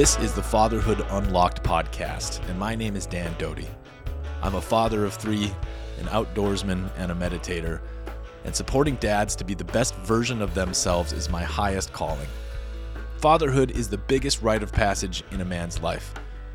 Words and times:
This 0.00 0.18
is 0.20 0.32
the 0.32 0.42
Fatherhood 0.42 1.04
Unlocked 1.10 1.62
podcast, 1.62 2.40
and 2.48 2.58
my 2.58 2.74
name 2.74 2.96
is 2.96 3.04
Dan 3.04 3.34
Doty. 3.36 3.68
I'm 4.40 4.54
a 4.54 4.60
father 4.62 5.04
of 5.04 5.12
three, 5.12 5.52
an 5.98 6.06
outdoorsman, 6.06 6.90
and 6.96 7.12
a 7.12 7.14
meditator, 7.14 7.82
and 8.46 8.56
supporting 8.56 8.94
dads 8.94 9.36
to 9.36 9.44
be 9.44 9.52
the 9.52 9.62
best 9.62 9.94
version 9.96 10.40
of 10.40 10.54
themselves 10.54 11.12
is 11.12 11.28
my 11.28 11.42
highest 11.42 11.92
calling. 11.92 12.28
Fatherhood 13.18 13.72
is 13.72 13.90
the 13.90 13.98
biggest 13.98 14.40
rite 14.40 14.62
of 14.62 14.72
passage 14.72 15.22
in 15.32 15.42
a 15.42 15.44
man's 15.44 15.82
life. 15.82 16.14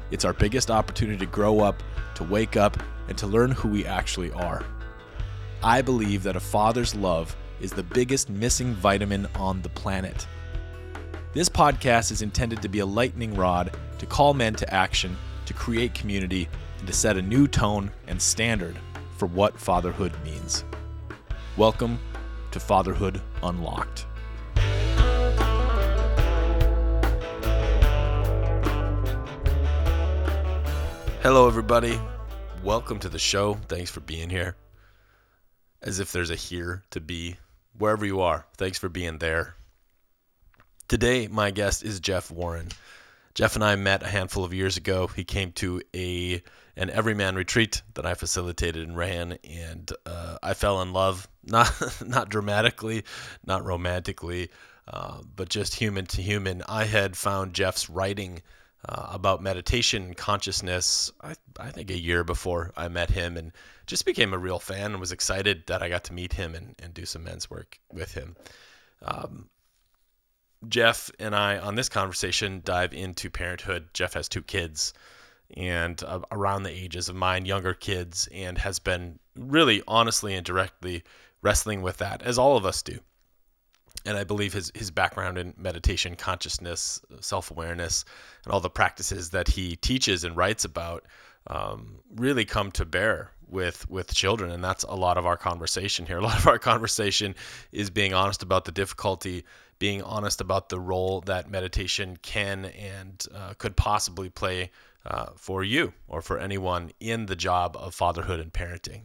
It's 0.09 0.25
our 0.25 0.33
biggest 0.33 0.71
opportunity 0.71 1.19
to 1.19 1.31
grow 1.31 1.59
up, 1.59 1.83
to 2.15 2.23
wake 2.23 2.57
up, 2.57 2.81
and 3.09 3.17
to 3.19 3.27
learn 3.27 3.51
who 3.51 3.67
we 3.67 3.85
actually 3.85 4.31
are. 4.31 4.65
I 5.61 5.83
believe 5.83 6.23
that 6.23 6.35
a 6.35 6.39
father's 6.39 6.95
love 6.95 7.35
is 7.61 7.71
the 7.71 7.83
biggest 7.83 8.27
missing 8.27 8.73
vitamin 8.73 9.27
on 9.35 9.61
the 9.61 9.69
planet. 9.69 10.25
This 11.35 11.49
podcast 11.49 12.13
is 12.13 12.21
intended 12.21 12.61
to 12.61 12.69
be 12.69 12.79
a 12.79 12.85
lightning 12.85 13.35
rod 13.35 13.75
to 13.97 14.05
call 14.05 14.33
men 14.33 14.55
to 14.55 14.73
action, 14.73 15.17
to 15.47 15.53
create 15.53 15.93
community, 15.93 16.47
and 16.79 16.87
to 16.87 16.93
set 16.93 17.17
a 17.17 17.21
new 17.21 17.45
tone 17.45 17.91
and 18.07 18.21
standard 18.21 18.77
for 19.17 19.25
what 19.25 19.59
fatherhood 19.59 20.13
means. 20.23 20.63
Welcome 21.57 21.99
to 22.51 22.59
Fatherhood 22.61 23.19
Unlocked. 23.43 24.05
Hello, 31.21 31.49
everybody. 31.49 31.99
Welcome 32.63 32.99
to 32.99 33.09
the 33.09 33.19
show. 33.19 33.55
Thanks 33.67 33.91
for 33.91 33.99
being 33.99 34.29
here. 34.29 34.55
As 35.81 35.99
if 35.99 36.13
there's 36.13 36.31
a 36.31 36.35
here 36.35 36.85
to 36.91 37.01
be, 37.01 37.35
wherever 37.77 38.05
you 38.05 38.21
are, 38.21 38.45
thanks 38.55 38.77
for 38.77 38.87
being 38.87 39.17
there. 39.17 39.54
Today, 40.87 41.27
my 41.27 41.49
guest 41.49 41.83
is 41.83 41.99
Jeff 41.99 42.29
Warren. 42.29 42.69
Jeff 43.33 43.55
and 43.55 43.63
I 43.63 43.75
met 43.75 44.03
a 44.03 44.07
handful 44.07 44.45
of 44.45 44.53
years 44.53 44.77
ago. 44.77 45.07
He 45.07 45.23
came 45.23 45.51
to 45.53 45.81
a 45.95 46.43
an 46.77 46.89
Evryman 46.89 47.35
retreat 47.35 47.81
that 47.95 48.05
I 48.05 48.13
facilitated 48.13 48.87
and 48.87 48.95
ran, 48.95 49.39
and 49.43 49.91
uh, 50.05 50.37
I 50.43 50.53
fell 50.53 50.83
in 50.83 50.93
love. 50.93 51.27
Not 51.43 51.71
not 52.05 52.29
dramatically, 52.29 53.03
not 53.45 53.63
romantically, 53.63 54.49
uh, 54.87 55.21
but 55.35 55.47
just 55.47 55.75
human 55.75 56.07
to 56.07 56.21
human. 56.23 56.63
I 56.67 56.85
had 56.85 57.15
found 57.15 57.53
Jeff's 57.53 57.87
writing 57.87 58.41
uh, 58.89 59.09
about 59.11 59.43
meditation 59.43 60.03
and 60.03 60.17
consciousness. 60.17 61.11
I 61.21 61.35
I 61.59 61.69
think 61.69 61.91
a 61.91 61.99
year 61.99 62.23
before 62.23 62.73
I 62.75 62.87
met 62.87 63.11
him, 63.11 63.37
and 63.37 63.51
just 63.85 64.05
became 64.05 64.33
a 64.33 64.39
real 64.39 64.57
fan 64.57 64.91
and 64.91 64.99
was 64.99 65.11
excited 65.11 65.67
that 65.67 65.83
I 65.83 65.89
got 65.89 66.05
to 66.05 66.13
meet 66.13 66.33
him 66.33 66.55
and, 66.55 66.75
and 66.81 66.95
do 66.95 67.05
some 67.05 67.23
men's 67.23 67.49
work 67.49 67.79
with 67.91 68.15
him. 68.15 68.35
Um, 69.03 69.49
Jeff 70.69 71.11
and 71.19 71.35
I 71.35 71.57
on 71.57 71.75
this 71.75 71.89
conversation 71.89 72.61
dive 72.63 72.93
into 72.93 73.29
parenthood. 73.29 73.87
Jeff 73.93 74.13
has 74.13 74.27
two 74.29 74.41
kids 74.41 74.93
and 75.55 76.01
uh, 76.03 76.19
around 76.31 76.63
the 76.63 76.71
ages 76.71 77.09
of 77.09 77.15
mine, 77.15 77.45
younger 77.45 77.73
kids, 77.73 78.27
and 78.33 78.57
has 78.57 78.79
been 78.79 79.19
really 79.37 79.83
honestly 79.87 80.33
and 80.33 80.45
directly 80.45 81.03
wrestling 81.41 81.81
with 81.81 81.97
that, 81.97 82.23
as 82.23 82.37
all 82.37 82.57
of 82.57 82.65
us 82.65 82.81
do. 82.81 82.99
And 84.05 84.17
I 84.17 84.23
believe 84.23 84.53
his, 84.53 84.71
his 84.75 84.91
background 84.91 85.37
in 85.37 85.53
meditation, 85.57 86.15
consciousness, 86.15 87.01
self 87.21 87.51
awareness, 87.51 88.05
and 88.43 88.53
all 88.53 88.59
the 88.59 88.69
practices 88.69 89.31
that 89.31 89.47
he 89.47 89.75
teaches 89.75 90.23
and 90.23 90.35
writes 90.35 90.65
about 90.65 91.05
um, 91.47 91.99
really 92.15 92.45
come 92.45 92.71
to 92.71 92.85
bear 92.85 93.31
with 93.47 93.87
with 93.91 94.11
children 94.11 94.49
and 94.49 94.63
that's 94.63 94.83
a 94.85 94.95
lot 94.95 95.19
of 95.19 95.27
our 95.27 95.37
conversation 95.37 96.03
here 96.03 96.17
a 96.17 96.21
lot 96.23 96.35
of 96.35 96.47
our 96.47 96.57
conversation 96.71 97.35
is 97.71 97.91
being 97.91 98.11
honest 98.11 98.41
about 98.41 98.65
the 98.65 98.71
difficulty 98.71 99.43
being 99.79 100.01
honest 100.01 100.41
about 100.41 100.69
the 100.69 100.79
role 100.79 101.21
that 101.21 101.49
meditation 101.49 102.17
can 102.21 102.65
and 102.65 103.25
uh, 103.33 103.53
could 103.57 103.75
possibly 103.75 104.29
play 104.29 104.71
uh, 105.05 105.27
for 105.35 105.63
you 105.63 105.93
or 106.07 106.21
for 106.21 106.39
anyone 106.39 106.91
in 106.99 107.25
the 107.25 107.35
job 107.35 107.75
of 107.77 107.93
fatherhood 107.93 108.39
and 108.39 108.53
parenting. 108.53 109.03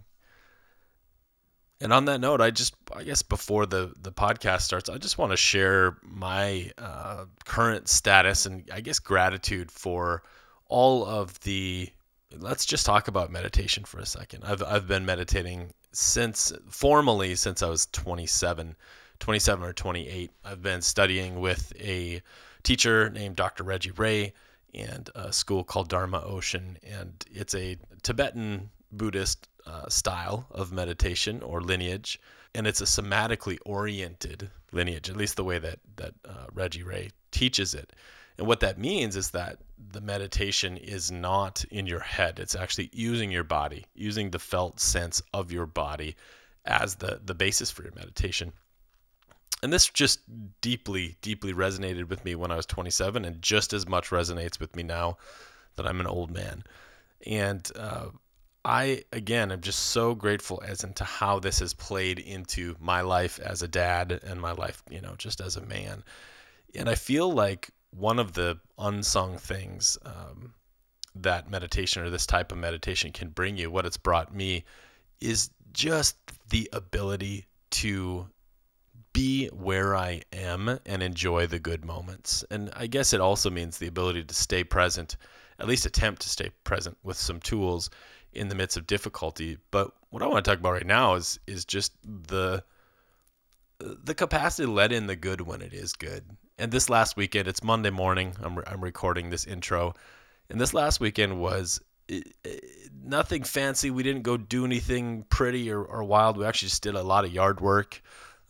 And 1.83 1.93
on 1.93 2.05
that 2.07 2.21
note, 2.21 2.41
I 2.43 2.51
just, 2.51 2.75
I 2.95 3.05
guess 3.05 3.23
before 3.23 3.65
the, 3.65 3.93
the 4.01 4.13
podcast 4.13 4.63
starts, 4.63 4.91
I 4.91 4.99
just 4.99 5.17
want 5.17 5.33
to 5.33 5.37
share 5.37 5.97
my 6.03 6.71
uh, 6.77 7.25
current 7.47 7.89
status 7.89 8.45
and 8.45 8.69
I 8.73 8.81
guess 8.81 8.99
gratitude 8.99 9.71
for 9.71 10.23
all 10.69 11.07
of 11.07 11.41
the, 11.41 11.89
let's 12.39 12.67
just 12.67 12.85
talk 12.85 13.09
about 13.09 13.33
meditation 13.33 13.85
for 13.85 13.99
a 13.99 14.07
second. 14.07 14.45
I've, 14.45 14.63
I've 14.63 14.87
been 14.87 15.07
meditating 15.07 15.73
since, 15.93 16.53
formally, 16.69 17.35
since 17.35 17.63
I 17.63 17.71
was 17.71 17.87
27 17.93 18.77
27 19.21 19.65
or 19.65 19.73
28. 19.73 20.31
I've 20.45 20.63
been 20.63 20.81
studying 20.81 21.41
with 21.41 21.73
a 21.79 22.23
teacher 22.63 23.11
named 23.11 23.37
Dr. 23.37 23.63
Reggie 23.63 23.91
Ray 23.93 24.33
and 24.75 25.11
a 25.15 25.33
school 25.33 25.63
called 25.63 25.89
Dharma 25.89 26.23
Ocean, 26.25 26.79
and 26.83 27.25
it's 27.31 27.55
a 27.55 27.77
Tibetan 28.03 28.71
Buddhist 28.93 29.49
uh, 29.67 29.89
style 29.89 30.47
of 30.51 30.73
meditation 30.73 31.43
or 31.43 31.61
lineage, 31.61 32.19
and 32.55 32.67
it's 32.67 32.81
a 32.81 32.85
somatically 32.85 33.59
oriented 33.67 34.51
lineage, 34.73 35.11
at 35.11 35.17
least 35.17 35.37
the 35.37 35.45
way 35.45 35.59
that 35.59 35.79
that 35.97 36.15
uh, 36.27 36.47
Reggie 36.55 36.83
Ray 36.83 37.11
teaches 37.31 37.75
it. 37.75 37.93
And 38.39 38.47
what 38.47 38.61
that 38.61 38.79
means 38.79 39.17
is 39.17 39.31
that 39.31 39.59
the 39.93 40.01
meditation 40.01 40.79
is 40.79 41.11
not 41.11 41.65
in 41.71 41.87
your 41.87 42.01
head; 42.01 42.39
it's 42.39 42.57
actually 42.57 42.89
using 42.93 43.31
your 43.31 43.45
body, 43.45 43.85
using 43.95 44.31
the 44.31 44.39
felt 44.39 44.81
sense 44.81 45.21
of 45.35 45.53
your 45.53 45.67
body 45.67 46.17
as 46.65 46.95
the 46.97 47.21
the 47.23 47.35
basis 47.35 47.71
for 47.71 47.83
your 47.83 47.95
meditation 47.95 48.53
and 49.63 49.73
this 49.73 49.89
just 49.89 50.21
deeply, 50.61 51.17
deeply 51.23 51.53
resonated 51.53 52.09
with 52.09 52.25
me 52.25 52.35
when 52.35 52.51
I 52.51 52.57
was 52.57 52.67
27, 52.67 53.25
and 53.25 53.43
just 53.43 53.73
as 53.73 53.87
much 53.87 54.11
resonates 54.11 54.59
with 54.59 54.75
me 54.75 54.83
now 54.83 55.19
that 55.77 55.87
I'm 55.87 56.01
an 56.01 56.07
old 56.07 56.31
man. 56.31 56.65
And 57.27 57.71
uh, 57.77 58.07
I, 58.65 59.05
again, 59.13 59.53
am 59.53 59.61
just 59.61 59.79
so 59.87 60.15
grateful 60.15 60.63
as 60.67 60.85
into 60.85 61.05
how 61.05 61.39
this 61.39 61.59
has 61.61 61.75
played 61.75 62.19
into 62.19 62.77
my 62.81 63.01
life 63.03 63.39
as 63.39 63.63
a 63.63 63.69
dad 63.69 64.21
and 64.25 64.41
my 64.41 64.53
life, 64.53 64.83
you 64.91 65.01
know, 65.01 65.15
just 65.17 65.41
as 65.41 65.57
a 65.57 65.67
man. 65.67 66.05
And 66.75 66.89
I 66.89 66.95
feel 66.95 67.33
like 67.33 67.71
one 67.91 68.19
of 68.19 68.33
the 68.33 68.59
unsung 68.79 69.37
things 69.39 69.99
um, 70.05 70.55
that 71.15 71.51
meditation 71.51 72.03
or 72.03 72.11
this 72.11 72.27
type 72.27 72.53
of 72.53 72.59
meditation 72.59 73.13
can 73.13 73.29
bring 73.29 73.57
you, 73.57 73.71
what 73.71 73.87
it's 73.87 73.97
brought 73.97 74.35
me, 74.35 74.65
is 75.21 75.51
just 75.73 76.17
the 76.51 76.69
ability 76.73 77.47
to 77.71 78.27
be 79.13 79.49
where 79.49 79.97
I 79.97 80.23
am 80.33 80.79
and 80.87 81.03
enjoy 81.03 81.47
the 81.47 81.59
good 81.59 81.85
moments. 81.85 82.45
And 82.51 82.71
I 82.75 82.87
guess 82.87 83.13
it 83.13 83.21
also 83.21 83.51
means 83.51 83.79
the 83.79 83.87
ability 83.87 84.25
to 84.25 84.35
stay 84.35 84.65
present, 84.65 85.17
at 85.59 85.67
least 85.67 85.87
attempt 85.87 86.23
to 86.23 86.29
stay 86.29 86.51
present 86.65 86.97
with 87.03 87.17
some 87.17 87.41
tools 87.41 87.91
in 88.33 88.49
the 88.49 88.55
midst 88.55 88.77
of 88.77 88.87
difficulty. 88.87 89.59
But 89.71 89.93
what 90.11 90.23
I 90.23 90.27
want 90.27 90.45
to 90.45 90.51
talk 90.51 90.61
about 90.61 90.73
right 90.73 90.87
now 90.87 91.15
is 91.15 91.39
is 91.47 91.65
just 91.65 91.93
the 92.05 92.63
the 93.79 94.15
capacity 94.15 94.67
to 94.67 94.73
let 94.73 94.93
in 94.93 95.07
the 95.07 95.17
good 95.17 95.41
when 95.41 95.63
it 95.63 95.73
is 95.73 95.95
good. 95.95 96.25
And 96.59 96.71
this 96.71 96.91
last 96.91 97.17
weekend, 97.17 97.49
it's 97.49 97.65
Monday 97.65 97.91
morning. 97.91 98.35
I'm 98.43 98.59
I'm 98.67 98.83
recording 98.83 99.31
this 99.31 99.47
intro, 99.47 99.95
and 100.51 100.61
this 100.61 100.75
last 100.75 101.01
weekend 101.01 101.41
was 101.41 101.81
eh, 102.09 102.21
eh, 102.45 102.57
nothing 103.03 103.43
fancy. 103.43 103.91
We 103.91 104.03
didn't 104.03 104.23
go 104.23 104.37
do 104.37 104.65
anything 104.65 105.25
pretty 105.31 105.71
or, 105.71 105.83
or 105.83 106.05
wild. 106.05 106.37
We 106.37 106.45
actually 106.45 106.69
just 106.69 106.83
did 106.83 106.95
a 106.95 107.03
lot 107.03 107.25
of 107.25 107.33
yard 107.33 107.61
work. 107.61 108.03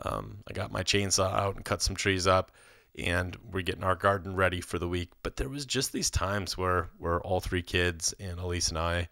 Um, 0.03 0.39
I 0.49 0.53
got 0.53 0.73
my 0.73 0.83
chainsaw 0.83 1.33
out 1.33 1.57
and 1.57 1.65
cut 1.65 1.83
some 1.83 1.97
trees 1.97 2.27
up, 2.27 2.53
and 2.99 3.37
we're 3.51 3.63
getting 3.63 3.85
our 3.85 3.95
garden 3.95 4.35
ready 4.35 4.61
for 4.61 4.79
the 4.79 4.89
week. 4.89 5.11
But 5.23 5.37
there 5.37 5.49
was 5.49 5.67
just 5.67 5.93
these 5.93 6.11
times 6.11 6.57
where 6.57 6.91
where 6.99 7.21
all 7.21 7.41
three 7.41 7.63
kids 7.63 8.15
and 8.19 8.39
Elise 8.39 8.69
and 8.69 8.79
I 8.79 9.09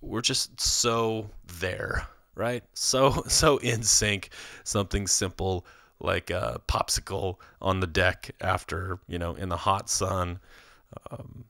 were 0.00 0.22
just 0.22 0.60
so 0.60 1.30
there, 1.58 2.06
right? 2.34 2.64
So 2.74 3.22
so 3.28 3.58
in 3.58 3.82
sync. 3.82 4.30
Something 4.64 5.06
simple 5.06 5.66
like 5.98 6.30
a 6.30 6.60
popsicle 6.66 7.36
on 7.60 7.80
the 7.80 7.86
deck 7.86 8.30
after 8.40 8.98
you 9.06 9.18
know 9.18 9.34
in 9.34 9.48
the 9.48 9.56
hot 9.56 9.90
sun. 9.90 10.40
Um, 11.10 11.44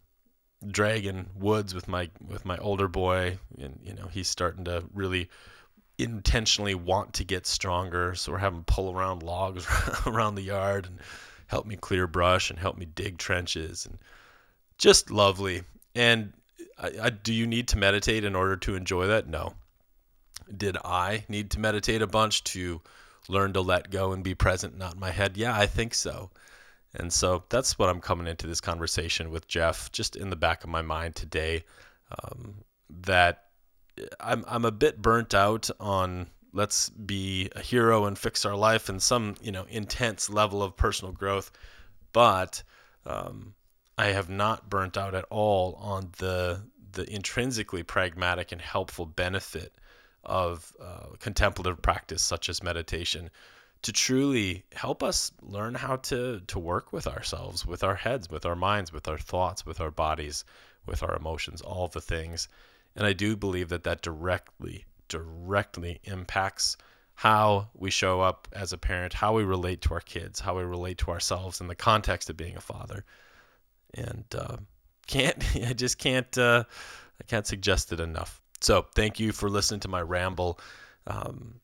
dragging 0.68 1.26
woods 1.38 1.74
with 1.74 1.88
my 1.88 2.10
with 2.26 2.44
my 2.44 2.58
older 2.58 2.88
boy 2.88 3.38
and 3.58 3.78
you 3.82 3.94
know 3.94 4.06
he's 4.08 4.28
starting 4.28 4.64
to 4.64 4.84
really 4.92 5.28
intentionally 6.02 6.74
want 6.74 7.14
to 7.14 7.24
get 7.24 7.46
stronger. 7.46 8.14
So 8.14 8.32
we're 8.32 8.38
having 8.38 8.64
pull 8.64 8.92
around 8.92 9.22
logs 9.22 9.66
around 10.06 10.34
the 10.34 10.42
yard 10.42 10.86
and 10.86 10.98
help 11.46 11.66
me 11.66 11.76
clear 11.76 12.06
brush 12.06 12.50
and 12.50 12.58
help 12.58 12.78
me 12.78 12.86
dig 12.86 13.18
trenches 13.18 13.86
and 13.86 13.98
just 14.78 15.10
lovely. 15.10 15.62
And 15.94 16.32
I, 16.78 16.92
I, 17.02 17.10
do 17.10 17.34
you 17.34 17.46
need 17.46 17.68
to 17.68 17.78
meditate 17.78 18.24
in 18.24 18.34
order 18.34 18.56
to 18.58 18.76
enjoy 18.76 19.08
that? 19.08 19.28
No. 19.28 19.54
Did 20.56 20.76
I 20.84 21.24
need 21.28 21.50
to 21.52 21.60
meditate 21.60 22.02
a 22.02 22.06
bunch 22.06 22.44
to 22.44 22.80
learn 23.28 23.52
to 23.52 23.60
let 23.60 23.90
go 23.90 24.12
and 24.12 24.24
be 24.24 24.34
present, 24.34 24.76
not 24.76 24.94
in 24.94 25.00
my 25.00 25.10
head? 25.10 25.36
Yeah, 25.36 25.56
I 25.56 25.66
think 25.66 25.94
so. 25.94 26.30
And 26.94 27.12
so 27.12 27.44
that's 27.50 27.78
what 27.78 27.88
I'm 27.88 28.00
coming 28.00 28.26
into 28.26 28.46
this 28.46 28.60
conversation 28.60 29.30
with 29.30 29.46
Jeff, 29.46 29.92
just 29.92 30.16
in 30.16 30.30
the 30.30 30.36
back 30.36 30.64
of 30.64 30.70
my 30.70 30.82
mind 30.82 31.14
today. 31.14 31.64
Um, 32.24 32.54
that 33.02 33.49
I'm 34.18 34.44
I'm 34.48 34.64
a 34.64 34.70
bit 34.70 35.00
burnt 35.00 35.34
out 35.34 35.70
on 35.78 36.28
let's 36.52 36.88
be 36.90 37.48
a 37.54 37.60
hero 37.60 38.06
and 38.06 38.18
fix 38.18 38.44
our 38.44 38.56
life 38.56 38.88
and 38.88 39.02
some 39.02 39.36
you 39.40 39.52
know 39.52 39.66
intense 39.68 40.30
level 40.30 40.62
of 40.62 40.76
personal 40.76 41.12
growth, 41.12 41.50
but 42.12 42.62
um, 43.06 43.54
I 43.98 44.06
have 44.06 44.28
not 44.28 44.70
burnt 44.70 44.96
out 44.96 45.14
at 45.14 45.26
all 45.30 45.74
on 45.74 46.10
the 46.18 46.62
the 46.92 47.12
intrinsically 47.12 47.82
pragmatic 47.82 48.52
and 48.52 48.60
helpful 48.60 49.06
benefit 49.06 49.74
of 50.24 50.72
uh, 50.80 51.06
contemplative 51.18 51.80
practice 51.80 52.22
such 52.22 52.48
as 52.48 52.62
meditation 52.62 53.30
to 53.82 53.92
truly 53.92 54.64
help 54.72 55.02
us 55.02 55.32
learn 55.40 55.74
how 55.74 55.96
to 55.96 56.40
to 56.46 56.58
work 56.58 56.92
with 56.92 57.06
ourselves 57.06 57.64
with 57.64 57.82
our 57.82 57.94
heads 57.94 58.28
with 58.28 58.44
our 58.44 58.56
minds 58.56 58.92
with 58.92 59.08
our 59.08 59.18
thoughts 59.18 59.64
with 59.64 59.80
our 59.80 59.90
bodies 59.90 60.44
with 60.86 61.02
our 61.02 61.16
emotions 61.16 61.62
all 61.62 61.88
the 61.88 62.00
things 62.00 62.48
and 62.96 63.06
i 63.06 63.12
do 63.12 63.36
believe 63.36 63.68
that 63.68 63.84
that 63.84 64.02
directly 64.02 64.84
directly 65.08 66.00
impacts 66.04 66.76
how 67.14 67.68
we 67.74 67.90
show 67.90 68.20
up 68.20 68.48
as 68.52 68.72
a 68.72 68.78
parent 68.78 69.12
how 69.12 69.34
we 69.34 69.44
relate 69.44 69.80
to 69.80 69.92
our 69.94 70.00
kids 70.00 70.40
how 70.40 70.56
we 70.56 70.62
relate 70.62 70.98
to 70.98 71.10
ourselves 71.10 71.60
in 71.60 71.68
the 71.68 71.74
context 71.74 72.30
of 72.30 72.36
being 72.36 72.56
a 72.56 72.60
father 72.60 73.04
and 73.94 74.24
uh, 74.36 74.56
can't 75.06 75.44
I 75.68 75.72
just 75.72 75.98
can't 75.98 76.36
uh, 76.38 76.64
I 77.20 77.24
can't 77.24 77.46
suggest 77.46 77.92
it 77.92 78.00
enough. 78.00 78.40
So 78.60 78.86
thank 78.94 79.20
you 79.20 79.32
for 79.32 79.50
listening 79.50 79.80
to 79.80 79.88
my 79.88 80.00
ramble. 80.00 80.58
Um, 81.06 81.54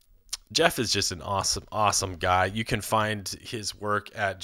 Jeff 0.52 0.78
is 0.78 0.93
just 0.93 1.12
an 1.12 1.23
awesome, 1.23 1.64
awesome 1.73 2.14
guy. 2.17 2.46
You 2.46 2.64
can 2.64 2.81
find 2.81 3.28
his 3.40 3.75
work 3.75 4.08
at 4.14 4.38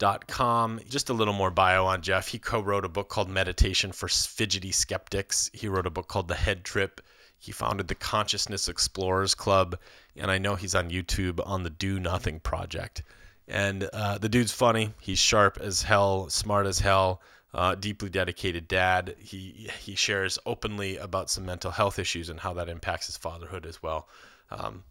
jeffwarren.com. 0.00 0.80
Just 0.88 1.10
a 1.10 1.14
little 1.14 1.34
more 1.34 1.50
bio 1.50 1.86
on 1.86 2.02
Jeff. 2.02 2.28
He 2.28 2.38
co 2.38 2.60
wrote 2.60 2.84
a 2.84 2.88
book 2.88 3.08
called 3.08 3.28
Meditation 3.28 3.92
for 3.92 4.08
Fidgety 4.08 4.72
Skeptics. 4.72 5.50
He 5.52 5.68
wrote 5.68 5.86
a 5.86 5.90
book 5.90 6.08
called 6.08 6.28
The 6.28 6.34
Head 6.34 6.64
Trip. 6.64 7.00
He 7.38 7.52
founded 7.52 7.88
the 7.88 7.94
Consciousness 7.94 8.68
Explorers 8.68 9.34
Club. 9.34 9.78
And 10.16 10.30
I 10.30 10.38
know 10.38 10.56
he's 10.56 10.74
on 10.74 10.90
YouTube 10.90 11.40
on 11.46 11.62
the 11.62 11.70
Do 11.70 11.98
Nothing 11.98 12.40
Project. 12.40 13.02
And 13.48 13.88
uh, 13.92 14.18
the 14.18 14.28
dude's 14.28 14.52
funny. 14.52 14.92
He's 15.00 15.18
sharp 15.18 15.58
as 15.60 15.82
hell, 15.82 16.28
smart 16.28 16.66
as 16.66 16.78
hell 16.78 17.20
uh, 17.52 17.74
deeply 17.74 18.08
dedicated 18.08 18.68
dad. 18.68 19.16
He 19.18 19.70
he 19.80 19.94
shares 19.94 20.38
openly 20.46 20.96
about 20.98 21.30
some 21.30 21.46
mental 21.46 21.70
health 21.70 21.98
issues 21.98 22.28
and 22.28 22.38
how 22.38 22.54
that 22.54 22.68
impacts 22.68 23.06
his 23.06 23.16
fatherhood 23.16 23.66
as 23.66 23.82
well. 23.82 24.08
Um, 24.50 24.84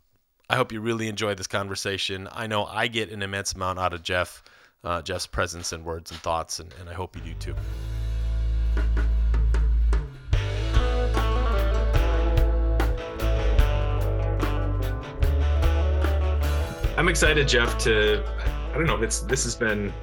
I 0.49 0.55
hope 0.55 0.71
you 0.71 0.81
really 0.81 1.07
enjoyed 1.07 1.37
this 1.37 1.47
conversation. 1.47 2.27
I 2.31 2.47
know 2.47 2.65
I 2.65 2.87
get 2.87 3.11
an 3.11 3.21
immense 3.21 3.53
amount 3.53 3.79
out 3.79 3.93
of 3.93 4.01
Jeff, 4.01 4.43
uh, 4.83 5.01
Jeff's 5.01 5.27
presence 5.27 5.73
and 5.73 5.83
words 5.83 6.11
and 6.11 6.19
thoughts, 6.21 6.59
and, 6.59 6.73
and 6.79 6.89
I 6.89 6.93
hope 6.93 7.15
you 7.15 7.21
do 7.21 7.33
too. 7.35 7.55
I'm 16.97 17.07
excited, 17.07 17.47
Jeff, 17.47 17.77
to 17.79 18.23
I 18.71 18.73
don't 18.73 18.85
know. 18.85 19.01
It's 19.01 19.21
this 19.21 19.45
has 19.45 19.55
been 19.55 19.93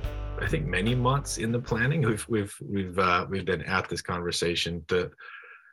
I 0.41 0.47
think 0.47 0.67
many 0.67 0.95
months 0.95 1.39
in 1.39 1.53
the 1.53 1.59
planning. 1.59 2.03
We've 2.03 2.27
we've 2.29 2.57
we've 2.61 2.99
uh, 2.99 3.27
we've 3.29 3.45
been 3.45 3.63
at 3.63 3.89
this 3.89 4.03
conversation 4.03 4.85
the 4.89 5.11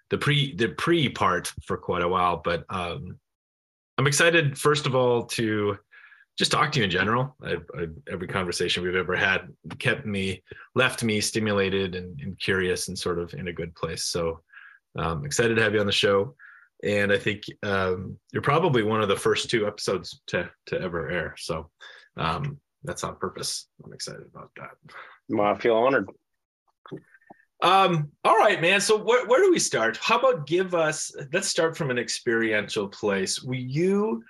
the 0.10 0.18
pre 0.18 0.56
the 0.56 0.70
pre 0.70 1.10
part 1.10 1.52
for 1.66 1.78
quite 1.78 2.02
a 2.02 2.08
while, 2.08 2.42
but 2.44 2.66
um, 2.70 3.18
I'm 3.98 4.08
excited 4.08 4.58
first 4.58 4.86
of 4.86 4.96
all 4.96 5.24
to 5.28 5.78
just 6.38 6.52
talk 6.52 6.72
to 6.72 6.80
you 6.80 6.86
in 6.86 6.92
general. 6.92 7.36
I, 7.44 7.58
I, 7.78 7.88
every 8.12 8.28
conversation 8.28 8.84
we've 8.84 8.96
ever 8.96 9.16
had 9.16 9.54
kept 9.80 10.06
me 10.06 10.44
left 10.76 11.04
me 11.04 11.22
stimulated 11.22 11.96
and, 11.96 12.20
and 12.22 12.40
curious 12.40 12.88
and 12.88 12.98
sort 12.98 13.20
of 13.20 13.34
in 13.34 13.48
a 13.48 13.54
good 13.54 13.76
place. 13.76 14.06
So 14.06 14.42
um, 14.98 15.26
excited 15.26 15.56
to 15.56 15.64
have 15.64 15.74
you 15.74 15.80
on 15.80 15.86
the 15.86 15.92
show. 15.92 16.36
And 16.84 17.12
I 17.14 17.18
think 17.18 17.44
um, 17.64 18.18
you're 18.32 18.42
probably 18.42 18.84
one 18.84 19.02
of 19.02 19.08
the 19.08 19.16
first 19.16 19.50
two 19.50 19.66
episodes 19.68 20.22
to 20.28 20.50
to 20.66 20.82
ever 20.82 21.10
air. 21.10 21.36
So 21.38 21.70
um, 22.18 22.60
that's 22.84 23.04
on 23.04 23.16
purpose. 23.16 23.68
I'm 23.84 23.94
excited 23.94 24.26
about 24.34 24.52
that. 24.58 24.72
Well, 25.30 25.48
I 25.48 25.58
feel 25.58 25.76
honored. 25.76 26.10
Um, 27.62 28.12
all 28.26 28.38
right, 28.38 28.60
man. 28.60 28.82
So 28.82 28.98
where, 28.98 29.26
where 29.26 29.42
do 29.42 29.50
we 29.50 29.60
start? 29.60 29.98
How 30.02 30.20
about 30.20 30.46
give 30.46 30.76
us, 30.76 31.16
let's 31.32 31.48
start 31.48 31.78
from 31.78 31.92
an 31.92 31.98
experiential 31.98 32.90
place. 32.90 33.42
Will 33.42 33.56
you 33.56 34.22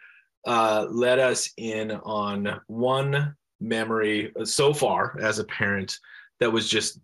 uh, 0.45 0.88
let 0.90 1.19
us 1.19 1.50
in 1.57 1.92
on 1.92 2.60
one 2.68 3.36
memory 3.60 4.31
so 4.44 4.74
far 4.74 5.18
as 5.22 5.40
a 5.40 5.44
parent 5.45 5.98
that 6.40 6.51
was 6.51 6.68
just 6.69 7.00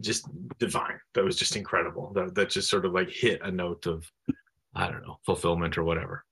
just 0.00 0.26
divine 0.58 0.98
that 1.12 1.22
was 1.22 1.36
just 1.36 1.56
incredible 1.56 2.10
that, 2.14 2.34
that 2.34 2.48
just 2.48 2.70
sort 2.70 2.86
of 2.86 2.92
like 2.92 3.10
hit 3.10 3.38
a 3.42 3.50
note 3.50 3.86
of 3.86 4.10
i 4.74 4.88
don't 4.90 5.06
know 5.06 5.18
fulfillment 5.26 5.76
or 5.76 5.84
whatever 5.84 6.24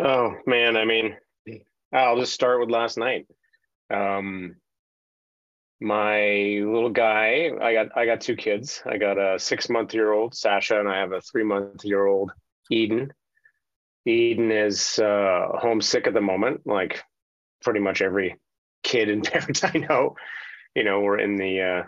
oh 0.00 0.34
man 0.46 0.76
i 0.76 0.84
mean 0.84 1.16
I'll 1.92 2.18
just 2.18 2.32
start 2.32 2.58
with 2.60 2.70
last 2.70 2.96
night. 2.96 3.26
Um, 3.92 4.56
my 5.80 6.20
little 6.64 6.90
guy, 6.90 7.50
I 7.60 7.74
got 7.74 7.96
I 7.96 8.06
got 8.06 8.20
two 8.20 8.36
kids. 8.36 8.82
I 8.86 8.96
got 8.96 9.18
a 9.18 9.38
six 9.38 9.68
month 9.68 9.92
year 9.92 10.12
old 10.12 10.34
Sasha, 10.34 10.80
and 10.80 10.88
I 10.88 10.98
have 10.98 11.12
a 11.12 11.20
three 11.20 11.44
month 11.44 11.84
year 11.84 12.06
old 12.06 12.32
Eden. 12.70 13.12
Eden 14.04 14.50
is 14.50 14.98
uh, 14.98 15.48
homesick 15.54 16.06
at 16.06 16.14
the 16.14 16.20
moment, 16.20 16.62
like 16.66 17.02
pretty 17.62 17.80
much 17.80 18.02
every 18.02 18.36
kid 18.82 19.08
and 19.08 19.24
parent 19.30 19.64
I 19.64 19.78
know. 19.78 20.16
You 20.74 20.84
know, 20.84 21.00
we're 21.00 21.18
in 21.18 21.36
the 21.36 21.60
uh, 21.60 21.82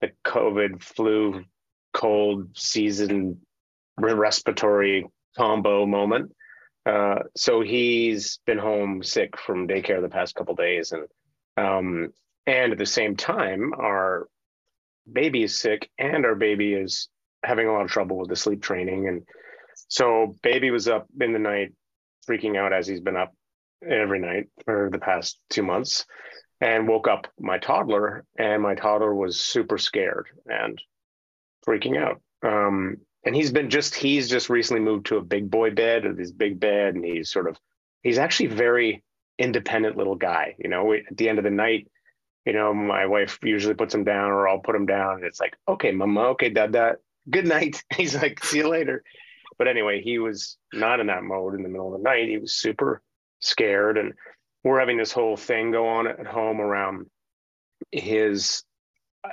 the 0.00 0.10
COVID 0.24 0.82
flu 0.82 1.44
cold 1.92 2.56
season 2.56 3.40
respiratory 3.98 5.06
combo 5.36 5.86
moment. 5.86 6.32
Uh, 6.86 7.20
so 7.36 7.60
he's 7.60 8.38
been 8.46 8.58
home 8.58 9.02
sick 9.02 9.38
from 9.38 9.68
daycare 9.68 10.00
the 10.00 10.08
past 10.08 10.34
couple 10.34 10.54
days, 10.54 10.92
and 10.92 11.06
um, 11.56 12.12
and 12.46 12.72
at 12.72 12.78
the 12.78 12.86
same 12.86 13.16
time, 13.16 13.72
our 13.78 14.26
baby 15.10 15.42
is 15.42 15.58
sick, 15.58 15.90
and 15.98 16.24
our 16.24 16.34
baby 16.34 16.72
is 16.72 17.08
having 17.44 17.68
a 17.68 17.72
lot 17.72 17.84
of 17.84 17.90
trouble 17.90 18.18
with 18.18 18.28
the 18.28 18.36
sleep 18.36 18.62
training, 18.62 19.08
and 19.08 19.22
so 19.88 20.34
baby 20.42 20.70
was 20.70 20.88
up 20.88 21.06
in 21.20 21.32
the 21.32 21.38
night, 21.38 21.72
freaking 22.28 22.56
out 22.56 22.72
as 22.72 22.86
he's 22.86 23.00
been 23.00 23.16
up 23.16 23.32
every 23.88 24.18
night 24.18 24.48
for 24.64 24.88
the 24.90 24.98
past 24.98 25.38
two 25.50 25.62
months, 25.62 26.04
and 26.60 26.88
woke 26.88 27.08
up 27.08 27.28
my 27.38 27.58
toddler, 27.58 28.24
and 28.38 28.62
my 28.62 28.74
toddler 28.74 29.14
was 29.14 29.40
super 29.40 29.78
scared 29.78 30.26
and 30.46 30.80
freaking 31.66 31.96
out. 31.96 32.20
Um, 32.42 32.98
and 33.24 33.34
he's 33.34 33.52
been 33.52 33.70
just 33.70 33.94
he's 33.94 34.28
just 34.28 34.48
recently 34.48 34.82
moved 34.82 35.06
to 35.06 35.16
a 35.16 35.22
big 35.22 35.50
boy 35.50 35.70
bed 35.70 36.04
with 36.04 36.18
his 36.18 36.32
big 36.32 36.58
bed 36.60 36.94
and 36.94 37.04
he's 37.04 37.30
sort 37.30 37.48
of 37.48 37.58
he's 38.02 38.18
actually 38.18 38.46
very 38.46 39.02
independent 39.38 39.96
little 39.96 40.14
guy 40.14 40.54
you 40.58 40.68
know? 40.68 40.84
We, 40.84 41.04
at 41.08 41.16
the 41.16 41.28
end 41.28 41.38
of 41.38 41.44
the 41.44 41.50
night 41.50 41.88
you 42.46 42.52
know 42.52 42.72
my 42.72 43.06
wife 43.06 43.38
usually 43.42 43.74
puts 43.74 43.92
him 43.92 44.04
down 44.04 44.30
or 44.30 44.48
i'll 44.48 44.60
put 44.60 44.76
him 44.76 44.86
down 44.86 45.16
and 45.16 45.24
it's 45.24 45.40
like 45.40 45.56
okay 45.68 45.90
mama 45.90 46.20
okay 46.28 46.48
dad 46.48 46.72
dad 46.72 46.96
good 47.30 47.46
night. 47.46 47.82
He's 47.96 48.14
like 48.14 48.42
see 48.42 48.58
you 48.58 48.68
later 48.68 49.02
but 49.58 49.68
anyway 49.68 50.00
he 50.00 50.18
was 50.18 50.56
not 50.72 51.00
in 51.00 51.06
that 51.08 51.22
mode 51.22 51.54
in 51.54 51.62
the 51.62 51.68
middle 51.68 51.94
of 51.94 52.00
the 52.00 52.04
night 52.04 52.28
he 52.28 52.38
was 52.38 52.54
super 52.54 53.02
scared 53.40 53.98
and 53.98 54.12
we're 54.64 54.80
having 54.80 54.96
this 54.96 55.12
whole 55.12 55.36
thing 55.36 55.70
go 55.70 55.88
on 55.88 56.06
at 56.06 56.26
home 56.26 56.60
around 56.60 57.06
his 57.92 58.64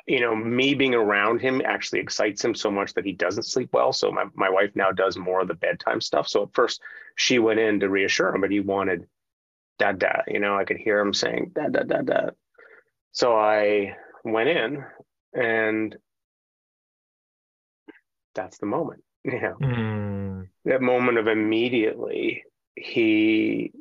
you 0.08 0.20
know, 0.20 0.36
me 0.36 0.74
being 0.74 0.96
around 0.96 1.42
him 1.42 1.62
actually 1.64 2.00
excites 2.00 2.44
him 2.44 2.56
so 2.56 2.72
much 2.72 2.94
that 2.94 3.06
he 3.06 3.14
doesn't 3.14 3.44
sleep 3.44 3.70
well. 3.72 3.94
So 3.94 4.12
my, 4.12 4.26
my 4.34 4.50
wife 4.50 4.72
now 4.76 4.92
does 4.92 5.18
more 5.18 5.42
of 5.42 5.48
the 5.48 5.54
bedtime 5.54 6.02
stuff. 6.02 6.28
So 6.28 6.44
at 6.44 6.54
first 6.54 6.82
she 7.16 7.40
went 7.40 7.60
in 7.60 7.80
to 7.80 7.90
reassure 7.90 8.34
him, 8.34 8.42
but 8.42 8.52
he 8.52 8.60
wanted 8.60 9.08
dad, 9.80 10.00
dad, 10.00 10.24
you 10.28 10.40
know, 10.40 10.58
I 10.58 10.66
could 10.66 10.78
hear 10.78 11.00
him 11.00 11.14
saying 11.14 11.52
dad, 11.54 11.74
dad, 11.74 11.88
dad, 11.88 12.06
dad. 12.08 12.32
So 13.12 13.36
I 13.36 13.96
went 14.24 14.50
in 14.50 14.84
and 15.34 15.96
that's 18.34 18.58
the 18.58 18.66
moment, 18.66 19.04
you 19.26 19.42
know, 19.42 19.56
mm. 19.62 20.48
that 20.66 20.82
moment 20.82 21.18
of 21.18 21.28
immediately 21.28 22.44
he 22.76 23.72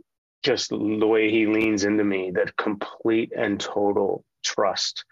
just 0.43 0.71
the 0.71 1.07
way 1.07 1.31
he 1.31 1.47
leans 1.47 1.85
into 1.85 2.05
me, 2.05 2.33
that 2.33 2.57
complete 2.57 3.33
and 3.37 3.61
total 3.61 4.25
trust 4.43 5.05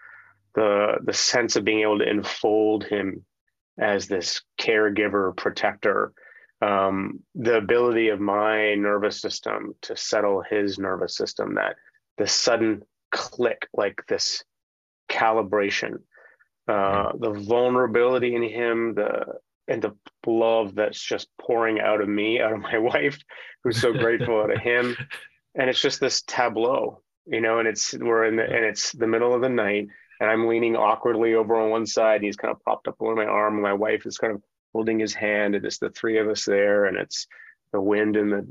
the 0.55 0.97
the 1.03 1.13
sense 1.13 1.55
of 1.55 1.63
being 1.63 1.81
able 1.81 1.99
to 1.99 2.09
enfold 2.09 2.83
him 2.83 3.25
as 3.79 4.07
this 4.07 4.41
caregiver 4.59 5.35
protector 5.35 6.13
um, 6.61 7.19
the 7.35 7.57
ability 7.57 8.09
of 8.09 8.21
my 8.21 8.75
nervous 8.75 9.19
system 9.19 9.75
to 9.81 9.97
settle 9.97 10.43
his 10.49 10.79
nervous 10.79 11.17
system 11.17 11.55
that 11.55 11.75
the 12.17 12.27
sudden 12.27 12.83
click 13.11 13.67
like 13.73 14.01
this 14.07 14.43
calibration 15.09 15.97
uh, 16.67 17.11
the 17.19 17.31
vulnerability 17.31 18.35
in 18.35 18.43
him 18.43 18.93
the 18.93 19.25
and 19.67 19.81
the 19.81 19.91
love 20.25 20.75
that's 20.75 21.01
just 21.01 21.27
pouring 21.39 21.79
out 21.79 22.01
of 22.01 22.07
me 22.07 22.41
out 22.41 22.53
of 22.53 22.59
my 22.59 22.77
wife 22.93 23.19
who's 23.63 23.79
so 23.79 23.93
grateful 23.93 24.41
out 24.41 24.51
of 24.51 24.59
him 24.59 24.95
and 25.55 25.69
it's 25.69 25.81
just 25.81 25.99
this 25.99 26.21
tableau 26.23 27.01
you 27.25 27.41
know 27.41 27.59
and 27.59 27.67
it's 27.67 27.93
we're 27.93 28.25
in 28.25 28.35
the 28.35 28.43
and 28.43 28.65
it's 28.65 28.91
the 28.93 29.07
middle 29.07 29.33
of 29.33 29.41
the 29.41 29.49
night 29.49 29.87
and 30.23 30.31
I'm 30.31 30.47
leaning 30.47 30.77
awkwardly 30.77 31.33
over 31.33 31.57
on 31.57 31.69
one 31.69 31.85
side. 31.85 32.17
And 32.17 32.25
he's 32.25 32.37
kind 32.37 32.53
of 32.53 32.61
propped 32.61 32.87
up 32.87 33.01
on 33.01 33.15
my 33.15 33.25
arm, 33.25 33.55
and 33.55 33.63
my 33.63 33.73
wife 33.73 34.05
is 34.05 34.17
kind 34.17 34.33
of 34.33 34.41
holding 34.71 34.97
his 34.97 35.13
hand, 35.13 35.53
and 35.53 35.65
it's 35.65 35.79
the 35.79 35.89
three 35.89 36.17
of 36.17 36.29
us 36.29 36.45
there, 36.45 36.85
and 36.85 36.97
it's 36.97 37.27
the 37.73 37.81
wind 37.81 38.15
and 38.15 38.31
the 38.31 38.47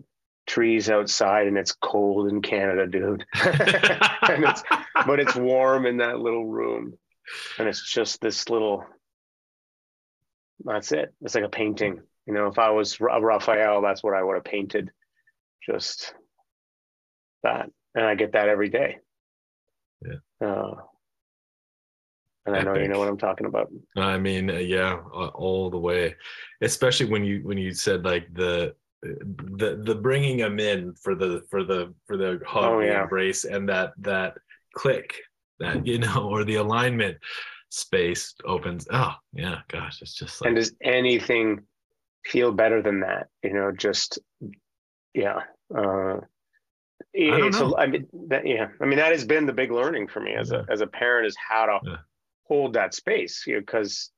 trees 0.47 0.91
outside 0.91 1.47
and 1.47 1.57
it's 1.57 1.73
cold 1.73 2.29
in 2.29 2.43
Canada, 2.43 2.87
dude. 2.87 3.25
and 3.43 4.45
it's, 4.45 4.63
but 5.07 5.21
it's 5.21 5.37
warm 5.37 5.87
in 5.87 5.99
that 5.99 6.19
little 6.19 6.45
room. 6.45 6.93
And 7.59 7.69
it's 7.69 7.91
just 7.91 8.21
this 8.21 8.51
little, 8.51 8.85
that's 10.65 10.93
it. 10.93 11.15
It's 11.23 11.35
like 11.35 11.45
a 11.45 11.49
painting. 11.49 12.01
You 12.27 12.35
know, 12.35 12.47
if 12.47 12.59
I 12.59 12.71
was 12.71 13.01
Raphael, 13.01 13.83
that's 13.83 14.03
what 14.03 14.15
I 14.15 14.23
would 14.23 14.35
have 14.35 14.45
painted. 14.45 14.91
Just 15.65 16.15
that. 17.43 17.71
And 17.95 18.07
I 18.07 18.15
get 18.15 18.33
that 18.33 18.49
every 18.49 18.69
day. 18.69 18.99
Yeah. 20.05 20.47
Uh, 20.47 20.75
and 22.47 22.57
I 22.57 22.63
know 22.63 22.77
you 22.77 22.89
know 22.89 22.99
what 22.99 23.09
I'm 23.09 23.19
talking 23.19 23.47
about. 23.47 23.71
I 23.97 24.19
mean, 24.19 24.51
uh, 24.51 24.55
yeah, 24.55 24.97
all 24.97 25.71
the 25.71 25.79
way. 25.79 26.17
Especially 26.61 27.07
when 27.07 27.25
you 27.25 27.41
when 27.45 27.57
you 27.57 27.73
said 27.73 28.05
like 28.05 28.33
the 28.35 28.75
the 29.03 29.81
the 29.85 29.95
bringing 29.95 30.39
them 30.39 30.59
in 30.59 30.95
for 30.95 31.15
the 31.15 31.43
for 31.51 31.65
the 31.65 31.95
for 32.07 32.17
the 32.17 32.41
hug 32.47 32.65
oh, 32.65 32.81
yeah. 32.81 33.03
embrace 33.03 33.45
and 33.45 33.69
that 33.69 33.93
that 33.99 34.37
click 34.75 35.15
that 35.61 35.87
you 35.87 35.99
know 35.99 36.29
or 36.29 36.45
the 36.45 36.57
alignment 36.57 37.17
space 37.73 38.35
opens 38.45 38.87
oh 38.93 39.15
yeah 39.33 39.61
gosh 39.69 40.03
it's 40.03 40.13
just 40.13 40.41
like 40.41 40.49
and 40.49 40.57
does 40.57 40.75
anything 40.83 41.63
feel 42.23 42.53
better 42.53 42.83
than 42.83 43.01
that 43.01 43.29
you 43.43 43.55
know 43.55 43.73
just 43.73 44.19
yeah 45.15 45.41
uh 45.75 46.17
I 47.15 47.51
so 47.51 47.77
I 47.79 47.87
mean 47.87 48.07
that 48.29 48.47
yeah 48.47 48.69
I 48.81 48.85
mean 48.85 48.99
that 48.99 49.13
has 49.13 49.25
been 49.25 49.47
the 49.47 49.55
big 49.55 49.71
learning 49.71 50.09
for 50.09 50.21
me 50.21 50.35
as 50.35 50.51
yeah. 50.51 50.65
a 50.69 50.73
as 50.73 50.83
a 50.83 50.87
parent 50.87 51.27
is 51.27 51.37
how 51.37 51.65
to 51.67 51.79
yeah. 51.83 51.97
hold 52.45 52.75
that 52.75 52.95
space 52.95 53.45
you 53.47 53.55
know, 53.55 53.61
because 53.61 54.11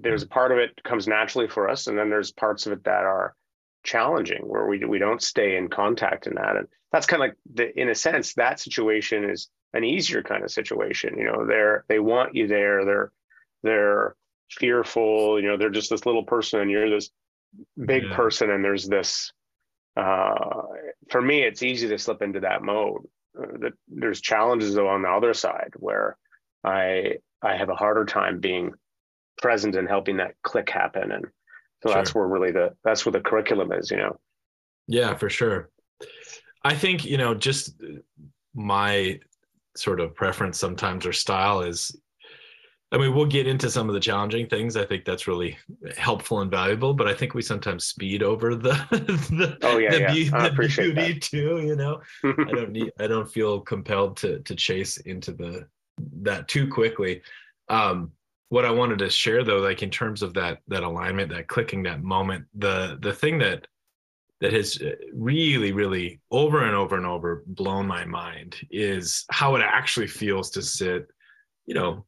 there's 0.00 0.22
a 0.22 0.28
part 0.28 0.52
of 0.52 0.58
it 0.58 0.80
comes 0.84 1.08
naturally 1.08 1.48
for 1.48 1.68
us 1.68 1.88
and 1.88 1.98
then 1.98 2.10
there's 2.10 2.30
parts 2.30 2.66
of 2.66 2.72
it 2.72 2.84
that 2.84 3.04
are 3.04 3.34
challenging 3.82 4.42
where 4.42 4.66
we 4.66 4.84
we 4.84 4.98
don't 4.98 5.22
stay 5.22 5.56
in 5.56 5.68
contact 5.68 6.26
in 6.26 6.34
that 6.34 6.56
and 6.56 6.68
that's 6.92 7.06
kind 7.06 7.22
of 7.22 7.28
like 7.28 7.36
the 7.54 7.80
in 7.80 7.88
a 7.88 7.94
sense 7.94 8.34
that 8.34 8.60
situation 8.60 9.28
is 9.28 9.48
an 9.72 9.84
easier 9.84 10.22
kind 10.22 10.44
of 10.44 10.50
situation 10.50 11.16
you 11.16 11.24
know 11.24 11.46
they're 11.46 11.84
they 11.88 11.98
want 11.98 12.34
you 12.34 12.46
there 12.46 12.84
they're 12.84 13.12
they're 13.62 14.16
fearful 14.50 15.40
you 15.40 15.48
know 15.48 15.56
they're 15.56 15.70
just 15.70 15.90
this 15.90 16.04
little 16.04 16.24
person 16.24 16.60
and 16.60 16.70
you're 16.70 16.90
this 16.90 17.10
big 17.86 18.04
yeah. 18.04 18.16
person 18.16 18.50
and 18.50 18.64
there's 18.64 18.86
this 18.86 19.32
uh 19.96 20.62
for 21.08 21.22
me 21.22 21.42
it's 21.42 21.62
easy 21.62 21.88
to 21.88 21.98
slip 21.98 22.22
into 22.22 22.40
that 22.40 22.62
mode 22.62 23.02
uh, 23.40 23.46
that 23.60 23.72
there's 23.88 24.20
challenges 24.20 24.74
though 24.74 24.88
on 24.88 25.02
the 25.02 25.08
other 25.08 25.34
side 25.34 25.72
where 25.76 26.16
i 26.64 27.14
i 27.42 27.56
have 27.56 27.70
a 27.70 27.74
harder 27.74 28.04
time 28.04 28.40
being 28.40 28.72
present 29.38 29.74
and 29.74 29.88
helping 29.88 30.18
that 30.18 30.34
click 30.42 30.68
happen 30.68 31.12
and 31.12 31.26
so 31.82 31.88
sure. 31.88 31.94
that's 31.94 32.14
where 32.14 32.26
really 32.26 32.52
the 32.52 32.74
that's 32.84 33.04
where 33.04 33.12
the 33.12 33.20
curriculum 33.20 33.72
is, 33.72 33.90
you 33.90 33.96
know. 33.96 34.18
Yeah, 34.86 35.14
for 35.14 35.30
sure. 35.30 35.70
I 36.64 36.74
think, 36.74 37.04
you 37.04 37.16
know, 37.16 37.34
just 37.34 37.80
my 38.54 39.20
sort 39.76 40.00
of 40.00 40.14
preference 40.14 40.58
sometimes 40.58 41.06
or 41.06 41.12
style 41.12 41.62
is 41.62 41.96
I 42.92 42.98
mean, 42.98 43.14
we'll 43.14 43.26
get 43.26 43.46
into 43.46 43.70
some 43.70 43.88
of 43.88 43.94
the 43.94 44.00
challenging 44.00 44.48
things. 44.48 44.76
I 44.76 44.84
think 44.84 45.04
that's 45.04 45.28
really 45.28 45.56
helpful 45.96 46.40
and 46.40 46.50
valuable, 46.50 46.92
but 46.92 47.06
I 47.06 47.14
think 47.14 47.34
we 47.34 47.42
sometimes 47.42 47.84
speed 47.84 48.20
over 48.24 48.56
the 48.56 48.72
the, 48.90 49.56
oh, 49.62 49.78
yeah, 49.78 49.90
the, 49.90 50.00
yeah. 50.00 50.12
Be- 50.12 50.28
the 50.28 50.68
beauty 50.76 51.12
that. 51.12 51.22
too. 51.22 51.60
You 51.64 51.76
know, 51.76 52.00
I 52.24 52.50
don't 52.52 52.72
need, 52.72 52.90
I 52.98 53.06
don't 53.06 53.30
feel 53.30 53.60
compelled 53.60 54.16
to 54.18 54.40
to 54.40 54.56
chase 54.56 54.96
into 54.96 55.32
the 55.32 55.68
that 56.22 56.48
too 56.48 56.66
quickly. 56.66 57.22
Um, 57.68 58.10
what 58.50 58.64
I 58.64 58.70
wanted 58.70 58.98
to 58.98 59.08
share 59.08 59.42
though, 59.42 59.58
like 59.58 59.82
in 59.82 59.90
terms 59.90 60.22
of 60.22 60.34
that 60.34 60.58
that 60.68 60.82
alignment, 60.82 61.30
that 61.30 61.48
clicking, 61.48 61.84
that 61.84 62.02
moment, 62.02 62.44
the 62.54 62.98
the 63.00 63.14
thing 63.14 63.38
that 63.38 63.66
that 64.40 64.52
has 64.52 64.80
uh, 64.82 64.90
really, 65.14 65.72
really 65.72 66.20
over 66.30 66.64
and 66.64 66.74
over 66.74 66.96
and 66.96 67.06
over 67.06 67.44
blown 67.46 67.86
my 67.86 68.04
mind 68.04 68.56
is 68.70 69.24
how 69.30 69.54
it 69.54 69.62
actually 69.62 70.06
feels 70.06 70.50
to 70.50 70.62
sit, 70.62 71.08
you 71.66 71.74
know, 71.74 72.04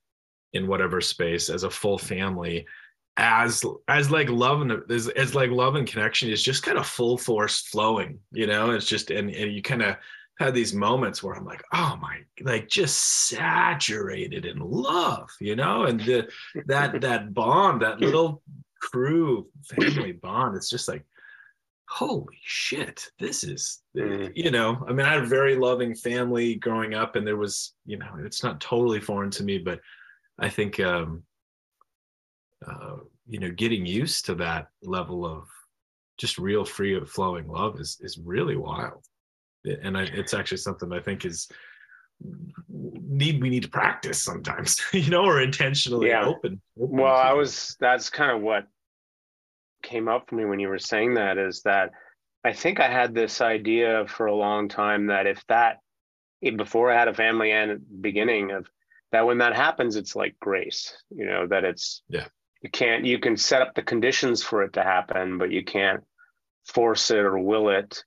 in 0.53 0.67
whatever 0.67 1.01
space 1.01 1.49
as 1.49 1.63
a 1.63 1.71
full 1.71 1.99
family, 1.99 2.67
as 3.19 3.65
as 3.87 4.11
like 4.11 4.29
love 4.29 4.63
and 4.63 4.73
as, 4.91 5.09
as 5.11 5.35
like 5.37 5.51
love 5.51 5.77
and 5.77 5.87
connection 5.87 6.29
is 6.29 6.43
just 6.43 6.65
kind 6.65 6.79
of 6.79 6.87
full 6.87 7.17
force 7.17 7.61
flowing, 7.61 8.19
you 8.33 8.49
know. 8.49 8.71
It's 8.71 8.87
just 8.87 9.13
and 9.13 9.31
and 9.31 9.53
you 9.53 9.63
kind 9.63 9.83
of 9.83 9.97
had 10.43 10.55
these 10.55 10.75
moments 10.75 11.23
where 11.23 11.35
I'm 11.35 11.45
like, 11.45 11.63
oh 11.73 11.99
my, 12.01 12.19
like 12.43 12.69
just 12.69 13.29
saturated 13.29 14.45
in 14.45 14.59
love, 14.59 15.31
you 15.41 15.57
know, 15.57 15.85
and 15.85 16.01
the 16.01 16.29
that 16.67 17.01
that 17.01 17.35
bond, 17.35 17.83
that 17.83 18.01
little 18.01 18.43
crew 18.81 19.49
family 19.65 20.13
bond, 20.13 20.57
it's 20.57 20.71
just 20.71 20.89
like, 20.89 21.05
holy 21.89 22.39
shit, 22.43 23.11
this 23.19 23.45
is, 23.45 23.83
mm. 23.97 24.33
you 24.35 24.51
know, 24.51 24.85
I 24.89 24.93
mean, 24.93 25.07
I 25.07 25.13
had 25.13 25.23
a 25.23 25.27
very 25.27 25.57
loving 25.57 25.95
family 25.95 26.55
growing 26.57 26.95
up, 26.95 27.17
and 27.17 27.27
there 27.27 27.37
was, 27.37 27.75
you 27.87 27.99
know, 27.99 28.17
it's 28.19 28.43
not 28.43 28.61
totally 28.61 29.01
foreign 29.01 29.31
to 29.33 29.45
me, 29.45 29.59
but 29.59 29.81
I 30.39 30.49
think, 30.49 30.81
um, 30.81 31.23
uh, 32.67 32.97
you 33.29 33.39
know, 33.39 33.51
getting 33.51 33.87
used 33.87 34.27
to 34.27 34.35
that 34.37 34.69
level 34.83 35.27
of 35.27 35.45
just 36.19 36.39
real 36.39 36.65
free 36.65 36.95
of 36.97 37.11
flowing 37.11 37.49
love 37.49 37.81
is 37.81 37.99
is 38.01 38.19
really 38.19 38.57
wild 38.57 39.05
and 39.65 39.97
I, 39.97 40.03
it's 40.03 40.35
actually 40.35 40.59
something 40.59 40.93
I 40.93 41.01
think 41.01 41.25
is 41.25 41.49
need 42.79 43.43
we 43.43 43.51
need 43.51 43.63
to 43.65 43.69
practice 43.69 44.23
sometimes, 44.23 44.81
you 44.93 45.11
know, 45.11 45.25
or 45.25 45.41
intentionally 45.41 46.09
yeah. 46.09 46.25
open, 46.25 46.61
open. 46.81 46.97
Well, 46.97 47.15
I 47.15 47.33
was 47.33 47.77
that's 47.81 48.11
kind 48.11 48.31
of 48.31 48.43
what 48.43 48.67
came 49.83 50.09
up 50.09 50.29
for 50.29 50.37
me 50.37 50.45
when 50.45 50.61
you 50.61 50.69
were 50.69 50.79
saying 50.79 51.15
that 51.15 51.39
is 51.39 51.63
that 51.63 51.91
I 52.45 52.53
think 52.53 52.81
I 52.81 52.89
had 52.89 53.15
this 53.15 53.41
idea 53.41 54.07
for 54.07 54.27
a 54.27 54.35
long 54.35 54.69
time 54.69 55.07
that 55.07 55.27
if 55.27 55.45
that 55.49 55.79
before 56.41 56.91
I 56.91 56.99
had 56.99 57.09
a 57.09 57.15
family 57.15 57.53
and 57.53 57.81
beginning 58.01 58.51
of 58.51 58.69
that 59.13 59.27
when 59.27 59.39
that 59.39 59.55
happens, 59.55 59.97
it's 59.97 60.17
like 60.17 60.35
grace, 60.41 60.97
you 61.11 61.27
know, 61.27 61.47
that 61.47 61.65
it's 61.65 62.03
yeah 62.09 62.27
you 62.63 62.71
can't 62.71 63.05
you 63.05 63.19
can 63.19 63.37
set 63.37 63.61
up 63.61 63.75
the 63.75 63.83
conditions 63.83 64.43
for 64.43 64.63
it 64.63 64.75
to 64.75 64.83
happen, 64.83 65.37
but 65.39 65.51
you 65.51 65.65
can't 65.65 66.03
force 66.65 67.11
it 67.11 67.19
or 67.19 67.39
will 67.39 67.69
it. 67.69 68.05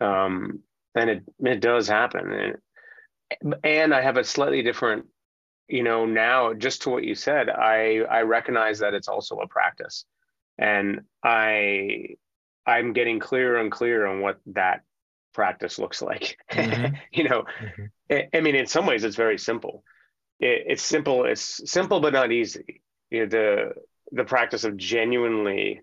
Um, 0.00 0.60
and 0.96 1.10
it 1.10 1.22
it 1.40 1.60
does 1.60 1.86
happen 1.86 2.32
and, 3.40 3.54
and 3.62 3.94
i 3.94 4.00
have 4.00 4.16
a 4.16 4.24
slightly 4.24 4.62
different 4.62 5.06
you 5.68 5.82
know 5.82 6.06
now 6.06 6.54
just 6.54 6.82
to 6.82 6.90
what 6.90 7.04
you 7.04 7.14
said 7.14 7.48
i 7.48 8.00
i 8.10 8.22
recognize 8.22 8.80
that 8.80 8.94
it's 8.94 9.08
also 9.08 9.36
a 9.36 9.48
practice 9.48 10.04
and 10.58 11.00
i 11.22 12.08
i'm 12.66 12.92
getting 12.92 13.20
clearer 13.20 13.58
and 13.58 13.70
clearer 13.70 14.06
on 14.06 14.20
what 14.20 14.40
that 14.46 14.82
practice 15.34 15.78
looks 15.78 16.00
like 16.00 16.38
mm-hmm. 16.50 16.94
you 17.12 17.28
know 17.28 17.44
mm-hmm. 17.60 17.84
I, 18.10 18.28
I, 18.32 18.40
mean 18.40 18.54
in 18.54 18.66
some 18.66 18.86
ways 18.86 19.04
it's 19.04 19.16
very 19.16 19.38
simple 19.38 19.84
it, 20.40 20.64
it's 20.66 20.82
simple 20.82 21.26
it's 21.26 21.70
simple 21.70 22.00
but 22.00 22.14
not 22.14 22.32
easy 22.32 22.80
you 23.10 23.20
know, 23.20 23.26
the 23.26 23.72
the 24.12 24.24
practice 24.24 24.64
of 24.64 24.76
genuinely 24.76 25.82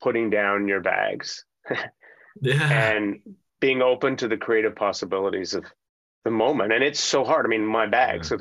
putting 0.00 0.30
down 0.30 0.66
your 0.66 0.80
bags 0.80 1.44
yeah. 2.40 2.92
and 2.92 3.20
being 3.60 3.82
open 3.82 4.16
to 4.16 4.28
the 4.28 4.36
creative 4.36 4.76
possibilities 4.76 5.54
of 5.54 5.64
the 6.24 6.30
moment. 6.30 6.72
And 6.72 6.84
it's 6.84 7.00
so 7.00 7.24
hard. 7.24 7.46
I 7.46 7.48
mean, 7.48 7.64
my 7.64 7.86
bag, 7.86 8.24
so 8.24 8.36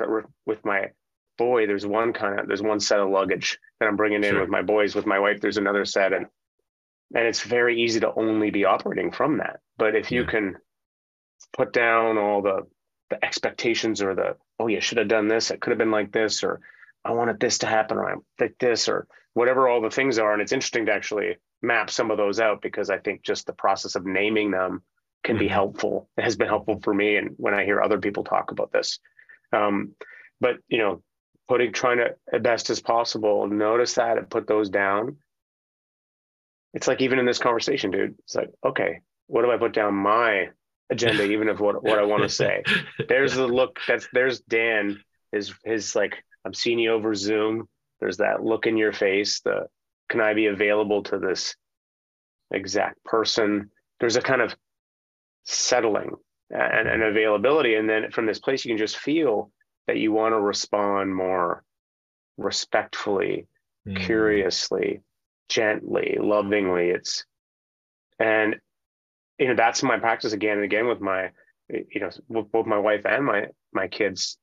with 0.45 0.63
my 0.65 0.91
boy, 1.38 1.67
there's 1.67 1.86
one 1.86 2.13
kind 2.13 2.39
of, 2.39 2.47
there's 2.47 2.62
one 2.62 2.79
set 2.79 3.00
of 3.00 3.09
luggage 3.09 3.59
that 3.79 3.88
I'm 3.88 3.95
bringing 3.95 4.24
in 4.24 4.39
with 4.39 4.50
my 4.50 4.62
boys, 4.62 4.95
with 4.95 5.05
my 5.05 5.19
wife, 5.19 5.41
there's 5.41 5.57
another 5.57 5.86
set. 5.86 6.13
And, 6.13 6.27
and 7.15 7.25
it's 7.25 7.41
very 7.41 7.81
easy 7.81 8.00
to 8.01 8.13
only 8.13 8.51
be 8.51 8.65
operating 8.65 9.12
from 9.12 9.38
that. 9.38 9.59
But 9.77 9.95
if 9.95 10.12
you 10.12 10.21
yeah. 10.21 10.29
can 10.29 10.57
put 11.55 11.74
down 11.74 12.17
all 12.17 12.41
the, 12.41 12.67
the 13.09 13.24
expectations 13.24 14.01
or 14.01 14.15
the, 14.15 14.36
oh, 14.59 14.67
you 14.67 14.81
should 14.81 14.97
have 14.97 15.07
done 15.07 15.27
this. 15.27 15.51
It 15.51 15.62
could 15.62 15.71
have 15.71 15.77
been 15.77 15.91
like 15.91 16.12
this, 16.12 16.43
or 16.43 16.59
I 17.05 17.12
wanted 17.12 17.39
this 17.39 17.59
to 17.59 17.67
happen, 17.67 17.97
or 17.97 18.09
I 18.09 18.15
like 18.39 18.55
this, 18.59 18.89
or 18.89 19.07
whatever 19.33 19.67
all 19.67 19.81
the 19.81 19.89
things 19.89 20.19
are. 20.19 20.33
And 20.33 20.41
it's 20.41 20.51
interesting 20.51 20.88
to 20.88 20.93
actually 20.93 21.38
map 21.62 21.89
some 21.89 22.12
of 22.12 22.17
those 22.17 22.39
out 22.39 22.62
because 22.62 22.89
I 22.89 22.97
think 22.97 23.21
just 23.21 23.45
the 23.45 23.53
process 23.53 23.95
of 23.95 24.05
naming 24.05 24.51
them 24.51 24.83
can 25.24 25.38
be 25.38 25.45
mm-hmm. 25.45 25.53
helpful. 25.53 26.09
It 26.17 26.24
has 26.24 26.36
been 26.36 26.47
helpful 26.47 26.79
for 26.81 26.93
me, 26.93 27.17
and 27.17 27.36
when 27.38 27.53
I 27.53 27.65
hear 27.65 27.81
other 27.81 28.00
people 28.00 28.24
talk 28.24 28.51
about 28.51 28.71
this, 28.71 29.00
um, 29.53 29.95
but 30.39 30.57
you 30.67 30.77
know, 30.79 31.01
putting 31.47 31.74
trying 31.74 31.97
to 31.97 32.15
as 32.31 32.41
best 32.41 32.69
as 32.69 32.81
possible 32.81 33.47
notice 33.47 33.95
that 33.95 34.17
and 34.17 34.29
put 34.29 34.47
those 34.47 34.69
down. 34.69 35.17
It's 36.74 36.88
like 36.88 37.01
even 37.01 37.19
in 37.19 37.25
this 37.25 37.39
conversation, 37.39 37.91
dude. 37.91 38.15
It's 38.19 38.36
like 38.36 38.51
okay, 38.65 39.01
what 39.27 39.43
do 39.43 39.51
I 39.51 39.57
put 39.57 39.74
down 39.74 39.95
my 39.95 40.50
agenda, 40.89 41.24
even 41.31 41.50
of 41.50 41.59
what 41.59 41.83
what 41.83 42.00
I 42.00 42.03
want 42.03 42.24
to 42.24 42.29
say? 42.29 42.63
There's 43.07 43.36
the 43.36 43.47
look. 43.47 43.79
That's 43.88 44.07
there's 44.13 44.41
Dan. 44.41 45.01
His 45.31 45.53
his 45.63 45.95
like 45.95 46.24
I'm 46.45 46.53
seeing 46.53 46.79
you 46.79 46.91
over 46.91 47.13
Zoom. 47.15 47.67
There's 48.00 48.17
that 48.17 48.43
look 48.43 48.67
in 48.67 48.77
your 48.77 48.93
face. 48.93 49.41
The 49.41 49.67
can 50.09 50.21
I 50.21 50.33
be 50.33 50.45
available 50.45 51.03
to 51.03 51.19
this 51.19 51.55
exact 52.51 53.03
person? 53.03 53.71
There's 54.00 54.15
a 54.15 54.21
kind 54.21 54.41
of 54.41 54.55
settling 55.47 56.11
and, 56.49 56.87
and 56.87 57.03
availability. 57.03 57.75
And 57.75 57.89
then 57.89 58.11
from 58.11 58.25
this 58.25 58.39
place, 58.39 58.63
you 58.63 58.69
can 58.69 58.77
just 58.77 58.97
feel 58.97 59.51
that 59.87 59.97
you 59.97 60.11
want 60.11 60.33
to 60.33 60.39
respond 60.39 61.15
more 61.15 61.63
respectfully, 62.37 63.47
mm. 63.87 63.97
curiously, 63.97 65.01
gently, 65.49 66.17
lovingly. 66.19 66.89
It's 66.89 67.25
and 68.19 68.57
you 69.37 69.47
know 69.47 69.55
that's 69.55 69.83
my 69.83 69.99
practice 69.99 70.33
again 70.33 70.57
and 70.57 70.63
again 70.63 70.87
with 70.87 70.99
my 70.99 71.31
you 71.69 71.99
know 71.99 72.09
with 72.27 72.51
both 72.51 72.65
my 72.65 72.77
wife 72.77 73.05
and 73.05 73.25
my 73.25 73.47
my 73.73 73.87
kids 73.87 74.37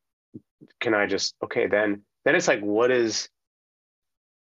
can 0.80 0.94
i 0.94 1.06
just 1.06 1.34
okay 1.42 1.66
then 1.66 2.02
then 2.25 2.34
it's 2.34 2.49
like 2.49 2.61
what 2.61 2.90
is 2.90 3.28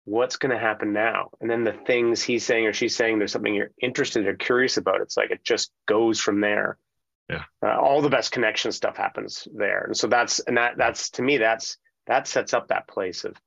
what's 0.05 0.37
going 0.37 0.51
to 0.51 0.59
happen 0.59 0.93
now? 0.93 1.29
And 1.39 1.49
then 1.49 1.63
the 1.63 1.73
things 1.73 2.23
he's 2.23 2.45
saying 2.45 2.65
or 2.65 2.73
she's 2.73 2.95
saying 2.95 3.19
there's 3.19 3.31
something 3.31 3.53
you're 3.53 3.71
interested 3.81 4.25
or 4.25 4.35
curious 4.35 4.77
about. 4.77 5.01
It's 5.01 5.17
like 5.17 5.31
it 5.31 5.43
just 5.43 5.71
goes 5.87 6.19
from 6.19 6.41
there. 6.41 6.77
Yeah. 7.29 7.43
Uh, 7.63 7.79
all 7.79 8.01
the 8.01 8.09
best 8.09 8.31
connection 8.31 8.71
stuff 8.71 8.97
happens 8.97 9.47
there. 9.53 9.83
And 9.85 9.95
so 9.95 10.07
that's 10.07 10.39
and 10.39 10.57
that 10.57 10.77
that's 10.77 11.11
to 11.11 11.21
me 11.21 11.37
that's 11.37 11.77
that 12.07 12.27
sets 12.27 12.53
up 12.53 12.67
that 12.67 12.87
place 12.87 13.23
of 13.23 13.37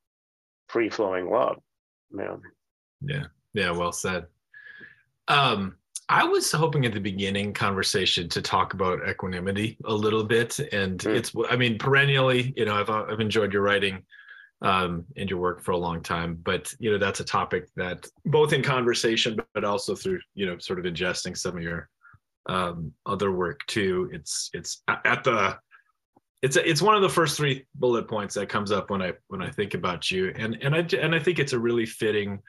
free 0.69 0.89
flowing 0.89 1.29
love 1.29 1.59
yeah 2.17 2.37
yeah. 3.03 3.25
Yeah 3.53 3.71
well 3.73 3.93
said. 3.93 4.27
Um 5.29 5.77
I 6.09 6.25
was 6.25 6.53
hoping 6.53 6.85
at 6.85 6.93
the 6.93 7.01
beginning 7.01 7.55
conversation 7.55 8.29
to 8.29 8.43
talk 8.43 8.75
about 8.75 9.09
equanimity 9.09 9.79
a 9.87 9.95
little 9.95 10.23
bit, 10.23 10.59
and 10.59 10.99
mm. 10.99 11.15
it's 11.15 11.33
I 11.51 11.57
mean 11.57 11.79
perennially, 11.79 12.53
you 12.57 12.67
know, 12.67 12.75
I've 12.75 12.91
I've 12.91 13.21
enjoyed 13.21 13.53
your 13.53 13.63
writing 13.63 14.03
um, 14.63 15.05
and 15.17 15.29
your 15.29 15.39
work 15.39 15.63
for 15.63 15.73
a 15.73 15.79
long 15.79 16.03
time, 16.03 16.39
but 16.43 16.73
you 16.79 16.91
know 16.91 16.99
that's 16.99 17.21
a 17.21 17.25
topic 17.25 17.69
that 17.77 18.07
both 18.27 18.53
in 18.53 18.63
conversation, 18.63 19.39
but 19.55 19.65
also 19.65 19.95
through 19.95 20.21
you 20.35 20.47
know 20.47 20.59
sort 20.59 20.79
of 20.79 20.85
ingesting 20.85 21.37
some 21.37 21.57
of 21.57 21.63
your 21.63 21.89
um, 22.47 22.93
other 23.07 23.33
work 23.33 23.61
too. 23.67 24.11
It's 24.13 24.51
it's 24.55 24.83
at 24.89 25.25
the 25.25 25.59
it's 26.43 26.57
it's 26.57 26.83
one 26.83 26.95
of 26.95 27.03
the 27.03 27.09
first 27.09 27.37
three 27.37 27.67
bullet 27.75 28.09
points 28.09 28.35
that 28.35 28.49
comes 28.49 28.71
up 28.71 28.91
when 28.91 29.03
I 29.03 29.13
when 29.29 29.43
I 29.43 29.51
think 29.51 29.75
about 29.75 30.11
you, 30.11 30.33
and 30.37 30.57
and 30.63 30.75
I 30.75 30.87
and 30.99 31.15
I 31.15 31.19
think 31.19 31.39
it's 31.39 31.55
a 31.55 31.59
really 31.59 31.87
fitting 31.87 32.41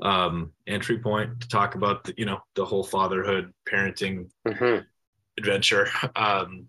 um, 0.00 0.52
entry 0.66 0.98
point 0.98 1.40
to 1.40 1.48
talk 1.48 1.74
about 1.74 2.04
the, 2.04 2.14
you 2.16 2.26
know 2.26 2.38
the 2.54 2.64
whole 2.64 2.84
fatherhood 2.84 3.52
parenting 3.68 4.28
mm-hmm. 4.46 4.84
adventure 5.38 5.88
um, 6.16 6.66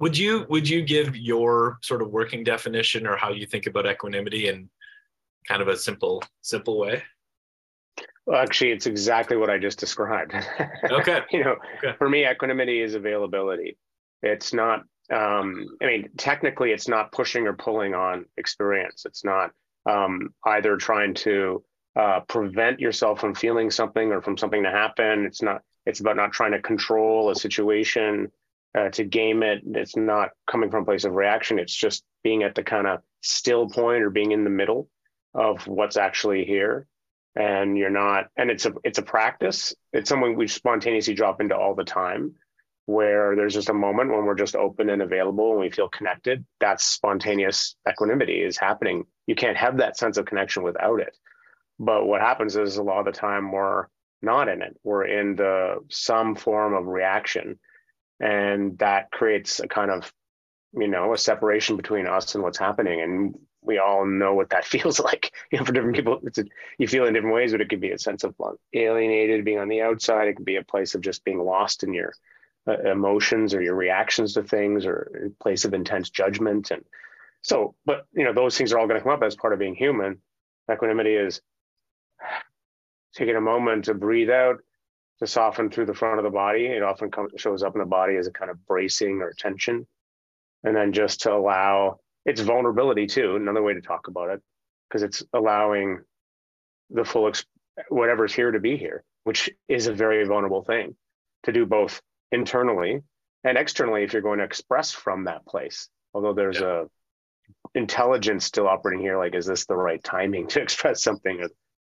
would 0.00 0.16
you 0.16 0.46
would 0.48 0.68
you 0.68 0.82
give 0.82 1.16
your 1.16 1.78
sort 1.82 2.02
of 2.02 2.10
working 2.10 2.42
definition 2.42 3.06
or 3.06 3.16
how 3.16 3.30
you 3.30 3.46
think 3.46 3.66
about 3.66 3.86
equanimity 3.86 4.48
in 4.48 4.68
kind 5.46 5.62
of 5.62 5.68
a 5.68 5.76
simple 5.76 6.22
simple 6.40 6.78
way 6.78 7.02
well 8.26 8.40
actually 8.40 8.70
it's 8.70 8.86
exactly 8.86 9.36
what 9.36 9.50
i 9.50 9.58
just 9.58 9.78
described 9.78 10.34
okay 10.90 11.20
you 11.30 11.44
know 11.44 11.56
okay. 11.78 11.96
for 11.98 12.08
me 12.08 12.28
equanimity 12.28 12.80
is 12.80 12.94
availability 12.94 13.76
it's 14.22 14.52
not 14.52 14.80
um, 15.12 15.66
i 15.82 15.86
mean 15.86 16.08
technically 16.16 16.72
it's 16.72 16.88
not 16.88 17.12
pushing 17.12 17.46
or 17.46 17.52
pulling 17.52 17.94
on 17.94 18.24
experience 18.36 19.04
it's 19.06 19.24
not 19.24 19.50
um, 19.86 20.34
either 20.44 20.76
trying 20.76 21.14
to 21.14 21.64
uh, 21.96 22.20
prevent 22.28 22.80
yourself 22.80 23.20
from 23.20 23.34
feeling 23.34 23.70
something 23.70 24.12
or 24.12 24.22
from 24.22 24.36
something 24.36 24.62
to 24.62 24.70
happen. 24.70 25.24
It's 25.24 25.42
not. 25.42 25.62
It's 25.86 26.00
about 26.00 26.16
not 26.16 26.32
trying 26.32 26.52
to 26.52 26.60
control 26.60 27.30
a 27.30 27.34
situation 27.34 28.30
uh, 28.76 28.88
to 28.90 29.04
game 29.04 29.42
it. 29.42 29.62
It's 29.64 29.96
not 29.96 30.30
coming 30.46 30.70
from 30.70 30.82
a 30.82 30.86
place 30.86 31.04
of 31.04 31.12
reaction. 31.12 31.58
It's 31.58 31.74
just 31.74 32.04
being 32.22 32.42
at 32.42 32.54
the 32.54 32.62
kind 32.62 32.86
of 32.86 33.00
still 33.22 33.68
point 33.68 34.02
or 34.02 34.10
being 34.10 34.32
in 34.32 34.44
the 34.44 34.50
middle 34.50 34.88
of 35.34 35.66
what's 35.66 35.96
actually 35.96 36.44
here. 36.44 36.86
And 37.36 37.78
you're 37.78 37.90
not. 37.90 38.26
And 38.36 38.50
it's 38.50 38.66
a 38.66 38.72
it's 38.82 38.98
a 38.98 39.02
practice. 39.02 39.74
It's 39.92 40.08
something 40.08 40.36
we 40.36 40.48
spontaneously 40.48 41.14
drop 41.14 41.40
into 41.40 41.56
all 41.56 41.74
the 41.74 41.84
time. 41.84 42.34
Where 42.86 43.36
there's 43.36 43.54
just 43.54 43.68
a 43.68 43.74
moment 43.74 44.10
when 44.10 44.24
we're 44.24 44.34
just 44.34 44.56
open 44.56 44.90
and 44.90 45.00
available 45.00 45.52
and 45.52 45.60
we 45.60 45.70
feel 45.70 45.88
connected. 45.88 46.44
That's 46.58 46.84
spontaneous 46.84 47.76
equanimity 47.88 48.42
is 48.42 48.58
happening. 48.58 49.04
You 49.28 49.36
can't 49.36 49.56
have 49.56 49.76
that 49.76 49.96
sense 49.96 50.16
of 50.16 50.24
connection 50.24 50.64
without 50.64 50.98
it. 50.98 51.16
But 51.78 52.06
what 52.06 52.20
happens 52.20 52.56
is 52.56 52.78
a 52.78 52.82
lot 52.82 52.98
of 52.98 53.04
the 53.04 53.12
time 53.12 53.52
we're 53.52 53.86
not 54.22 54.48
in 54.48 54.60
it. 54.60 54.76
We're 54.82 55.04
in 55.04 55.36
the 55.36 55.76
some 55.88 56.34
form 56.34 56.74
of 56.74 56.86
reaction. 56.86 57.60
And 58.20 58.78
that 58.78 59.10
creates 59.10 59.60
a 59.60 59.68
kind 59.68 59.90
of, 59.90 60.12
you 60.72 60.88
know, 60.88 61.14
a 61.14 61.18
separation 61.18 61.76
between 61.76 62.06
us 62.06 62.34
and 62.34 62.44
what's 62.44 62.58
happening. 62.58 63.00
And 63.00 63.34
we 63.62 63.78
all 63.78 64.06
know 64.06 64.34
what 64.34 64.50
that 64.50 64.64
feels 64.74 65.00
like. 65.00 65.32
You 65.50 65.58
know, 65.58 65.64
for 65.64 65.72
different 65.72 65.96
people, 65.96 66.20
it's 66.24 66.38
a, 66.38 66.44
you 66.78 66.86
feel 66.86 67.06
in 67.06 67.14
different 67.14 67.34
ways, 67.34 67.52
but 67.52 67.60
it 67.60 67.68
could 67.68 67.80
be 67.80 67.92
a 67.92 67.98
sense 67.98 68.24
of 68.24 68.34
alienated, 68.74 69.44
being 69.44 69.58
on 69.58 69.68
the 69.68 69.82
outside. 69.82 70.28
It 70.28 70.36
could 70.36 70.44
be 70.44 70.56
a 70.56 70.64
place 70.64 70.94
of 70.94 71.00
just 71.00 71.24
being 71.24 71.42
lost 71.42 71.82
in 71.82 71.94
your 71.94 72.14
uh, 72.68 72.78
emotions 72.80 73.54
or 73.54 73.62
your 73.62 73.74
reactions 73.74 74.34
to 74.34 74.42
things, 74.42 74.86
or 74.86 75.30
a 75.38 75.42
place 75.42 75.64
of 75.64 75.74
intense 75.74 76.10
judgment. 76.10 76.70
And 76.70 76.84
so, 77.42 77.74
but 77.86 78.06
you 78.12 78.24
know, 78.24 78.32
those 78.32 78.56
things 78.56 78.72
are 78.72 78.78
all 78.78 78.86
going 78.86 78.98
to 78.98 79.04
come 79.04 79.12
up 79.12 79.22
as 79.22 79.36
part 79.36 79.52
of 79.52 79.58
being 79.58 79.74
human. 79.74 80.18
Equanimity 80.70 81.14
is 81.14 81.40
taking 83.14 83.36
a 83.36 83.40
moment 83.40 83.86
to 83.86 83.94
breathe 83.94 84.30
out, 84.30 84.58
to 85.20 85.26
soften 85.26 85.70
through 85.70 85.86
the 85.86 85.94
front 85.94 86.18
of 86.18 86.24
the 86.24 86.30
body. 86.30 86.66
It 86.66 86.82
often 86.82 87.10
comes, 87.10 87.32
shows 87.36 87.62
up 87.62 87.74
in 87.74 87.80
the 87.80 87.86
body 87.86 88.16
as 88.16 88.26
a 88.26 88.32
kind 88.32 88.50
of 88.50 88.66
bracing 88.66 89.20
or 89.20 89.32
tension. 89.32 89.86
And 90.64 90.74
then 90.74 90.92
just 90.92 91.22
to 91.22 91.32
allow 91.32 92.00
its 92.24 92.40
vulnerability 92.40 93.06
too, 93.06 93.36
another 93.36 93.62
way 93.62 93.74
to 93.74 93.80
talk 93.80 94.08
about 94.08 94.30
it, 94.30 94.42
because 94.88 95.02
it's 95.02 95.22
allowing 95.32 96.00
the 96.90 97.04
full, 97.04 97.30
exp- 97.30 97.44
whatever's 97.88 98.34
here 98.34 98.50
to 98.50 98.60
be 98.60 98.76
here, 98.76 99.04
which 99.24 99.50
is 99.68 99.86
a 99.86 99.92
very 99.92 100.24
vulnerable 100.24 100.62
thing 100.62 100.96
to 101.44 101.52
do 101.52 101.64
both 101.66 102.00
internally 102.32 103.02
and 103.44 103.56
externally 103.56 104.02
if 104.02 104.12
you're 104.12 104.22
going 104.22 104.38
to 104.38 104.44
express 104.44 104.92
from 104.92 105.24
that 105.24 105.46
place. 105.46 105.88
Although 106.12 106.34
there's 106.34 106.60
yeah. 106.60 106.82
a 106.82 107.78
intelligence 107.78 108.44
still 108.44 108.68
operating 108.68 109.02
here, 109.02 109.18
like, 109.18 109.34
is 109.34 109.46
this 109.46 109.66
the 109.66 109.76
right 109.76 110.02
timing 110.02 110.48
to 110.48 110.62
express 110.62 111.02
something 111.02 111.40
at 111.40 111.50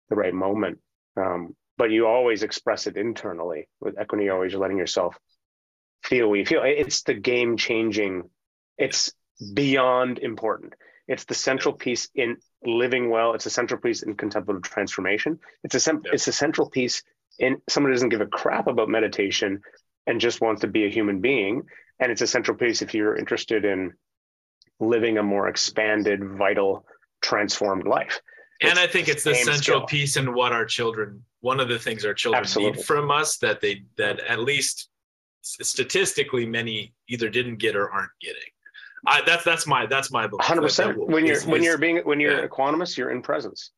the 0.08 0.16
right 0.16 0.34
moment? 0.34 0.78
Um, 1.16 1.54
but 1.82 1.90
you 1.90 2.06
always 2.06 2.44
express 2.44 2.86
it 2.86 2.96
internally 2.96 3.66
with 3.80 3.98
equity. 3.98 4.28
Always 4.28 4.54
letting 4.54 4.78
yourself 4.78 5.18
feel 6.04 6.28
what 6.28 6.38
you 6.38 6.46
feel. 6.46 6.62
It's 6.64 7.02
the 7.02 7.12
game 7.12 7.56
changing. 7.56 8.30
It's 8.78 9.12
beyond 9.52 10.20
important. 10.20 10.74
It's 11.08 11.24
the 11.24 11.34
central 11.34 11.74
piece 11.74 12.08
in 12.14 12.36
living 12.64 13.10
well. 13.10 13.34
It's 13.34 13.46
a 13.46 13.50
central 13.50 13.80
piece 13.80 14.04
in 14.04 14.14
contemplative 14.14 14.62
transformation. 14.62 15.40
It's 15.64 15.74
a 15.74 15.80
sem- 15.80 16.04
it's 16.04 16.28
a 16.28 16.32
central 16.32 16.70
piece 16.70 17.02
in 17.40 17.60
someone 17.68 17.90
who 17.90 17.96
doesn't 17.96 18.10
give 18.10 18.20
a 18.20 18.26
crap 18.26 18.68
about 18.68 18.88
meditation 18.88 19.60
and 20.06 20.20
just 20.20 20.40
wants 20.40 20.60
to 20.60 20.68
be 20.68 20.86
a 20.86 20.88
human 20.88 21.20
being. 21.20 21.64
And 21.98 22.12
it's 22.12 22.22
a 22.22 22.28
central 22.28 22.56
piece 22.56 22.82
if 22.82 22.94
you're 22.94 23.16
interested 23.16 23.64
in 23.64 23.94
living 24.78 25.18
a 25.18 25.24
more 25.24 25.48
expanded, 25.48 26.22
vital, 26.22 26.86
transformed 27.20 27.88
life 27.88 28.20
and 28.62 28.78
I 28.78 28.86
think 28.86 29.08
it's 29.08 29.24
the 29.24 29.34
central 29.34 29.78
skill. 29.78 29.86
piece 29.86 30.16
in 30.16 30.34
what 30.34 30.52
our 30.52 30.64
children. 30.64 31.24
One 31.40 31.60
of 31.60 31.68
the 31.68 31.78
things 31.78 32.04
our 32.04 32.14
children 32.14 32.42
Absolutely. 32.42 32.78
need 32.78 32.86
from 32.86 33.10
us 33.10 33.36
that 33.38 33.60
they 33.60 33.82
that 33.96 34.20
at 34.20 34.40
least 34.40 34.88
statistically 35.42 36.46
many 36.46 36.94
either 37.08 37.28
didn't 37.28 37.56
get 37.56 37.74
or 37.76 37.90
aren't 37.90 38.12
getting. 38.20 38.40
I, 39.06 39.22
that's 39.26 39.44
that's 39.44 39.66
my 39.66 39.86
that's 39.86 40.10
my 40.12 40.26
belief. 40.26 40.44
Hundred 40.44 40.62
percent. 40.62 40.96
When 40.96 41.26
you're 41.26 41.36
is, 41.36 41.46
when 41.46 41.62
you're 41.62 41.78
being 41.78 41.98
when 41.98 42.20
you're 42.20 42.38
yeah. 42.38 42.46
equanimous, 42.46 42.96
you're 42.96 43.10
in 43.10 43.22
presence. 43.22 43.72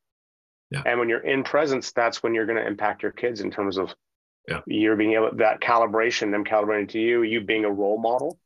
Yeah. 0.71 0.83
And 0.85 0.99
when 0.99 1.09
you're 1.09 1.19
in 1.25 1.43
presence, 1.43 1.91
that's 1.91 2.23
when 2.23 2.33
you're 2.33 2.45
going 2.45 2.57
to 2.57 2.65
impact 2.65 3.03
your 3.03 3.11
kids 3.11 3.41
in 3.41 3.51
terms 3.51 3.77
of 3.77 3.93
yeah. 4.47 4.61
you're 4.67 4.95
being 4.95 5.13
able 5.13 5.31
that 5.35 5.61
calibration, 5.61 6.31
them 6.31 6.43
calibrating 6.43 6.89
to 6.89 6.99
you, 6.99 7.23
you 7.23 7.41
being 7.41 7.65
a 7.65 7.71
role 7.71 7.97
model 7.97 8.39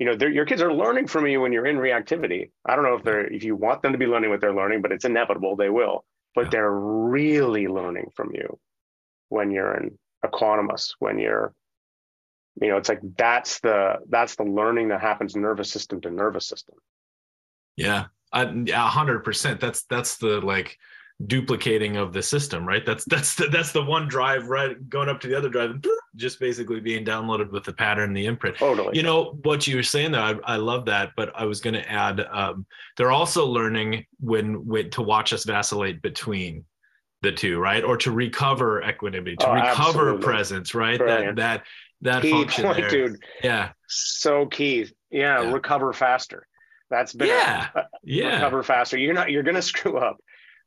you 0.00 0.06
know 0.06 0.26
your 0.26 0.44
kids 0.44 0.62
are 0.62 0.72
learning 0.72 1.06
from 1.06 1.26
you 1.26 1.40
when 1.40 1.52
you're 1.52 1.66
in 1.66 1.76
reactivity. 1.76 2.50
I 2.66 2.74
don't 2.74 2.84
know 2.84 2.94
if 2.94 3.04
they're 3.04 3.26
if 3.32 3.44
you 3.44 3.54
want 3.54 3.82
them 3.82 3.92
to 3.92 3.98
be 3.98 4.06
learning 4.06 4.30
what 4.30 4.40
they're 4.40 4.54
learning 4.54 4.82
but 4.82 4.90
it's 4.90 5.04
inevitable 5.04 5.54
they 5.54 5.70
will. 5.70 6.04
But 6.34 6.46
yeah. 6.46 6.50
they're 6.50 6.72
really 6.72 7.68
learning 7.68 8.10
from 8.16 8.30
you 8.34 8.58
when 9.28 9.52
you're 9.52 9.74
in 9.74 9.98
equanimous 10.24 10.94
when 10.98 11.18
you're 11.18 11.54
you 12.60 12.68
know 12.68 12.76
it's 12.78 12.88
like 12.88 13.00
that's 13.16 13.60
the 13.60 13.98
that's 14.08 14.34
the 14.34 14.44
learning 14.44 14.88
that 14.88 15.00
happens 15.00 15.36
nervous 15.36 15.70
system 15.70 16.00
to 16.00 16.10
nervous 16.10 16.48
system. 16.48 16.74
Yeah 17.76 18.06
a 18.32 18.88
hundred 18.88 19.20
percent. 19.20 19.60
That's 19.60 19.82
that's 19.84 20.16
the 20.16 20.40
like 20.40 20.78
duplicating 21.26 21.96
of 21.96 22.12
the 22.12 22.22
system, 22.22 22.66
right? 22.66 22.84
That's 22.84 23.04
that's 23.04 23.34
the, 23.34 23.46
that's 23.46 23.72
the 23.72 23.84
one 23.84 24.08
drive 24.08 24.48
right 24.48 24.88
going 24.88 25.08
up 25.08 25.20
to 25.20 25.28
the 25.28 25.36
other 25.36 25.48
drive, 25.48 25.82
just 26.16 26.40
basically 26.40 26.80
being 26.80 27.04
downloaded 27.04 27.50
with 27.50 27.64
the 27.64 27.72
pattern, 27.72 28.12
the 28.12 28.26
imprint. 28.26 28.56
Totally. 28.56 28.96
You 28.96 29.02
know 29.02 29.38
what 29.42 29.66
you 29.66 29.76
were 29.76 29.82
saying 29.82 30.12
there, 30.12 30.20
I, 30.20 30.34
I 30.44 30.56
love 30.56 30.86
that, 30.86 31.10
but 31.16 31.32
I 31.34 31.44
was 31.44 31.60
going 31.60 31.74
to 31.74 31.90
add, 31.90 32.20
um, 32.30 32.66
they're 32.96 33.12
also 33.12 33.46
learning 33.46 34.06
when, 34.18 34.66
when 34.66 34.90
to 34.90 35.02
watch 35.02 35.32
us 35.32 35.44
vacillate 35.44 36.02
between 36.02 36.64
the 37.22 37.32
two, 37.32 37.58
right? 37.58 37.84
Or 37.84 37.96
to 37.98 38.10
recover 38.10 38.82
equanimity, 38.82 39.36
to 39.36 39.48
oh, 39.48 39.54
recover 39.54 39.74
absolutely. 39.74 40.22
presence, 40.22 40.74
right? 40.74 40.98
Brilliant. 40.98 41.36
That 41.36 41.64
that 42.02 42.14
that 42.14 42.22
key 42.22 42.30
function 42.30 42.64
point, 42.64 42.78
there. 42.78 42.88
dude. 42.88 43.22
Yeah. 43.44 43.72
So 43.88 44.46
key. 44.46 44.86
Yeah, 45.10 45.42
yeah. 45.42 45.52
recover 45.52 45.92
faster. 45.92 46.46
That's 46.88 47.12
been 47.12 47.28
yeah, 47.28 47.68
a, 47.74 47.78
a, 47.80 47.88
yeah. 48.02 48.34
Recover 48.36 48.62
faster. 48.62 48.96
You're 48.96 49.12
not. 49.12 49.30
You're 49.30 49.42
going 49.42 49.54
to 49.56 49.62
screw 49.62 49.98
up 49.98 50.16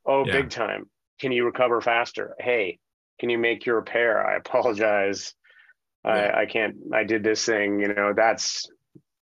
Oh, 0.05 0.25
yeah. 0.25 0.33
big 0.33 0.49
time. 0.49 0.89
Can 1.19 1.31
you 1.31 1.45
recover 1.45 1.79
faster? 1.81 2.35
Hey, 2.39 2.79
can 3.23 3.29
you 3.29 3.37
make 3.37 3.65
your 3.65 3.77
repair? 3.77 4.21
I 4.27 4.35
apologize. 4.35 5.33
Yeah. 6.03 6.11
I, 6.11 6.41
I 6.41 6.45
can't, 6.45 6.75
I 6.93 7.05
did 7.05 7.23
this 7.23 7.45
thing, 7.45 7.79
you 7.79 7.87
know, 7.87 8.11
that's 8.13 8.69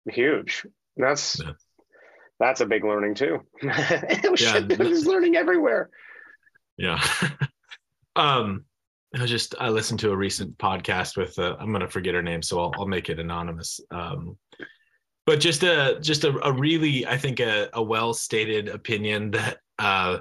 huge. 0.08 0.64
That's, 0.96 1.40
yeah. 1.40 1.54
that's 2.38 2.61
a 2.61 2.66
big 2.66 2.84
learning 2.84 3.16
too. 3.16 3.40
yeah. 3.61 4.61
learning 4.68 5.34
everywhere. 5.34 5.90
Yeah. 6.76 7.02
um, 8.14 8.66
I 9.16 9.26
just 9.26 9.56
I 9.58 9.70
listened 9.70 9.98
to 10.00 10.12
a 10.12 10.16
recent 10.16 10.56
podcast 10.58 11.16
with 11.16 11.37
uh, 11.37 11.56
I'm 11.58 11.72
gonna 11.72 11.88
forget 11.88 12.14
her 12.14 12.22
name, 12.22 12.42
so 12.42 12.61
I'll, 12.61 12.72
I'll 12.78 12.87
make 12.87 13.08
it 13.08 13.18
anonymous. 13.18 13.80
Um, 13.90 14.37
but 15.26 15.40
just 15.40 15.64
a 15.64 15.98
just 16.00 16.22
a, 16.22 16.38
a 16.46 16.52
really 16.52 17.04
I 17.04 17.16
think 17.16 17.40
a, 17.40 17.68
a 17.72 17.82
well 17.82 18.14
stated 18.14 18.68
opinion 18.68 19.32
that 19.32 19.58
uh, 19.80 20.18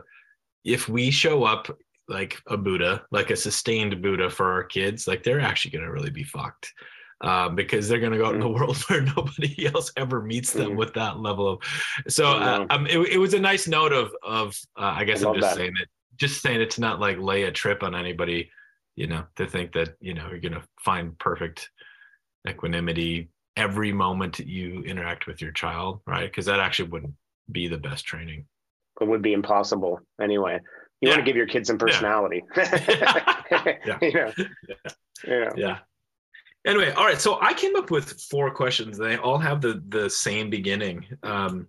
if 0.64 0.90
we 0.90 1.12
show 1.12 1.44
up 1.44 1.70
like 2.08 2.42
a 2.48 2.58
Buddha, 2.58 3.04
like 3.12 3.32
a 3.32 3.36
sustained 3.36 4.02
Buddha 4.02 4.30
for 4.30 4.52
our 4.52 4.64
kids, 4.64 5.08
like 5.08 5.24
they're 5.24 5.40
actually 5.40 5.72
gonna 5.72 5.92
really 5.92 6.12
be 6.12 6.24
fucked. 6.24 6.74
Uh, 7.20 7.50
because 7.50 7.90
they're 7.90 8.00
going 8.00 8.12
to 8.12 8.18
go 8.20 8.28
out 8.28 8.36
in 8.36 8.44
a 8.44 8.46
mm. 8.46 8.54
world 8.54 8.78
where 8.90 9.02
nobody 9.02 9.66
else 9.74 9.92
ever 9.98 10.22
meets 10.22 10.54
them 10.54 10.74
mm. 10.74 10.76
with 10.76 10.94
that 10.94 11.18
level 11.18 11.54
of. 11.54 11.60
So 12.08 12.28
uh, 12.28 12.68
um, 12.70 12.86
it, 12.86 13.00
it 13.00 13.18
was 13.18 13.34
a 13.34 13.40
nice 13.40 13.68
note 13.68 13.92
of 13.92 14.12
of 14.22 14.56
uh, 14.78 14.94
I 14.96 15.04
guess 15.04 15.24
I 15.24 15.30
am 15.30 15.34
just 15.34 15.48
that. 15.48 15.56
saying 15.56 15.74
it, 15.82 15.90
just 16.16 16.44
saying 16.44 16.62
it 16.62 16.70
to 16.70 16.82
not 16.82 17.00
like 17.00 17.18
lay 17.18 17.46
a 17.46 17.52
trip 17.52 17.82
on 17.82 17.96
anybody 17.96 18.52
you 18.98 19.08
know, 19.08 19.24
to 19.36 19.48
think 19.48 19.72
that, 19.74 19.96
you 20.02 20.14
know, 20.14 20.28
you're 20.30 20.40
going 20.40 20.54
to 20.54 20.64
find 20.84 21.18
perfect 21.20 21.70
equanimity 22.50 23.30
every 23.56 23.94
moment 23.94 24.40
you 24.40 24.82
interact 24.82 25.28
with 25.28 25.40
your 25.40 25.52
child, 25.52 26.02
right? 26.06 26.30
Because 26.30 26.48
that 26.48 26.60
actually 26.60 26.90
wouldn't 26.90 27.14
be 27.52 27.68
the 27.68 27.78
best 27.78 28.06
training. 28.06 28.46
It 29.00 29.08
would 29.08 29.22
be 29.22 29.34
impossible 29.34 30.02
anyway. 30.20 30.60
You 31.02 31.10
yeah. 31.10 31.16
want 31.16 31.26
to 31.26 31.30
give 31.30 31.36
your 31.36 31.48
kids 31.48 31.68
some 31.68 31.78
personality. 31.78 32.44
Yeah. 33.50 33.98
yeah. 34.02 34.32
you 35.24 35.40
know? 35.40 35.52
yeah. 35.56 35.78
Anyway, 36.66 36.92
all 36.92 37.06
right. 37.06 37.20
So 37.20 37.40
I 37.42 37.54
came 37.54 37.76
up 37.78 37.92
with 37.92 38.20
four 38.24 38.52
questions. 38.52 38.98
They 38.98 39.16
all 39.16 39.38
have 39.38 39.62
the 39.62 39.82
the 39.88 40.10
same 40.10 40.50
beginning. 40.50 41.06
Um, 41.24 41.68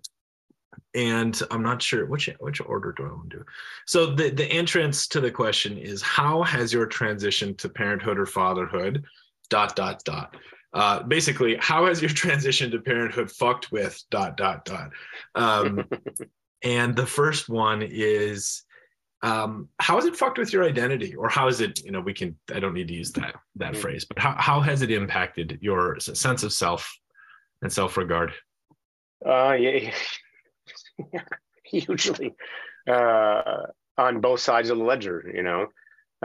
and 0.95 1.41
I'm 1.51 1.63
not 1.63 1.81
sure 1.81 2.07
which 2.07 2.29
which 2.41 2.61
order 2.61 2.93
do 2.93 3.05
I 3.05 3.13
want 3.13 3.31
to 3.31 3.39
do. 3.39 3.45
So 3.87 4.15
the 4.15 4.31
the 4.31 4.47
entrance 4.47 5.07
to 5.09 5.21
the 5.21 5.31
question 5.31 5.79
is 5.79 6.03
how 6.03 6.43
has 6.43 6.73
your 6.73 6.87
transition 6.87 7.55
to 7.57 7.69
parenthood 7.69 8.19
or 8.19 8.27
fatherhood 8.27 9.05
dot 9.49 9.77
dot 9.77 10.03
dot 10.05 10.37
uh, 10.75 11.03
basically 11.03 11.57
how 11.61 11.87
has 11.87 12.03
your 12.03 12.11
transition 12.25 12.71
to 12.71 12.81
parenthood 12.81 13.31
fucked 13.31 13.71
with 13.73 14.03
dot 14.11 14.37
dot 14.37 14.65
dot 14.65 14.91
um, 15.35 15.85
and 16.63 16.95
the 16.97 17.07
first 17.07 17.49
one 17.49 17.83
is 17.83 18.65
um, 19.23 19.69
how 19.81 19.97
has 19.97 20.05
it 20.05 20.17
fucked 20.17 20.39
with 20.39 20.53
your 20.53 20.65
identity 20.65 21.15
or 21.15 21.29
how 21.29 21.49
is 21.49 21.61
it 21.61 21.85
you 21.85 21.91
know 21.91 22.01
we 22.01 22.15
can 22.15 22.37
i 22.55 22.61
don't 22.61 22.75
need 22.75 22.89
to 22.89 22.95
use 22.95 23.13
that 23.13 23.35
that 23.57 23.73
mm-hmm. 23.73 23.81
phrase 23.81 24.05
but 24.05 24.19
how, 24.19 24.35
how 24.39 24.61
has 24.61 24.83
it 24.83 24.91
impacted 24.91 25.59
your 25.61 25.99
sense 25.99 26.43
of 26.43 26.53
self 26.53 26.97
and 27.63 27.73
self-regard 27.73 28.33
uh 29.27 29.53
yeah 29.53 29.91
hugely 31.65 32.35
uh, 32.89 33.67
on 33.97 34.21
both 34.21 34.41
sides 34.41 34.71
of 34.71 34.79
the 34.79 34.85
ledger. 34.85 35.31
You 35.33 35.43
know, 35.43 35.67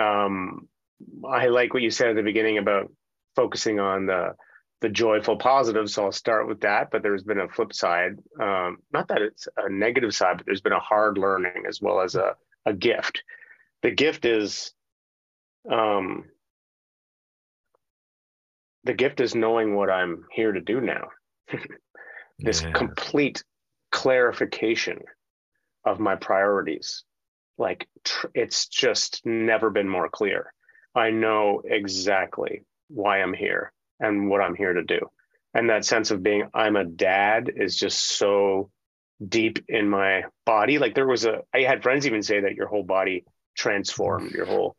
um, 0.02 0.68
I 1.28 1.48
like 1.48 1.74
what 1.74 1.84
you 1.84 1.92
said 1.92 2.10
at 2.10 2.16
the 2.16 2.24
beginning 2.24 2.58
about 2.58 2.92
focusing 3.36 3.80
on 3.80 4.06
the 4.06 4.36
the 4.82 4.90
joyful 4.90 5.38
positive. 5.38 5.90
So 5.90 6.06
I'll 6.06 6.12
start 6.12 6.48
with 6.48 6.62
that. 6.62 6.92
But 6.92 7.04
there's 7.04 7.24
been 7.24 7.40
a 7.40 7.48
flip 7.48 7.74
side. 7.74 8.18
Um, 8.40 8.80
not 8.92 9.08
that 9.08 9.22
it's 9.22 9.48
a 9.58 9.70
negative 9.70 10.14
side, 10.14 10.38
but 10.38 10.46
there's 10.46 10.62
been 10.62 10.74
a 10.74 10.80
hard 10.80 11.18
learning 11.18 11.64
as 11.68 11.82
well 11.82 12.02
as 12.02 12.16
a 12.16 12.36
a 12.66 12.74
gift. 12.74 13.24
The 13.82 13.92
gift 13.92 14.26
is 14.26 14.74
um, 15.70 16.26
the 18.84 18.94
gift 18.94 19.22
is 19.22 19.36
knowing 19.36 19.76
what 19.76 19.90
I'm 19.90 20.26
here 20.32 20.52
to 20.52 20.62
do 20.62 20.82
now. 20.82 21.10
this 22.40 22.62
yeah. 22.62 22.72
complete 22.72 23.44
clarification 23.92 25.00
of 25.86 26.00
my 26.00 26.16
priorities. 26.16 27.04
Like 27.58 27.88
tr- 28.04 28.28
it's 28.34 28.68
just 28.68 29.22
never 29.26 29.70
been 29.70 29.88
more 29.88 30.10
clear. 30.10 30.54
I 30.96 31.12
know 31.12 31.62
exactly 31.64 32.64
why 32.88 33.22
I'm 33.22 33.34
here 33.34 33.72
and 34.00 34.30
what 34.30 34.42
I'm 34.42 34.56
here 34.56 34.74
to 34.74 34.84
do. 34.84 35.00
And 35.54 35.70
that 35.70 35.86
sense 35.86 36.12
of 36.12 36.24
being 36.24 36.50
I'm 36.54 36.76
a 36.76 36.84
dad 36.86 37.52
is 37.56 37.78
just 37.78 38.18
so 38.18 38.72
deep 39.26 39.64
in 39.68 39.90
my 39.90 40.26
body. 40.46 40.80
Like 40.80 40.96
there 40.96 41.08
was 41.08 41.26
a 41.26 41.42
I 41.54 41.62
had 41.62 41.84
friends 41.84 42.06
even 42.06 42.24
say 42.24 42.42
that 42.42 42.56
your 42.56 42.68
whole 42.68 42.84
body 42.84 43.26
transformed, 43.56 44.32
your 44.32 44.46
whole 44.46 44.76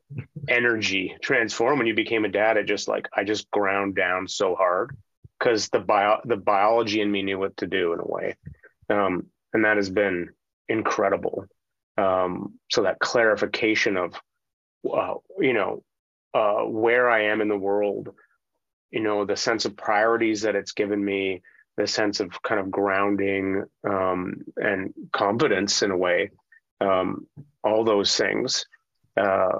energy 0.49 1.17
transformed 1.23 1.79
when 1.79 1.87
you 1.87 1.95
became 1.95 2.25
a 2.25 2.29
dad. 2.29 2.57
It 2.57 2.67
just 2.67 2.89
like 2.89 3.09
I 3.15 3.25
just 3.25 3.51
ground 3.51 3.95
down 3.95 4.29
so 4.29 4.55
hard 4.55 4.97
because 5.39 5.69
the 5.69 5.81
bio 5.81 6.21
the 6.25 6.37
biology 6.37 7.01
in 7.01 7.11
me 7.11 7.23
knew 7.23 7.39
what 7.39 7.57
to 7.59 7.67
do 7.67 7.93
in 7.93 8.01
a 8.01 8.07
way 8.07 8.37
um, 8.89 9.27
and 9.53 9.65
that 9.65 9.77
has 9.77 9.91
been 9.91 10.31
incredible. 10.69 11.47
Um, 11.97 12.55
so 12.71 12.83
that 12.83 12.99
clarification 12.99 13.97
of, 13.97 14.15
uh, 14.93 15.15
you 15.39 15.53
know, 15.53 15.83
uh, 16.35 16.63
where 16.65 17.09
I 17.09 17.27
am 17.27 17.41
in 17.41 17.49
the 17.49 17.57
world, 17.57 18.11
you 18.91 19.01
know, 19.01 19.25
the 19.25 19.37
sense 19.37 19.65
of 19.65 19.77
priorities 19.77 20.43
that 20.43 20.57
it's 20.57 20.73
given 20.73 21.03
me, 21.05 21.43
the 21.77 21.87
sense 21.87 22.21
of 22.21 22.41
kind 22.43 22.61
of 22.61 22.71
grounding 22.71 23.65
um, 23.89 24.43
and 24.57 24.95
confidence 25.13 25.83
in 25.83 25.91
a 25.91 25.97
way, 25.97 26.31
um, 26.81 27.27
all 27.63 27.85
those 27.85 28.17
things. 28.17 28.67
Uh, 29.17 29.59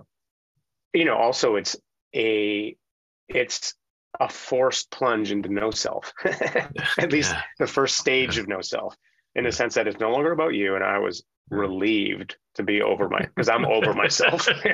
you 0.93 1.05
know, 1.05 1.17
also 1.17 1.57
it's 1.57 1.77
a, 2.15 2.77
it's 3.29 3.75
a 4.21 4.29
forced 4.29 4.91
plunge 4.91 5.33
into 5.33 5.53
no 5.53 5.71
self, 5.71 6.13
at 6.25 7.13
least 7.13 7.33
yeah. 7.33 7.43
the 7.59 7.67
first 7.67 7.97
stage 7.99 8.39
of 8.39 8.49
no 8.49 8.61
self 8.61 8.97
in 9.35 9.45
the 9.45 9.53
sense 9.53 9.75
that 9.75 9.89
it's 9.89 9.99
no 9.99 10.11
longer 10.11 10.33
about 10.33 10.55
you. 10.55 10.77
And 10.77 10.85
I 10.85 10.99
was 10.99 11.25
relieved 11.51 12.37
to 12.55 12.63
be 12.63 12.83
over 12.83 13.09
my, 13.09 13.21
because 13.21 13.49
I'm 13.49 13.65
over 13.65 13.93
myself. 13.93 14.49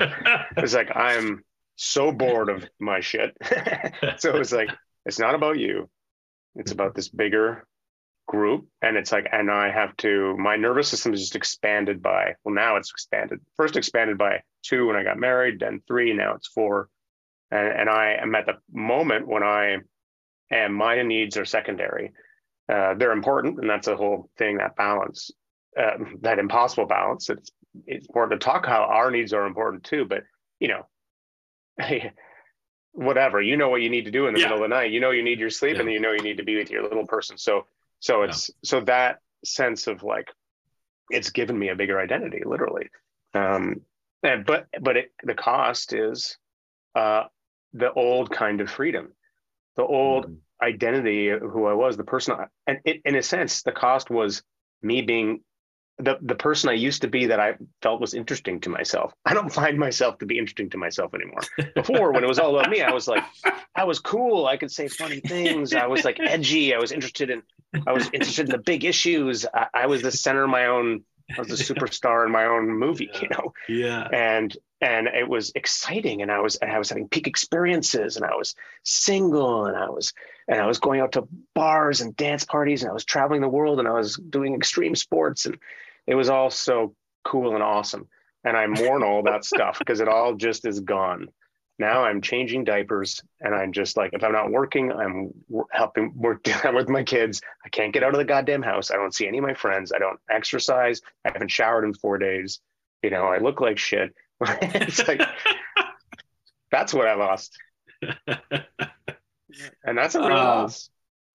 it's 0.56 0.74
like, 0.74 0.94
I'm 0.94 1.42
so 1.76 2.12
bored 2.12 2.50
of 2.50 2.68
my 2.78 3.00
shit. 3.00 3.34
so 4.18 4.36
it's 4.36 4.52
like, 4.52 4.68
it's 5.06 5.18
not 5.18 5.34
about 5.34 5.58
you. 5.58 5.88
It's 6.56 6.72
about 6.72 6.94
this 6.94 7.08
bigger 7.08 7.66
group. 8.26 8.66
And 8.82 8.96
it's 8.96 9.12
like, 9.12 9.28
and 9.32 9.50
I 9.50 9.70
have 9.70 9.96
to, 9.98 10.36
my 10.36 10.56
nervous 10.56 10.88
system 10.88 11.12
is 11.12 11.20
just 11.20 11.36
expanded 11.36 12.02
by, 12.02 12.34
well, 12.44 12.54
now 12.54 12.76
it's 12.76 12.90
expanded. 12.90 13.40
First 13.56 13.76
expanded 13.76 14.18
by 14.18 14.42
two 14.62 14.86
when 14.86 14.96
I 14.96 15.02
got 15.02 15.18
married, 15.18 15.60
then 15.60 15.82
three, 15.86 16.12
now 16.12 16.34
it's 16.34 16.48
four. 16.48 16.88
And, 17.50 17.68
and 17.68 17.90
I 17.90 18.18
am 18.20 18.34
at 18.34 18.46
the 18.46 18.58
moment 18.72 19.26
when 19.26 19.42
I 19.42 19.78
am, 20.50 20.74
my 20.74 21.02
needs 21.02 21.36
are 21.36 21.44
secondary 21.44 22.12
uh, 22.70 22.94
they're 22.94 23.12
important, 23.12 23.58
and 23.58 23.68
that's 23.68 23.88
a 23.88 23.96
whole 23.96 24.30
thing. 24.38 24.58
That 24.58 24.76
balance, 24.76 25.30
uh, 25.78 25.96
that 26.20 26.38
impossible 26.38 26.86
balance. 26.86 27.28
It's 27.28 27.50
it's 27.86 28.06
important 28.06 28.40
to 28.40 28.44
talk 28.44 28.66
how 28.66 28.82
our 28.82 29.10
needs 29.10 29.32
are 29.32 29.46
important 29.46 29.82
too. 29.84 30.04
But 30.04 30.22
you 30.60 30.68
know, 30.68 30.86
whatever 32.92 33.40
you 33.40 33.56
know 33.56 33.68
what 33.68 33.82
you 33.82 33.90
need 33.90 34.04
to 34.04 34.10
do 34.10 34.26
in 34.26 34.34
the 34.34 34.40
yeah. 34.40 34.46
middle 34.46 34.64
of 34.64 34.70
the 34.70 34.74
night. 34.74 34.90
You 34.90 35.00
know 35.00 35.10
you 35.10 35.22
need 35.22 35.38
your 35.38 35.50
sleep, 35.50 35.74
yeah. 35.74 35.82
and 35.82 35.92
you 35.92 36.00
know 36.00 36.12
you 36.12 36.22
need 36.22 36.38
to 36.38 36.44
be 36.44 36.56
with 36.56 36.70
your 36.70 36.82
little 36.82 37.06
person. 37.06 37.38
So 37.38 37.66
so 38.00 38.22
it's 38.22 38.48
yeah. 38.48 38.54
so 38.68 38.80
that 38.82 39.20
sense 39.44 39.86
of 39.86 40.02
like 40.02 40.28
it's 41.10 41.30
given 41.30 41.58
me 41.58 41.68
a 41.68 41.76
bigger 41.76 41.98
identity, 41.98 42.42
literally. 42.44 42.88
Um, 43.34 43.82
and 44.22 44.44
but 44.44 44.66
but 44.80 44.96
it, 44.96 45.12
the 45.22 45.34
cost 45.34 45.92
is 45.92 46.36
uh, 46.94 47.24
the 47.72 47.92
old 47.92 48.30
kind 48.30 48.60
of 48.60 48.70
freedom, 48.70 49.12
the 49.76 49.84
old. 49.84 50.26
Mm 50.26 50.36
identity 50.62 51.30
who 51.30 51.66
I 51.66 51.74
was, 51.74 51.96
the 51.96 52.04
person, 52.04 52.34
I, 52.34 52.46
and 52.66 52.78
it, 52.84 53.02
in 53.04 53.16
a 53.16 53.22
sense, 53.22 53.62
the 53.62 53.72
cost 53.72 54.10
was 54.10 54.42
me 54.82 55.02
being 55.02 55.40
the 56.00 56.18
the 56.20 56.34
person 56.34 56.70
I 56.70 56.74
used 56.74 57.02
to 57.02 57.08
be 57.08 57.26
that 57.26 57.40
I 57.40 57.54
felt 57.82 58.00
was 58.00 58.14
interesting 58.14 58.60
to 58.60 58.70
myself. 58.70 59.12
I 59.24 59.34
don't 59.34 59.52
find 59.52 59.78
myself 59.78 60.18
to 60.18 60.26
be 60.26 60.38
interesting 60.38 60.70
to 60.70 60.78
myself 60.78 61.14
anymore. 61.14 61.40
Before, 61.74 62.12
when 62.12 62.24
it 62.24 62.28
was 62.28 62.38
all 62.38 62.58
about 62.58 62.70
me, 62.70 62.82
I 62.82 62.92
was 62.92 63.06
like, 63.08 63.24
I 63.74 63.84
was 63.84 63.98
cool. 63.98 64.46
I 64.46 64.56
could 64.56 64.70
say 64.70 64.88
funny 64.88 65.20
things. 65.20 65.74
I 65.74 65.86
was 65.86 66.04
like 66.04 66.18
edgy. 66.20 66.74
I 66.74 66.78
was 66.78 66.92
interested 66.92 67.30
in, 67.30 67.42
I 67.86 67.92
was 67.92 68.06
interested 68.12 68.46
in 68.46 68.52
the 68.52 68.58
big 68.58 68.84
issues. 68.84 69.46
I, 69.52 69.66
I 69.74 69.86
was 69.86 70.02
the 70.02 70.12
center 70.12 70.44
of 70.44 70.50
my 70.50 70.66
own. 70.66 71.04
I 71.36 71.40
was 71.40 71.60
a 71.60 71.74
superstar 71.74 72.26
in 72.26 72.32
my 72.32 72.46
own 72.46 72.68
movie, 72.68 73.10
you 73.20 73.28
know. 73.28 73.52
Yeah. 73.68 74.08
And 74.12 74.56
and 74.80 75.08
it 75.08 75.28
was 75.28 75.52
exciting 75.54 76.22
and 76.22 76.32
i 76.32 76.40
was 76.40 76.56
and 76.56 76.70
i 76.70 76.78
was 76.78 76.88
having 76.88 77.08
peak 77.08 77.26
experiences 77.26 78.16
and 78.16 78.24
i 78.24 78.34
was 78.34 78.54
single 78.82 79.66
and 79.66 79.76
i 79.76 79.88
was 79.88 80.12
and 80.48 80.60
i 80.60 80.66
was 80.66 80.78
going 80.78 81.00
out 81.00 81.12
to 81.12 81.28
bars 81.54 82.00
and 82.00 82.16
dance 82.16 82.44
parties 82.44 82.82
and 82.82 82.90
i 82.90 82.94
was 82.94 83.04
traveling 83.04 83.40
the 83.40 83.48
world 83.48 83.78
and 83.78 83.88
i 83.88 83.92
was 83.92 84.16
doing 84.16 84.54
extreme 84.54 84.94
sports 84.94 85.46
and 85.46 85.58
it 86.06 86.14
was 86.14 86.28
all 86.28 86.50
so 86.50 86.94
cool 87.24 87.54
and 87.54 87.62
awesome 87.62 88.08
and 88.44 88.56
i 88.56 88.66
mourn 88.66 89.02
all 89.02 89.22
that 89.22 89.44
stuff 89.44 89.78
because 89.78 90.00
it 90.00 90.08
all 90.08 90.34
just 90.34 90.66
is 90.66 90.80
gone 90.80 91.28
now 91.78 92.04
i'm 92.04 92.20
changing 92.20 92.64
diapers 92.64 93.20
and 93.40 93.54
i'm 93.54 93.72
just 93.72 93.96
like 93.96 94.10
if 94.12 94.24
i'm 94.24 94.32
not 94.32 94.50
working 94.50 94.92
i'm 94.92 95.30
helping 95.70 96.12
work 96.16 96.46
with 96.72 96.88
my 96.88 97.02
kids 97.02 97.40
i 97.64 97.68
can't 97.68 97.92
get 97.92 98.02
out 98.02 98.14
of 98.14 98.18
the 98.18 98.24
goddamn 98.24 98.62
house 98.62 98.90
i 98.90 98.96
don't 98.96 99.14
see 99.14 99.28
any 99.28 99.38
of 99.38 99.44
my 99.44 99.54
friends 99.54 99.92
i 99.92 99.98
don't 99.98 100.18
exercise 100.30 101.00
i 101.24 101.30
haven't 101.32 101.50
showered 101.50 101.84
in 101.84 101.92
four 101.94 102.18
days 102.18 102.60
you 103.02 103.10
know 103.10 103.24
i 103.24 103.38
look 103.38 103.60
like 103.60 103.78
shit 103.78 104.14
it's 104.62 105.06
like 105.06 105.20
that's 106.70 106.94
what 106.94 107.06
I 107.06 107.14
lost. 107.14 107.56
and 108.02 109.98
that's 109.98 110.14
a 110.14 110.20
real 110.20 110.36
uh, 110.36 110.44
loss. 110.44 110.90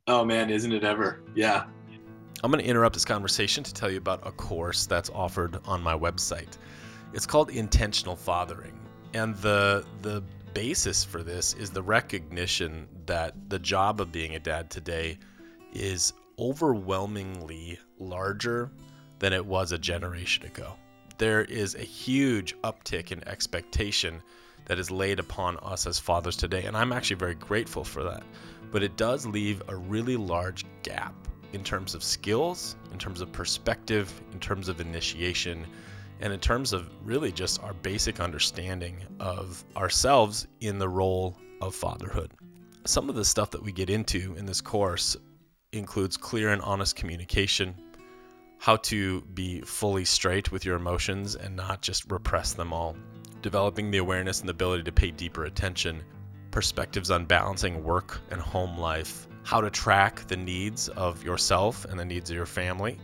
Oh 0.08 0.23
man, 0.23 0.49
isn't 0.49 0.71
it 0.71 0.84
ever? 0.84 1.21
Yeah. 1.36 1.65
I'm 2.45 2.51
going 2.51 2.63
to 2.63 2.69
interrupt 2.69 2.93
this 2.93 3.05
conversation 3.05 3.63
to 3.63 3.73
tell 3.73 3.89
you 3.89 3.97
about 3.97 4.19
a 4.23 4.31
course 4.31 4.86
that's 4.86 5.10
offered 5.10 5.58
on 5.65 5.81
my 5.81 5.97
website. 5.97 6.60
It's 7.12 7.25
called 7.25 7.49
Intentional 7.49 8.15
Fathering. 8.15 8.79
And 9.15 9.34
the 9.38 9.84
the 10.03 10.21
basis 10.53 11.03
for 11.03 11.23
this 11.23 11.55
is 11.55 11.71
the 11.71 11.81
recognition 11.81 12.88
that 13.08 13.34
the 13.49 13.58
job 13.58 13.99
of 13.99 14.12
being 14.12 14.36
a 14.36 14.39
dad 14.39 14.69
today 14.69 15.17
is 15.73 16.13
overwhelmingly 16.38 17.79
larger 17.97 18.69
than 19.17 19.34
it 19.34 19.43
was 19.43 19.71
a 19.71 19.79
generation 19.79 20.45
ago. 20.45 20.75
There 21.17 21.45
is 21.45 21.73
a 21.73 21.79
huge 21.79 22.55
uptick 22.62 23.12
in 23.12 23.27
expectation 23.27 24.21
that 24.65 24.77
is 24.77 24.91
laid 24.91 25.17
upon 25.17 25.58
us 25.63 25.88
as 25.88 25.97
fathers 25.97 26.38
today, 26.38 26.65
and 26.65 26.77
I'm 26.77 26.91
actually 26.91 27.15
very 27.15 27.34
grateful 27.34 27.84
for 27.84 28.03
that. 28.03 28.21
But 28.71 28.84
it 28.84 28.97
does 28.97 29.25
leave 29.25 29.63
a 29.67 29.75
really 29.75 30.15
large 30.15 30.63
gap 30.84 31.15
in 31.53 31.63
terms 31.63 31.95
of 31.95 32.03
skills, 32.03 32.75
in 32.91 32.97
terms 32.97 33.21
of 33.21 33.31
perspective, 33.31 34.12
in 34.31 34.39
terms 34.39 34.67
of 34.67 34.81
initiation, 34.81 35.65
and 36.21 36.31
in 36.31 36.39
terms 36.39 36.73
of 36.73 36.89
really 37.03 37.31
just 37.31 37.62
our 37.63 37.73
basic 37.73 38.19
understanding 38.19 39.03
of 39.19 39.63
ourselves 39.75 40.47
in 40.62 40.79
the 40.79 40.88
role 40.88 41.38
of 41.62 41.75
fatherhood. 41.75 42.31
Some 42.86 43.10
of 43.10 43.15
the 43.15 43.25
stuff 43.25 43.51
that 43.51 43.63
we 43.63 43.71
get 43.71 43.89
into 43.89 44.36
in 44.38 44.45
this 44.45 44.62
course 44.62 45.17
includes 45.71 46.17
clear 46.17 46.49
and 46.49 46.62
honest 46.62 46.95
communication, 46.95 47.75
how 48.60 48.77
to 48.77 49.21
be 49.34 49.62
fully 49.62 50.05
straight 50.05 50.51
with 50.51 50.63
your 50.63 50.75
emotions 50.75 51.36
and 51.36 51.55
not 51.55 51.81
just 51.81 52.10
repress 52.12 52.53
them 52.53 52.71
all, 52.71 52.95
developing 53.41 53.91
the 53.91 53.97
awareness 53.97 54.39
and 54.39 54.47
the 54.47 54.53
ability 54.53 54.84
to 54.84 54.91
pay 54.91 55.12
deeper 55.12 55.45
attention, 55.45 56.01
perspectives 56.51 57.12
on 57.12 57.25
balancing 57.25 57.84
work 57.84 58.21
and 58.31 58.39
home 58.39 58.77
life, 58.77 59.27
how 59.45 59.62
to 59.62 59.69
track 59.69 60.27
the 60.27 60.36
needs 60.36 60.89
of 60.89 61.23
yourself 61.23 61.86
and 61.86 61.99
the 61.99 62.03
needs 62.03 62.29
of 62.31 62.36
your 62.36 62.47
family, 62.47 62.97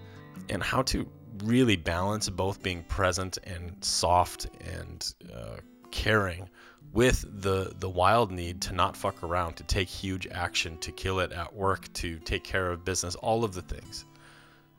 and 0.49 0.62
how 0.62 0.82
to 0.82 1.08
really 1.43 1.75
balance 1.75 2.27
both 2.30 2.62
being 2.62 2.84
present 2.84 3.38
and 3.43 3.73
soft 3.82 4.47
and 4.60 5.13
uh, 5.34 5.58
caring 5.91 6.49
with 6.93 7.23
the 7.41 7.73
the 7.80 7.89
wild 7.89 8.32
need 8.32 8.60
to 8.62 8.73
not 8.73 8.97
fuck 8.97 9.23
around, 9.23 9.56
to 9.56 9.63
take 9.63 9.88
huge 9.88 10.27
action, 10.27 10.77
to 10.80 10.91
kill 10.91 11.19
it 11.19 11.32
at 11.32 11.54
work, 11.54 11.91
to 11.93 12.17
take 12.19 12.43
care 12.43 12.71
of 12.71 12.84
business, 12.84 13.15
all 13.15 13.43
of 13.43 13.54
the 13.54 13.62
things. 13.62 14.06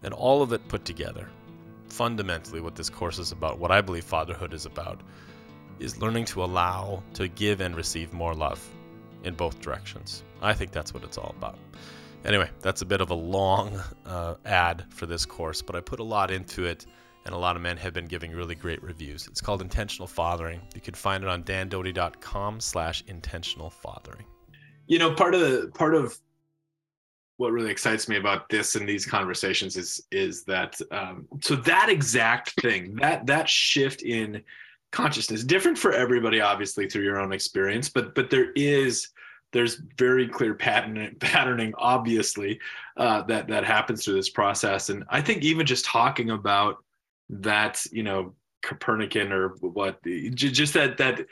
And 0.03 0.13
all 0.13 0.43
of 0.43 0.53
it 0.53 0.67
put 0.67 0.85
together. 0.85 1.29
Fundamentally 1.89 2.61
what 2.61 2.75
this 2.75 2.91
course 2.91 3.21
is 3.21 3.31
about, 3.31 3.59
what 3.59 3.71
I 3.71 3.81
believe 3.81 4.05
fatherhood 4.05 4.53
is 4.53 4.67
about, 4.67 5.01
is 5.79 6.01
learning 6.01 6.25
to 6.27 6.43
allow 6.43 7.03
to 7.15 7.29
give 7.29 7.61
and 7.61 7.77
receive 7.77 8.13
more 8.13 8.35
love 8.35 8.61
in 9.23 9.35
both 9.35 9.61
directions. 9.61 10.25
I 10.43 10.53
think 10.53 10.73
that's 10.73 10.93
what 10.93 11.05
it's 11.05 11.17
all 11.17 11.35
about. 11.37 11.59
Anyway, 12.25 12.49
that's 12.61 12.83
a 12.83 12.87
bit 12.87 13.01
of 13.01 13.11
a 13.11 13.15
long 13.15 13.81
uh, 14.07 14.35
ad 14.45 14.85
for 14.91 15.07
this 15.07 15.27
course, 15.27 15.63
but 15.63 15.75
I 15.75 15.81
put 15.81 15.99
a 16.01 16.05
lot 16.05 16.31
into 16.31 16.65
it, 16.65 16.87
and 17.25 17.35
a 17.35 17.39
lot 17.39 17.57
of 17.57 17.63
men 17.63 17.77
have 17.79 17.93
been 17.93 18.07
giving 18.07 18.33
really 18.33 18.55
great 18.55 18.83
reviews. 18.83 19.27
It's 19.27 19.41
called 19.41 19.61
Intentional 19.61 20.07
Fathering. 20.07 20.61
You 20.75 20.81
can 20.81 20.95
find 20.95 21.25
it 21.25 21.31
on 21.31 21.43
dandoty.com 21.43 22.61
slash 22.61 23.03
intentional 23.07 23.71
fathering. 23.71 24.25
You 24.87 24.99
know, 24.99 25.15
part 25.15 25.35
of 25.35 25.41
the 25.41 25.71
part 25.75 25.95
of 25.95 26.19
what 27.39 27.53
really 27.53 27.71
excites 27.71 28.09
me 28.09 28.17
about 28.17 28.49
this 28.49 28.77
and 28.77 28.89
these 28.89 29.05
conversations 29.05 29.77
is 29.77 30.07
is 30.13 30.45
that 30.45 30.81
um, 30.91 31.27
so 31.41 31.57
that 31.57 31.89
exact 31.89 32.51
thing 32.61 32.95
that 32.97 33.27
that 33.27 33.49
shift 33.49 34.03
in 34.03 34.43
consciousness 34.93 35.43
different 35.43 35.77
for 35.77 35.93
everybody 35.93 36.41
obviously 36.41 36.89
through 36.89 37.03
your 37.03 37.19
own 37.19 37.33
experience 37.33 37.89
but 37.89 38.15
but 38.15 38.31
there 38.31 38.53
is 38.53 39.09
there's 39.53 39.81
very 39.99 40.27
clear 40.29 40.55
patterning, 40.55 41.15
patterning 41.21 41.75
obviously 41.77 42.59
uh, 42.97 43.23
that 43.23 43.49
that 43.49 43.65
happens 43.65 44.05
through 44.05 44.15
this 44.15 44.31
process. 44.31 44.89
And 44.89 45.05
i 45.09 45.21
think 45.21 45.43
even 45.43 45.67
just 45.67 45.85
talking 45.85 46.31
about 46.31 46.79
that 47.31 47.85
you 47.91 48.03
know 48.03 48.35
copernican 48.63 49.33
or 49.33 49.51
what 49.61 50.03
just 50.35 50.75
that 50.75 50.97
that 50.99 51.27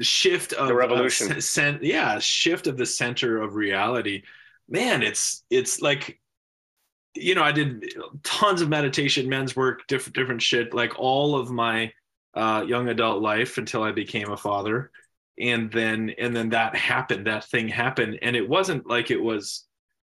shift 0.00 0.52
of 0.52 0.68
the 0.68 0.74
revolution. 0.74 1.32
of, 1.32 1.44
sen- 1.44 1.78
yeah 1.82 2.18
shift 2.18 2.66
of 2.66 2.76
the 2.76 2.86
center 2.86 3.40
of 3.40 3.54
reality 3.54 4.22
man 4.68 5.02
it's 5.02 5.44
it's 5.50 5.80
like 5.80 6.20
you 7.14 7.34
know 7.34 7.42
i 7.42 7.52
did 7.52 7.84
tons 8.22 8.60
of 8.60 8.68
meditation 8.68 9.28
men's 9.28 9.54
work 9.54 9.86
different 9.86 10.14
different 10.14 10.42
shit 10.42 10.74
like 10.74 10.98
all 10.98 11.36
of 11.36 11.50
my 11.50 11.92
uh, 12.34 12.64
young 12.66 12.88
adult 12.88 13.22
life 13.22 13.58
until 13.58 13.82
i 13.82 13.92
became 13.92 14.30
a 14.30 14.36
father 14.36 14.90
and 15.38 15.70
then 15.72 16.12
and 16.18 16.34
then 16.34 16.50
that 16.50 16.76
happened 16.76 17.26
that 17.26 17.44
thing 17.44 17.68
happened. 17.68 18.18
And 18.22 18.36
it 18.36 18.48
wasn't 18.48 18.86
like 18.86 19.10
it 19.10 19.22
was 19.22 19.64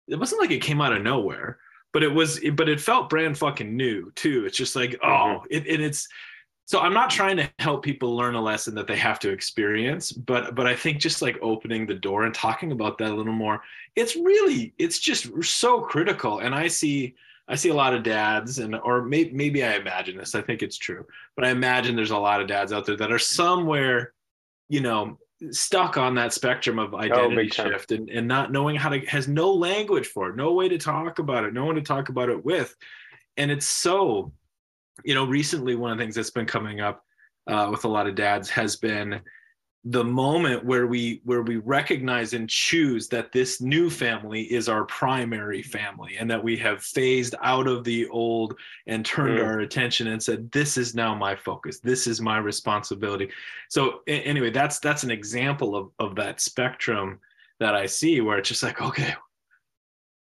it 0.08 0.18
wasn't 0.18 0.40
like 0.40 0.50
it 0.50 0.62
came 0.62 0.80
out 0.80 0.92
of 0.92 1.02
nowhere 1.02 1.58
but 1.94 2.02
it 2.02 2.12
was 2.12 2.40
but 2.54 2.68
it 2.68 2.80
felt 2.80 3.08
brand 3.08 3.38
fucking 3.38 3.74
new 3.74 4.10
too. 4.16 4.44
It's 4.44 4.58
just 4.58 4.76
like 4.76 4.98
oh 5.02 5.06
mm-hmm. 5.06 5.46
it, 5.50 5.66
and 5.66 5.82
it's 5.82 6.06
so 6.66 6.80
i'm 6.80 6.94
not 6.94 7.10
trying 7.10 7.36
to 7.36 7.50
help 7.58 7.82
people 7.82 8.16
learn 8.16 8.34
a 8.34 8.40
lesson 8.40 8.74
that 8.74 8.86
they 8.86 8.96
have 8.96 9.18
to 9.18 9.30
experience 9.30 10.12
but 10.12 10.54
but 10.54 10.66
i 10.66 10.74
think 10.74 10.98
just 10.98 11.20
like 11.22 11.38
opening 11.42 11.86
the 11.86 11.94
door 11.94 12.24
and 12.24 12.34
talking 12.34 12.72
about 12.72 12.96
that 12.98 13.10
a 13.10 13.14
little 13.14 13.32
more 13.32 13.62
it's 13.96 14.16
really 14.16 14.74
it's 14.78 14.98
just 14.98 15.30
so 15.42 15.80
critical. 15.80 16.38
And 16.40 16.54
i 16.54 16.66
see 16.66 17.14
i 17.48 17.54
see 17.54 17.68
a 17.68 17.74
lot 17.74 17.94
of 17.94 18.02
dads 18.02 18.58
and 18.58 18.74
or 18.76 19.02
maybe 19.02 19.30
maybe 19.32 19.62
i 19.62 19.74
imagine 19.74 20.16
this 20.16 20.34
i 20.34 20.40
think 20.40 20.62
it's 20.62 20.78
true 20.78 21.06
but 21.36 21.44
i 21.44 21.50
imagine 21.50 21.94
there's 21.94 22.10
a 22.10 22.18
lot 22.18 22.40
of 22.40 22.48
dads 22.48 22.72
out 22.72 22.86
there 22.86 22.96
that 22.96 23.12
are 23.12 23.18
somewhere 23.18 24.13
you 24.74 24.80
know 24.80 25.16
stuck 25.52 25.96
on 25.96 26.16
that 26.16 26.32
spectrum 26.32 26.80
of 26.80 26.94
oh, 26.94 26.98
identity 26.98 27.48
oh, 27.48 27.64
shift 27.64 27.92
and, 27.92 28.08
and 28.10 28.26
not 28.26 28.50
knowing 28.50 28.74
how 28.74 28.88
to 28.88 28.98
has 29.06 29.28
no 29.28 29.52
language 29.52 30.08
for 30.08 30.30
it 30.30 30.36
no 30.36 30.52
way 30.52 30.68
to 30.68 30.78
talk 30.78 31.20
about 31.20 31.44
it 31.44 31.54
no 31.54 31.64
one 31.64 31.76
to 31.76 31.80
talk 31.80 32.08
about 32.08 32.28
it 32.28 32.44
with. 32.44 32.74
And 33.36 33.50
it's 33.52 33.66
so 33.66 34.32
you 35.04 35.14
know 35.14 35.26
recently 35.26 35.76
one 35.76 35.92
of 35.92 35.98
the 35.98 36.02
things 36.02 36.16
that's 36.16 36.30
been 36.30 36.46
coming 36.46 36.80
up 36.80 37.04
uh, 37.46 37.68
with 37.70 37.84
a 37.84 37.88
lot 37.88 38.08
of 38.08 38.16
dads 38.16 38.50
has 38.50 38.74
been 38.74 39.20
the 39.86 40.04
moment 40.04 40.64
where 40.64 40.86
we 40.86 41.20
where 41.24 41.42
we 41.42 41.56
recognize 41.56 42.32
and 42.32 42.48
choose 42.48 43.06
that 43.08 43.32
this 43.32 43.60
new 43.60 43.90
family 43.90 44.42
is 44.42 44.66
our 44.66 44.84
primary 44.86 45.62
family 45.62 46.16
and 46.18 46.30
that 46.30 46.42
we 46.42 46.56
have 46.56 46.82
phased 46.82 47.34
out 47.42 47.66
of 47.66 47.84
the 47.84 48.08
old 48.08 48.56
and 48.86 49.04
turned 49.04 49.38
mm. 49.38 49.44
our 49.44 49.60
attention 49.60 50.06
and 50.06 50.22
said 50.22 50.50
this 50.52 50.78
is 50.78 50.94
now 50.94 51.14
my 51.14 51.36
focus 51.36 51.80
this 51.80 52.06
is 52.06 52.18
my 52.18 52.38
responsibility 52.38 53.28
so 53.68 54.00
anyway 54.06 54.50
that's 54.50 54.78
that's 54.78 55.02
an 55.02 55.10
example 55.10 55.76
of 55.76 55.90
of 55.98 56.16
that 56.16 56.40
spectrum 56.40 57.20
that 57.60 57.74
i 57.74 57.84
see 57.84 58.22
where 58.22 58.38
it's 58.38 58.48
just 58.48 58.62
like 58.62 58.80
okay 58.80 59.14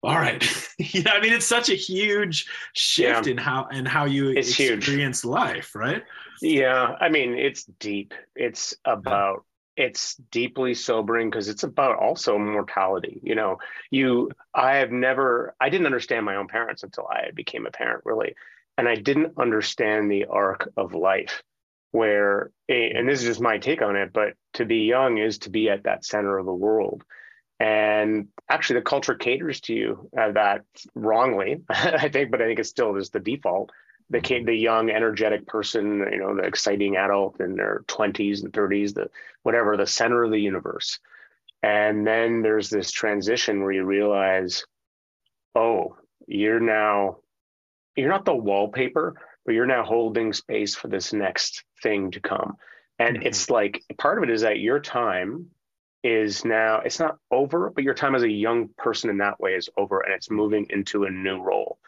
all 0.03 0.17
right. 0.17 0.43
You 0.79 1.05
know 1.05 1.13
i 1.13 1.21
mean 1.21 1.33
it's 1.33 1.47
such 1.47 1.71
a 1.71 1.75
huge 1.75 2.49
shift 2.73 3.27
yeah. 3.27 3.33
in 3.33 3.39
how 3.39 3.69
and 3.71 3.87
how 3.87 4.05
you 4.05 4.31
it's 4.31 4.49
experience 4.49 5.23
huge. 5.23 5.31
life 5.31 5.75
right? 5.77 6.03
Yeah 6.41 6.97
i 7.01 7.09
mean 7.09 7.35
it's 7.35 7.65
deep. 7.65 8.13
It's 8.35 8.75
about 8.85 9.45
it's 9.77 10.17
deeply 10.33 10.75
sobering 10.75 11.31
because 11.31 11.49
it's 11.49 11.63
about 11.63 11.99
also 11.99 12.37
mortality 12.37 13.21
you 13.23 13.37
know? 13.37 13.59
You 13.93 14.31
i 14.55 14.77
have 14.77 14.91
never 14.91 15.55
i 15.61 15.69
didn't 15.69 15.87
understand 15.87 16.27
my 16.27 16.35
own 16.35 16.49
parents 16.49 16.83
until 16.83 17.07
i 17.07 17.31
became 17.33 17.65
a 17.67 17.71
parent 17.71 18.03
really. 18.05 18.35
And 18.77 18.89
i 18.89 18.97
didn't 18.97 19.35
understand 19.39 20.11
the 20.11 20.25
arc 20.25 20.69
of 20.77 20.95
life 20.95 21.43
where 21.93 22.51
and 22.69 23.09
this 23.09 23.21
is 23.21 23.27
just 23.27 23.41
my 23.41 23.59
take 23.59 23.83
on 23.83 23.95
it 23.95 24.13
but 24.13 24.33
to 24.55 24.65
be 24.65 24.79
young 24.79 25.19
is 25.19 25.39
to 25.39 25.51
be 25.51 25.71
at 25.71 25.85
that 25.85 26.05
center 26.05 26.39
of 26.39 26.47
the 26.47 26.53
world 26.53 27.05
and 27.61 28.29
actually 28.49 28.81
the 28.81 28.85
culture 28.85 29.15
caters 29.15 29.61
to 29.61 29.75
you 29.75 30.11
uh, 30.19 30.33
that 30.33 30.65
wrongly 30.95 31.63
i 31.69 32.09
think 32.09 32.31
but 32.31 32.43
i 32.43 32.47
think 32.47 32.59
it's 32.59 32.69
still 32.69 32.95
just 32.95 33.13
the 33.13 33.21
default. 33.21 33.71
The 34.11 34.43
the 34.45 34.55
young 34.55 34.91
energetic 34.91 35.47
person 35.47 36.07
you 36.13 36.19
know 36.19 36.37
the 36.37 36.43
exciting 36.43 36.97
adult 36.97 37.41
in 37.41 37.55
their 37.55 37.83
20s 37.89 38.43
and 38.43 38.53
30s 38.53 38.93
the 38.93 39.09
whatever 39.43 39.77
the 39.77 39.87
center 39.87 40.23
of 40.23 40.31
the 40.31 40.39
universe. 40.41 40.99
And 41.63 42.07
then 42.07 42.43
there's 42.43 42.69
this 42.69 42.91
transition 42.91 43.63
where 43.63 43.73
you 43.73 43.85
realize 43.85 44.67
oh 45.55 45.97
you're 46.27 46.61
now 46.61 47.19
you're 47.97 48.11
not 48.11 48.27
the 48.27 48.35
wallpaper 48.35 49.15
but 49.47 49.55
you're 49.55 49.67
now 49.67 49.83
holding 49.83 50.35
space 50.35 50.75
for 50.75 50.89
this 50.89 51.13
next 51.15 51.65
thing 51.83 52.11
to 52.11 52.21
come. 52.21 52.57
And 52.99 53.17
mm-hmm. 53.17 53.27
it's 53.27 53.51
like 53.51 53.83
part 53.99 54.19
of 54.19 54.25
it 54.25 54.31
is 54.31 54.43
that 54.43 54.61
your 54.61 54.81
time 54.81 55.47
is 56.03 56.45
now 56.45 56.81
it's 56.81 56.99
not 56.99 57.17
over 57.31 57.71
but 57.71 57.85
your 57.85 57.95
time 57.95 58.15
as 58.15 58.23
a 58.23 58.31
young 58.31 58.69
person 58.77 59.09
in 59.09 59.19
that 59.19 59.39
way 59.39 59.53
is 59.53 59.69
over 59.77 60.01
and 60.01 60.13
it's 60.13 60.31
moving 60.31 60.67
into 60.71 61.05
a 61.05 61.11
new 61.11 61.41
role 61.41 61.79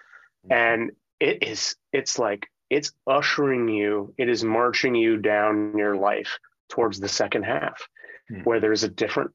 mm-hmm. 0.46 0.52
and 0.52 0.92
it 1.18 1.42
is 1.42 1.76
it's 1.92 2.18
like 2.18 2.46
it's 2.70 2.92
ushering 3.06 3.68
you 3.68 4.14
it 4.16 4.28
is 4.28 4.44
marching 4.44 4.94
you 4.94 5.16
down 5.16 5.76
your 5.76 5.96
life 5.96 6.38
towards 6.68 7.00
the 7.00 7.08
second 7.08 7.44
half 7.44 7.88
mm-hmm. 8.30 8.42
where 8.44 8.60
there's 8.60 8.84
a 8.84 8.88
different 8.88 9.32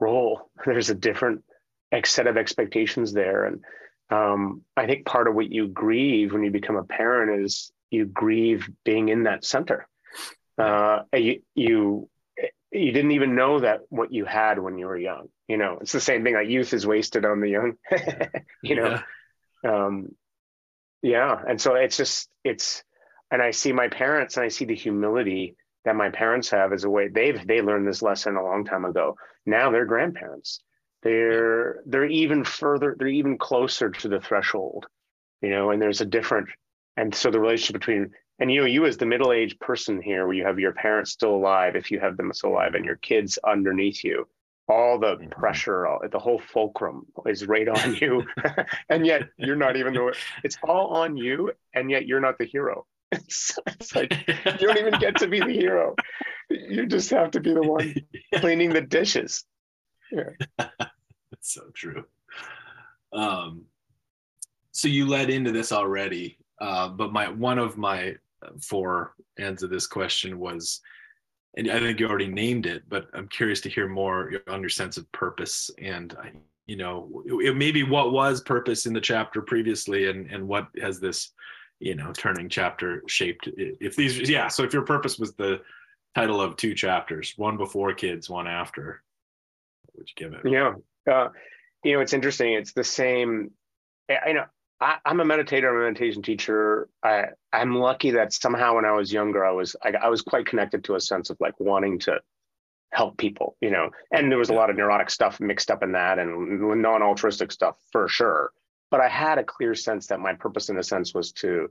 role 0.00 0.50
there's 0.66 0.90
a 0.90 0.94
different 0.94 1.42
set 2.04 2.26
of 2.26 2.36
expectations 2.36 3.12
there 3.12 3.46
and 3.46 3.64
um, 4.10 4.62
i 4.76 4.86
think 4.86 5.06
part 5.06 5.28
of 5.28 5.34
what 5.34 5.50
you 5.50 5.68
grieve 5.68 6.32
when 6.32 6.42
you 6.42 6.50
become 6.50 6.76
a 6.76 6.84
parent 6.84 7.44
is 7.44 7.72
you 7.90 8.04
grieve 8.04 8.68
being 8.84 9.08
in 9.08 9.22
that 9.22 9.44
center 9.44 9.88
uh, 10.58 11.02
you, 11.14 11.42
you 11.54 12.08
you 12.72 12.92
didn't 12.92 13.12
even 13.12 13.34
know 13.34 13.60
that 13.60 13.80
what 13.88 14.12
you 14.12 14.24
had 14.24 14.58
when 14.58 14.78
you 14.78 14.86
were 14.86 14.96
young. 14.96 15.28
You 15.48 15.56
know, 15.56 15.78
it's 15.80 15.92
the 15.92 16.00
same 16.00 16.24
thing. 16.24 16.34
Like 16.34 16.48
youth 16.48 16.72
is 16.72 16.86
wasted 16.86 17.24
on 17.24 17.40
the 17.40 17.48
young. 17.48 17.74
you 18.62 18.76
know, 18.76 19.00
yeah. 19.62 19.86
Um, 19.86 20.08
yeah. 21.02 21.40
And 21.48 21.60
so 21.60 21.74
it's 21.74 21.96
just 21.96 22.28
it's, 22.44 22.82
and 23.30 23.40
I 23.40 23.52
see 23.52 23.72
my 23.72 23.88
parents 23.88 24.36
and 24.36 24.44
I 24.44 24.48
see 24.48 24.64
the 24.64 24.74
humility 24.74 25.56
that 25.84 25.96
my 25.96 26.10
parents 26.10 26.50
have 26.50 26.72
as 26.72 26.84
a 26.84 26.90
way 26.90 27.08
they've 27.08 27.46
they 27.46 27.62
learned 27.62 27.86
this 27.86 28.02
lesson 28.02 28.36
a 28.36 28.42
long 28.42 28.64
time 28.64 28.84
ago. 28.84 29.16
Now 29.46 29.70
they're 29.70 29.86
grandparents. 29.86 30.60
They're 31.02 31.82
they're 31.86 32.06
even 32.06 32.44
further, 32.44 32.96
they're 32.98 33.06
even 33.08 33.38
closer 33.38 33.90
to 33.90 34.08
the 34.08 34.20
threshold, 34.20 34.86
you 35.40 35.50
know, 35.50 35.70
and 35.70 35.80
there's 35.80 36.00
a 36.00 36.06
different 36.06 36.48
and 36.96 37.14
so 37.14 37.30
the 37.30 37.38
relationship 37.38 37.80
between 37.80 38.10
and 38.38 38.52
you 38.52 38.60
know, 38.60 38.66
you 38.66 38.84
as 38.86 38.96
the 38.96 39.06
middle-aged 39.06 39.58
person 39.60 40.00
here, 40.00 40.26
where 40.26 40.34
you 40.34 40.44
have 40.44 40.58
your 40.58 40.72
parents 40.72 41.12
still 41.12 41.34
alive, 41.34 41.74
if 41.74 41.90
you 41.90 42.00
have 42.00 42.16
them 42.16 42.32
still 42.32 42.50
alive, 42.50 42.74
and 42.74 42.84
your 42.84 42.96
kids 42.96 43.38
underneath 43.44 44.04
you, 44.04 44.28
all 44.68 44.98
the 44.98 45.16
mm-hmm. 45.16 45.28
pressure, 45.28 45.86
all, 45.86 46.00
the 46.10 46.18
whole 46.18 46.38
fulcrum 46.38 47.06
is 47.26 47.46
right 47.46 47.68
on 47.68 47.94
you, 47.96 48.24
and 48.88 49.06
yet 49.06 49.22
you're 49.36 49.56
not 49.56 49.76
even 49.76 49.94
the. 49.94 50.14
It's 50.44 50.58
all 50.62 50.88
on 50.88 51.16
you, 51.16 51.52
and 51.74 51.90
yet 51.90 52.06
you're 52.06 52.20
not 52.20 52.38
the 52.38 52.46
hero. 52.46 52.86
It's, 53.12 53.56
it's 53.66 53.94
like 53.94 54.12
you 54.28 54.66
don't 54.66 54.78
even 54.78 54.98
get 54.98 55.16
to 55.18 55.28
be 55.28 55.38
the 55.38 55.52
hero. 55.52 55.94
You 56.50 56.86
just 56.86 57.08
have 57.10 57.30
to 57.30 57.40
be 57.40 57.54
the 57.54 57.62
one 57.62 57.94
cleaning 58.34 58.70
the 58.70 58.80
dishes. 58.80 59.44
Yeah. 60.10 60.30
That's 60.58 61.54
so 61.54 61.70
true. 61.72 62.04
Um, 63.12 63.62
so 64.72 64.88
you 64.88 65.06
led 65.06 65.30
into 65.30 65.52
this 65.52 65.70
already, 65.70 66.36
uh, 66.60 66.88
but 66.88 67.12
my 67.12 67.28
one 67.28 67.58
of 67.58 67.78
my 67.78 68.16
ends 69.38 69.62
of 69.62 69.70
this 69.70 69.86
question 69.86 70.38
was 70.38 70.80
and 71.56 71.70
I 71.70 71.80
think 71.80 71.98
you 71.98 72.06
already 72.06 72.28
named 72.28 72.66
it, 72.66 72.82
but 72.86 73.08
I'm 73.14 73.28
curious 73.28 73.62
to 73.62 73.70
hear 73.70 73.88
more 73.88 74.30
on 74.46 74.60
your 74.60 74.68
sense 74.68 74.98
of 74.98 75.10
purpose 75.12 75.70
and 75.78 76.14
you 76.66 76.76
know 76.76 77.22
maybe 77.54 77.82
what 77.82 78.12
was 78.12 78.40
purpose 78.40 78.86
in 78.86 78.92
the 78.92 79.00
chapter 79.00 79.40
previously 79.40 80.08
and 80.08 80.30
and 80.30 80.46
what 80.46 80.68
has 80.80 81.00
this 81.00 81.32
you 81.78 81.94
know 81.94 82.12
turning 82.12 82.48
chapter 82.48 83.02
shaped 83.06 83.48
if 83.56 83.94
these 83.94 84.28
yeah 84.28 84.48
so 84.48 84.64
if 84.64 84.72
your 84.72 84.82
purpose 84.82 85.18
was 85.18 85.32
the 85.34 85.60
title 86.14 86.40
of 86.40 86.56
two 86.56 86.74
chapters 86.74 87.34
one 87.36 87.56
before 87.56 87.94
kids 87.94 88.28
one 88.28 88.48
after 88.48 89.02
would 89.94 90.08
you 90.08 90.14
give 90.16 90.32
it? 90.32 90.40
Yeah 90.44 90.74
uh, 91.10 91.28
you 91.84 91.94
know 91.94 92.00
it's 92.00 92.12
interesting 92.12 92.54
it's 92.54 92.72
the 92.72 92.84
same 92.84 93.52
i 94.08 94.32
know 94.32 94.44
I, 94.80 94.98
am 95.06 95.20
a 95.20 95.24
meditator, 95.24 95.70
I'm 95.70 95.76
a 95.76 95.84
meditation 95.84 96.22
teacher. 96.22 96.88
I, 97.02 97.26
I'm 97.52 97.76
lucky 97.76 98.12
that 98.12 98.32
somehow 98.32 98.74
when 98.74 98.84
I 98.84 98.92
was 98.92 99.12
younger, 99.12 99.44
I 99.44 99.52
was 99.52 99.74
I, 99.82 99.92
I 100.02 100.08
was 100.08 100.22
quite 100.22 100.46
connected 100.46 100.84
to 100.84 100.96
a 100.96 101.00
sense 101.00 101.30
of 101.30 101.38
like 101.40 101.58
wanting 101.58 101.98
to 102.00 102.20
help 102.92 103.16
people, 103.16 103.56
you 103.60 103.70
know. 103.70 103.90
And 104.10 104.30
there 104.30 104.38
was 104.38 104.50
a 104.50 104.54
lot 104.54 104.68
of 104.68 104.76
neurotic 104.76 105.10
stuff 105.10 105.40
mixed 105.40 105.70
up 105.70 105.82
in 105.82 105.92
that, 105.92 106.18
and 106.18 106.82
non-altruistic 106.82 107.52
stuff 107.52 107.76
for 107.90 108.08
sure. 108.08 108.50
But 108.90 109.00
I 109.00 109.08
had 109.08 109.38
a 109.38 109.44
clear 109.44 109.74
sense 109.74 110.08
that 110.08 110.20
my 110.20 110.34
purpose, 110.34 110.68
in 110.68 110.78
a 110.78 110.82
sense, 110.82 111.14
was 111.14 111.32
to 111.32 111.70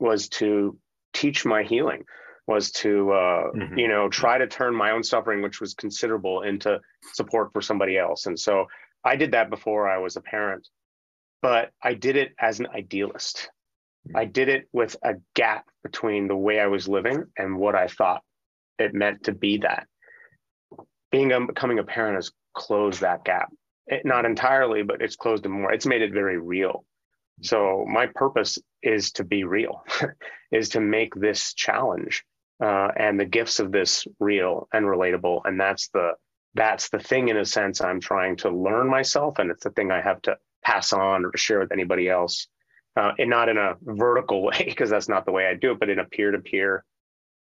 was 0.00 0.28
to 0.30 0.76
teach 1.12 1.44
my 1.44 1.62
healing, 1.62 2.04
was 2.48 2.72
to 2.72 3.12
uh, 3.12 3.50
mm-hmm. 3.54 3.78
you 3.78 3.86
know 3.86 4.08
try 4.08 4.38
to 4.38 4.48
turn 4.48 4.74
my 4.74 4.90
own 4.90 5.04
suffering, 5.04 5.42
which 5.42 5.60
was 5.60 5.74
considerable, 5.74 6.42
into 6.42 6.80
support 7.12 7.52
for 7.52 7.62
somebody 7.62 7.96
else. 7.96 8.26
And 8.26 8.38
so 8.38 8.66
I 9.04 9.14
did 9.14 9.32
that 9.32 9.48
before 9.48 9.88
I 9.88 9.98
was 9.98 10.16
a 10.16 10.20
parent 10.20 10.68
but 11.42 11.70
I 11.82 11.94
did 11.94 12.16
it 12.16 12.34
as 12.38 12.60
an 12.60 12.68
idealist. 12.74 13.50
Hmm. 14.08 14.16
I 14.16 14.24
did 14.24 14.48
it 14.48 14.68
with 14.72 14.96
a 15.02 15.14
gap 15.34 15.66
between 15.82 16.28
the 16.28 16.36
way 16.36 16.60
I 16.60 16.68
was 16.68 16.88
living 16.88 17.24
and 17.36 17.58
what 17.58 17.74
I 17.74 17.88
thought 17.88 18.22
it 18.78 18.94
meant 18.94 19.24
to 19.24 19.32
be 19.32 19.58
that. 19.58 19.86
Being 21.10 21.32
a, 21.32 21.40
becoming 21.40 21.78
a 21.78 21.84
parent 21.84 22.16
has 22.16 22.30
closed 22.54 23.00
that 23.00 23.24
gap. 23.24 23.52
It, 23.86 24.06
not 24.06 24.24
entirely, 24.24 24.82
but 24.82 25.02
it's 25.02 25.16
closed 25.16 25.44
it 25.44 25.50
more. 25.50 25.72
It's 25.72 25.86
made 25.86 26.02
it 26.02 26.12
very 26.12 26.38
real. 26.38 26.84
So 27.42 27.84
my 27.88 28.06
purpose 28.06 28.58
is 28.82 29.12
to 29.12 29.24
be 29.24 29.44
real, 29.44 29.84
is 30.52 30.70
to 30.70 30.80
make 30.80 31.14
this 31.14 31.54
challenge 31.54 32.24
uh, 32.62 32.88
and 32.96 33.18
the 33.18 33.24
gifts 33.24 33.58
of 33.58 33.72
this 33.72 34.06
real 34.20 34.68
and 34.72 34.86
relatable. 34.86 35.42
And 35.44 35.58
that's 35.58 35.88
the 35.88 36.12
that's 36.54 36.90
the 36.90 36.98
thing 36.98 37.28
in 37.28 37.38
a 37.38 37.46
sense 37.46 37.80
I'm 37.80 38.00
trying 38.00 38.36
to 38.36 38.50
learn 38.50 38.88
myself, 38.88 39.38
and 39.38 39.50
it's 39.50 39.64
the 39.64 39.70
thing 39.70 39.90
I 39.90 40.02
have 40.02 40.20
to 40.22 40.36
pass 40.64 40.92
on 40.92 41.24
or 41.24 41.30
to 41.30 41.38
share 41.38 41.60
with 41.60 41.72
anybody 41.72 42.08
else. 42.08 42.46
Uh, 42.94 43.12
and 43.18 43.30
not 43.30 43.48
in 43.48 43.56
a 43.56 43.74
vertical 43.80 44.42
way, 44.46 44.64
because 44.66 44.90
that's 44.90 45.08
not 45.08 45.24
the 45.24 45.32
way 45.32 45.46
I 45.46 45.54
do 45.54 45.72
it, 45.72 45.80
but 45.80 45.88
in 45.88 45.98
a 45.98 46.04
peer 46.04 46.30
to 46.30 46.38
peer 46.38 46.84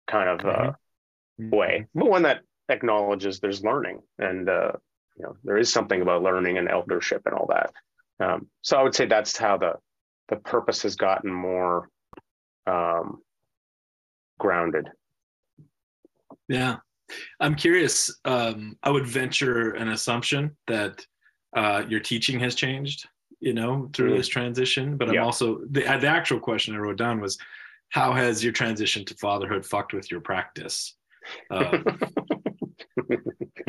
kind 0.06 0.28
of 0.28 0.46
uh, 0.46 0.72
mm-hmm. 1.40 1.50
way, 1.50 1.87
but 1.94 2.09
one 2.09 2.22
that 2.22 2.40
acknowledges 2.68 3.40
there's 3.40 3.64
learning 3.64 4.00
and, 4.18 4.48
uh, 4.48 4.72
you 5.16 5.24
know, 5.24 5.37
there 5.44 5.59
is 5.59 5.72
something 5.72 6.02
about 6.02 6.22
learning 6.22 6.59
and 6.59 6.68
eldership 6.68 7.22
and 7.26 7.35
all 7.35 7.48
that. 7.48 7.72
Um, 8.24 8.48
so 8.62 8.78
I 8.78 8.83
would 8.83 8.94
say 8.94 9.06
that's 9.06 9.37
how 9.37 9.59
the, 9.59 9.74
the 10.28 10.37
purpose 10.37 10.83
has 10.83 10.96
gotten 10.96 11.33
more 11.33 11.88
um, 12.66 13.22
grounded. 14.38 14.88
Yeah. 16.48 16.76
I'm 17.40 17.54
curious. 17.54 18.14
Um, 18.24 18.76
I 18.83 18.90
would 18.90 19.06
venture 19.06 19.70
an 19.72 19.88
assumption 19.88 20.56
that 20.68 21.04
uh, 21.54 21.84
your 21.88 22.00
teaching 22.00 22.38
has 22.40 22.54
changed, 22.54 23.08
you 23.40 23.52
know, 23.52 23.90
through 23.92 24.12
mm. 24.12 24.16
this 24.16 24.28
transition. 24.28 24.96
But 24.96 25.10
I'm 25.10 25.22
also 25.22 25.60
the, 25.70 25.82
the 25.82 26.08
actual 26.08 26.40
question 26.40 26.74
I 26.74 26.78
wrote 26.78 26.98
down 26.98 27.20
was, 27.20 27.38
how 27.88 28.12
has 28.12 28.42
your 28.42 28.52
transition 28.52 29.04
to 29.06 29.14
fatherhood 29.14 29.66
fucked 29.66 29.92
with 29.92 30.10
your 30.10 30.20
practice? 30.20 30.94
Um, 31.50 31.84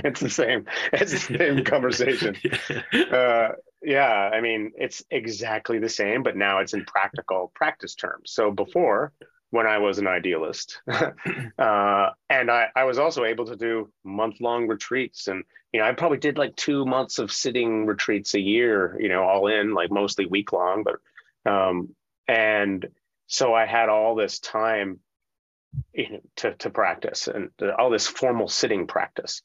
it's 0.04 0.20
the 0.20 0.30
same. 0.30 0.66
It's 0.94 1.12
the 1.12 1.38
same 1.38 1.64
conversation. 1.64 2.36
Uh, 3.12 3.50
yeah, 3.82 4.30
I 4.32 4.42
mean, 4.42 4.72
it's 4.78 5.04
exactly 5.10 5.80
the 5.80 5.90
same, 5.90 6.22
but 6.22 6.38
now 6.38 6.60
it's 6.60 6.74
in 6.74 6.86
practical 6.86 7.52
practice 7.56 7.96
terms. 7.96 8.32
So 8.32 8.52
before, 8.52 9.12
when 9.52 9.68
I 9.68 9.78
was 9.78 10.00
an 10.00 10.08
idealist. 10.08 10.82
uh, 10.88 12.10
and 12.30 12.50
I, 12.50 12.68
I 12.76 12.86
was 12.86 12.98
also 12.98 13.26
able 13.26 13.46
to 13.46 13.56
do 13.56 13.92
month 14.04 14.42
long 14.42 14.68
retreats. 14.68 15.28
And, 15.28 15.44
you 15.72 15.80
know, 15.80 15.86
I 15.86 15.92
probably 15.92 16.18
did 16.18 16.38
like 16.38 16.56
two 16.56 16.86
months 16.86 17.20
of 17.20 17.32
sitting 17.32 17.86
retreats 17.86 18.34
a 18.34 18.40
year, 18.40 18.98
you 19.00 19.10
know, 19.10 19.24
all 19.24 19.48
in, 19.48 19.74
like 19.74 19.92
mostly 19.92 20.26
week 20.26 20.54
long. 20.54 20.84
But, 20.84 21.52
um, 21.52 21.90
and 22.28 22.88
so 23.28 23.54
I 23.54 23.66
had 23.66 23.90
all 23.90 24.16
this 24.16 24.40
time 24.40 25.00
you 25.94 26.10
know, 26.10 26.20
to, 26.38 26.54
to 26.56 26.70
practice 26.70 27.28
and 27.28 27.50
all 27.78 27.90
this 27.90 28.08
formal 28.08 28.48
sitting 28.48 28.88
practice. 28.88 29.42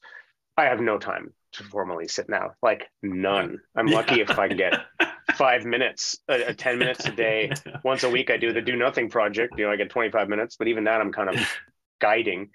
I 0.55 0.65
have 0.65 0.79
no 0.79 0.97
time 0.97 1.33
formally 1.65 2.07
sit 2.07 2.29
now, 2.29 2.51
like 2.61 2.83
none. 3.01 3.59
I'm 3.75 3.87
lucky 3.87 4.17
yeah. 4.17 4.25
if 4.29 4.37
I 4.37 4.47
can 4.47 4.57
get 4.57 4.85
five 5.35 5.65
minutes, 5.65 6.17
uh, 6.29 6.53
10 6.55 6.79
minutes 6.79 7.05
a 7.05 7.11
day. 7.11 7.51
Once 7.83 8.03
a 8.03 8.09
week, 8.09 8.29
I 8.29 8.37
do 8.37 8.53
the 8.53 8.61
do 8.61 8.75
nothing 8.75 9.09
project. 9.09 9.57
You 9.57 9.65
know, 9.65 9.71
I 9.71 9.75
get 9.75 9.89
25 9.89 10.29
minutes, 10.29 10.55
but 10.57 10.67
even 10.67 10.85
that 10.85 11.01
I'm 11.01 11.11
kind 11.11 11.29
of 11.29 11.35
guiding. 12.01 12.49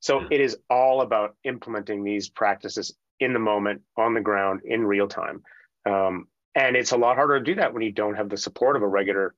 So 0.00 0.22
it 0.30 0.40
is 0.40 0.56
all 0.70 1.00
about 1.00 1.36
implementing 1.44 2.04
these 2.04 2.28
practices 2.28 2.94
in 3.18 3.32
the 3.32 3.38
moment, 3.38 3.82
on 3.96 4.14
the 4.14 4.20
ground, 4.20 4.60
in 4.64 4.86
real 4.86 5.08
time. 5.08 5.42
Um, 5.84 6.28
and 6.54 6.76
it's 6.76 6.92
a 6.92 6.96
lot 6.96 7.16
harder 7.16 7.38
to 7.38 7.44
do 7.44 7.56
that 7.56 7.72
when 7.72 7.82
you 7.82 7.92
don't 7.92 8.14
have 8.14 8.28
the 8.28 8.36
support 8.36 8.76
of 8.76 8.82
a 8.82 8.88
regular 8.88 9.34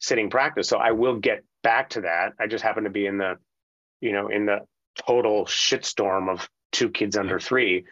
sitting 0.00 0.30
practice. 0.30 0.68
So 0.68 0.78
I 0.78 0.92
will 0.92 1.18
get 1.18 1.44
back 1.62 1.90
to 1.90 2.02
that. 2.02 2.32
I 2.38 2.46
just 2.46 2.64
happen 2.64 2.84
to 2.84 2.90
be 2.90 3.06
in 3.06 3.18
the, 3.18 3.36
you 4.00 4.12
know, 4.12 4.28
in 4.28 4.46
the 4.46 4.60
total 5.06 5.46
shitstorm 5.46 6.30
of 6.30 6.48
two 6.72 6.90
kids 6.90 7.16
under 7.16 7.38
three 7.38 7.84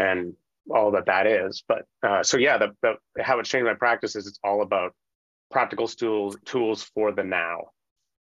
and 0.00 0.34
all 0.70 0.90
that 0.92 1.06
that 1.06 1.26
is. 1.26 1.62
But 1.68 1.84
uh, 2.02 2.22
so 2.22 2.38
yeah, 2.38 2.58
the, 2.58 2.70
the 2.82 3.22
how 3.22 3.38
it's 3.38 3.48
changed 3.48 3.66
my 3.66 3.74
practice 3.74 4.16
is 4.16 4.26
it's 4.26 4.40
all 4.42 4.62
about 4.62 4.94
practical 5.50 5.86
tools 5.86 6.36
tools 6.44 6.82
for 6.82 7.12
the 7.12 7.24
now, 7.24 7.58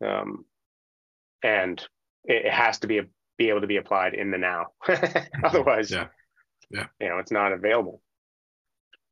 um, 0.06 0.46
and 1.44 1.80
it, 2.26 2.48
it, 2.48 2.54
has 2.54 2.80
to 2.80 2.88
be 2.88 2.98
a, 2.98 3.04
be 3.38 3.50
able 3.50 3.62
to 3.62 3.68
be 3.68 3.78
applied 3.78 4.13
in 4.16 4.32
the 4.32 4.38
now. 4.38 4.68
Otherwise, 5.44 5.92
yeah, 5.92 6.08
yeah, 6.72 6.88
you 6.99 7.10
know, 7.10 7.20
it's 7.20 7.32
not 7.32 7.51
available. 7.54 8.01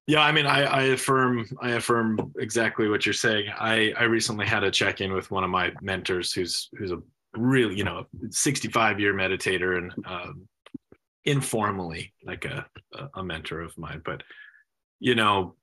Yeah, 0.07 0.21
I 0.21 0.31
mean, 0.31 0.45
I, 0.45 0.61
I 0.65 0.81
affirm, 0.83 1.47
I 1.63 1.71
affirm 1.71 2.31
exactly 2.37 2.87
what 2.87 3.07
you're 3.07 3.13
saying. 3.13 3.47
I, 3.59 3.91
I 3.97 4.03
recently 4.03 4.45
had 4.45 4.63
a 4.63 4.69
check 4.69 5.01
in 5.01 5.11
with 5.11 5.31
one 5.31 5.43
of 5.43 5.49
my 5.49 5.71
mentors, 5.81 6.31
who's 6.31 6.69
who's 6.77 6.91
a 6.91 6.99
really, 7.35 7.75
you 7.75 7.83
know, 7.83 8.05
65 8.29 8.99
year 8.99 9.15
meditator 9.15 9.79
and 9.79 9.91
um, 10.05 10.47
informally 11.25 12.13
like 12.25 12.45
a, 12.45 12.65
a 13.15 13.23
mentor 13.23 13.61
of 13.61 13.77
mine 13.77 14.01
but 14.05 14.21
you 14.99 15.15
know 15.15 15.55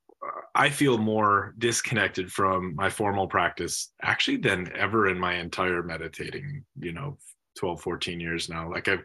i 0.55 0.69
feel 0.69 0.99
more 0.99 1.55
disconnected 1.59 2.31
from 2.33 2.75
my 2.75 2.91
formal 2.91 3.27
practice 3.27 3.93
actually 4.03 4.37
than 4.37 4.71
ever 4.77 5.09
in 5.09 5.19
my 5.19 5.35
entire 5.35 5.83
meditating 5.83 6.65
you 6.81 6.93
know 6.93 7.17
12 7.59 7.81
14 7.81 8.21
years 8.21 8.49
now. 8.49 8.71
Like 8.71 8.89
i've 8.89 9.03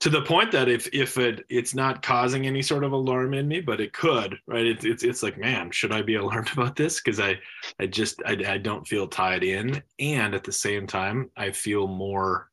to 0.00 0.08
the 0.08 0.22
point 0.22 0.50
that 0.52 0.68
if 0.68 0.88
if 0.94 1.18
it 1.18 1.44
it's 1.48 1.74
not 1.74 2.02
causing 2.02 2.46
any 2.46 2.62
sort 2.62 2.84
of 2.84 2.92
alarm 2.92 3.34
in 3.34 3.46
me 3.46 3.60
but 3.60 3.80
it 3.80 3.92
could 3.92 4.38
right? 4.46 4.66
It, 4.66 4.84
it's 4.84 5.02
it's 5.02 5.22
like 5.22 5.38
man 5.38 5.70
should 5.70 5.92
i 5.92 6.02
be 6.02 6.14
alarmed 6.16 6.50
about 6.52 6.76
this? 6.76 7.00
Because 7.00 7.20
i 7.20 7.38
i 7.78 7.86
just 7.86 8.22
I, 8.26 8.32
I 8.46 8.58
don't 8.58 8.86
feel 8.86 9.06
tied 9.06 9.44
in. 9.44 9.82
And 9.98 10.34
at 10.34 10.44
the 10.44 10.52
same 10.52 10.86
time 10.86 11.30
i 11.36 11.50
feel 11.50 11.86
more 11.86 12.49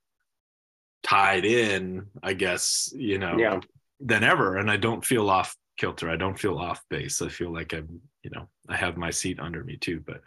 tied 1.03 1.45
in, 1.45 2.07
I 2.23 2.33
guess, 2.33 2.91
you 2.95 3.17
know, 3.17 3.37
yeah. 3.37 3.59
than 3.99 4.23
ever. 4.23 4.57
And 4.57 4.69
I 4.69 4.77
don't 4.77 5.05
feel 5.05 5.29
off 5.29 5.55
kilter. 5.77 6.09
I 6.09 6.15
don't 6.15 6.39
feel 6.39 6.57
off 6.57 6.83
base. 6.89 7.21
I 7.21 7.29
feel 7.29 7.53
like 7.53 7.73
I'm, 7.73 8.01
you 8.23 8.31
know, 8.31 8.47
I 8.67 8.75
have 8.75 8.97
my 8.97 9.11
seat 9.11 9.39
under 9.39 9.63
me 9.63 9.77
too. 9.77 10.03
But 10.05 10.21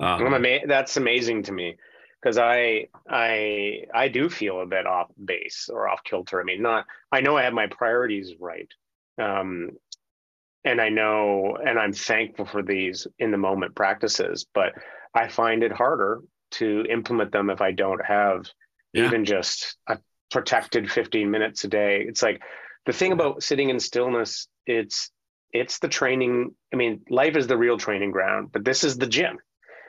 um, 0.00 0.34
ama- 0.34 0.66
that's 0.66 0.96
amazing 0.96 1.44
to 1.44 1.52
me. 1.52 1.76
because 2.22 2.38
I 2.38 2.86
I 3.08 3.84
I 3.92 4.08
do 4.08 4.28
feel 4.28 4.60
a 4.60 4.66
bit 4.66 4.86
off 4.86 5.08
base 5.24 5.68
or 5.72 5.88
off 5.88 6.04
kilter. 6.04 6.40
I 6.40 6.44
mean, 6.44 6.62
not 6.62 6.86
I 7.10 7.20
know 7.20 7.36
I 7.36 7.42
have 7.42 7.52
my 7.52 7.66
priorities 7.66 8.34
right, 8.38 8.68
um, 9.20 9.70
and 10.64 10.80
I 10.80 10.88
know 10.88 11.56
and 11.64 11.78
I'm 11.78 11.92
thankful 11.92 12.46
for 12.46 12.62
these 12.62 13.06
in 13.18 13.30
the 13.30 13.38
moment 13.38 13.74
practices, 13.74 14.46
but 14.54 14.72
I 15.14 15.28
find 15.28 15.62
it 15.62 15.72
harder 15.72 16.20
to 16.52 16.84
implement 16.88 17.32
them 17.32 17.50
if 17.50 17.60
I 17.60 17.72
don't 17.72 18.04
have 18.04 18.46
yeah. 18.92 19.06
even 19.06 19.24
just 19.24 19.76
a 19.86 19.98
protected 20.30 20.90
15 20.90 21.30
minutes 21.30 21.64
a 21.64 21.68
day. 21.68 22.04
It's 22.06 22.22
like 22.22 22.42
the 22.86 22.92
thing 22.92 23.12
about 23.12 23.42
sitting 23.42 23.70
in 23.70 23.80
stillness. 23.80 24.48
It's 24.66 25.10
it's 25.52 25.78
the 25.80 25.88
training. 25.88 26.54
I 26.72 26.76
mean, 26.76 27.02
life 27.10 27.36
is 27.36 27.46
the 27.46 27.58
real 27.58 27.76
training 27.76 28.10
ground, 28.10 28.48
but 28.52 28.64
this 28.64 28.84
is 28.84 28.96
the 28.96 29.06
gym 29.06 29.38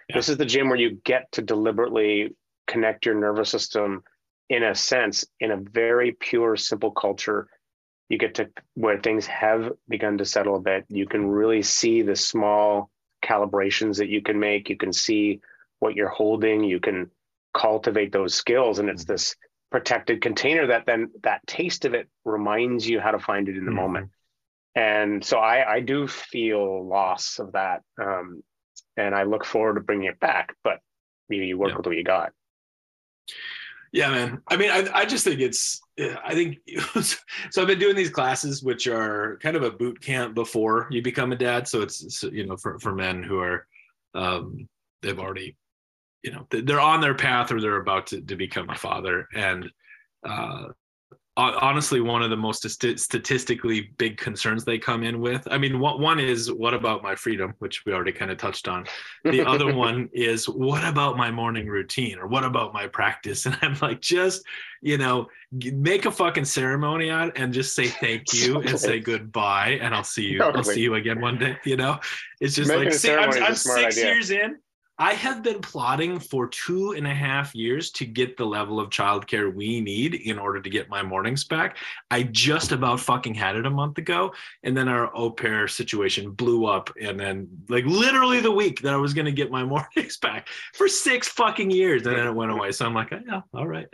yeah. 0.10 0.18
This 0.18 0.30
is 0.30 0.38
the 0.38 0.45
gym 0.45 0.70
where 0.70 0.80
you 0.80 1.01
get 1.04 1.32
to 1.34 1.41
deliberately 1.41 2.36
connect 2.68 3.06
your 3.06 3.16
nervous 3.16 3.49
system 3.49 4.04
in 4.49 4.64
a 4.64 4.76
sense, 4.76 5.26
in 5.39 5.51
a 5.51 5.58
very 5.58 6.16
pure, 6.20 6.56
simple 6.58 6.91
culture. 6.91 7.47
You 8.10 8.18
get 8.18 8.36
to 8.36 8.49
where 8.76 8.99
things 8.99 9.26
have 9.28 9.72
begun 9.88 10.18
to 10.18 10.26
settle 10.26 10.56
a 10.56 10.62
bit. 10.62 10.86
You 10.89 11.08
can 11.08 11.26
really 11.26 11.62
see 11.62 12.01
the 12.01 12.16
small 12.16 12.89
calibrations 13.24 13.97
that 13.97 14.10
you 14.10 14.22
can 14.22 14.39
make. 14.39 14.70
You 14.70 14.78
can 14.78 14.93
see 14.93 15.39
what 15.80 15.95
you're 15.95 16.10
holding. 16.10 16.64
You 16.64 16.80
can 16.80 17.10
cultivate 17.54 18.12
those 18.12 18.34
skills. 18.34 18.80
And 18.80 18.89
it's 18.89 19.04
mm-hmm. 19.04 19.14
this 19.14 19.36
protected 19.72 20.22
container 20.22 20.68
that 20.68 20.86
then 20.86 21.10
that 21.24 21.45
taste 21.47 21.86
of 21.86 21.93
it 21.93 22.08
reminds 22.26 22.88
you 22.88 22.99
how 22.99 23.12
to 23.12 23.20
find 23.20 23.49
it 23.49 23.58
in 23.58 23.66
the 23.66 23.72
mm-hmm. 23.72 23.80
moment. 23.80 24.10
And 24.76 25.24
so 25.24 25.38
I, 25.38 25.76
I 25.76 25.80
do 25.82 26.08
feel 26.08 26.88
loss 26.88 27.39
of 27.39 27.54
that. 27.54 27.82
Um, 28.01 28.43
and 28.97 29.16
I 29.16 29.24
look 29.24 29.45
forward 29.45 29.76
to 29.76 29.82
bringing 29.82 30.08
it 30.08 30.20
back. 30.20 30.56
But 30.64 30.80
you, 31.30 31.39
know, 31.39 31.43
you 31.43 31.58
work 31.58 31.72
yeah. 31.72 31.78
with 31.78 31.86
what 31.86 31.97
you 31.97 32.04
got. 32.04 32.32
Yeah, 33.91 34.10
man. 34.10 34.41
I 34.47 34.58
mean, 34.58 34.72
I, 34.72 34.88
I 34.91 35.06
just 35.06 35.24
think 35.24 35.39
it's, 35.39 35.80
I 35.99 36.34
think, 36.34 36.58
so 37.51 37.62
I've 37.62 37.68
been 37.68 37.78
doing 37.78 37.95
these 37.95 38.10
classes, 38.10 38.64
which 38.64 38.88
are 38.88 39.38
kind 39.41 39.56
of 39.56 39.62
a 39.62 39.70
boot 39.70 40.01
camp 40.01 40.34
before 40.34 40.88
you 40.89 41.04
become 41.04 41.32
a 41.32 41.36
dad. 41.36 41.68
So 41.68 41.82
it's, 41.82 42.24
you 42.24 42.47
know, 42.47 42.58
for, 42.58 42.80
for 42.80 42.93
men 42.93 43.22
who 43.22 43.39
are, 43.39 43.68
um, 44.16 44.68
they've 45.04 45.20
already, 45.20 45.56
you 46.24 46.32
know, 46.32 46.47
they're 46.49 46.80
on 46.80 47.01
their 47.01 47.15
path 47.15 47.51
or 47.51 47.59
they're 47.59 47.82
about 47.82 48.07
to, 48.07 48.21
to 48.21 48.36
become 48.36 48.69
a 48.69 48.76
father. 48.76 49.28
And, 49.34 49.69
uh, 50.28 50.69
honestly 51.36 51.99
one 51.99 52.21
of 52.21 52.30
the 52.30 52.38
most 52.38 52.69
statistically 52.69 53.91
big 53.97 54.17
concerns 54.17 54.63
they 54.63 54.78
come 54.78 55.01
in 55.01 55.19
with 55.19 55.47
i 55.49 55.57
mean 55.57 55.80
one 55.80 56.19
is 56.19 56.51
what 56.51 56.76
about 56.76 57.01
my 57.01 57.15
freedom 57.15 57.55
which 57.57 57.86
we 57.86 57.93
already 57.93 58.11
kind 58.11 58.30
of 58.30 58.38
touched 58.38 58.67
on 58.67 58.86
the 59.24 59.41
other 59.47 59.74
one 59.74 60.07
is 60.13 60.47
what 60.47 60.88
about 60.88 61.17
my 61.17 61.32
morning 61.32 61.65
routine 61.65 62.19
or 62.19 62.28
what 62.28 62.43
about 62.43 62.71
my 62.71 62.86
practice 62.86 63.45
and 63.47 63.57
i'm 63.63 63.76
like 63.82 63.99
just 63.99 64.43
you 64.82 64.97
know 64.97 65.26
make 65.51 66.05
a 66.05 66.11
fucking 66.11 66.45
ceremony 66.45 67.09
out 67.09 67.36
and 67.36 67.51
just 67.51 67.76
say 67.76 67.88
thank 67.88 68.32
you 68.34 68.61
and 68.61 68.80
say 68.80 68.99
goodbye 68.99 69.80
and 69.82 69.95
i'll 69.95 70.03
see 70.03 70.26
you 70.26 70.38
totally. 70.38 70.57
i'll 70.57 70.63
see 70.63 70.82
you 70.82 70.93
again 70.95 71.19
one 71.19 71.39
day 71.39 71.57
you 71.65 71.76
know 71.76 71.99
it's 72.41 72.53
just 72.53 72.69
Making 72.69 72.91
like 72.91 73.38
i'm, 73.38 73.43
I'm 73.43 73.55
six 73.55 73.97
idea. 73.97 74.05
years 74.05 74.30
in 74.30 74.59
I 74.99 75.13
have 75.13 75.41
been 75.41 75.59
plotting 75.59 76.19
for 76.19 76.47
two 76.47 76.91
and 76.91 77.07
a 77.07 77.13
half 77.13 77.55
years 77.55 77.89
to 77.91 78.05
get 78.05 78.37
the 78.37 78.45
level 78.45 78.79
of 78.79 78.91
childcare 78.91 79.53
we 79.53 79.81
need 79.81 80.13
in 80.13 80.37
order 80.37 80.61
to 80.61 80.69
get 80.69 80.87
my 80.87 81.01
mornings 81.01 81.43
back. 81.43 81.77
I 82.11 82.23
just 82.23 82.71
about 82.71 82.99
fucking 82.99 83.33
had 83.33 83.55
it 83.55 83.65
a 83.65 83.71
month 83.71 83.97
ago. 83.97 84.33
And 84.61 84.77
then 84.77 84.87
our 84.87 85.15
au 85.15 85.31
pair 85.31 85.67
situation 85.67 86.31
blew 86.31 86.67
up. 86.67 86.91
And 87.01 87.19
then, 87.19 87.47
like, 87.69 87.85
literally 87.85 88.39
the 88.39 88.51
week 88.51 88.81
that 88.81 88.93
I 88.93 88.97
was 88.97 89.15
going 89.15 89.25
to 89.25 89.31
get 89.31 89.49
my 89.49 89.63
mornings 89.63 90.17
back 90.17 90.47
for 90.73 90.87
six 90.87 91.27
fucking 91.27 91.71
years. 91.71 92.05
And 92.05 92.15
then 92.15 92.27
it 92.27 92.35
went 92.35 92.51
away. 92.51 92.71
So 92.71 92.85
I'm 92.85 92.93
like, 92.93 93.11
oh, 93.11 93.19
yeah, 93.25 93.41
all 93.53 93.67
right. 93.67 93.87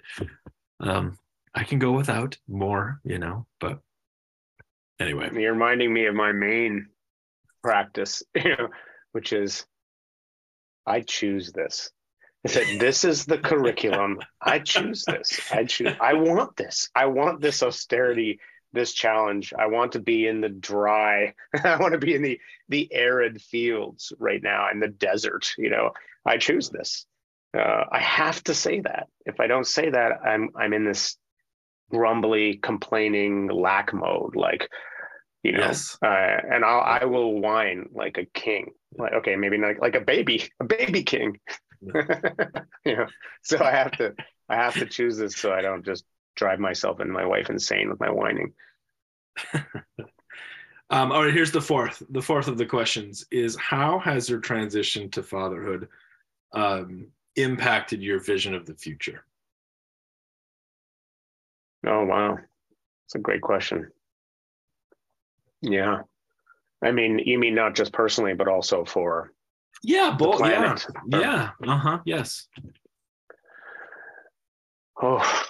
Um, 0.82 1.18
I 1.56 1.64
can 1.64 1.80
go 1.80 1.94
without 1.94 2.38
more, 2.48 3.00
you 3.06 3.20
know, 3.20 3.46
but 3.62 3.80
anyway. 5.00 5.30
You're 5.34 5.54
reminding 5.54 5.94
me 5.94 6.08
of 6.08 6.16
my 6.16 6.34
main 6.34 6.88
practice, 7.64 8.22
you 8.36 8.50
know, 8.58 8.68
which 9.14 9.32
is 9.32 9.66
I 10.90 11.02
choose 11.02 11.52
this. 11.52 11.92
I 12.46 12.50
said, 12.50 12.80
this 12.80 13.04
is 13.04 13.26
the 13.26 13.38
curriculum. 13.38 14.20
I 14.42 14.60
choose 14.60 15.06
this. 15.06 15.40
I 15.52 15.66
choose. 15.66 15.94
I 16.02 16.14
want 16.14 16.56
this. 16.56 16.90
I 16.96 17.08
want 17.08 17.42
this 17.42 17.62
austerity, 17.62 18.40
this 18.74 18.94
challenge. 18.94 19.54
I 19.58 19.68
want 19.68 19.92
to 19.94 20.00
be 20.00 20.26
in 20.26 20.42
the 20.42 20.50
dry. 20.50 21.34
I 21.64 21.78
want 21.78 21.94
to 21.94 22.00
be 22.00 22.16
in 22.16 22.22
the 22.22 22.40
the 22.70 22.92
arid 22.94 23.42
fields 23.42 24.14
right 24.20 24.42
now 24.42 24.70
in 24.72 24.80
the 24.80 24.88
desert. 24.88 25.54
You 25.58 25.70
know, 25.70 25.92
I 26.26 26.38
choose 26.38 26.70
this. 26.70 27.06
Uh, 27.56 27.84
I 27.92 28.00
have 28.00 28.44
to 28.46 28.54
say 28.54 28.80
that. 28.82 29.08
If 29.26 29.40
I 29.40 29.48
don't 29.48 29.68
say 29.68 29.90
that, 29.90 30.22
I'm 30.24 30.50
I'm 30.56 30.74
in 30.74 30.86
this 30.86 31.18
grumbly, 31.90 32.58
complaining 32.58 33.48
lack 33.48 33.94
mode. 33.94 34.36
Like, 34.36 34.70
you 35.44 35.54
know, 35.54 35.60
yes. 35.60 35.98
uh, 36.04 36.08
and 36.08 36.66
I'll 36.66 36.82
I 36.82 37.06
will 37.06 37.40
whine 37.40 37.90
like 37.94 38.18
a 38.18 38.26
king. 38.26 38.72
Like 38.98 39.14
okay 39.14 39.36
maybe 39.36 39.58
not 39.58 39.80
like 39.80 39.96
a 39.96 40.02
baby 40.02 40.50
a 40.60 40.66
baby 40.66 41.04
king. 41.04 41.40
You 42.86 42.96
know 42.98 43.08
so 43.42 43.58
i 43.64 43.72
have 43.72 43.92
to 43.94 44.14
i 44.50 44.56
have 44.56 44.74
to 44.74 44.86
choose 44.86 45.18
this 45.18 45.38
so 45.38 45.54
i 45.54 45.62
don't 45.62 45.86
just 45.86 46.04
drive 46.36 46.60
myself 46.60 47.00
and 47.00 47.12
my 47.12 47.26
wife 47.26 47.50
insane 47.50 47.90
with 47.90 48.00
my 48.00 48.10
whining. 48.10 48.54
Um, 50.92 51.12
all 51.12 51.24
right 51.24 51.32
here's 51.34 51.52
the 51.52 51.62
fourth 51.62 52.02
the 52.10 52.22
fourth 52.22 52.48
of 52.48 52.58
the 52.58 52.66
questions 52.66 53.24
is 53.30 53.56
how 53.58 54.00
has 54.00 54.28
your 54.28 54.40
transition 54.40 55.08
to 55.12 55.22
fatherhood 55.22 55.88
um, 56.54 57.10
impacted 57.36 58.02
your 58.02 58.20
vision 58.20 58.56
of 58.56 58.66
the 58.66 58.74
future? 58.74 59.24
Oh 61.86 62.06
wow. 62.06 62.40
It's 63.06 63.14
a 63.14 63.20
great 63.20 63.42
question 63.42 63.92
yeah 65.62 66.00
I 66.82 66.92
mean, 66.92 67.20
you 67.20 67.38
mean 67.40 67.56
not 67.56 67.76
just 67.76 67.92
personally, 67.92 68.34
but 68.34 68.48
also 68.48 68.86
for 68.86 69.34
yeah, 69.84 70.16
both 70.18 70.40
yeah, 70.42 70.78
yeah, 71.08 71.50
uh 71.66 71.78
huh, 71.78 72.00
yes. 72.06 72.48
Oh. 75.02 75.46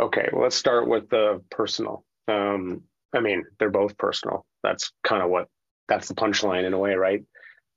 okay, 0.00 0.28
well, 0.32 0.42
let's 0.42 0.56
start 0.56 0.88
with 0.88 1.08
the 1.08 1.42
personal. 1.50 2.04
Um, 2.28 2.82
I 3.14 3.20
mean, 3.20 3.44
they're 3.58 3.70
both 3.70 3.96
personal. 3.98 4.44
That's 4.62 4.92
kind 5.04 5.22
of 5.22 5.30
what 5.30 5.48
that's 5.88 6.08
the 6.08 6.14
punchline 6.14 6.64
in 6.64 6.72
a 6.72 6.78
way, 6.78 6.94
right? 6.94 7.24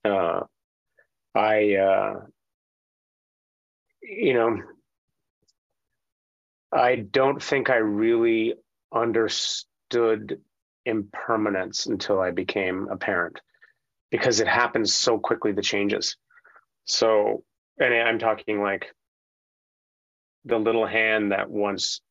Uh, 0.04 0.42
I, 1.34 1.76
uh, 1.76 2.14
you 4.02 4.34
know, 4.34 4.62
I 6.72 6.96
don't 6.96 7.42
think 7.42 7.70
I 7.70 7.78
really 7.78 8.56
understood 8.94 10.42
impermanence 10.86 11.86
until 11.86 12.20
I 12.20 12.32
became 12.32 12.88
a 12.90 12.98
parent 12.98 13.40
because 14.12 14.40
it 14.40 14.48
happens 14.48 14.94
so 14.94 15.18
quickly, 15.18 15.52
the 15.52 15.62
changes. 15.62 16.16
So, 16.86 17.44
and 17.80 17.94
I'm 17.94 18.20
talking 18.20 18.62
like 18.62 18.94
the 20.46 20.58
little 20.58 20.86
hand 20.86 21.32
that 21.32 21.50
once 21.50 22.02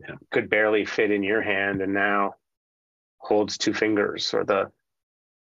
yeah. 0.00 0.14
could 0.30 0.48
barely 0.48 0.84
fit 0.84 1.10
in 1.10 1.22
your 1.22 1.42
hand 1.42 1.82
and 1.82 1.92
now 1.92 2.34
holds 3.18 3.58
two 3.58 3.74
fingers 3.74 4.32
or 4.32 4.44
the 4.44 4.70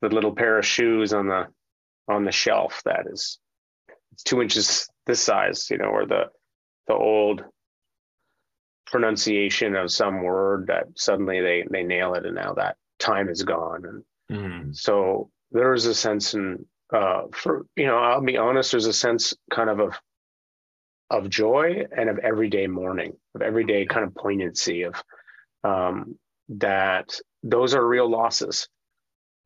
the 0.01 0.09
little 0.09 0.33
pair 0.33 0.57
of 0.57 0.65
shoes 0.65 1.13
on 1.13 1.27
the 1.27 1.47
on 2.07 2.25
the 2.25 2.31
shelf 2.31 2.81
that 2.85 3.05
is 3.07 3.39
it's 4.11 4.23
two 4.23 4.41
inches 4.41 4.89
this 5.05 5.21
size 5.21 5.69
you 5.69 5.77
know 5.77 5.85
or 5.85 6.05
the 6.05 6.23
the 6.87 6.93
old 6.93 7.43
pronunciation 8.91 9.75
of 9.75 9.91
some 9.91 10.21
word 10.21 10.67
that 10.67 10.85
suddenly 10.95 11.41
they 11.41 11.65
they 11.69 11.83
nail 11.83 12.13
it 12.13 12.25
and 12.25 12.35
now 12.35 12.53
that 12.53 12.77
time 12.99 13.29
is 13.29 13.43
gone. 13.43 14.03
And 14.29 14.71
mm. 14.71 14.75
so 14.75 15.29
there's 15.51 15.85
a 15.85 15.95
sense 15.95 16.33
in 16.33 16.65
uh, 16.93 17.23
for 17.31 17.65
you 17.75 17.85
know 17.85 17.97
i'll 17.97 18.21
be 18.21 18.37
honest 18.37 18.71
there's 18.71 18.85
a 18.85 18.93
sense 18.93 19.33
kind 19.49 19.69
of 19.69 19.79
of 19.79 19.99
of 21.09 21.29
joy 21.29 21.85
and 21.95 22.09
of 22.09 22.19
everyday 22.19 22.67
mourning 22.67 23.13
of 23.33 23.41
everyday 23.41 23.85
kind 23.85 24.05
of 24.05 24.13
poignancy 24.15 24.83
of 24.83 25.01
um, 25.63 26.17
that 26.49 27.19
those 27.43 27.73
are 27.73 27.85
real 27.85 28.09
losses. 28.09 28.67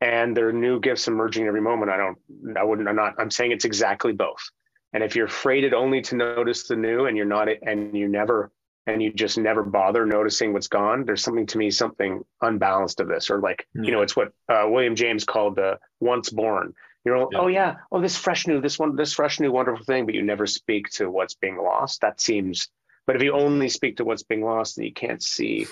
And 0.00 0.36
there 0.36 0.48
are 0.48 0.52
new 0.52 0.80
gifts 0.80 1.08
emerging 1.08 1.46
every 1.46 1.62
moment. 1.62 1.90
I 1.90 1.96
don't 1.96 2.18
i 2.58 2.62
wouldn't 2.62 2.86
i'm 2.86 2.96
not 2.96 3.14
i'm 3.18 3.30
saying 3.30 3.52
it's 3.52 3.64
exactly 3.64 4.12
both. 4.12 4.50
And 4.92 5.02
if 5.02 5.16
you're 5.16 5.28
freighted 5.28 5.74
only 5.74 6.02
to 6.02 6.16
notice 6.16 6.68
the 6.68 6.76
new 6.76 7.06
and 7.06 7.16
you're 7.16 7.26
not 7.26 7.48
and 7.62 7.96
you 7.96 8.08
never 8.08 8.50
and 8.86 9.02
you 9.02 9.12
just 9.12 9.36
never 9.36 9.62
bother 9.62 10.06
noticing 10.06 10.52
what's 10.52 10.68
gone, 10.68 11.04
there's 11.04 11.22
something 11.22 11.46
to 11.46 11.58
me, 11.58 11.70
something 11.70 12.24
unbalanced 12.40 13.00
of 13.00 13.08
this, 13.08 13.30
or 13.30 13.40
like, 13.40 13.66
yeah. 13.74 13.82
you 13.82 13.92
know, 13.92 14.02
it's 14.02 14.14
what 14.14 14.32
uh, 14.48 14.64
William 14.68 14.94
James 14.94 15.24
called 15.24 15.56
the 15.56 15.78
once 16.00 16.30
born. 16.30 16.72
You 17.04 17.12
know, 17.12 17.28
yeah. 17.32 17.38
oh 17.38 17.46
yeah, 17.48 17.74
oh 17.90 18.00
this 18.00 18.16
fresh 18.16 18.46
new, 18.46 18.60
this 18.60 18.78
one, 18.78 18.96
this 18.96 19.12
fresh 19.12 19.40
new 19.40 19.52
wonderful 19.52 19.84
thing, 19.84 20.06
but 20.06 20.14
you 20.14 20.22
never 20.22 20.46
speak 20.46 20.88
to 20.90 21.10
what's 21.10 21.34
being 21.34 21.56
lost. 21.56 22.00
That 22.00 22.20
seems, 22.20 22.68
but 23.06 23.16
if 23.16 23.22
you 23.22 23.32
only 23.32 23.68
speak 23.68 23.96
to 23.96 24.04
what's 24.04 24.24
being 24.24 24.44
lost, 24.44 24.76
then 24.76 24.84
you 24.84 24.92
can't 24.92 25.22
see, 25.22 25.66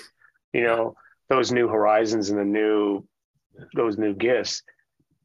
you 0.53 0.63
know, 0.63 0.95
those 1.29 1.51
new 1.51 1.67
horizons 1.67 2.29
and 2.29 2.39
the 2.39 2.45
new, 2.45 3.05
those 3.75 3.97
new 3.97 4.13
gifts. 4.13 4.63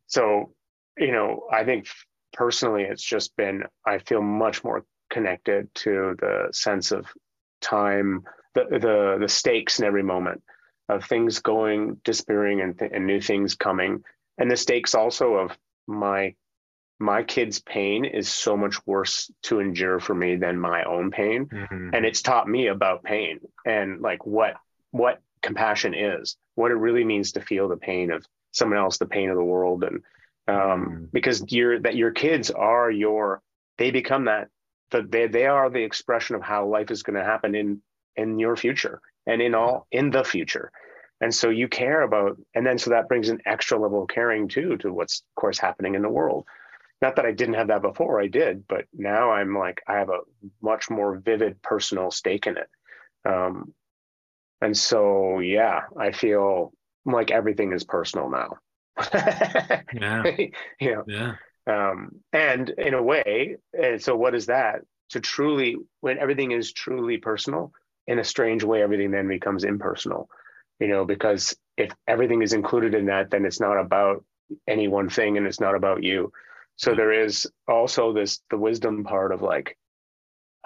So, 0.07 0.53
you 0.97 1.12
know, 1.12 1.45
I 1.53 1.64
think 1.64 1.86
personally, 2.32 2.84
it's 2.84 3.03
just 3.03 3.36
been 3.36 3.64
I 3.84 3.99
feel 3.99 4.22
much 4.22 4.62
more 4.64 4.84
connected 5.11 5.72
to 5.74 6.14
the 6.18 6.49
sense 6.53 6.93
of 6.93 7.07
time, 7.61 8.24
the 8.54 8.64
the 8.70 9.16
the 9.20 9.28
stakes 9.28 9.78
in 9.78 9.84
every 9.84 10.02
moment 10.02 10.42
of 10.88 11.04
things 11.04 11.38
going, 11.38 12.00
disappearing, 12.04 12.61
and, 12.61 12.76
th- 12.78 12.90
and 12.92 13.06
new 13.06 13.20
things 13.20 13.54
coming, 13.54 14.02
and 14.38 14.50
the 14.50 14.56
stakes 14.56 14.94
also 14.94 15.34
of 15.34 15.56
my 15.86 16.34
my 17.00 17.22
kid's 17.22 17.61
pain 17.61 18.04
is 18.04 18.28
so 18.28 18.56
much 18.56 18.76
worse 18.86 19.30
to 19.42 19.58
endure 19.58 19.98
for 19.98 20.14
me 20.14 20.36
than 20.36 20.58
my 20.58 20.84
own 20.84 21.11
pain 21.11 21.46
mm-hmm. 21.46 21.90
and 21.94 22.04
it's 22.04 22.20
taught 22.20 22.46
me 22.46 22.66
about 22.66 23.02
pain 23.02 23.40
and 23.64 24.02
like 24.02 24.26
what 24.26 24.56
what 24.90 25.20
compassion 25.42 25.94
is 25.94 26.36
what 26.56 26.70
it 26.70 26.74
really 26.74 27.02
means 27.02 27.32
to 27.32 27.40
feel 27.40 27.68
the 27.68 27.76
pain 27.76 28.12
of 28.12 28.24
someone 28.52 28.78
else 28.78 28.98
the 28.98 29.06
pain 29.06 29.30
of 29.30 29.36
the 29.36 29.42
world 29.42 29.82
and 29.82 30.02
um, 30.46 30.56
mm-hmm. 30.56 31.04
because 31.12 31.42
your 31.50 31.80
that 31.80 31.96
your 31.96 32.11
kids 32.11 32.50
are 32.50 32.90
your 32.90 33.40
they 33.78 33.90
become 33.90 34.26
that 34.26 34.48
that 34.91 35.11
they, 35.11 35.26
they 35.26 35.47
are 35.47 35.70
the 35.70 35.82
expression 35.82 36.36
of 36.36 36.43
how 36.43 36.66
life 36.66 36.91
is 36.91 37.03
going 37.03 37.16
to 37.16 37.24
happen 37.24 37.55
in 37.55 37.82
in 38.16 38.38
your 38.38 38.57
future 38.57 39.01
and 39.26 39.41
in 39.41 39.55
all 39.55 39.86
in 39.93 40.11
the 40.11 40.24
future 40.24 40.70
and 41.20 41.34
so 41.34 41.49
you 41.49 41.68
care 41.68 42.03
about 42.03 42.36
and 42.55 42.66
then 42.66 42.78
so 42.78 42.91
that 42.91 43.09
brings 43.09 43.28
an 43.28 43.41
extra 43.47 43.78
level 43.78 44.03
of 44.03 44.09
caring 44.09 44.49
too 44.49 44.76
to 44.78 44.93
what's 44.93 45.20
of 45.20 45.41
course 45.41 45.59
happening 45.59 45.95
in 45.95 46.03
the 46.03 46.09
world 46.09 46.45
not 47.03 47.16
that 47.16 47.24
I 47.24 47.32
didn't 47.32 47.55
have 47.55 47.68
that 47.68 47.82
before, 47.82 48.20
I 48.20 48.26
did, 48.26 48.66
but 48.68 48.84
now 48.93 49.30
I'm 49.30 49.57
like 49.57 49.82
I 49.86 49.95
have 49.95 50.11
a 50.11 50.20
much 50.61 50.91
more 50.91 51.16
vivid 51.16 51.62
personal 51.62 52.11
stake 52.11 52.47
in 52.47 52.59
it. 52.59 52.68
Um, 53.24 53.72
and 54.61 54.76
so 54.76 55.38
yeah, 55.38 55.82
I 55.99 56.12
feel 56.12 56.72
like 57.07 57.30
everything 57.30 57.72
is 57.72 57.84
personal 57.84 58.30
now. 58.30 58.59
yeah. 59.95 60.22
you 60.80 60.95
know? 60.95 61.05
Yeah. 61.07 61.34
Um, 61.70 62.20
and 62.32 62.68
in 62.70 62.94
a 62.94 63.02
way, 63.02 63.56
and 63.72 64.02
so 64.02 64.16
what 64.16 64.34
is 64.34 64.46
that? 64.46 64.80
To 65.10 65.20
truly, 65.20 65.76
when 66.00 66.18
everything 66.18 66.52
is 66.52 66.72
truly 66.72 67.18
personal, 67.18 67.72
in 68.06 68.18
a 68.18 68.24
strange 68.24 68.64
way, 68.64 68.82
everything 68.82 69.10
then 69.10 69.28
becomes 69.28 69.64
impersonal. 69.64 70.28
You 70.78 70.88
know, 70.88 71.04
because 71.04 71.56
if 71.76 71.92
everything 72.08 72.42
is 72.42 72.52
included 72.52 72.94
in 72.94 73.06
that, 73.06 73.30
then 73.30 73.44
it's 73.44 73.60
not 73.60 73.78
about 73.78 74.24
any 74.66 74.88
one 74.88 75.08
thing 75.08 75.36
and 75.36 75.46
it's 75.46 75.60
not 75.60 75.74
about 75.74 76.02
you. 76.02 76.32
So 76.76 76.94
there 76.94 77.12
is 77.12 77.46
also 77.68 78.12
this 78.12 78.40
the 78.50 78.56
wisdom 78.56 79.04
part 79.04 79.32
of 79.32 79.42
like 79.42 79.76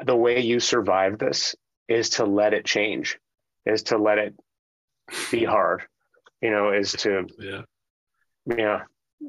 the 0.05 0.17
way 0.17 0.41
you 0.41 0.61
survive 0.61 1.19
this 1.19 1.55
is 1.89 2.11
to 2.11 2.25
let 2.25 2.55
it 2.55 2.65
change, 2.65 3.19
is 3.67 3.83
to 3.85 3.99
let 3.99 4.19
it 4.19 4.35
be 5.31 5.45
hard, 5.45 5.83
you 6.41 6.51
know, 6.51 6.73
is 6.73 6.93
to 6.93 7.27
yeah, 7.39 7.63
yeah, 8.47 8.83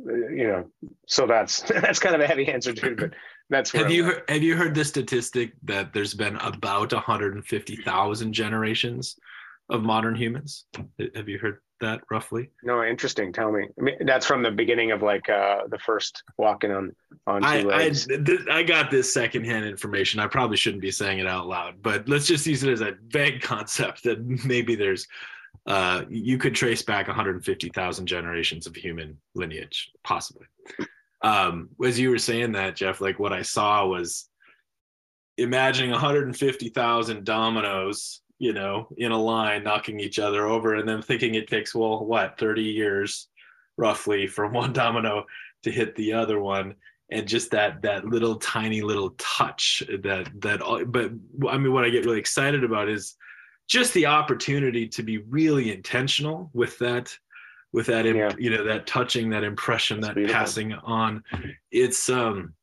you 0.06 0.48
know. 0.48 0.66
So 1.08 1.28
that's 1.28 1.62
that's 1.82 2.00
kind 2.00 2.16
of 2.16 2.22
a 2.22 2.28
heavy 2.28 2.48
answer 2.48 2.74
too, 2.74 2.96
but 2.96 3.12
that's 3.50 3.72
have 3.72 3.92
you 3.92 4.06
heard, 4.06 4.24
have 4.28 4.44
you 4.44 4.56
heard 4.56 4.74
the 4.74 4.86
statistic 4.86 5.54
that 5.64 5.94
there's 5.94 6.14
been 6.14 6.36
about 6.38 6.94
150,000 6.94 8.34
generations 8.34 9.16
of 9.70 9.84
modern 9.84 10.16
humans? 10.16 10.66
Have 11.16 11.30
you 11.30 11.38
heard 11.38 11.60
that 11.82 12.02
roughly? 12.10 12.50
No, 12.64 12.84
interesting. 12.84 13.32
Tell 13.32 13.52
me. 13.52 13.68
I 13.80 13.82
mean, 13.82 13.96
that's 14.06 14.26
from 14.26 14.42
the 14.42 14.52
beginning 14.52 14.92
of 14.92 15.04
like 15.04 15.30
uh, 15.30 15.68
the 15.70 15.78
first 15.80 16.24
walking 16.38 16.72
on 16.72 16.96
on 17.28 17.42
two 17.42 17.48
I, 17.48 17.62
legs. 17.62 18.08
I, 18.10 18.18
th- 18.18 18.48
I 18.50 18.64
got 18.64 18.90
this 18.90 19.14
secondhand 19.14 19.66
information. 19.66 20.20
I 20.20 20.28
probably 20.28 20.58
shouldn't 20.58 20.82
be 20.82 20.92
saying 20.92 21.20
it 21.20 21.28
out 21.28 21.48
loud, 21.48 21.82
but 21.82 22.08
let's 22.10 22.26
just 22.26 22.48
use 22.48 22.64
it 22.64 22.72
as 22.72 22.82
a 22.82 22.94
vague 23.08 23.42
concept 23.42 24.04
that 24.04 24.24
maybe 24.46 24.76
there's 24.76 25.08
uh, 25.68 26.04
you 26.10 26.38
could 26.38 26.56
trace 26.56 26.82
back 26.82 27.08
150,000 27.08 28.06
generations 28.06 28.68
of 28.68 28.76
human 28.76 29.18
lineage, 29.34 29.92
possibly. 30.04 30.46
Um, 31.22 31.70
as 31.84 32.00
you 32.00 32.10
were 32.12 32.20
saying 32.20 32.52
that, 32.52 32.76
Jeff, 32.76 33.02
like 33.02 33.18
what 33.18 33.34
I 33.34 33.42
saw 33.42 33.88
was 33.88 34.30
imagining 35.38 35.92
150,000 35.92 37.26
dominoes 37.26 38.22
you 38.38 38.54
know, 38.54 38.88
in 38.98 39.12
a 39.12 39.18
line 39.18 39.64
knocking 39.64 40.00
each 40.00 40.20
other 40.20 40.46
over 40.46 40.76
and 40.76 40.88
then 40.88 41.02
thinking 41.02 41.36
it 41.36 41.48
takes, 41.48 41.74
well, 41.74 42.06
what, 42.06 42.38
30 42.38 42.64
years 42.64 43.28
roughly 43.78 44.28
from 44.28 44.54
one 44.54 44.74
domino 44.74 45.26
to 45.64 45.72
hit 45.72 45.96
the 45.96 46.14
other 46.14 46.40
one. 46.40 46.76
And 47.12 47.28
just 47.28 47.52
that 47.52 47.84
that 47.84 48.04
little 48.06 48.36
tiny 48.38 48.82
little 48.82 49.12
touch 49.20 49.84
that 50.02 50.28
that 50.42 50.62
but 50.88 51.12
I 51.48 51.58
mean 51.60 51.72
what 51.72 51.86
I 51.86 51.90
get 51.90 52.04
really 52.04 52.18
excited 52.18 52.64
about 52.64 52.90
is 52.90 53.16
just 53.68 53.94
the 53.94 54.06
opportunity 54.06 54.88
to 54.88 55.04
be 55.04 55.18
really 55.20 55.72
intentional 55.72 56.50
with 56.54 56.78
that 56.80 57.16
with 57.74 57.88
that 57.88 58.06
yeah. 58.06 58.32
you 58.38 58.50
know 58.50 58.64
that 58.64 58.88
touching 58.88 59.30
that 59.30 59.44
impression 59.44 60.00
That's 60.00 60.10
that 60.10 60.16
beautiful. 60.16 60.40
passing 60.40 60.74
on 60.74 61.24
it's 61.72 62.10
um 62.10 62.54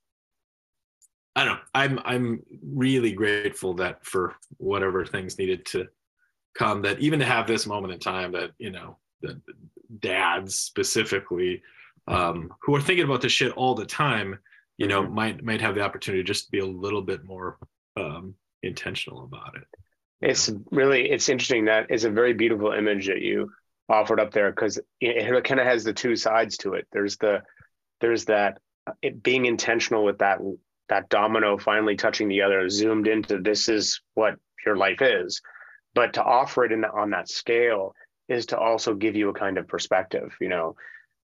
I 1.34 1.44
don't 1.44 1.54
know. 1.54 1.60
I'm 1.74 1.98
I'm 2.04 2.42
really 2.62 3.12
grateful 3.12 3.74
that 3.74 4.04
for 4.04 4.36
whatever 4.58 5.04
things 5.04 5.38
needed 5.38 5.64
to 5.66 5.88
come, 6.54 6.82
that 6.82 6.98
even 7.00 7.18
to 7.20 7.24
have 7.24 7.46
this 7.46 7.66
moment 7.66 7.94
in 7.94 8.00
time, 8.00 8.32
that 8.32 8.50
you 8.58 8.70
know, 8.70 8.98
that 9.22 9.40
dads 10.00 10.58
specifically, 10.58 11.62
um, 12.06 12.52
who 12.60 12.74
are 12.74 12.82
thinking 12.82 13.04
about 13.04 13.22
this 13.22 13.32
shit 13.32 13.52
all 13.52 13.74
the 13.74 13.86
time, 13.86 14.38
you 14.76 14.86
know, 14.86 15.02
mm-hmm. 15.02 15.14
might 15.14 15.44
might 15.44 15.60
have 15.60 15.74
the 15.74 15.80
opportunity 15.80 16.22
to 16.22 16.26
just 16.26 16.46
to 16.46 16.50
be 16.50 16.58
a 16.58 16.66
little 16.66 17.02
bit 17.02 17.24
more 17.24 17.56
um, 17.96 18.34
intentional 18.62 19.24
about 19.24 19.56
it. 19.56 19.64
It's 20.22 20.50
really 20.70 21.10
it's 21.10 21.28
interesting. 21.28 21.66
That 21.66 21.90
is 21.90 22.04
a 22.04 22.10
very 22.10 22.32
beautiful 22.32 22.72
image 22.72 23.08
that 23.08 23.20
you 23.20 23.50
offered 23.88 24.20
up 24.20 24.32
there 24.32 24.50
because 24.50 24.78
it, 25.00 25.44
kind 25.44 25.60
of 25.60 25.66
has 25.66 25.84
the 25.84 25.92
two 25.92 26.16
sides 26.16 26.56
to 26.58 26.74
it. 26.74 26.86
There's 26.92 27.16
the 27.18 27.42
there's 28.00 28.26
that 28.26 28.58
uh, 28.86 28.92
it 29.00 29.22
being 29.22 29.46
intentional 29.46 30.04
with 30.04 30.18
that 30.18 30.38
that 30.88 31.08
domino 31.08 31.56
finally 31.56 31.96
touching 31.96 32.28
the 32.28 32.42
other 32.42 32.68
zoomed 32.68 33.08
into 33.08 33.38
this 33.38 33.68
is 33.68 34.02
what 34.14 34.34
your 34.66 34.76
life 34.76 35.00
is 35.00 35.40
but 35.94 36.14
to 36.14 36.22
offer 36.22 36.64
it 36.64 36.72
in 36.72 36.80
the, 36.82 36.90
on 36.90 37.10
that 37.10 37.28
scale 37.28 37.94
is 38.28 38.46
to 38.46 38.58
also 38.58 38.94
give 38.94 39.16
you 39.16 39.28
a 39.28 39.34
kind 39.34 39.56
of 39.56 39.68
perspective 39.68 40.34
you 40.40 40.48
know 40.48 40.76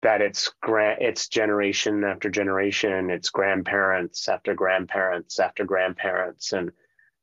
that 0.02 0.22
it's 0.22 0.52
grand 0.62 1.02
it's 1.02 1.28
generation 1.28 2.04
after 2.04 2.30
generation 2.30 3.10
it's 3.10 3.30
grandparents 3.30 4.28
after 4.28 4.54
grandparents 4.54 5.38
after 5.38 5.64
grandparents 5.64 6.52
and 6.52 6.70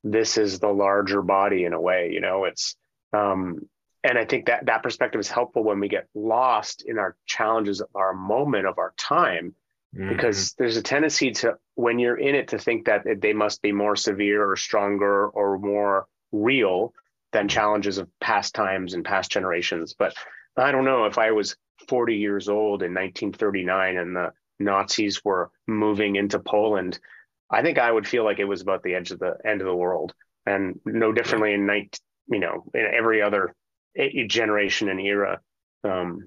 this 0.05 0.37
is 0.37 0.59
the 0.59 0.69
larger 0.69 1.23
body 1.23 1.65
in 1.65 1.73
a 1.73 1.81
way 1.81 2.11
you 2.13 2.21
know 2.21 2.45
it's 2.45 2.75
um 3.11 3.57
and 4.03 4.17
i 4.17 4.23
think 4.23 4.45
that 4.45 4.67
that 4.67 4.83
perspective 4.83 5.19
is 5.19 5.29
helpful 5.29 5.63
when 5.63 5.79
we 5.79 5.89
get 5.89 6.07
lost 6.13 6.85
in 6.85 6.99
our 6.99 7.17
challenges 7.25 7.81
of 7.81 7.87
our 7.95 8.13
moment 8.13 8.67
of 8.67 8.77
our 8.77 8.93
time 8.97 9.55
mm-hmm. 9.95 10.07
because 10.07 10.53
there's 10.53 10.77
a 10.77 10.83
tendency 10.83 11.31
to 11.31 11.55
when 11.73 11.97
you're 11.97 12.19
in 12.19 12.35
it 12.35 12.49
to 12.49 12.59
think 12.59 12.85
that 12.85 13.03
they 13.19 13.33
must 13.33 13.63
be 13.63 13.71
more 13.71 13.95
severe 13.95 14.49
or 14.49 14.55
stronger 14.55 15.27
or 15.27 15.57
more 15.57 16.05
real 16.31 16.93
than 17.33 17.47
challenges 17.47 17.97
of 17.97 18.07
past 18.21 18.53
times 18.53 18.93
and 18.93 19.03
past 19.03 19.31
generations 19.31 19.95
but 19.97 20.13
i 20.55 20.71
don't 20.71 20.85
know 20.85 21.05
if 21.05 21.17
i 21.17 21.31
was 21.31 21.57
40 21.89 22.15
years 22.15 22.47
old 22.47 22.83
in 22.83 22.93
1939 22.93 23.97
and 23.97 24.15
the 24.15 24.33
nazis 24.59 25.25
were 25.25 25.49
moving 25.65 26.15
into 26.15 26.39
poland 26.39 26.99
i 27.49 27.61
think 27.61 27.77
i 27.77 27.91
would 27.91 28.07
feel 28.07 28.23
like 28.23 28.39
it 28.39 28.45
was 28.45 28.61
about 28.61 28.83
the 28.83 28.95
edge 28.95 29.11
of 29.11 29.19
the 29.19 29.35
end 29.45 29.61
of 29.61 29.67
the 29.67 29.75
world 29.75 30.13
and 30.45 30.79
no 30.85 31.11
differently 31.11 31.53
in 31.53 31.65
night 31.65 31.99
you 32.27 32.39
know 32.39 32.63
in 32.73 32.85
every 32.93 33.21
other 33.21 33.53
generation 34.27 34.89
and 34.89 34.99
era 34.99 35.39
um, 35.83 36.25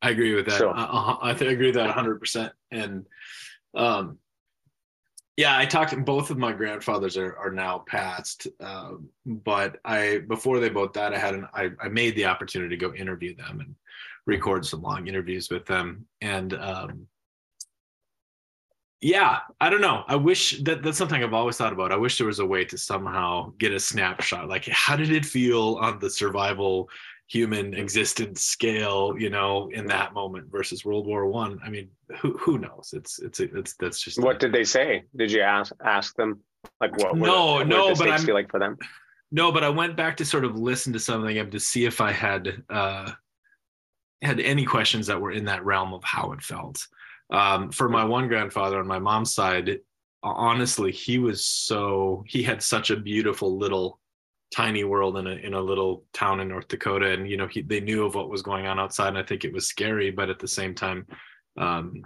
I 0.00 0.10
agree 0.10 0.34
with 0.34 0.46
that. 0.46 0.58
So, 0.58 0.70
I, 0.70 0.84
I, 0.84 1.30
I 1.30 1.32
agree 1.32 1.66
with 1.66 1.74
that 1.74 1.94
100%. 1.94 2.50
And 2.70 3.06
um, 3.74 4.18
yeah, 5.36 5.56
I 5.56 5.66
talked. 5.66 5.96
Both 6.04 6.30
of 6.30 6.38
my 6.38 6.52
grandfathers 6.52 7.16
are, 7.16 7.36
are 7.36 7.52
now 7.52 7.84
passed, 7.86 8.48
uh, 8.60 8.92
but 9.24 9.76
I 9.84 10.22
before 10.28 10.58
they 10.58 10.68
both 10.68 10.92
died, 10.92 11.14
I 11.14 11.18
had 11.18 11.34
an 11.34 11.46
I, 11.54 11.70
I 11.80 11.88
made 11.88 12.16
the 12.16 12.24
opportunity 12.24 12.76
to 12.76 12.88
go 12.88 12.92
interview 12.92 13.36
them 13.36 13.60
and 13.60 13.74
record 14.26 14.66
some 14.66 14.82
long 14.82 15.06
interviews 15.06 15.48
with 15.48 15.64
them. 15.64 16.06
And 16.20 16.54
um, 16.54 17.06
yeah, 19.00 19.38
I 19.60 19.70
don't 19.70 19.80
know. 19.80 20.04
I 20.08 20.16
wish 20.16 20.60
that 20.62 20.82
that's 20.82 20.98
something 20.98 21.22
I've 21.22 21.34
always 21.34 21.56
thought 21.56 21.72
about. 21.72 21.92
I 21.92 21.96
wish 21.96 22.18
there 22.18 22.26
was 22.26 22.40
a 22.40 22.46
way 22.46 22.64
to 22.64 22.78
somehow 22.78 23.52
get 23.58 23.72
a 23.72 23.80
snapshot. 23.80 24.48
Like, 24.48 24.66
how 24.66 24.96
did 24.96 25.10
it 25.10 25.24
feel 25.24 25.78
on 25.80 25.98
the 25.98 26.10
survival 26.10 26.88
human 27.28 27.74
existence 27.74 28.42
scale 28.42 29.14
you 29.18 29.28
know 29.28 29.68
in 29.74 29.86
that 29.86 30.14
moment 30.14 30.50
versus 30.50 30.84
world 30.84 31.06
war 31.06 31.26
one 31.26 31.60
I. 31.62 31.66
I 31.66 31.70
mean 31.70 31.90
who 32.16 32.36
who 32.38 32.58
knows 32.58 32.94
it's 32.94 33.18
it's 33.18 33.38
it's 33.38 33.74
that's 33.74 34.00
just 34.00 34.18
what 34.18 34.40
did 34.40 34.50
they 34.50 34.64
say 34.64 35.04
did 35.14 35.30
you 35.30 35.42
ask 35.42 35.72
ask 35.84 36.16
them 36.16 36.40
like 36.80 36.96
what 36.96 37.14
no 37.16 37.56
what, 37.56 37.68
no 37.68 37.88
what 37.88 37.98
but 37.98 38.08
i 38.08 38.16
feel 38.16 38.34
like 38.34 38.50
for 38.50 38.58
them 38.58 38.78
no 39.30 39.52
but 39.52 39.62
i 39.62 39.68
went 39.68 39.94
back 39.94 40.16
to 40.16 40.24
sort 40.24 40.46
of 40.46 40.58
listen 40.58 40.90
to 40.94 40.98
something 40.98 41.50
to 41.50 41.60
see 41.60 41.84
if 41.84 42.00
i 42.00 42.10
had 42.10 42.62
uh 42.70 43.12
had 44.22 44.40
any 44.40 44.64
questions 44.64 45.06
that 45.06 45.20
were 45.20 45.32
in 45.32 45.44
that 45.44 45.62
realm 45.66 45.92
of 45.92 46.02
how 46.04 46.32
it 46.32 46.40
felt 46.40 46.82
um 47.30 47.70
for 47.70 47.88
my 47.88 48.04
one 48.04 48.28
grandfather 48.28 48.78
on 48.78 48.86
my 48.86 48.98
mom's 48.98 49.34
side 49.34 49.78
honestly 50.22 50.90
he 50.90 51.18
was 51.18 51.44
so 51.44 52.24
he 52.26 52.42
had 52.42 52.62
such 52.62 52.90
a 52.90 52.96
beautiful 52.96 53.56
little 53.56 54.00
tiny 54.54 54.84
world 54.84 55.18
in 55.18 55.26
a 55.26 55.32
in 55.36 55.54
a 55.54 55.60
little 55.60 56.04
town 56.14 56.40
in 56.40 56.48
North 56.48 56.68
Dakota, 56.68 57.12
and 57.12 57.28
you 57.28 57.36
know 57.36 57.46
he, 57.46 57.60
they 57.60 57.80
knew 57.80 58.06
of 58.06 58.14
what 58.14 58.30
was 58.30 58.40
going 58.40 58.66
on 58.66 58.80
outside, 58.80 59.08
and 59.08 59.18
I 59.18 59.22
think 59.22 59.44
it 59.44 59.52
was 59.52 59.66
scary, 59.66 60.10
but 60.10 60.30
at 60.30 60.38
the 60.38 60.48
same 60.48 60.74
time, 60.74 61.06
um, 61.58 62.02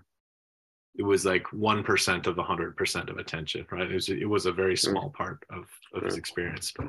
it 0.97 1.03
was 1.03 1.25
like 1.25 1.45
1% 1.45 2.27
of 2.27 2.37
100% 2.37 3.11
of 3.11 3.17
attention 3.17 3.67
right? 3.71 3.91
It 3.91 3.95
was 3.95 4.09
it 4.09 4.29
was 4.29 4.47
a 4.47 4.53
very 4.53 4.77
small 4.77 5.11
part 5.11 5.45
of 5.51 5.65
of 5.95 6.03
his 6.05 6.17
experience 6.17 6.73
but 6.77 6.87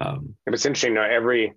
um 0.00 0.34
it's 0.46 0.66
interesting 0.66 0.94
now 0.94 1.04
every 1.04 1.52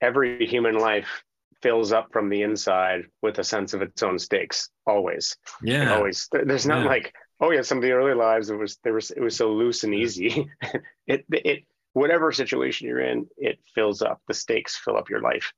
every 0.00 0.46
human 0.46 0.78
life 0.78 1.22
fills 1.62 1.92
up 1.92 2.12
from 2.12 2.28
the 2.28 2.42
inside 2.42 3.04
with 3.22 3.38
a 3.38 3.44
sense 3.44 3.72
of 3.72 3.82
its 3.82 4.02
own 4.02 4.18
stakes 4.18 4.70
always. 4.86 5.36
Yeah. 5.62 5.94
always 5.94 6.28
there's 6.32 6.66
not 6.66 6.82
yeah. 6.82 6.88
like 6.88 7.14
oh 7.40 7.50
yeah 7.50 7.62
some 7.62 7.78
of 7.78 7.82
the 7.82 7.92
early 7.92 8.14
lives 8.14 8.50
it 8.50 8.56
was 8.56 8.78
there 8.84 8.94
was 8.94 9.10
it 9.10 9.20
was 9.20 9.36
so 9.36 9.52
loose 9.52 9.84
and 9.84 9.94
easy. 9.94 10.48
It 11.08 11.24
it 11.32 11.64
whatever 11.94 12.30
situation 12.30 12.86
you're 12.86 13.00
in 13.00 13.26
it 13.36 13.58
fills 13.74 14.02
up 14.02 14.20
the 14.28 14.34
stakes 14.34 14.76
fill 14.76 14.96
up 14.96 15.10
your 15.10 15.20
life. 15.20 15.52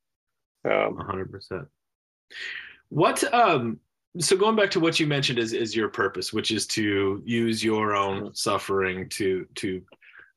Um, 0.65 0.97
100% 0.97 1.67
what 2.89 3.33
um 3.33 3.79
so 4.19 4.35
going 4.35 4.55
back 4.55 4.71
to 4.71 4.79
what 4.79 4.99
you 4.99 5.05
mentioned 5.07 5.37
is 5.37 5.53
is 5.53 5.75
your 5.75 5.89
purpose 5.89 6.33
which 6.33 6.49
is 6.49 6.65
to 6.67 7.21
use 7.25 7.63
your 7.63 7.95
own 7.95 8.33
suffering 8.33 9.07
to 9.09 9.45
to 9.55 9.81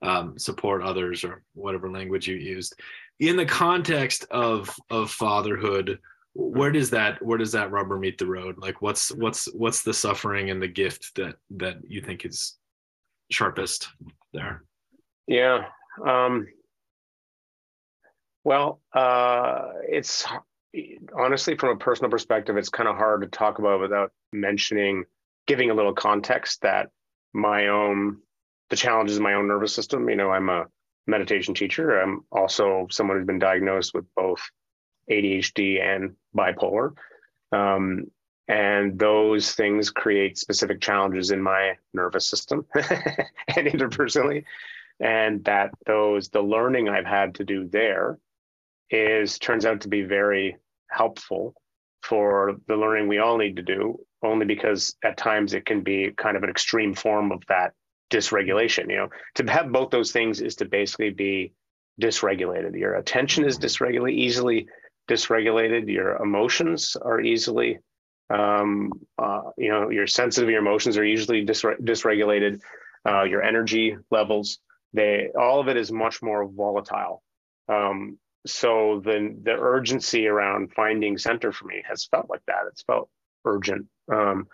um, 0.02 0.38
support 0.38 0.82
others 0.82 1.24
or 1.24 1.42
whatever 1.54 1.90
language 1.90 2.28
you 2.28 2.36
used 2.36 2.74
in 3.20 3.36
the 3.36 3.46
context 3.46 4.24
of 4.30 4.74
of 4.90 5.10
fatherhood 5.10 5.98
where 6.34 6.70
does 6.70 6.90
that 6.90 7.20
where 7.20 7.38
does 7.38 7.52
that 7.52 7.72
rubber 7.72 7.98
meet 7.98 8.16
the 8.16 8.26
road? 8.26 8.58
Like 8.58 8.80
what's 8.80 9.10
what's 9.12 9.52
what's 9.54 9.82
the 9.82 9.92
suffering 9.92 10.50
and 10.50 10.62
the 10.62 10.68
gift 10.68 11.16
that 11.16 11.36
that 11.56 11.78
you 11.88 12.00
think 12.00 12.24
is 12.24 12.56
sharpest 13.30 13.88
there? 14.32 14.62
Yeah 15.26 15.64
um 16.06 16.46
well 18.44 18.80
uh 18.94 19.70
it's 19.88 20.26
honestly 21.16 21.56
from 21.56 21.70
a 21.70 21.76
personal 21.76 22.10
perspective 22.10 22.56
it's 22.56 22.68
kind 22.68 22.88
of 22.88 22.96
hard 22.96 23.22
to 23.22 23.26
talk 23.26 23.58
about 23.58 23.80
without 23.80 24.12
mentioning 24.32 25.04
giving 25.46 25.70
a 25.70 25.74
little 25.74 25.92
context 25.92 26.62
that 26.62 26.90
my 27.32 27.66
own 27.66 28.18
the 28.70 28.76
challenges 28.76 29.16
in 29.16 29.22
my 29.22 29.34
own 29.34 29.48
nervous 29.48 29.74
system 29.74 30.08
you 30.08 30.14
know 30.14 30.30
i'm 30.30 30.48
a 30.48 30.66
meditation 31.08 31.54
teacher. 31.54 32.00
I'm 32.00 32.24
also 32.30 32.86
someone 32.90 33.16
who's 33.16 33.26
been 33.26 33.38
diagnosed 33.38 33.94
with 33.94 34.04
both 34.14 34.40
ADHD 35.10 35.82
and 35.82 36.14
bipolar. 36.36 36.92
Um, 37.50 38.10
and 38.46 38.98
those 38.98 39.52
things 39.52 39.90
create 39.90 40.38
specific 40.38 40.80
challenges 40.80 41.30
in 41.30 41.42
my 41.42 41.74
nervous 41.92 42.28
system 42.28 42.66
and 42.74 43.66
interpersonally. 43.66 44.44
And 45.00 45.44
that 45.44 45.70
those, 45.86 46.28
the 46.28 46.42
learning 46.42 46.88
I've 46.88 47.06
had 47.06 47.34
to 47.36 47.44
do 47.44 47.68
there 47.68 48.18
is 48.90 49.38
turns 49.38 49.66
out 49.66 49.82
to 49.82 49.88
be 49.88 50.02
very 50.02 50.56
helpful 50.90 51.54
for 52.02 52.56
the 52.66 52.76
learning 52.76 53.06
we 53.06 53.18
all 53.18 53.36
need 53.36 53.56
to 53.56 53.62
do, 53.62 53.98
only 54.22 54.46
because 54.46 54.96
at 55.04 55.16
times 55.16 55.52
it 55.52 55.66
can 55.66 55.82
be 55.82 56.12
kind 56.16 56.36
of 56.36 56.42
an 56.42 56.50
extreme 56.50 56.94
form 56.94 57.30
of 57.32 57.42
that 57.48 57.74
dysregulation. 58.10 58.90
You 58.90 58.96
know, 58.96 59.08
to 59.36 59.50
have 59.50 59.72
both 59.72 59.90
those 59.90 60.12
things 60.12 60.40
is 60.40 60.56
to 60.56 60.64
basically 60.64 61.10
be 61.10 61.52
dysregulated. 62.00 62.78
Your 62.78 62.94
attention 62.94 63.44
is 63.44 63.58
dysregulated, 63.58 64.14
easily 64.14 64.66
dysregulated. 65.08 65.92
Your 65.92 66.16
emotions 66.16 66.96
are 67.00 67.20
easily, 67.20 67.78
um, 68.30 68.92
uh, 69.18 69.42
you 69.56 69.70
know, 69.70 69.90
your 69.90 70.06
sensitive, 70.06 70.50
your 70.50 70.60
emotions 70.60 70.96
are 70.96 71.04
usually 71.04 71.44
dysre- 71.44 71.80
dysregulated. 71.80 72.60
Uh, 73.08 73.22
your 73.22 73.42
energy 73.42 73.96
levels, 74.10 74.58
they 74.92 75.28
all 75.38 75.60
of 75.60 75.68
it 75.68 75.76
is 75.76 75.90
much 75.90 76.20
more 76.22 76.46
volatile. 76.48 77.22
Um, 77.68 78.18
so 78.46 79.00
the 79.04 79.36
the 79.42 79.52
urgency 79.52 80.26
around 80.26 80.72
finding 80.72 81.16
center 81.16 81.52
for 81.52 81.66
me 81.66 81.82
has 81.88 82.04
felt 82.06 82.28
like 82.28 82.42
that. 82.46 82.62
It's 82.70 82.82
felt 82.82 83.08
urgent. 83.44 83.86
Um, 84.12 84.46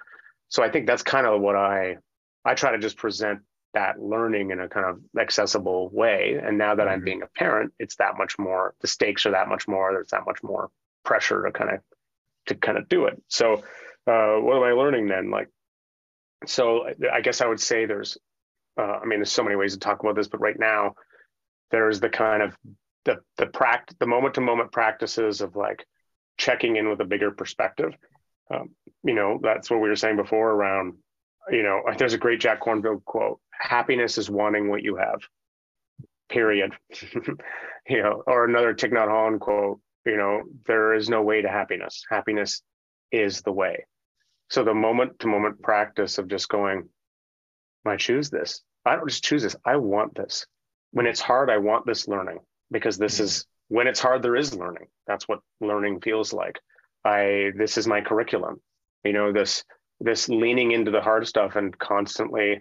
so 0.48 0.62
I 0.62 0.70
think 0.70 0.86
that's 0.86 1.02
kind 1.02 1.26
of 1.26 1.40
what 1.40 1.56
I 1.56 1.96
I 2.44 2.54
try 2.54 2.72
to 2.72 2.78
just 2.78 2.96
present 2.96 3.40
that 3.74 4.00
learning 4.00 4.50
in 4.50 4.60
a 4.60 4.68
kind 4.68 4.86
of 4.86 5.00
accessible 5.20 5.90
way. 5.92 6.40
And 6.42 6.58
now 6.58 6.74
that 6.74 6.82
mm-hmm. 6.82 6.92
I'm 6.92 7.04
being 7.04 7.22
a 7.22 7.26
parent, 7.26 7.72
it's 7.78 7.96
that 7.96 8.16
much 8.16 8.38
more, 8.38 8.74
the 8.80 8.86
stakes 8.86 9.26
are 9.26 9.32
that 9.32 9.48
much 9.48 9.66
more, 9.66 9.92
there's 9.92 10.10
that 10.10 10.26
much 10.26 10.42
more 10.42 10.70
pressure 11.04 11.42
to 11.42 11.52
kind 11.52 11.70
of, 11.70 11.80
to 12.46 12.54
kind 12.54 12.78
of 12.78 12.88
do 12.88 13.06
it. 13.06 13.20
So, 13.28 13.64
uh, 14.06 14.36
what 14.36 14.56
am 14.56 14.62
I 14.62 14.72
learning 14.72 15.08
then? 15.08 15.30
Like, 15.30 15.48
so 16.46 16.86
I 17.12 17.20
guess 17.20 17.40
I 17.40 17.46
would 17.46 17.60
say 17.60 17.86
there's, 17.86 18.18
uh, 18.78 18.98
I 19.02 19.06
mean, 19.06 19.18
there's 19.18 19.32
so 19.32 19.42
many 19.42 19.56
ways 19.56 19.72
to 19.74 19.80
talk 19.80 20.00
about 20.00 20.14
this, 20.14 20.28
but 20.28 20.40
right 20.40 20.58
now 20.58 20.94
there's 21.70 22.00
the 22.00 22.10
kind 22.10 22.42
of 22.42 22.56
the, 23.04 23.18
the 23.38 23.46
practice, 23.46 23.96
the 23.98 24.06
moment 24.06 24.34
to 24.34 24.40
moment 24.40 24.72
practices 24.72 25.40
of 25.40 25.56
like 25.56 25.84
checking 26.36 26.76
in 26.76 26.88
with 26.88 27.00
a 27.00 27.04
bigger 27.04 27.30
perspective. 27.30 27.94
Um, 28.52 28.70
you 29.02 29.14
know, 29.14 29.40
that's 29.42 29.70
what 29.70 29.80
we 29.80 29.88
were 29.88 29.96
saying 29.96 30.16
before 30.16 30.50
around 30.50 30.94
you 31.50 31.62
know, 31.62 31.82
there's 31.98 32.14
a 32.14 32.18
great 32.18 32.40
Jack 32.40 32.62
Kornfield 32.62 33.04
quote: 33.04 33.40
"Happiness 33.50 34.18
is 34.18 34.30
wanting 34.30 34.68
what 34.68 34.82
you 34.82 34.96
have." 34.96 35.20
Period. 36.28 36.72
you 37.88 38.02
know, 38.02 38.22
or 38.26 38.44
another 38.44 38.74
Thich 38.74 38.92
Nhat 38.92 39.08
Hanh 39.08 39.38
quote: 39.38 39.80
"You 40.06 40.16
know, 40.16 40.42
there 40.66 40.94
is 40.94 41.08
no 41.08 41.22
way 41.22 41.42
to 41.42 41.48
happiness. 41.48 42.04
Happiness 42.08 42.62
is 43.12 43.42
the 43.42 43.52
way." 43.52 43.84
So 44.50 44.64
the 44.64 44.74
moment 44.74 45.18
to 45.20 45.26
moment 45.26 45.62
practice 45.62 46.18
of 46.18 46.28
just 46.28 46.48
going, 46.48 46.88
I 47.86 47.96
choose 47.96 48.30
this. 48.30 48.60
I 48.84 48.96
don't 48.96 49.08
just 49.08 49.24
choose 49.24 49.42
this. 49.42 49.56
I 49.64 49.76
want 49.76 50.14
this. 50.14 50.46
When 50.92 51.06
it's 51.06 51.20
hard, 51.20 51.50
I 51.50 51.58
want 51.58 51.86
this 51.86 52.06
learning 52.06 52.38
because 52.70 52.98
this 52.98 53.14
mm-hmm. 53.14 53.24
is 53.24 53.46
when 53.68 53.86
it's 53.86 54.00
hard, 54.00 54.22
there 54.22 54.36
is 54.36 54.54
learning. 54.54 54.88
That's 55.06 55.26
what 55.26 55.40
learning 55.60 56.00
feels 56.00 56.32
like. 56.32 56.60
I 57.04 57.52
this 57.56 57.78
is 57.78 57.86
my 57.86 58.00
curriculum. 58.00 58.60
You 59.04 59.12
know, 59.12 59.32
this 59.32 59.64
this 60.04 60.28
leaning 60.28 60.72
into 60.72 60.90
the 60.90 61.00
hard 61.00 61.26
stuff 61.26 61.56
and 61.56 61.76
constantly 61.78 62.60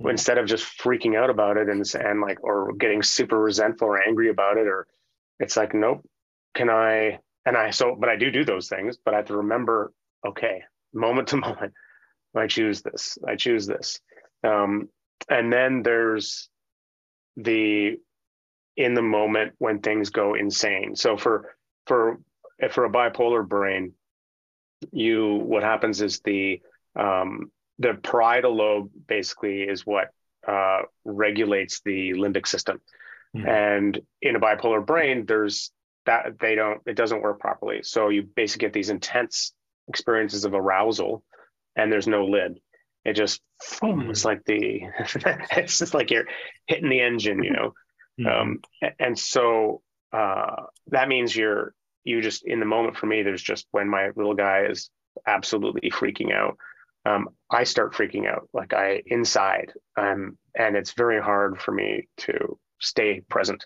mm-hmm. 0.00 0.10
instead 0.10 0.38
of 0.38 0.46
just 0.46 0.64
freaking 0.78 1.16
out 1.16 1.30
about 1.30 1.56
it 1.56 1.68
and 1.68 1.84
and 1.94 2.20
like 2.20 2.42
or 2.44 2.72
getting 2.74 3.02
super 3.02 3.38
resentful 3.38 3.88
or 3.88 4.06
angry 4.06 4.28
about 4.28 4.58
it 4.58 4.66
or 4.66 4.86
it's 5.40 5.56
like 5.56 5.74
nope 5.74 6.06
can 6.54 6.68
i 6.68 7.18
and 7.46 7.56
i 7.56 7.70
so 7.70 7.96
but 7.98 8.10
i 8.10 8.16
do 8.16 8.30
do 8.30 8.44
those 8.44 8.68
things 8.68 8.98
but 9.04 9.14
i 9.14 9.16
have 9.16 9.26
to 9.26 9.38
remember 9.38 9.92
okay 10.26 10.62
moment 10.92 11.28
to 11.28 11.36
moment 11.48 11.72
i 12.36 12.46
choose 12.46 12.82
this 12.82 13.16
i 13.26 13.34
choose 13.34 13.66
this 13.66 13.98
um, 14.44 14.88
and 15.30 15.52
then 15.52 15.82
there's 15.82 16.48
the 17.36 17.96
in 18.76 18.94
the 18.94 19.02
moment 19.02 19.52
when 19.58 19.78
things 19.78 20.10
go 20.10 20.34
insane 20.34 20.94
so 20.94 21.16
for 21.16 21.54
for 21.86 22.18
for 22.70 22.84
a 22.84 22.90
bipolar 22.90 23.46
brain 23.46 23.92
you 24.90 25.34
what 25.34 25.62
happens 25.62 26.02
is 26.02 26.20
the 26.20 26.60
um, 26.96 27.50
the 27.78 27.94
parietal 27.94 28.54
lobe 28.54 28.90
basically 29.06 29.62
is 29.62 29.86
what 29.86 30.08
uh, 30.46 30.82
regulates 31.04 31.80
the 31.84 32.12
limbic 32.12 32.46
system. 32.46 32.80
Mm-hmm. 33.36 33.48
And 33.48 34.00
in 34.20 34.36
a 34.36 34.40
bipolar 34.40 34.84
brain, 34.84 35.24
there's 35.26 35.70
that 36.04 36.38
they 36.40 36.54
don't, 36.54 36.80
it 36.86 36.96
doesn't 36.96 37.22
work 37.22 37.38
properly. 37.38 37.80
So 37.82 38.08
you 38.08 38.22
basically 38.22 38.66
get 38.66 38.72
these 38.72 38.90
intense 38.90 39.52
experiences 39.88 40.44
of 40.44 40.54
arousal 40.54 41.22
and 41.76 41.92
there's 41.92 42.08
no 42.08 42.26
lid. 42.26 42.58
It 43.04 43.14
just, 43.14 43.40
mm-hmm. 43.80 44.10
it's 44.10 44.24
like 44.24 44.44
the, 44.44 44.82
it's 45.56 45.78
just 45.78 45.94
like 45.94 46.10
you're 46.10 46.26
hitting 46.66 46.90
the 46.90 47.00
engine, 47.00 47.42
you 47.42 47.52
know? 47.52 47.74
Mm-hmm. 48.20 48.26
Um, 48.26 48.92
and 48.98 49.18
so 49.18 49.82
uh, 50.12 50.64
that 50.88 51.08
means 51.08 51.34
you're, 51.34 51.74
you 52.04 52.20
just 52.20 52.44
in 52.44 52.58
the 52.58 52.66
moment 52.66 52.96
for 52.96 53.06
me, 53.06 53.22
there's 53.22 53.42
just 53.42 53.66
when 53.70 53.88
my 53.88 54.10
little 54.16 54.34
guy 54.34 54.66
is 54.68 54.90
absolutely 55.26 55.90
freaking 55.90 56.32
out 56.32 56.58
um, 57.04 57.28
I 57.50 57.64
start 57.64 57.94
freaking 57.94 58.28
out, 58.28 58.48
like 58.52 58.72
I 58.72 59.02
inside, 59.06 59.72
um, 59.96 60.38
and 60.56 60.76
it's 60.76 60.92
very 60.92 61.20
hard 61.20 61.60
for 61.60 61.72
me 61.72 62.08
to 62.18 62.58
stay 62.80 63.20
present. 63.28 63.64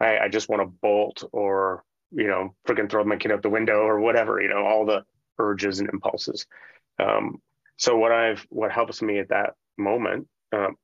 I, 0.00 0.18
I 0.18 0.28
just 0.28 0.48
want 0.48 0.62
to 0.62 0.66
bolt 0.66 1.24
or 1.32 1.82
you 2.12 2.28
know 2.28 2.54
freaking 2.66 2.90
throw 2.90 3.04
my 3.04 3.16
kid 3.16 3.32
out 3.32 3.42
the 3.42 3.50
window 3.50 3.80
or 3.80 4.00
whatever. 4.00 4.40
You 4.40 4.48
know 4.48 4.64
all 4.64 4.86
the 4.86 5.04
urges 5.38 5.80
and 5.80 5.90
impulses. 5.90 6.46
Um, 6.98 7.40
so 7.76 7.96
what 7.96 8.12
I've 8.12 8.46
what 8.50 8.72
helps 8.72 9.02
me 9.02 9.18
at 9.18 9.30
that 9.30 9.54
moment. 9.76 10.28
Um, 10.52 10.76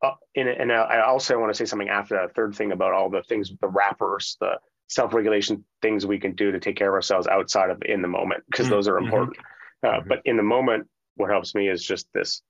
uh, 0.00 0.12
in, 0.34 0.46
and 0.46 0.70
I 0.70 1.00
also 1.00 1.40
want 1.40 1.52
to 1.52 1.58
say 1.58 1.64
something 1.64 1.88
after 1.88 2.14
that 2.16 2.34
third 2.34 2.54
thing 2.54 2.70
about 2.70 2.92
all 2.92 3.10
the 3.10 3.22
things, 3.24 3.50
the 3.60 3.66
wrappers, 3.66 4.36
the 4.40 4.58
self-regulation 4.86 5.64
things 5.82 6.06
we 6.06 6.20
can 6.20 6.34
do 6.34 6.52
to 6.52 6.60
take 6.60 6.76
care 6.76 6.88
of 6.88 6.94
ourselves 6.94 7.26
outside 7.26 7.70
of 7.70 7.82
in 7.82 8.00
the 8.00 8.08
moment, 8.08 8.44
because 8.48 8.66
mm-hmm. 8.66 8.76
those 8.76 8.86
are 8.86 8.98
important. 8.98 9.36
Mm-hmm. 9.36 9.86
Uh, 9.86 9.98
mm-hmm. 9.98 10.08
But 10.08 10.20
in 10.24 10.36
the 10.36 10.44
moment, 10.44 10.88
what 11.18 11.30
helps 11.30 11.54
me 11.54 11.68
is 11.68 11.84
just 11.84 12.06
this 12.12 12.42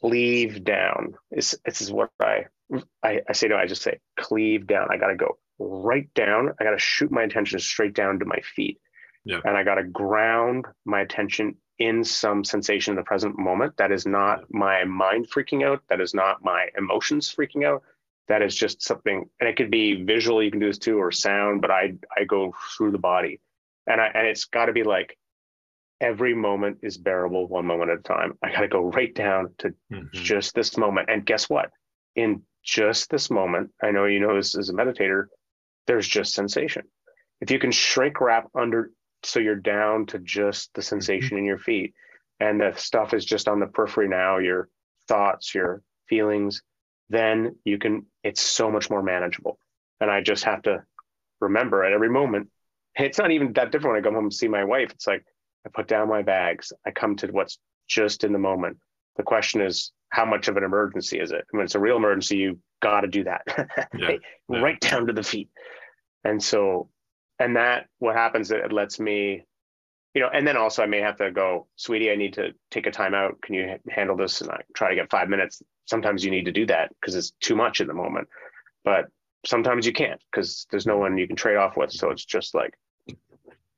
cleave 0.00 0.64
down. 0.64 1.14
This, 1.30 1.54
this 1.64 1.80
is 1.80 1.90
what 1.92 2.10
I, 2.20 2.46
I, 3.02 3.20
I 3.28 3.32
say 3.32 3.48
to 3.48 3.56
I 3.56 3.66
just 3.66 3.82
say 3.82 3.98
cleave 4.18 4.66
down. 4.66 4.88
I 4.90 4.96
got 4.96 5.08
to 5.08 5.16
go 5.16 5.38
right 5.58 6.12
down. 6.14 6.50
I 6.60 6.64
got 6.64 6.72
to 6.72 6.78
shoot 6.78 7.10
my 7.10 7.22
attention 7.22 7.58
straight 7.58 7.94
down 7.94 8.18
to 8.18 8.24
my 8.24 8.40
feet. 8.40 8.80
Yeah. 9.24 9.40
And 9.44 9.56
I 9.56 9.64
got 9.64 9.76
to 9.76 9.84
ground 9.84 10.66
my 10.84 11.00
attention 11.00 11.56
in 11.78 12.02
some 12.02 12.44
sensation 12.44 12.92
in 12.92 12.96
the 12.96 13.02
present 13.02 13.38
moment. 13.38 13.76
That 13.76 13.92
is 13.92 14.06
not 14.06 14.44
my 14.50 14.84
mind 14.84 15.28
freaking 15.30 15.64
out. 15.64 15.82
That 15.88 16.00
is 16.00 16.14
not 16.14 16.42
my 16.42 16.68
emotions 16.76 17.34
freaking 17.34 17.64
out. 17.64 17.82
That 18.28 18.42
is 18.42 18.54
just 18.54 18.82
something, 18.82 19.28
and 19.40 19.48
it 19.48 19.56
could 19.56 19.70
be 19.70 20.02
visual. 20.02 20.42
You 20.42 20.50
can 20.50 20.60
do 20.60 20.66
this 20.66 20.78
too, 20.78 20.98
or 20.98 21.10
sound. 21.10 21.62
But 21.62 21.70
I 21.70 21.94
I 22.14 22.24
go 22.24 22.54
through 22.76 22.90
the 22.90 22.98
body, 22.98 23.40
and 23.86 24.00
I 24.00 24.08
and 24.14 24.26
it's 24.26 24.44
got 24.44 24.66
to 24.66 24.72
be 24.72 24.82
like 24.82 25.16
every 26.00 26.34
moment 26.34 26.78
is 26.82 26.96
bearable 26.96 27.46
one 27.48 27.66
moment 27.66 27.90
at 27.90 27.98
a 27.98 28.02
time. 28.02 28.34
I 28.42 28.52
got 28.52 28.60
to 28.60 28.68
go 28.68 28.82
right 28.82 29.14
down 29.14 29.54
to 29.58 29.68
mm-hmm. 29.92 30.06
just 30.12 30.54
this 30.54 30.76
moment. 30.76 31.08
And 31.10 31.26
guess 31.26 31.48
what? 31.48 31.70
In 32.14 32.42
just 32.64 33.10
this 33.10 33.30
moment, 33.30 33.70
I 33.82 33.90
know 33.90 34.04
you 34.04 34.20
know 34.20 34.36
this 34.36 34.56
as 34.56 34.68
a 34.68 34.74
meditator, 34.74 35.26
there's 35.86 36.06
just 36.06 36.34
sensation. 36.34 36.82
If 37.40 37.50
you 37.50 37.58
can 37.58 37.72
shrink 37.72 38.20
wrap 38.20 38.48
under 38.54 38.90
so 39.24 39.40
you're 39.40 39.56
down 39.56 40.06
to 40.06 40.18
just 40.18 40.72
the 40.74 40.80
mm-hmm. 40.80 40.88
sensation 40.88 41.30
mm-hmm. 41.30 41.38
in 41.38 41.44
your 41.44 41.58
feet 41.58 41.94
and 42.40 42.60
the 42.60 42.72
stuff 42.76 43.14
is 43.14 43.24
just 43.24 43.48
on 43.48 43.60
the 43.60 43.66
periphery 43.66 44.08
now, 44.08 44.38
your 44.38 44.68
thoughts, 45.08 45.54
your 45.54 45.82
feelings, 46.08 46.62
then 47.08 47.56
you 47.64 47.78
can, 47.78 48.06
it's 48.22 48.42
so 48.42 48.70
much 48.70 48.90
more 48.90 49.02
manageable. 49.02 49.58
And 50.00 50.10
I 50.10 50.20
just 50.20 50.44
have 50.44 50.62
to 50.62 50.84
remember 51.40 51.84
at 51.84 51.92
every 51.92 52.10
moment. 52.10 52.50
It's 52.94 53.18
not 53.18 53.30
even 53.30 53.52
that 53.54 53.72
different 53.72 53.94
when 53.94 54.02
I 54.02 54.06
come 54.06 54.14
home 54.14 54.24
and 54.24 54.34
see 54.34 54.48
my 54.48 54.64
wife. 54.64 54.90
It's 54.92 55.06
like 55.06 55.24
I 55.66 55.70
put 55.72 55.88
down 55.88 56.08
my 56.08 56.22
bags, 56.22 56.72
I 56.86 56.90
come 56.90 57.16
to 57.16 57.26
what's 57.28 57.58
just 57.88 58.24
in 58.24 58.32
the 58.32 58.38
moment. 58.38 58.78
The 59.16 59.22
question 59.22 59.60
is, 59.60 59.92
how 60.10 60.24
much 60.24 60.48
of 60.48 60.56
an 60.56 60.64
emergency 60.64 61.18
is 61.18 61.32
it? 61.32 61.44
When 61.50 61.64
it's 61.64 61.74
a 61.74 61.80
real 61.80 61.96
emergency, 61.96 62.38
you 62.38 62.58
got 62.80 63.02
to 63.02 63.08
do 63.08 63.24
that 63.24 63.42
yeah. 63.94 64.12
Yeah. 64.48 64.60
right 64.60 64.80
down 64.80 65.06
to 65.06 65.12
the 65.12 65.22
feet. 65.22 65.50
And 66.24 66.42
so, 66.42 66.88
and 67.38 67.56
that 67.56 67.86
what 67.98 68.16
happens, 68.16 68.50
it 68.50 68.72
lets 68.72 68.98
me, 68.98 69.44
you 70.14 70.22
know, 70.22 70.28
and 70.32 70.46
then 70.46 70.56
also 70.56 70.82
I 70.82 70.86
may 70.86 71.00
have 71.00 71.16
to 71.16 71.30
go, 71.30 71.66
sweetie, 71.76 72.10
I 72.10 72.16
need 72.16 72.34
to 72.34 72.52
take 72.70 72.86
a 72.86 72.90
time 72.90 73.14
out. 73.14 73.40
Can 73.42 73.54
you 73.54 73.76
handle 73.90 74.16
this? 74.16 74.40
And 74.40 74.50
I 74.50 74.62
try 74.74 74.90
to 74.90 74.94
get 74.94 75.10
five 75.10 75.28
minutes. 75.28 75.62
Sometimes 75.86 76.24
you 76.24 76.30
need 76.30 76.46
to 76.46 76.52
do 76.52 76.66
that 76.66 76.90
because 77.00 77.14
it's 77.14 77.32
too 77.40 77.56
much 77.56 77.80
in 77.80 77.86
the 77.86 77.94
moment. 77.94 78.28
But 78.84 79.06
sometimes 79.46 79.86
you 79.86 79.92
can't 79.92 80.20
because 80.30 80.66
there's 80.70 80.86
no 80.86 80.98
one 80.98 81.18
you 81.18 81.26
can 81.26 81.36
trade 81.36 81.56
off 81.56 81.76
with. 81.76 81.92
So 81.92 82.10
it's 82.10 82.24
just 82.24 82.54
like 82.54 82.74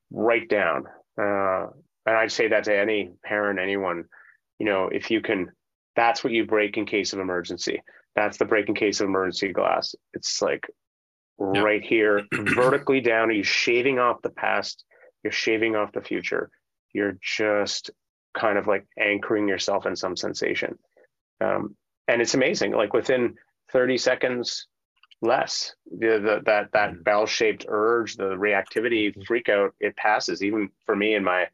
right 0.09 0.47
down. 0.47 0.85
Uh, 1.19 1.67
and 2.05 2.17
I'd 2.17 2.31
say 2.31 2.47
that 2.49 2.63
to 2.65 2.77
any 2.77 3.11
parent, 3.23 3.59
anyone, 3.59 4.05
you 4.59 4.65
know, 4.65 4.87
if 4.87 5.11
you 5.11 5.21
can, 5.21 5.51
that's 5.95 6.23
what 6.23 6.33
you 6.33 6.45
break 6.45 6.77
in 6.77 6.85
case 6.85 7.13
of 7.13 7.19
emergency. 7.19 7.81
That's 8.15 8.37
the 8.37 8.45
break 8.45 8.67
in 8.67 8.75
case 8.75 8.99
of 8.99 9.07
emergency 9.07 9.53
glass. 9.53 9.95
It's 10.13 10.41
like 10.41 10.67
yep. 11.39 11.63
right 11.63 11.83
here, 11.83 12.25
vertically 12.33 13.01
down. 13.01 13.29
Are 13.29 13.33
you 13.33 13.43
shaving 13.43 13.99
off 13.99 14.21
the 14.21 14.29
past? 14.29 14.83
You're 15.23 15.31
shaving 15.31 15.75
off 15.75 15.93
the 15.93 16.01
future. 16.01 16.49
You're 16.93 17.17
just 17.21 17.91
kind 18.33 18.57
of 18.57 18.67
like 18.67 18.85
anchoring 18.99 19.47
yourself 19.47 19.85
in 19.85 19.95
some 19.95 20.15
sensation. 20.15 20.77
Um, 21.39 21.75
and 22.07 22.21
it's 22.21 22.33
amazing. 22.33 22.71
Like 22.71 22.93
within 22.93 23.35
30 23.71 23.97
seconds, 23.97 24.67
less 25.21 25.75
the, 25.85 26.19
the 26.19 26.41
that 26.45 26.71
that 26.73 26.91
mm. 26.91 27.03
bell 27.03 27.25
shaped 27.25 27.65
urge 27.67 28.15
the 28.15 28.23
reactivity 28.23 29.09
mm-hmm. 29.09 29.21
freak 29.21 29.49
out 29.49 29.73
it 29.79 29.95
passes 29.95 30.43
even 30.43 30.69
for 30.85 30.95
me 30.95 31.13
in 31.13 31.23
my 31.23 31.47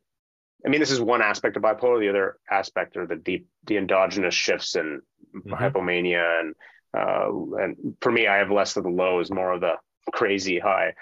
i 0.65 0.69
mean 0.69 0.79
this 0.79 0.91
is 0.91 1.01
one 1.01 1.21
aspect 1.21 1.57
of 1.57 1.63
bipolar 1.63 1.99
the 1.99 2.09
other 2.09 2.37
aspect 2.49 2.95
are 2.95 3.05
the 3.05 3.15
deep 3.15 3.47
the 3.65 3.77
endogenous 3.77 4.33
shifts 4.33 4.75
in 4.75 5.01
mm-hmm. 5.35 5.53
hypomania 5.53 6.39
and 6.39 6.55
uh 6.97 7.29
and 7.61 7.95
for 8.01 8.11
me 8.11 8.25
i 8.25 8.37
have 8.37 8.51
less 8.51 8.77
of 8.77 8.83
the 8.83 8.89
lows 8.89 9.29
more 9.29 9.51
of 9.51 9.61
the 9.61 9.73
crazy 10.13 10.59
high 10.59 10.93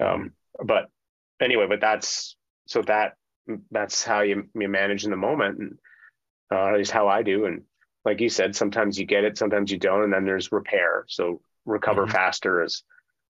um 0.00 0.06
mm-hmm. 0.06 0.66
but 0.66 0.88
anyway 1.40 1.66
but 1.68 1.80
that's 1.80 2.36
so 2.66 2.82
that 2.82 3.14
that's 3.72 4.04
how 4.04 4.20
you, 4.20 4.44
you 4.54 4.68
manage 4.68 5.04
in 5.04 5.10
the 5.10 5.16
moment 5.16 5.58
and 5.58 5.78
uh, 6.52 6.68
at 6.68 6.78
least 6.78 6.92
how 6.92 7.08
i 7.08 7.22
do 7.22 7.46
and 7.46 7.62
like 8.04 8.20
you 8.20 8.28
said 8.28 8.54
sometimes 8.54 8.96
you 8.96 9.04
get 9.04 9.24
it 9.24 9.36
sometimes 9.36 9.72
you 9.72 9.78
don't 9.78 10.04
and 10.04 10.12
then 10.12 10.24
there's 10.24 10.52
repair 10.52 11.04
so 11.08 11.40
recover 11.64 12.02
mm-hmm. 12.02 12.12
faster 12.12 12.62
is 12.62 12.82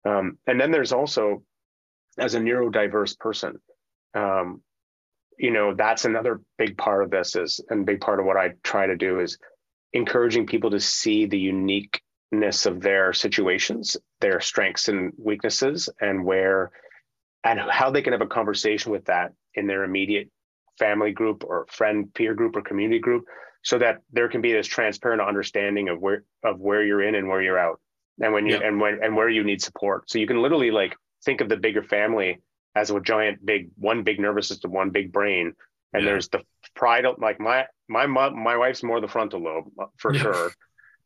um, 0.05 0.37
and 0.47 0.59
then 0.59 0.71
there's 0.71 0.93
also 0.93 1.43
as 2.17 2.35
a 2.35 2.39
neurodiverse 2.39 3.17
person 3.17 3.59
um, 4.13 4.61
you 5.37 5.51
know 5.51 5.73
that's 5.73 6.05
another 6.05 6.41
big 6.57 6.77
part 6.77 7.03
of 7.03 7.11
this 7.11 7.35
is 7.35 7.59
and 7.69 7.85
big 7.85 8.01
part 8.01 8.19
of 8.19 8.25
what 8.25 8.37
i 8.37 8.51
try 8.63 8.87
to 8.87 8.95
do 8.95 9.19
is 9.19 9.37
encouraging 9.93 10.45
people 10.45 10.71
to 10.71 10.79
see 10.79 11.25
the 11.25 11.39
uniqueness 11.39 12.65
of 12.65 12.81
their 12.81 13.13
situations 13.13 13.97
their 14.19 14.39
strengths 14.39 14.87
and 14.87 15.13
weaknesses 15.17 15.89
and 15.99 16.23
where 16.23 16.71
and 17.43 17.59
how 17.59 17.89
they 17.89 18.01
can 18.01 18.13
have 18.13 18.21
a 18.21 18.27
conversation 18.27 18.91
with 18.91 19.05
that 19.05 19.33
in 19.55 19.67
their 19.67 19.83
immediate 19.83 20.29
family 20.77 21.11
group 21.11 21.43
or 21.45 21.65
friend 21.69 22.13
peer 22.13 22.33
group 22.33 22.55
or 22.55 22.61
community 22.61 22.99
group 22.99 23.25
so 23.63 23.77
that 23.77 24.01
there 24.11 24.29
can 24.29 24.41
be 24.41 24.53
this 24.53 24.67
transparent 24.67 25.21
understanding 25.21 25.89
of 25.89 25.99
where 25.99 26.23
of 26.43 26.59
where 26.59 26.83
you're 26.83 27.03
in 27.03 27.15
and 27.15 27.27
where 27.27 27.41
you're 27.41 27.59
out 27.59 27.79
and 28.19 28.33
when 28.33 28.45
you 28.45 28.57
yeah. 28.57 28.67
and 28.67 28.79
when 28.79 28.99
and 29.01 29.15
where 29.15 29.29
you 29.29 29.43
need 29.43 29.61
support. 29.61 30.09
So 30.09 30.19
you 30.19 30.27
can 30.27 30.41
literally 30.41 30.71
like 30.71 30.95
think 31.23 31.41
of 31.41 31.49
the 31.49 31.57
bigger 31.57 31.83
family 31.83 32.41
as 32.75 32.89
a 32.89 32.99
giant 32.99 33.45
big 33.45 33.69
one 33.75 34.03
big 34.03 34.19
nervous 34.19 34.47
system, 34.47 34.71
one 34.71 34.91
big 34.91 35.11
brain, 35.11 35.53
and 35.93 36.03
yeah. 36.03 36.09
there's 36.09 36.29
the 36.29 36.41
pride 36.75 37.05
of 37.05 37.19
like 37.19 37.39
my 37.39 37.65
my 37.87 38.05
mom, 38.05 38.41
my 38.41 38.57
wife's 38.57 38.83
more 38.83 39.01
the 39.01 39.07
frontal 39.07 39.41
lobe 39.41 39.65
uh, 39.79 39.85
for 39.97 40.13
yeah. 40.13 40.21
sure. 40.21 40.51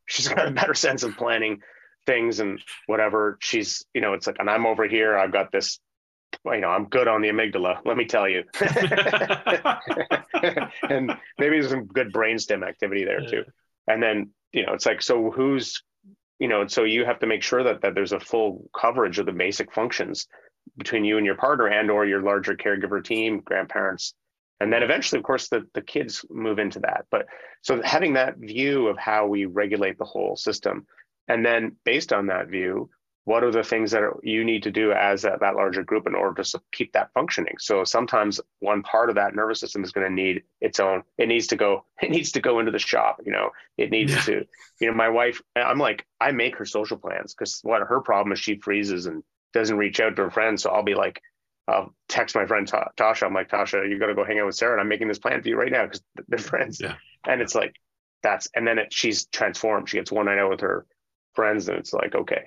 She's 0.07 0.27
got 0.27 0.47
a 0.47 0.51
better 0.51 0.75
sense 0.75 1.03
of 1.03 1.17
planning 1.17 1.61
things 2.05 2.39
and 2.39 2.61
whatever. 2.85 3.37
She's 3.41 3.85
you 3.93 4.01
know 4.01 4.13
it's 4.13 4.27
like 4.27 4.37
and 4.39 4.49
I'm 4.49 4.65
over 4.65 4.87
here. 4.87 5.17
I've 5.17 5.31
got 5.31 5.51
this. 5.51 5.79
well, 6.43 6.55
You 6.55 6.61
know, 6.61 6.69
I'm 6.69 6.85
good 6.85 7.07
on 7.07 7.21
the 7.21 7.29
amygdala. 7.29 7.79
Let 7.85 7.97
me 7.97 8.05
tell 8.05 8.29
you, 8.29 8.43
and 10.89 11.17
maybe 11.39 11.59
there's 11.59 11.69
some 11.69 11.87
good 11.87 12.13
brainstem 12.13 12.67
activity 12.67 13.05
there 13.05 13.21
too. 13.21 13.43
And 13.87 14.01
then 14.01 14.31
you 14.55 14.65
know, 14.65 14.73
it's 14.73 14.85
like, 14.85 15.01
so 15.01 15.31
who's 15.31 15.83
you 16.39 16.47
know, 16.47 16.61
and 16.61 16.71
so 16.71 16.83
you 16.83 17.05
have 17.05 17.19
to 17.19 17.27
make 17.27 17.43
sure 17.43 17.63
that, 17.63 17.81
that 17.81 17.95
there's 17.95 18.11
a 18.11 18.19
full 18.19 18.69
coverage 18.77 19.19
of 19.19 19.25
the 19.25 19.31
basic 19.31 19.73
functions 19.73 20.27
between 20.77 21.05
you 21.05 21.17
and 21.17 21.25
your 21.25 21.35
partner 21.35 21.67
and 21.67 21.89
or 21.89 22.05
your 22.05 22.21
larger 22.21 22.55
caregiver 22.55 23.03
team, 23.03 23.39
grandparents. 23.39 24.13
And 24.59 24.71
then 24.71 24.83
eventually, 24.83 25.19
of 25.19 25.25
course, 25.25 25.49
the, 25.49 25.67
the 25.73 25.81
kids 25.81 26.25
move 26.29 26.59
into 26.59 26.79
that. 26.79 27.05
But 27.11 27.27
so 27.61 27.81
having 27.81 28.13
that 28.13 28.37
view 28.37 28.87
of 28.87 28.97
how 28.97 29.27
we 29.27 29.45
regulate 29.45 29.97
the 29.97 30.05
whole 30.05 30.35
system, 30.35 30.85
and 31.27 31.45
then 31.45 31.75
based 31.83 32.13
on 32.13 32.27
that 32.27 32.47
view, 32.47 32.89
what 33.25 33.43
are 33.43 33.51
the 33.51 33.63
things 33.63 33.91
that 33.91 34.03
are, 34.03 34.19
you 34.21 34.43
need 34.43 34.63
to 34.63 34.71
do 34.71 34.91
as 34.91 35.25
a, 35.25 35.35
that 35.41 35.55
larger 35.55 35.83
group 35.83 36.05
in 36.05 36.13
order 36.13 36.43
to 36.43 36.61
keep 36.71 36.93
that 36.93 37.11
functioning? 37.13 37.55
So 37.59 37.83
sometimes 37.83 38.39
one 38.59 38.83
part 38.83 39.09
of 39.09 39.15
that 39.15 39.35
nervous 39.35 39.59
system 39.59 39.83
is 39.83 39.91
going 39.91 40.07
to 40.07 40.13
need 40.13 40.43
its 40.61 40.79
own 40.79 41.03
it 41.17 41.27
needs 41.27 41.47
to 41.47 41.55
go 41.55 41.85
it 42.01 42.11
needs 42.11 42.31
to 42.33 42.39
go 42.39 42.59
into 42.59 42.71
the 42.71 42.79
shop 42.79 43.21
you 43.25 43.31
know? 43.31 43.49
It 43.77 43.89
needs 43.89 44.13
yeah. 44.13 44.21
to 44.21 44.45
you 44.79 44.87
know 44.87 44.93
my 44.93 45.09
wife 45.09 45.41
i'm 45.55 45.79
like 45.79 46.05
i 46.21 46.31
make 46.31 46.55
her 46.57 46.65
social 46.65 46.97
plans 46.97 47.33
because 47.33 47.59
what 47.63 47.81
her 47.81 47.99
problem 47.99 48.31
is 48.31 48.39
she 48.39 48.55
freezes 48.55 49.07
and 49.07 49.23
doesn't 49.53 49.77
reach 49.77 49.99
out 49.99 50.15
to 50.15 50.23
her 50.23 50.31
friends. 50.31 50.63
So 50.63 50.69
i'll 50.69 50.83
be 50.83 50.95
like 50.95 51.21
i'll 51.67 51.93
text 52.07 52.35
my 52.35 52.45
friend 52.45 52.67
tasha. 52.67 53.23
I'm 53.23 53.33
like 53.33 53.49
tasha 53.49 53.89
you 53.89 53.99
got 53.99 54.07
to 54.07 54.15
go 54.15 54.23
hang 54.23 54.39
out 54.39 54.45
with 54.45 54.55
sarah 54.55 54.73
and 54.73 54.81
i'm 54.81 54.87
making 54.87 55.07
this 55.07 55.19
plan 55.19 55.41
for 55.41 55.49
you 55.49 55.57
right 55.57 55.71
now 55.71 55.85
because 55.85 56.01
they're 56.27 56.39
friends. 56.39 56.79
Yeah. 56.79 56.95
and 57.27 57.41
it's 57.41 57.55
like 57.55 57.75
that's 58.21 58.47
and 58.55 58.67
then 58.67 58.79
it, 58.79 58.93
she's 58.93 59.25
transformed. 59.27 59.87
She 59.87 59.97
gets 59.97 60.11
one 60.11 60.25
night 60.25 60.39
out 60.39 60.49
with 60.49 60.61
her 60.61 60.85
friends 61.33 61.67
and 61.67 61.77
it's 61.77 61.93
like 61.93 62.15
okay 62.15 62.45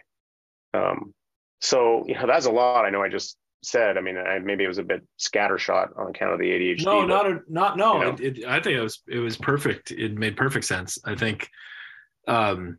um, 0.74 1.14
so 1.60 2.04
you 2.06 2.14
know 2.14 2.26
that's 2.26 2.46
a 2.46 2.50
lot. 2.50 2.84
I 2.84 2.90
know 2.90 3.02
I 3.02 3.08
just 3.08 3.36
said. 3.62 3.98
I 3.98 4.00
mean, 4.00 4.16
I, 4.16 4.38
maybe 4.38 4.64
it 4.64 4.68
was 4.68 4.78
a 4.78 4.82
bit 4.82 5.06
scattershot 5.18 5.98
on 5.98 6.10
account 6.10 6.32
of 6.32 6.38
the 6.38 6.50
ADHD. 6.50 6.84
No, 6.84 7.00
but, 7.00 7.06
not 7.06 7.26
a, 7.26 7.40
not 7.48 7.76
no. 7.76 7.94
You 7.94 8.04
know. 8.04 8.16
it, 8.20 8.38
it, 8.38 8.44
I 8.46 8.60
think 8.60 8.76
it 8.76 8.82
was 8.82 9.02
it 9.08 9.18
was 9.18 9.36
perfect. 9.36 9.90
It 9.90 10.14
made 10.14 10.36
perfect 10.36 10.64
sense. 10.64 10.98
I 11.04 11.14
think. 11.14 11.48
Um, 12.26 12.78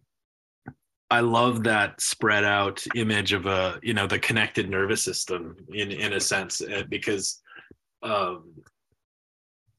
I 1.12 1.22
love 1.22 1.64
that 1.64 2.00
spread 2.00 2.44
out 2.44 2.84
image 2.96 3.34
of 3.34 3.48
a 3.48 3.80
you 3.82 3.94
know 3.94 4.06
the 4.06 4.20
connected 4.20 4.70
nervous 4.70 5.02
system 5.02 5.56
in 5.74 5.92
in 5.92 6.14
a 6.14 6.20
sense 6.20 6.62
uh, 6.62 6.84
because 6.88 7.42
um, 8.04 8.54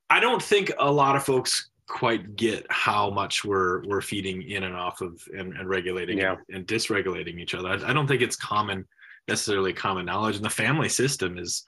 I 0.08 0.18
don't 0.18 0.42
think 0.42 0.72
a 0.78 0.90
lot 0.90 1.14
of 1.14 1.22
folks 1.22 1.70
quite 1.90 2.36
get 2.36 2.64
how 2.70 3.10
much 3.10 3.44
we're 3.44 3.82
we're 3.86 4.00
feeding 4.00 4.42
in 4.42 4.62
and 4.62 4.76
off 4.76 5.00
of 5.00 5.20
and, 5.36 5.54
and 5.54 5.68
regulating 5.68 6.18
yeah. 6.18 6.36
and, 6.48 6.56
and, 6.56 6.66
dysregulating 6.66 7.40
each 7.40 7.54
other. 7.54 7.68
I, 7.68 7.90
I, 7.90 7.92
don't 7.92 8.06
think 8.06 8.22
it's 8.22 8.36
common 8.36 8.86
necessarily 9.26 9.72
common 9.72 10.06
knowledge. 10.06 10.36
And 10.36 10.44
the 10.44 10.50
family 10.50 10.88
system 10.88 11.36
is 11.36 11.64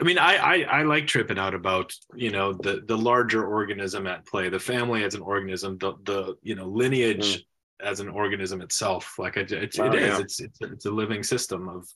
I 0.00 0.04
mean, 0.04 0.18
I, 0.18 0.36
I, 0.36 0.60
I 0.62 0.82
like 0.82 1.06
tripping 1.06 1.38
out 1.38 1.54
about 1.54 1.92
you 2.14 2.30
know 2.30 2.52
the 2.52 2.82
the 2.86 2.98
larger 2.98 3.46
organism 3.46 4.06
at 4.06 4.26
play, 4.26 4.48
the 4.48 4.58
family 4.58 5.04
as 5.04 5.14
an 5.14 5.22
organism, 5.22 5.78
the 5.78 5.94
the 6.04 6.36
you 6.42 6.56
know 6.56 6.66
lineage 6.66 7.38
mm. 7.38 7.42
as 7.80 8.00
an 8.00 8.08
organism 8.08 8.60
itself. 8.60 9.14
Like 9.18 9.36
it, 9.36 9.52
it, 9.52 9.78
wow, 9.78 9.86
it 9.86 9.94
is, 9.94 10.08
yeah. 10.08 10.18
it's 10.18 10.40
it's 10.40 10.58
it's 10.60 10.86
a 10.86 10.90
living 10.90 11.22
system 11.22 11.68
of 11.68 11.88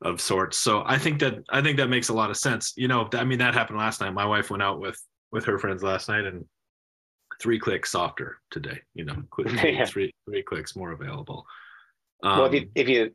of 0.00 0.20
sorts. 0.20 0.56
So 0.56 0.82
I 0.86 0.96
think 0.96 1.20
that 1.20 1.44
I 1.50 1.60
think 1.60 1.76
that 1.76 1.90
makes 1.90 2.08
a 2.08 2.14
lot 2.14 2.30
of 2.30 2.38
sense. 2.38 2.72
You 2.76 2.88
know, 2.88 3.06
I 3.12 3.24
mean 3.24 3.38
that 3.40 3.52
happened 3.52 3.78
last 3.78 4.00
night. 4.00 4.14
My 4.14 4.26
wife 4.26 4.50
went 4.50 4.62
out 4.62 4.80
with 4.80 4.98
with 5.30 5.44
her 5.44 5.58
friends 5.58 5.82
last 5.82 6.08
night, 6.08 6.24
and 6.24 6.46
three 7.40 7.58
clicks 7.58 7.92
softer 7.92 8.38
today. 8.50 8.80
You 8.94 9.04
know, 9.04 9.22
yeah. 9.46 9.84
three 9.84 10.12
three 10.26 10.42
clicks 10.42 10.76
more 10.76 10.92
available. 10.92 11.46
Um, 12.22 12.38
well, 12.38 12.46
if 12.46 12.54
you, 12.54 12.60
um, 12.60 12.68
if 12.74 12.88
you 12.88 13.10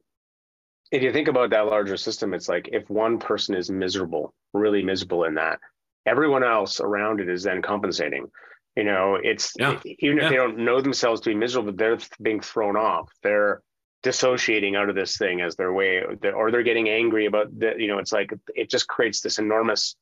if 0.91 1.01
you 1.01 1.11
think 1.11 1.27
about 1.27 1.49
that 1.51 1.67
larger 1.67 1.97
system, 1.97 2.33
it's 2.33 2.49
like 2.49 2.69
if 2.71 2.89
one 2.89 3.19
person 3.19 3.55
is 3.55 3.69
miserable, 3.69 4.33
really 4.53 4.83
miserable 4.83 5.23
in 5.23 5.35
that, 5.35 5.59
everyone 6.05 6.43
else 6.43 6.79
around 6.79 7.19
it 7.19 7.29
is 7.29 7.43
then 7.43 7.61
compensating. 7.61 8.27
You 8.75 8.83
know, 8.83 9.17
it's 9.21 9.53
yeah. 9.57 9.79
even 9.85 10.19
if 10.19 10.29
they 10.29 10.35
don't 10.35 10.57
know 10.57 10.81
themselves 10.81 11.21
to 11.21 11.29
be 11.29 11.35
miserable, 11.35 11.71
but 11.71 11.77
they're 11.77 11.97
being 12.21 12.41
thrown 12.41 12.75
off. 12.75 13.09
They're 13.23 13.61
dissociating 14.03 14.75
out 14.75 14.89
of 14.89 14.95
this 14.95 15.17
thing 15.17 15.39
as 15.41 15.55
their 15.55 15.71
way, 15.71 16.03
or 16.23 16.51
they're 16.51 16.61
getting 16.61 16.89
angry 16.89 17.25
about 17.25 17.57
that. 17.59 17.79
You 17.79 17.87
know, 17.87 17.99
it's 17.99 18.11
like 18.11 18.33
it 18.53 18.69
just 18.69 18.87
creates 18.87 19.21
this 19.21 19.39
enormous 19.39 19.95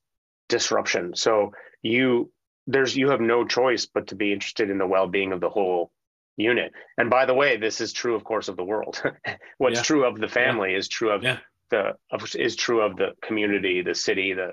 disruption. 0.50 1.16
So 1.16 1.54
you 1.84 2.32
there's 2.68 2.96
you 2.96 3.10
have 3.10 3.22
no 3.22 3.46
choice 3.46 3.86
but 3.86 4.08
to 4.08 4.16
be 4.16 4.32
interested 4.34 4.70
in 4.70 4.78
the 4.78 4.88
well-being 4.88 5.32
of 5.34 5.42
the 5.42 5.50
whole 5.50 5.92
unit. 6.38 6.72
And 6.98 7.10
by 7.10 7.26
the 7.26 7.34
way, 7.34 7.58
this 7.58 7.82
is 7.82 7.94
true, 7.94 8.16
of 8.16 8.24
course, 8.24 8.48
of 8.48 8.58
the 8.58 8.64
world. 8.64 9.02
What's 9.58 9.78
Yeah. 9.78 9.84
true 9.84 10.06
of 10.06 10.20
the 10.20 10.28
family 10.28 10.74
is 10.74 10.88
true 10.88 11.12
of 11.12 11.24
Yeah. 11.24 11.40
the 11.70 11.96
of, 12.12 12.36
is 12.36 12.56
true 12.56 12.82
of 12.82 12.96
the 12.96 13.10
community, 13.22 13.82
the 13.82 13.96
city, 13.96 14.34
the 14.34 14.52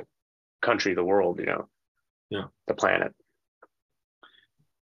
country, 0.60 0.94
the 0.94 1.04
world. 1.04 1.38
You 1.40 1.46
know, 1.46 1.68
Yeah. 2.30 2.44
the 2.66 2.74
planet. 2.74 3.14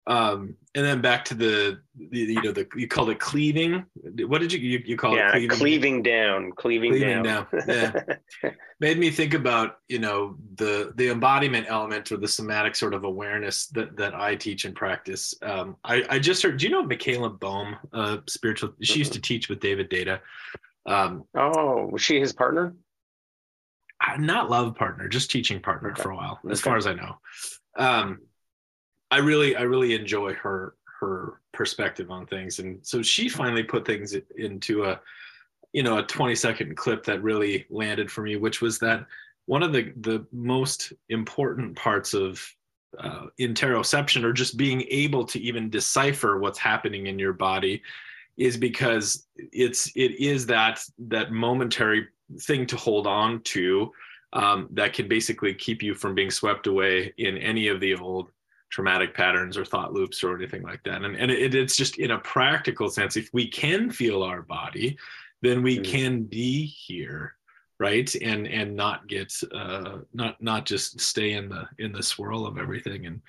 Um, 0.07 0.55
and 0.73 0.85
then 0.85 1.01
back 1.01 1.25
to 1.25 1.33
the, 1.33 1.81
the 1.97 2.17
you 2.19 2.41
know 2.41 2.53
the 2.53 2.65
you 2.77 2.87
called 2.87 3.09
it 3.09 3.19
cleaving. 3.19 3.85
What 4.25 4.39
did 4.39 4.53
you 4.53 4.59
you, 4.59 4.81
you 4.85 4.95
call 4.95 5.15
yeah, 5.17 5.27
it? 5.27 5.31
Cleaving. 5.31 5.57
cleaving 5.57 6.03
down, 6.03 6.51
cleaving, 6.53 6.91
Cleaving 6.91 7.23
down. 7.23 7.45
down, 7.51 7.63
yeah. 7.67 8.51
made 8.79 8.97
me 8.97 9.09
think 9.09 9.33
about 9.33 9.79
you 9.89 9.99
know 9.99 10.37
the 10.55 10.93
the 10.95 11.09
embodiment 11.09 11.65
element 11.67 12.09
or 12.11 12.17
the 12.17 12.27
somatic 12.27 12.73
sort 12.73 12.93
of 12.93 13.03
awareness 13.03 13.67
that 13.67 13.97
that 13.97 14.15
I 14.15 14.35
teach 14.35 14.63
and 14.63 14.73
practice. 14.73 15.35
Um, 15.41 15.75
I 15.83 16.05
I 16.09 16.19
just 16.19 16.41
heard. 16.41 16.57
Do 16.57 16.65
you 16.67 16.71
know 16.71 16.83
Michaela 16.83 17.29
Boehm, 17.29 17.75
uh, 17.91 18.17
spiritual? 18.27 18.73
She 18.81 18.99
used 18.99 19.11
to 19.13 19.19
teach 19.21 19.49
with 19.49 19.59
David 19.59 19.89
Deida. 19.89 20.21
Um, 20.85 21.25
oh, 21.35 21.87
was 21.87 22.01
she 22.01 22.17
his 22.17 22.31
partner? 22.31 22.73
Not 24.19 24.49
love 24.49 24.73
partner, 24.75 25.09
just 25.09 25.31
teaching 25.31 25.59
partner 25.59 25.91
Okay. 25.91 26.01
for 26.01 26.11
a 26.11 26.15
while, 26.15 26.39
as 26.49 26.61
far 26.61 26.77
as 26.77 26.87
I 26.87 26.93
know. 26.93 27.17
Um, 27.77 28.19
I 29.11 29.19
really, 29.19 29.55
I 29.55 29.61
really 29.61 29.95
enjoy 29.95 30.33
her 30.35 30.75
her 30.99 31.41
perspective 31.53 32.09
on 32.09 32.25
things, 32.25 32.59
and 32.59 32.79
so 32.85 33.01
she 33.01 33.29
finally 33.29 33.63
put 33.63 33.85
things 33.85 34.15
into 34.37 34.85
a, 34.85 34.99
you 35.73 35.83
know, 35.83 35.99
a 35.99 36.03
twenty 36.03 36.35
second 36.35 36.75
clip 36.75 37.03
that 37.05 37.23
really 37.23 37.65
landed 37.69 38.11
for 38.11 38.21
me, 38.21 38.35
which 38.35 38.61
was 38.61 38.79
that 38.79 39.05
one 39.45 39.63
of 39.63 39.71
the 39.71 39.93
the 40.01 40.25
most 40.31 40.93
important 41.09 41.75
parts 41.75 42.13
of 42.13 42.43
uh, 42.99 43.27
interoception, 43.39 44.23
or 44.23 44.33
just 44.33 44.57
being 44.57 44.83
able 44.89 45.23
to 45.25 45.39
even 45.39 45.69
decipher 45.69 46.39
what's 46.39 46.59
happening 46.59 47.07
in 47.07 47.19
your 47.19 47.33
body, 47.33 47.81
is 48.37 48.57
because 48.57 49.27
it's 49.37 49.91
it 49.95 50.19
is 50.19 50.45
that 50.47 50.81
that 50.97 51.31
momentary 51.31 52.07
thing 52.41 52.65
to 52.65 52.75
hold 52.75 53.07
on 53.07 53.41
to 53.43 53.91
um, 54.33 54.67
that 54.71 54.93
can 54.93 55.07
basically 55.07 55.53
keep 55.53 55.81
you 55.81 55.93
from 55.93 56.13
being 56.13 56.29
swept 56.29 56.67
away 56.67 57.13
in 57.17 57.37
any 57.37 57.69
of 57.69 57.79
the 57.79 57.95
old 57.95 58.29
traumatic 58.69 59.13
patterns 59.13 59.57
or 59.57 59.65
thought 59.65 59.93
loops 59.93 60.23
or 60.23 60.35
anything 60.35 60.61
like 60.63 60.83
that. 60.83 61.03
And, 61.03 61.15
and 61.15 61.31
it, 61.31 61.55
it's 61.55 61.75
just 61.75 61.97
in 61.99 62.11
a 62.11 62.19
practical 62.19 62.89
sense, 62.89 63.15
if 63.17 63.29
we 63.33 63.47
can 63.47 63.89
feel 63.89 64.23
our 64.23 64.41
body, 64.41 64.97
then 65.41 65.61
we 65.63 65.79
Mhm. 65.79 65.85
can 65.85 66.23
be 66.23 66.65
here 66.65 67.35
right 67.79 68.15
and 68.15 68.47
and 68.47 68.75
not 68.75 69.05
get 69.07 69.31
uh 69.53 69.99
not 70.11 70.41
not 70.41 70.65
just 70.65 70.99
stay 70.99 71.33
in 71.33 71.47
the 71.47 71.67
in 71.77 71.91
the 71.91 72.01
swirl 72.01 72.47
of 72.47 72.57
everything 72.57 73.05
and 73.05 73.21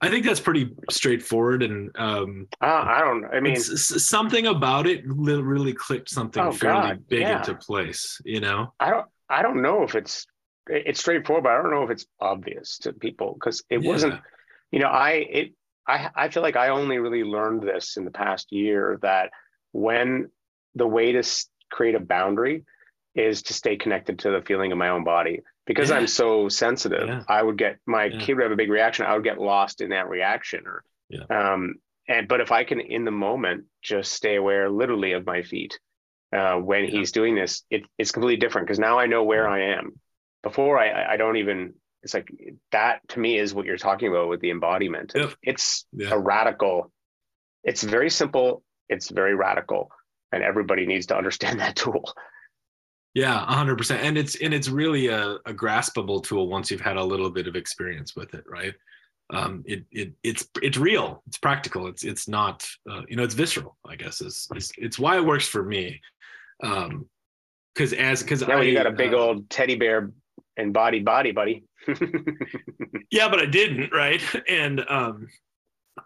i 0.00 0.08
think 0.08 0.24
that's 0.24 0.38
pretty 0.38 0.72
straightforward 0.88 1.64
and 1.64 1.90
um 1.98 2.46
Uh, 2.60 2.66
I 2.86 3.00
don't. 3.00 3.24
I 3.24 3.40
mean, 3.40 3.56
something 3.56 4.46
about 4.46 4.86
it 4.86 5.02
really 5.04 5.72
clicked 5.72 6.10
something 6.10 6.40
Oh, 6.44 6.52
fairly 6.52 6.80
God, 6.90 7.08
big 7.08 7.22
yeah. 7.22 7.38
into 7.38 7.54
place 7.56 8.22
you 8.24 8.38
know 8.40 8.72
I 8.78 8.90
don't. 8.90 9.06
I 9.28 9.42
don't 9.42 9.60
know 9.62 9.82
if 9.82 9.96
it's 9.96 10.28
it's 10.68 11.00
straightforward, 11.00 11.42
but 11.42 11.50
I 11.54 11.60
don't 11.60 11.72
know 11.72 11.82
if 11.82 11.90
it's 11.90 12.06
obvious 12.20 12.78
to 12.82 12.92
people 12.92 13.34
because 13.34 13.64
it 13.68 13.82
Yeah. 13.82 13.88
wasn't. 13.90 14.20
You 14.70 14.80
know, 14.80 14.88
I 14.88 15.10
it 15.12 15.52
I 15.86 16.10
I 16.14 16.28
feel 16.28 16.42
like 16.42 16.56
I 16.56 16.68
only 16.68 16.98
really 16.98 17.24
learned 17.24 17.62
this 17.62 17.96
in 17.96 18.04
the 18.04 18.10
past 18.10 18.52
year 18.52 18.98
that 19.02 19.30
when 19.72 20.30
the 20.74 20.86
way 20.86 21.12
to 21.12 21.22
create 21.70 21.94
a 21.94 22.00
boundary 22.00 22.64
is 23.14 23.42
to 23.44 23.54
stay 23.54 23.76
connected 23.76 24.20
to 24.20 24.30
the 24.30 24.42
feeling 24.42 24.70
of 24.72 24.78
my 24.78 24.90
own 24.90 25.04
body 25.04 25.40
because 25.66 25.90
Yeah. 25.90 25.96
I'm 25.96 26.06
so 26.06 26.48
sensitive. 26.48 27.08
Yeah. 27.08 27.22
I 27.28 27.42
would 27.42 27.58
get 27.58 27.78
my 27.86 28.04
Yeah. 28.06 28.18
kid 28.20 28.34
would 28.34 28.42
have 28.44 28.52
a 28.52 28.56
big 28.56 28.70
reaction. 28.70 29.06
I 29.06 29.14
would 29.14 29.24
get 29.24 29.38
lost 29.38 29.80
in 29.80 29.90
that 29.90 30.08
reaction 30.08 30.66
or 30.66 30.84
Yeah. 31.08 31.24
um 31.30 31.74
and 32.06 32.28
but 32.28 32.40
if 32.40 32.52
I 32.52 32.64
can 32.64 32.80
in 32.80 33.04
the 33.04 33.10
moment 33.10 33.64
just 33.82 34.12
stay 34.12 34.36
aware 34.36 34.70
literally 34.70 35.12
of 35.12 35.26
my 35.26 35.42
feet 35.42 35.78
uh, 36.30 36.56
when 36.56 36.84
he's 36.84 37.10
doing 37.12 37.34
this, 37.34 37.64
it, 37.70 37.84
it's 37.96 38.12
completely 38.12 38.36
different 38.36 38.66
because 38.66 38.78
now 38.78 38.98
I 38.98 39.06
know 39.06 39.24
where 39.24 39.48
I 39.48 39.60
am. 39.78 39.98
Before 40.42 40.78
I- 40.78 41.14
I 41.14 41.16
don't 41.16 41.36
even. 41.36 41.74
It's 42.02 42.14
like 42.14 42.30
that 42.72 43.00
to 43.08 43.20
me 43.20 43.38
is 43.38 43.52
what 43.54 43.66
you're 43.66 43.76
talking 43.76 44.08
about 44.08 44.28
with 44.28 44.40
the 44.40 44.50
embodiment. 44.50 45.12
Yep. 45.14 45.34
It's 45.42 45.86
Yeah. 45.92 46.10
a 46.12 46.18
radical. 46.18 46.92
It's 47.64 47.82
very 47.82 48.10
simple. 48.10 48.62
It's 48.88 49.10
very 49.10 49.34
radical, 49.34 49.90
and 50.32 50.42
everybody 50.42 50.86
needs 50.86 51.06
to 51.06 51.16
understand 51.16 51.60
that 51.60 51.76
tool. 51.76 52.04
Yeah, 53.14 53.36
hundred 53.46 53.78
percent. 53.78 54.02
And 54.02 54.16
it's 54.16 54.36
and 54.36 54.54
it's 54.54 54.68
really 54.68 55.08
a, 55.08 55.38
a 55.44 55.52
graspable 55.52 56.22
tool 56.22 56.48
once 56.48 56.70
you've 56.70 56.80
had 56.80 56.96
a 56.96 57.04
little 57.04 57.30
bit 57.30 57.48
of 57.48 57.56
experience 57.56 58.14
with 58.14 58.32
it, 58.34 58.44
right? 58.48 58.74
Um, 59.30 59.62
it 59.66 59.84
it 59.90 60.12
it's 60.22 60.48
it's 60.62 60.78
real. 60.78 61.22
It's 61.26 61.38
practical. 61.38 61.88
It's 61.88 62.04
it's 62.04 62.28
not 62.28 62.66
uh, 62.90 63.02
you 63.08 63.16
know 63.16 63.24
it's 63.24 63.34
visceral. 63.34 63.76
I 63.86 63.96
guess 63.96 64.20
is, 64.20 64.46
is 64.54 64.70
it's 64.78 64.98
why 64.98 65.16
it 65.16 65.24
works 65.24 65.48
for 65.48 65.62
me. 65.64 66.00
Um, 66.62 67.08
because 67.74 67.92
as 67.92 68.22
because 68.22 68.46
Now 68.46 68.58
I 68.58 68.62
you 68.62 68.74
got 68.74 68.86
a 68.86 68.92
big 68.92 69.14
uh, 69.14 69.18
old 69.18 69.50
teddy 69.50 69.76
bear 69.76 70.10
embodied 70.56 71.04
body, 71.04 71.32
buddy. 71.32 71.64
yeah 73.10 73.28
but 73.28 73.38
i 73.38 73.46
didn't 73.46 73.92
right 73.92 74.22
and 74.48 74.84
um 74.88 75.26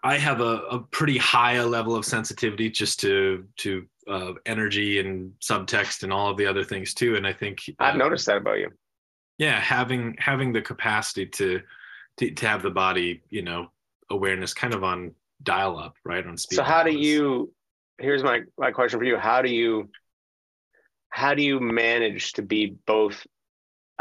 i 0.03 0.17
have 0.17 0.41
a, 0.41 0.63
a 0.71 0.79
pretty 0.79 1.17
high 1.17 1.61
level 1.63 1.95
of 1.95 2.05
sensitivity 2.05 2.69
just 2.69 2.99
to 2.99 3.45
to 3.57 3.85
uh, 4.05 4.33
energy 4.45 4.99
and 4.99 5.31
subtext 5.41 6.03
and 6.03 6.11
all 6.11 6.29
of 6.29 6.35
the 6.37 6.45
other 6.45 6.63
things 6.63 6.93
too 6.93 7.15
and 7.15 7.25
i 7.25 7.31
think 7.31 7.59
I've 7.79 7.95
uh, 7.95 7.97
noticed 7.97 8.25
that 8.25 8.37
about 8.37 8.59
you. 8.59 8.69
yeah 9.37 9.59
having 9.59 10.15
having 10.19 10.51
the 10.51 10.61
capacity 10.61 11.25
to, 11.25 11.61
to 12.17 12.31
to 12.31 12.47
have 12.47 12.63
the 12.63 12.69
body 12.69 13.21
you 13.29 13.43
know 13.43 13.67
awareness 14.09 14.53
kind 14.53 14.73
of 14.73 14.83
on 14.83 15.13
dial 15.43 15.77
up 15.77 15.95
right 16.05 16.25
on 16.25 16.37
speed 16.37 16.55
So 16.55 16.63
how 16.63 16.83
do 16.83 16.91
you? 16.91 17.53
Here's 17.99 18.23
my 18.23 18.41
my 18.57 18.71
question 18.71 18.99
for 18.99 19.05
you. 19.05 19.17
How 19.17 19.41
do 19.41 19.49
you? 19.49 19.89
How 21.09 21.33
do 21.35 21.43
you 21.43 21.59
manage 21.59 22.33
to 22.33 22.41
be 22.41 22.75
both? 22.87 23.25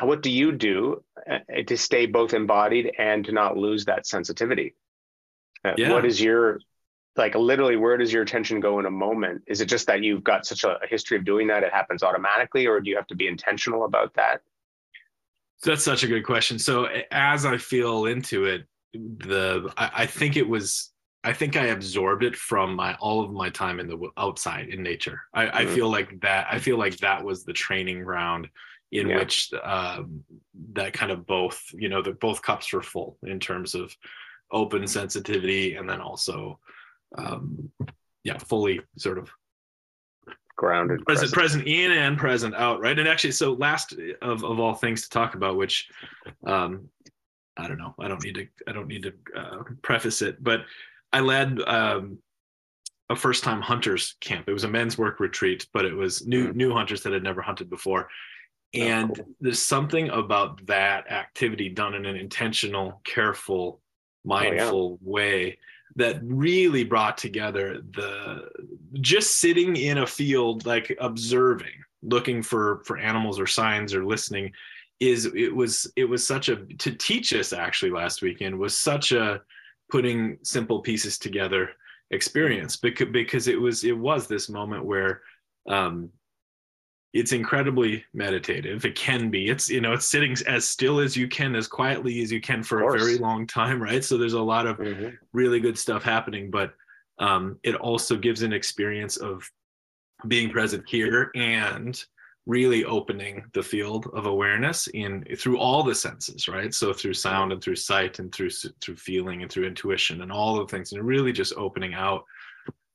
What 0.03 0.22
do 0.22 0.30
you 0.30 0.53
do 0.53 1.03
uh, 1.30 1.38
to 1.66 1.76
stay 1.76 2.07
both 2.07 2.34
embodied 2.34 2.92
and 2.98 3.24
to 3.26 3.32
not 3.32 3.57
lose 3.57 3.84
that 3.86 4.07
sensitivity? 4.07 4.74
Uh, 5.64 5.74
Yeah. 5.76 5.92
What 5.92 6.05
is 6.05 6.20
your 6.20 6.61
like 7.16 7.34
literally 7.34 7.76
where 7.76 7.98
does 7.98 8.12
your 8.12 8.22
attention 8.22 8.61
go 8.61 8.78
in 8.78 8.86
a 8.86 8.90
moment? 8.90 9.42
Is 9.46 9.61
it 9.61 9.66
just 9.66 9.86
that 9.86 10.03
you've 10.03 10.24
got 10.24 10.46
such 10.46 10.64
a, 10.64 10.78
history 10.88 11.18
of 11.18 11.24
doing 11.24 11.48
that 11.48 11.62
it 11.62 11.72
happens 11.72 12.03
automatically, 12.03 12.66
or 12.66 12.80
do 12.80 12.88
you 12.90 12.96
have 12.96 13.07
to 13.09 13.14
be 13.14 13.28
intentional 13.28 13.84
about 13.84 14.14
that? 14.14 14.40
That's 15.64 15.84
such 15.84 16.03
a 16.03 16.09
good 16.09 16.24
question. 16.24 16.59
So 16.59 16.88
as 17.11 17.46
I 17.46 17.57
feel 17.57 18.07
into 18.07 18.44
it, 18.46 18.66
the 18.94 19.72
I, 19.76 19.90
I 19.94 20.07
think 20.07 20.36
it 20.36 20.48
was 20.48 20.90
I 21.24 21.32
think 21.32 21.57
I 21.57 21.66
absorbed 21.66 22.24
it 22.24 22.34
from 22.34 22.74
my 22.74 22.94
all 22.94 23.22
of 23.22 23.32
my 23.32 23.48
time 23.50 23.78
in 23.78 23.86
the 23.86 24.11
outside 24.16 24.68
in 24.70 24.82
nature. 24.82 25.20
I, 25.32 25.61
I 25.61 25.64
Mhm. 25.64 25.68
feel 25.68 25.88
like 25.88 26.20
that. 26.22 26.48
I 26.50 26.59
feel 26.59 26.78
like 26.78 26.96
that 26.98 27.22
was 27.22 27.44
the 27.44 27.53
training 27.53 28.03
ground 28.03 28.48
in 28.93 29.09
Yeah. 29.09 29.18
which 29.18 29.53
um, 29.64 30.22
that 30.74 30.93
kind 30.93 31.11
of 31.11 31.26
both 31.26 31.61
you 31.74 31.88
know 31.88 32.03
that 32.03 32.20
both 32.20 32.43
cups 32.43 32.72
were 32.72 32.82
full 32.82 33.18
in 33.24 33.40
terms 33.40 33.74
of 33.74 33.97
open 34.51 34.86
sensitivity 34.86 35.74
and 35.76 35.88
then 35.88 36.01
also 36.01 36.59
um, 37.18 37.70
yeah 38.22 38.38
fully 38.38 38.80
sort 38.99 39.18
of 39.18 39.30
Grounded. 40.57 41.05
present 41.07 41.32
present. 41.32 41.66
in 41.66 41.90
and 41.90 42.18
present 42.18 42.55
out 42.55 42.80
right 42.80 42.99
and 42.99 43.09
actually 43.09 43.32
so 43.32 43.55
last 43.55 43.95
of, 44.20 44.45
of 44.45 44.61
all 44.61 44.74
things 44.74 45.03
to 45.03 45.09
talk 45.09 45.34
about 45.34 45.57
which 45.57 45.88
um 46.47 46.88
i 47.57 47.66
don't 47.66 47.78
know 47.78 47.95
i 47.99 48.07
don't 48.07 48.22
need 48.22 48.34
to 48.34 48.47
i 48.68 48.72
don't 48.72 48.86
need 48.86 49.03
to 49.03 49.12
uh, 49.34 49.62
preface 49.80 50.20
it 50.22 50.45
but 50.45 50.61
i 51.12 51.20
led 51.20 51.61
um 51.62 52.18
a 53.09 53.16
first 53.16 53.43
time 53.43 53.61
hunters 53.62 54.14
camp 54.20 54.47
it 54.47 54.53
was 54.53 54.64
a 54.64 54.68
men's 54.68 54.99
work 54.99 55.18
retreat 55.20 55.66
but 55.72 55.84
it 55.86 55.95
was 55.95 56.26
new 56.26 56.49
Mhm. 56.49 56.55
new 56.55 56.72
hunters 56.72 57.03
that 57.03 57.14
had 57.14 57.22
never 57.22 57.40
hunted 57.43 57.68
before 57.70 58.09
and 58.74 59.14
cool. 59.16 59.26
there's 59.40 59.62
something 59.62 60.08
about 60.10 60.64
that 60.66 61.10
activity 61.10 61.68
done 61.68 61.94
in 61.94 62.06
an 62.06 62.16
intentional 62.16 63.00
careful 63.04 63.80
Oh, 64.24 64.40
yeah. 64.40 64.50
mindful 64.50 64.98
way 65.02 65.58
that 65.96 66.20
really 66.22 66.84
brought 66.84 67.18
together 67.18 67.82
the 67.94 68.48
just 69.00 69.38
sitting 69.38 69.76
in 69.76 69.98
a 69.98 70.06
field 70.06 70.64
like 70.64 70.96
observing 71.00 71.74
looking 72.02 72.42
for 72.42 72.82
for 72.84 72.98
animals 72.98 73.38
or 73.40 73.46
signs 73.46 73.94
or 73.94 74.04
listening 74.04 74.52
is 75.00 75.26
it 75.34 75.54
was 75.54 75.90
it 75.96 76.04
was 76.04 76.24
such 76.26 76.48
a 76.48 76.56
to 76.78 76.92
teach 76.92 77.34
us 77.34 77.52
actually 77.52 77.90
last 77.90 78.22
weekend 78.22 78.56
was 78.56 78.76
such 78.76 79.12
a 79.12 79.42
putting 79.90 80.38
simple 80.42 80.80
pieces 80.80 81.18
together 81.18 81.70
experience 82.12 82.76
because 82.76 83.08
because 83.08 83.48
it 83.48 83.60
was 83.60 83.84
it 83.84 83.96
was 83.98 84.26
this 84.28 84.48
moment 84.48 84.84
where 84.84 85.22
um 85.68 86.08
it's 87.12 87.32
incredibly 87.32 88.04
meditative. 88.14 88.84
It 88.86 88.94
can 88.94 89.30
be. 89.30 89.48
It's 89.50 89.68
you 89.68 89.80
know 89.80 89.92
it's 89.92 90.08
sitting 90.08 90.34
as 90.46 90.66
still 90.66 90.98
as 90.98 91.16
you 91.16 91.28
can 91.28 91.54
as 91.54 91.66
quietly 91.68 92.22
as 92.22 92.32
you 92.32 92.40
can 92.40 92.62
for 92.62 92.80
a 92.82 92.98
very 92.98 93.18
long 93.18 93.46
time 93.46 93.82
right? 93.82 94.02
So 94.02 94.16
there's 94.16 94.32
a 94.32 94.40
lot 94.40 94.66
of 94.66 94.78
Mhm. 94.78 95.16
really 95.32 95.60
good 95.60 95.78
stuff 95.78 96.02
happening 96.02 96.50
but 96.50 96.74
um, 97.18 97.58
it 97.62 97.74
also 97.74 98.16
gives 98.16 98.42
an 98.42 98.52
experience 98.52 99.16
of 99.18 99.48
being 100.26 100.50
present 100.50 100.88
here 100.88 101.30
and 101.34 102.02
really 102.46 102.84
opening 102.84 103.44
the 103.54 103.62
field 103.62 104.08
of 104.14 104.26
awareness 104.26 104.88
in 104.88 105.24
through 105.38 105.58
all 105.58 105.82
the 105.82 105.94
senses 105.94 106.48
right? 106.48 106.72
So 106.74 106.92
through 106.92 107.14
sound 107.14 107.52
and 107.52 107.62
through 107.62 107.76
sight 107.76 108.18
and 108.18 108.34
through 108.34 108.50
through 108.80 108.96
feeling 108.96 109.42
and 109.42 109.50
through 109.52 109.66
intuition 109.66 110.22
and 110.22 110.32
all 110.32 110.56
the 110.56 110.66
things 110.66 110.92
and 110.92 111.06
really 111.06 111.32
just 111.32 111.52
opening 111.56 111.92
out 111.94 112.24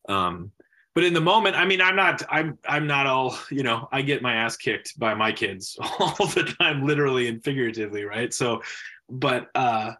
um 0.10 0.52
but 0.98 1.04
in 1.04 1.14
the 1.14 1.22
moment 1.22 1.56
i 1.56 1.64
mean 1.64 1.80
i'm 1.80 1.96
not 1.96 2.24
i'm 2.28 2.58
i'm 2.68 2.88
not 2.88 3.06
all 3.06 3.38
you 3.52 3.62
know 3.62 3.88
i 3.92 4.02
get 4.02 4.24
my 4.24 4.34
ass 4.34 4.58
kicked 4.58 4.98
by 4.98 5.14
my 5.14 5.32
kids 5.32 5.78
all 6.00 6.26
the 6.34 6.56
time 6.60 6.84
literally 6.84 7.28
and 7.28 7.44
figuratively 7.44 8.04
right 8.04 8.34
so 8.34 8.64
but 9.08 9.48
uh 9.54 9.94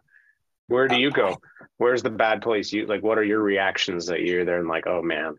where 0.66 0.88
do 0.88 0.96
you 0.96 1.12
go 1.12 1.36
where's 1.76 2.02
the 2.02 2.10
bad 2.10 2.42
place 2.42 2.72
you 2.72 2.84
like 2.86 3.00
what 3.00 3.16
are 3.16 3.22
your 3.22 3.40
reactions 3.40 4.06
that 4.06 4.22
you're 4.22 4.44
there 4.44 4.58
and 4.58 4.66
like 4.66 4.88
oh 4.88 5.00
man 5.00 5.36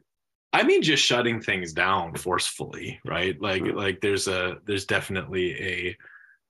I 0.52 0.64
mean, 0.64 0.82
just 0.82 1.04
shutting 1.04 1.40
things 1.40 1.74
down 1.74 2.16
forcefully, 2.16 3.00
right? 3.06 3.40
Like, 3.40 3.62
mm-hmm. 3.62 3.78
like 3.78 4.02
there's 4.02 4.28
a 4.28 4.58
there's 4.66 4.86
definitely 4.86 5.54
a, 5.62 5.98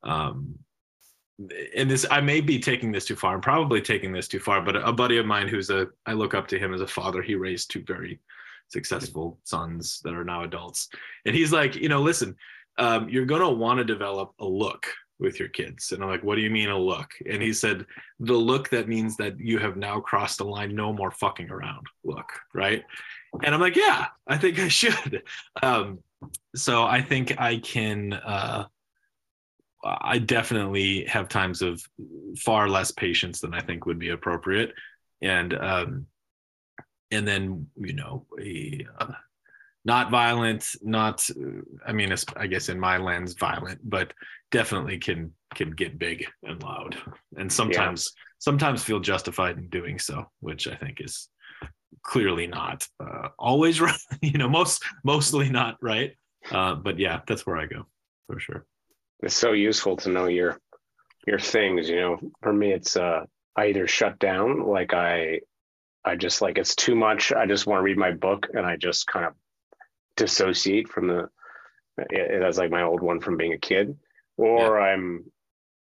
um, 0.09 0.57
and 1.75 1.91
this 1.91 2.05
I 2.09 2.21
may 2.21 2.39
be 2.39 2.59
taking 2.59 2.93
this 2.93 3.03
too 3.03 3.17
far. 3.17 3.35
I'm 3.35 3.41
probably 3.41 3.81
taking 3.81 4.13
this 4.13 4.29
too 4.29 4.39
far. 4.39 4.61
But 4.61 4.77
a 4.77 4.93
buddy 4.93 5.17
of 5.17 5.25
mine 5.25 5.49
who's 5.49 5.69
a 5.69 5.87
I 6.05 6.13
look 6.13 6.33
up 6.33 6.47
to 6.47 6.57
him 6.57 6.73
as 6.73 6.79
a 6.79 6.87
father. 6.87 7.21
He 7.21 7.35
raised 7.35 7.71
two 7.71 7.83
very 7.85 8.21
successful 8.69 9.39
sons 9.43 9.99
that 10.03 10.13
are 10.13 10.23
now 10.23 10.43
adults, 10.43 10.89
and 11.25 11.35
he's 11.35 11.51
like, 11.51 11.75
you 11.75 11.89
know, 11.89 12.01
listen, 12.01 12.35
um, 12.77 13.09
you're 13.09 13.25
gonna 13.25 13.51
want 13.51 13.77
to 13.79 13.83
develop 13.83 14.33
a 14.39 14.45
look 14.45 14.87
with 15.19 15.37
your 15.39 15.49
kids. 15.49 15.91
And 15.91 16.01
I'm 16.01 16.09
like, 16.09 16.23
what 16.23 16.35
do 16.35 16.41
you 16.41 16.49
mean 16.49 16.69
a 16.69 16.77
look? 16.77 17.11
And 17.29 17.43
he 17.43 17.53
said, 17.53 17.85
the 18.19 18.33
look 18.33 18.69
that 18.69 18.87
means 18.87 19.17
that 19.17 19.39
you 19.39 19.59
have 19.59 19.75
now 19.75 19.99
crossed 19.99 20.37
the 20.37 20.45
line, 20.45 20.73
no 20.73 20.93
more 20.93 21.11
fucking 21.11 21.51
around 21.51 21.85
look, 22.03 22.29
right? 22.53 22.83
And 23.43 23.53
I'm 23.53 23.61
like, 23.61 23.75
yeah, 23.75 24.07
I 24.27 24.37
think 24.37 24.59
I 24.59 24.67
should. 24.67 25.23
Um, 25.61 25.99
so 26.55 26.83
I 26.83 27.01
think 27.01 27.39
I 27.39 27.57
can. 27.57 28.13
Uh, 28.13 28.65
I 29.83 30.17
definitely 30.17 31.05
have 31.05 31.29
times 31.29 31.61
of 31.61 31.81
far 32.37 32.67
less 32.67 32.91
patience 32.91 33.39
than 33.39 33.53
I 33.53 33.61
think 33.61 33.85
would 33.85 33.99
be 33.99 34.09
appropriate, 34.09 34.73
and 35.21 35.53
um, 35.53 36.05
and 37.11 37.27
then 37.27 37.67
you 37.75 37.93
know, 37.93 38.25
a, 38.39 38.85
uh, 38.99 39.11
not 39.85 40.11
violent, 40.11 40.65
not. 40.81 41.27
I 41.85 41.93
mean, 41.93 42.13
I 42.35 42.47
guess 42.47 42.69
in 42.69 42.79
my 42.79 42.97
lens, 42.97 43.33
violent, 43.33 43.79
but 43.83 44.13
definitely 44.51 44.97
can 44.97 45.33
can 45.55 45.71
get 45.71 45.97
big 45.97 46.25
and 46.43 46.61
loud, 46.61 46.97
and 47.37 47.51
sometimes 47.51 48.13
yeah. 48.15 48.21
sometimes 48.39 48.83
feel 48.83 48.99
justified 48.99 49.57
in 49.57 49.69
doing 49.69 49.97
so, 49.99 50.29
which 50.41 50.67
I 50.67 50.75
think 50.75 51.01
is 51.01 51.29
clearly 52.03 52.47
not 52.47 52.87
uh, 52.99 53.29
always 53.37 53.81
right 53.87 53.99
you 54.21 54.37
know 54.37 54.49
most 54.49 54.83
mostly 55.03 55.49
not 55.49 55.77
right 55.81 56.15
uh, 56.51 56.75
but 56.75 56.97
yeah 56.99 57.19
that's 57.27 57.45
where 57.45 57.57
i 57.57 57.65
go 57.65 57.85
for 58.27 58.39
sure 58.39 58.65
it's 59.21 59.35
so 59.35 59.51
useful 59.51 59.95
to 59.97 60.09
know 60.09 60.27
your 60.27 60.59
your 61.27 61.39
things 61.39 61.89
you 61.89 61.97
know 61.97 62.19
for 62.41 62.53
me 62.53 62.71
it's 62.71 62.95
uh 62.95 63.25
i 63.55 63.65
either 63.65 63.87
shut 63.87 64.17
down 64.19 64.65
like 64.65 64.93
i 64.93 65.39
i 66.05 66.15
just 66.15 66.41
like 66.41 66.57
it's 66.57 66.75
too 66.75 66.95
much 66.95 67.31
i 67.31 67.45
just 67.45 67.67
want 67.67 67.79
to 67.79 67.83
read 67.83 67.97
my 67.97 68.11
book 68.11 68.47
and 68.53 68.65
i 68.65 68.75
just 68.75 69.07
kind 69.07 69.25
of 69.25 69.33
dissociate 70.15 70.89
from 70.89 71.07
the 71.07 71.29
it, 71.97 72.39
that's 72.39 72.57
like 72.57 72.71
my 72.71 72.83
old 72.83 73.01
one 73.01 73.19
from 73.19 73.37
being 73.37 73.53
a 73.53 73.57
kid 73.57 73.97
or 74.37 74.77
yeah. 74.77 74.85
i'm 74.85 75.25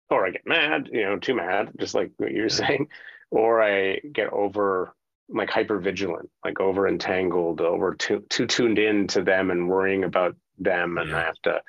or 0.09 0.25
i 0.25 0.31
get 0.31 0.45
mad 0.45 0.89
you 0.91 1.03
know 1.03 1.17
too 1.17 1.35
mad 1.35 1.71
just 1.79 1.93
like 1.93 2.11
what 2.17 2.31
you're 2.31 2.47
yeah. 2.47 2.67
saying 2.67 2.87
or 3.29 3.61
i 3.61 3.97
get 4.11 4.31
over 4.33 4.93
like 5.33 5.49
hyper 5.49 5.79
vigilant, 5.79 6.29
like 6.43 6.59
over 6.59 6.87
entangled, 6.87 7.61
over 7.61 7.95
too, 7.95 8.23
too 8.29 8.45
tuned 8.45 8.79
in 8.79 9.07
to 9.07 9.21
them 9.21 9.51
and 9.51 9.69
worrying 9.69 10.03
about 10.03 10.35
them. 10.59 10.97
And 10.97 11.09
yeah. 11.09 11.17
I 11.17 11.21
have 11.21 11.41
to, 11.43 11.61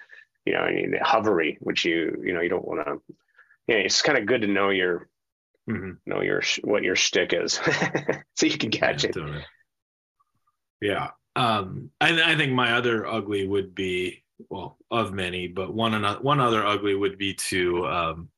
you 0.45 0.53
know, 0.53 0.61
I 0.61 0.73
mean, 0.73 0.95
hovery, 1.03 1.57
which 1.61 1.85
you, 1.85 2.21
you 2.25 2.33
know, 2.33 2.41
you 2.41 2.49
don't 2.49 2.67
want 2.67 2.85
to, 2.85 3.01
you 3.69 3.75
know, 3.75 3.81
it's 3.81 4.03
kind 4.03 4.19
of 4.19 4.27
good 4.27 4.43
to 4.43 4.47
know 4.47 4.71
your, 4.71 5.09
mm-hmm. 5.71 5.93
know 6.07 6.23
your, 6.23 6.43
what 6.63 6.83
your 6.83 6.97
shtick 6.97 7.33
is 7.33 7.61
so 8.37 8.47
you 8.47 8.59
can 8.59 8.71
catch 8.71 9.05
yeah, 9.05 9.11
it. 9.11 9.13
Totally. 9.15 9.45
Yeah. 10.81 11.11
Um, 11.37 11.91
I, 12.01 12.33
I 12.33 12.37
think 12.37 12.53
my 12.53 12.73
other 12.73 13.07
ugly 13.07 13.47
would 13.47 13.75
be, 13.75 14.25
well, 14.51 14.77
of 14.91 15.13
many, 15.13 15.49
but 15.49 15.73
one, 15.73 15.95
another, 15.95 16.21
one 16.21 16.41
other 16.41 16.67
ugly 16.67 16.95
would 16.95 17.17
be 17.17 17.35
to, 17.35 17.87
um, 17.87 18.29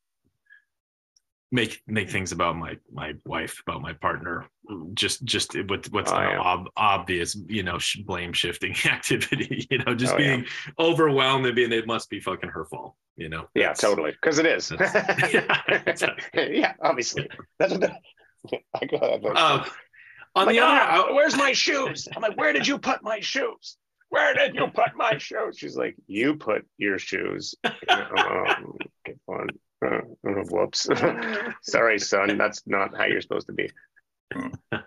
make 1.55 1.81
make 1.87 2.11
things 2.11 2.33
about 2.33 2.57
my 2.57 2.77
my 2.93 3.13
wife 3.25 3.63
about 3.67 3.81
my 3.81 3.93
partner 3.93 4.47
just 4.95 5.25
just 5.25 5.55
with 5.55 5.87
what's 5.93 6.11
oh, 6.11 6.21
yeah. 6.21 6.39
ob- 6.39 6.71
obvious 6.77 7.37
you 7.47 7.63
know 7.63 7.79
blame 8.05 8.33
shifting 8.33 8.75
activity 8.85 9.67
you 9.71 9.79
know 9.79 9.95
just 9.95 10.15
oh, 10.15 10.17
being 10.17 10.41
yeah. 10.41 10.73
overwhelmed 10.79 11.47
and 11.47 11.55
being 11.55 11.73
it 11.73 11.87
must 11.87 12.11
be 12.11 12.21
fucking 12.21 12.51
her 12.51 12.65
fault 12.65 12.95
you 13.17 13.29
know? 13.29 13.49
Yeah 13.55 13.73
totally. 13.73 14.13
Because 14.13 14.39
it 14.39 14.47
is. 14.47 14.73
yeah, 14.81 16.19
yeah 16.35 16.73
obviously. 16.83 17.29
That's 17.59 17.73
what 17.73 17.81
the, 17.81 18.59
I 18.75 18.85
go 18.87 18.97
ahead, 18.97 19.25
um, 19.25 19.65
on 20.35 20.47
like, 20.47 20.57
the 20.57 20.61
other 20.61 21.09
oh, 21.09 21.15
where's 21.15 21.37
my 21.37 21.53
shoes? 21.53 22.09
I'm 22.15 22.23
like 22.23 22.37
where 22.37 22.53
did 22.53 22.67
you 22.67 22.79
put 22.79 23.03
my 23.03 23.21
shoes? 23.21 23.77
Where 24.09 24.35
did 24.35 24.55
you 24.55 24.67
put 24.69 24.97
my 24.97 25.19
shoes? 25.19 25.57
She's 25.59 25.77
like 25.77 25.97
you 26.07 26.37
put 26.37 26.67
your 26.77 26.99
shoes 26.99 27.55
um, 27.89 28.77
uh, 29.85 30.01
whoops. 30.51 30.89
Sorry, 31.62 31.99
son. 31.99 32.37
That's 32.39 32.62
not 32.66 32.97
how 32.97 33.07
you're 33.07 33.20
supposed 33.20 33.47
to 33.47 33.53
be. 33.53 33.70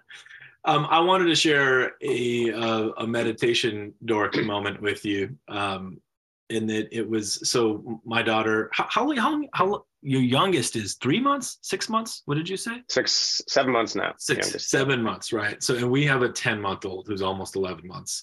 Um, 0.65 0.85
I 0.89 0.99
wanted 0.99 1.27
to 1.27 1.35
share 1.35 1.93
a 2.01 2.51
uh, 2.51 2.89
a 2.97 3.07
meditation 3.07 3.93
dork 4.03 4.35
moment 4.43 4.81
with 4.81 5.05
you. 5.05 5.37
Um, 5.47 6.01
in 6.49 6.67
that 6.67 6.87
it 6.91 7.09
was 7.09 7.49
so 7.49 8.01
my 8.05 8.21
daughter. 8.21 8.69
How 8.73 8.87
how 8.89 9.15
how, 9.15 9.41
how 9.53 9.85
your 10.01 10.21
youngest 10.21 10.75
is 10.75 10.95
three 10.95 11.19
months, 11.19 11.57
six 11.61 11.89
months. 11.89 12.21
What 12.25 12.35
did 12.35 12.47
you 12.47 12.57
say? 12.57 12.83
Six, 12.89 13.41
seven 13.47 13.71
months 13.71 13.95
now. 13.95 14.13
Six, 14.17 14.47
youngest. 14.47 14.69
seven 14.69 15.01
months, 15.01 15.33
right? 15.33 15.61
So, 15.63 15.75
and 15.75 15.89
we 15.89 16.05
have 16.05 16.21
a 16.21 16.29
ten 16.29 16.61
month 16.61 16.85
old 16.85 17.07
who's 17.07 17.21
almost 17.21 17.55
eleven 17.55 17.87
months. 17.87 18.21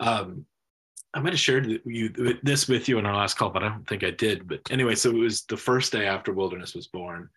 Um, 0.00 0.44
I 1.14 1.20
might 1.20 1.32
have 1.32 1.40
shared 1.40 1.80
you, 1.84 2.38
this 2.42 2.68
with 2.68 2.88
you 2.88 2.98
in 2.98 3.06
our 3.06 3.16
last 3.16 3.36
call, 3.38 3.50
but 3.50 3.62
I 3.62 3.68
don't 3.68 3.88
think 3.88 4.04
I 4.04 4.10
did. 4.10 4.46
But 4.46 4.60
anyway, 4.70 4.94
so 4.94 5.10
it 5.10 5.16
was 5.16 5.42
the 5.42 5.56
first 5.56 5.92
day 5.92 6.06
after 6.06 6.32
Wilderness 6.32 6.74
was 6.74 6.86
born, 6.86 7.30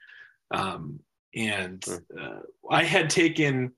um, 0.51 0.99
and 1.33 1.83
uh, 2.19 2.41
I 2.69 2.83
had 2.83 3.09
taken, 3.09 3.71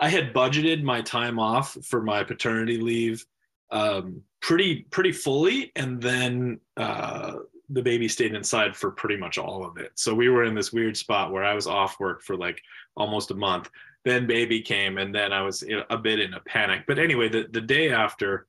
I 0.00 0.10
had 0.10 0.34
budgeted 0.34 0.82
my 0.82 1.00
time 1.00 1.38
off 1.38 1.76
for 1.82 2.02
my 2.02 2.22
paternity 2.22 2.76
leave 2.78 3.24
um, 3.70 4.22
pretty 4.40 4.82
pretty 4.90 5.12
fully, 5.12 5.72
and 5.76 6.00
then 6.00 6.60
uh, 6.76 7.36
the 7.70 7.82
baby 7.82 8.08
stayed 8.08 8.34
inside 8.34 8.76
for 8.76 8.90
pretty 8.90 9.16
much 9.16 9.38
all 9.38 9.64
of 9.64 9.76
it. 9.78 9.92
So 9.94 10.14
we 10.14 10.28
were 10.28 10.44
in 10.44 10.54
this 10.54 10.72
weird 10.72 10.96
spot 10.96 11.32
where 11.32 11.44
I 11.44 11.54
was 11.54 11.66
off 11.66 12.00
work 12.00 12.22
for 12.22 12.36
like 12.36 12.60
almost 12.96 13.30
a 13.30 13.34
month. 13.34 13.70
Then 14.04 14.26
baby 14.26 14.62
came, 14.62 14.98
and 14.98 15.14
then 15.14 15.32
I 15.32 15.42
was 15.42 15.64
a 15.90 15.98
bit 15.98 16.20
in 16.20 16.34
a 16.34 16.40
panic. 16.40 16.84
But 16.86 16.98
anyway, 16.98 17.28
the 17.28 17.46
the 17.50 17.60
day 17.60 17.92
after 17.92 18.46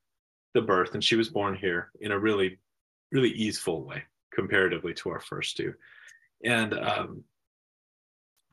the 0.54 0.62
birth, 0.62 0.94
and 0.94 1.04
she 1.04 1.16
was 1.16 1.30
born 1.30 1.56
here 1.56 1.92
in 2.02 2.12
a 2.12 2.20
really, 2.20 2.58
really 3.12 3.32
easeful 3.32 3.84
way 3.84 4.04
comparatively 4.34 4.94
to 4.94 5.10
our 5.10 5.20
first 5.20 5.58
two. 5.58 5.74
And 6.44 6.74
um, 6.74 7.24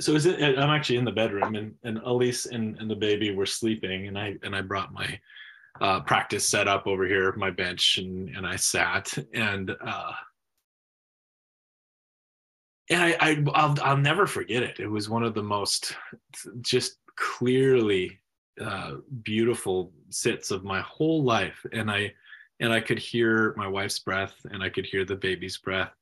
so 0.01 0.15
is 0.15 0.27
it, 0.27 0.59
I'm 0.59 0.71
actually 0.71 0.97
in 0.97 1.05
the 1.05 1.13
bedroom, 1.13 1.55
and, 1.55 1.75
and 1.85 1.99
Elise 1.99 2.47
and, 2.47 2.79
and 2.79 2.91
the 2.91 2.97
baby 2.97 3.35
were 3.35 3.47
sleeping, 3.47 4.09
and 4.09 4.19
I 4.19 4.37
and 4.43 4.55
I 4.55 4.61
brought 4.61 4.93
my 4.93 5.19
uh, 5.81 6.01
practice 6.01 6.47
set 6.47 6.69
up 6.69 6.87
over 6.87 7.07
here, 7.07 7.33
my 7.37 7.51
bench, 7.51 7.99
and 7.99 8.29
and 8.37 8.47
I 8.47 8.57
sat, 8.57 9.17
and 9.33 9.71
uh, 9.71 10.13
and 12.91 13.03
I, 13.03 13.17
I 13.21 13.45
I'll 13.55 13.77
I'll 13.83 13.97
never 13.97 14.27
forget 14.27 14.63
it. 14.63 14.81
It 14.81 14.89
was 14.89 15.09
one 15.09 15.23
of 15.23 15.35
the 15.35 15.43
most 15.43 15.97
just 16.61 16.99
clearly 17.17 18.19
uh, 18.61 18.97
beautiful 19.23 19.93
sits 20.09 20.51
of 20.51 20.65
my 20.65 20.81
whole 20.81 21.23
life. 21.23 21.65
And 21.73 21.91
i 21.91 22.13
and 22.61 22.73
i 22.73 22.81
could 22.81 22.99
hear 22.99 23.55
my 23.57 23.69
wife's 23.69 23.99
breath 23.99 24.35
and 24.51 24.63
i 24.63 24.69
could 24.71 24.87
hear 24.87 25.05
the 25.05 25.15
baby's 25.15 25.59
breath 25.59 25.93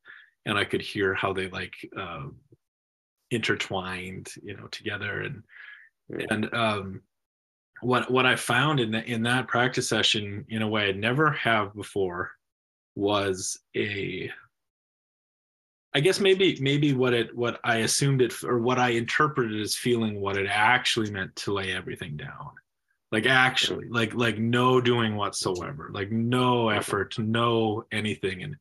and 0.46 0.56
i 0.56 0.64
could 0.64 0.80
hear 0.80 1.12
how 1.12 1.32
they 1.32 1.48
like 1.48 1.74
uh, 1.98 2.26
intertwined 3.30 4.28
you 4.42 4.56
know 4.56 4.66
together. 4.68 5.22
And 5.22 5.42
and 6.30 6.54
um 6.54 7.00
what 7.80 8.10
what 8.10 8.26
i 8.26 8.36
found 8.36 8.78
in 8.78 8.90
that 8.92 9.06
in 9.06 9.22
that 9.22 9.48
practice 9.48 9.88
session 9.88 10.44
in 10.48 10.62
a 10.62 10.68
way 10.68 10.88
i 10.88 10.92
never 10.92 11.30
have 11.30 11.74
before 11.74 12.30
was 12.94 13.58
a 13.76 14.30
I 15.94 16.00
guess 16.00 16.18
maybe 16.18 16.58
maybe 16.60 16.92
what 16.92 17.14
it 17.14 17.34
what 17.36 17.60
I 17.62 17.78
assumed 17.78 18.20
it 18.20 18.42
or 18.42 18.58
what 18.58 18.78
I 18.78 18.90
interpreted 18.90 19.60
as 19.60 19.76
feeling 19.76 20.20
what 20.20 20.36
it 20.36 20.48
actually 20.48 21.10
meant 21.10 21.34
to 21.36 21.52
lay 21.52 21.72
everything 21.72 22.16
down. 22.16 22.50
Like 23.12 23.26
actually, 23.26 23.88
like 23.88 24.12
like 24.14 24.38
no 24.38 24.80
doing 24.80 25.14
whatsoever, 25.14 25.90
like 25.92 26.10
no 26.10 26.68
effort, 26.68 27.16
no 27.18 27.84
anything. 27.92 28.42
And 28.42 28.56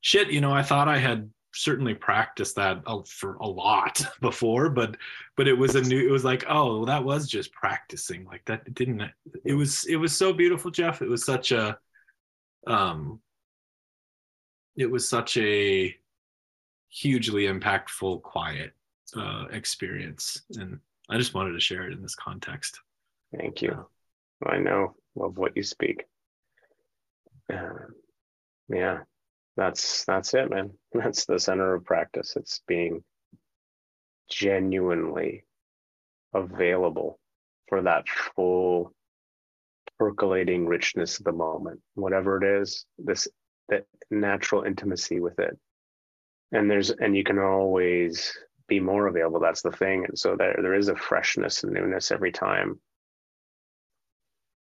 shit, 0.00 0.32
you 0.32 0.40
know, 0.40 0.52
I 0.52 0.64
thought 0.64 0.88
I 0.88 0.98
had 0.98 1.30
certainly 1.54 1.94
practiced 1.94 2.56
that 2.56 2.82
for 3.06 3.36
a 3.36 3.46
lot 3.46 4.04
before, 4.20 4.68
but 4.70 4.96
but 5.36 5.46
it 5.46 5.56
was 5.56 5.76
a 5.76 5.82
new. 5.82 6.08
It 6.08 6.10
was 6.10 6.24
like, 6.24 6.44
oh, 6.48 6.84
that 6.86 7.04
was 7.04 7.28
just 7.28 7.52
practicing. 7.52 8.24
Like 8.24 8.44
that 8.46 8.74
didn't. 8.74 9.02
It 9.44 9.54
was 9.54 9.84
it 9.84 9.96
was 9.96 10.16
so 10.16 10.32
beautiful, 10.32 10.72
Jeff. 10.72 11.00
It 11.00 11.08
was 11.08 11.24
such 11.24 11.52
a 11.52 11.78
um 12.66 13.20
it 14.76 14.90
was 14.90 15.08
such 15.08 15.36
a 15.36 15.94
hugely 16.92 17.44
impactful 17.44 18.22
quiet 18.22 18.72
uh, 19.16 19.46
experience 19.50 20.42
and 20.58 20.78
i 21.08 21.16
just 21.16 21.34
wanted 21.34 21.52
to 21.52 21.60
share 21.60 21.86
it 21.86 21.92
in 21.92 22.02
this 22.02 22.14
context 22.14 22.80
Thank 23.36 23.62
you. 23.62 23.86
I 24.44 24.58
know 24.58 24.94
of 25.18 25.38
what 25.38 25.56
you 25.56 25.62
speak. 25.62 26.04
Uh, 27.52 27.86
yeah, 28.68 29.00
that's 29.56 30.04
that's 30.04 30.34
it, 30.34 30.50
man. 30.50 30.70
That's 30.92 31.24
the 31.24 31.38
center 31.38 31.74
of 31.74 31.84
practice. 31.84 32.34
It's 32.36 32.62
being 32.66 33.02
genuinely 34.30 35.44
available 36.32 37.18
for 37.68 37.82
that 37.82 38.08
full 38.08 38.94
percolating 39.98 40.66
richness 40.66 41.18
of 41.18 41.24
the 41.24 41.32
moment, 41.32 41.80
whatever 41.94 42.42
it 42.42 42.62
is, 42.62 42.86
this 42.98 43.28
that 43.68 43.86
natural 44.10 44.62
intimacy 44.64 45.20
with 45.20 45.38
it. 45.38 45.58
And 46.52 46.70
there's 46.70 46.90
and 46.90 47.16
you 47.16 47.24
can 47.24 47.38
always 47.38 48.36
be 48.68 48.78
more 48.80 49.06
available. 49.08 49.40
That's 49.40 49.62
the 49.62 49.72
thing. 49.72 50.04
And 50.06 50.18
so 50.18 50.36
there 50.36 50.56
there 50.60 50.74
is 50.74 50.88
a 50.88 50.96
freshness 50.96 51.64
and 51.64 51.72
newness 51.72 52.10
every 52.10 52.32
time 52.32 52.80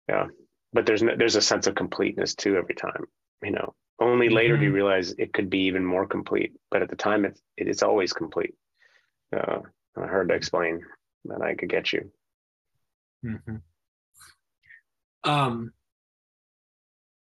yeah 0.08 0.26
but 0.72 0.84
there's 0.84 1.02
no, 1.02 1.14
there's 1.16 1.36
a 1.36 1.40
sense 1.40 1.68
of 1.68 1.76
completeness 1.76 2.34
too 2.34 2.56
every 2.56 2.74
time 2.74 3.04
you 3.42 3.52
know 3.52 3.72
only 4.00 4.28
later 4.28 4.56
do 4.56 4.64
you 4.64 4.70
Mhm. 4.70 4.74
realize 4.74 5.14
it 5.16 5.32
could 5.32 5.48
be 5.48 5.60
even 5.60 5.84
more 5.84 6.06
complete 6.06 6.52
but 6.72 6.82
at 6.82 6.90
the 6.90 6.96
time 6.96 7.24
it's 7.24 7.40
it, 7.56 7.68
it's 7.68 7.84
always 7.84 8.12
complete 8.12 8.54
uh 9.36 9.60
hard 9.96 10.28
to 10.28 10.34
explain 10.34 10.84
and 11.26 11.42
i 11.42 11.54
could 11.54 11.68
get 11.68 11.92
you 11.92 12.10
Mhm. 13.24 13.62
Um, 15.22 15.72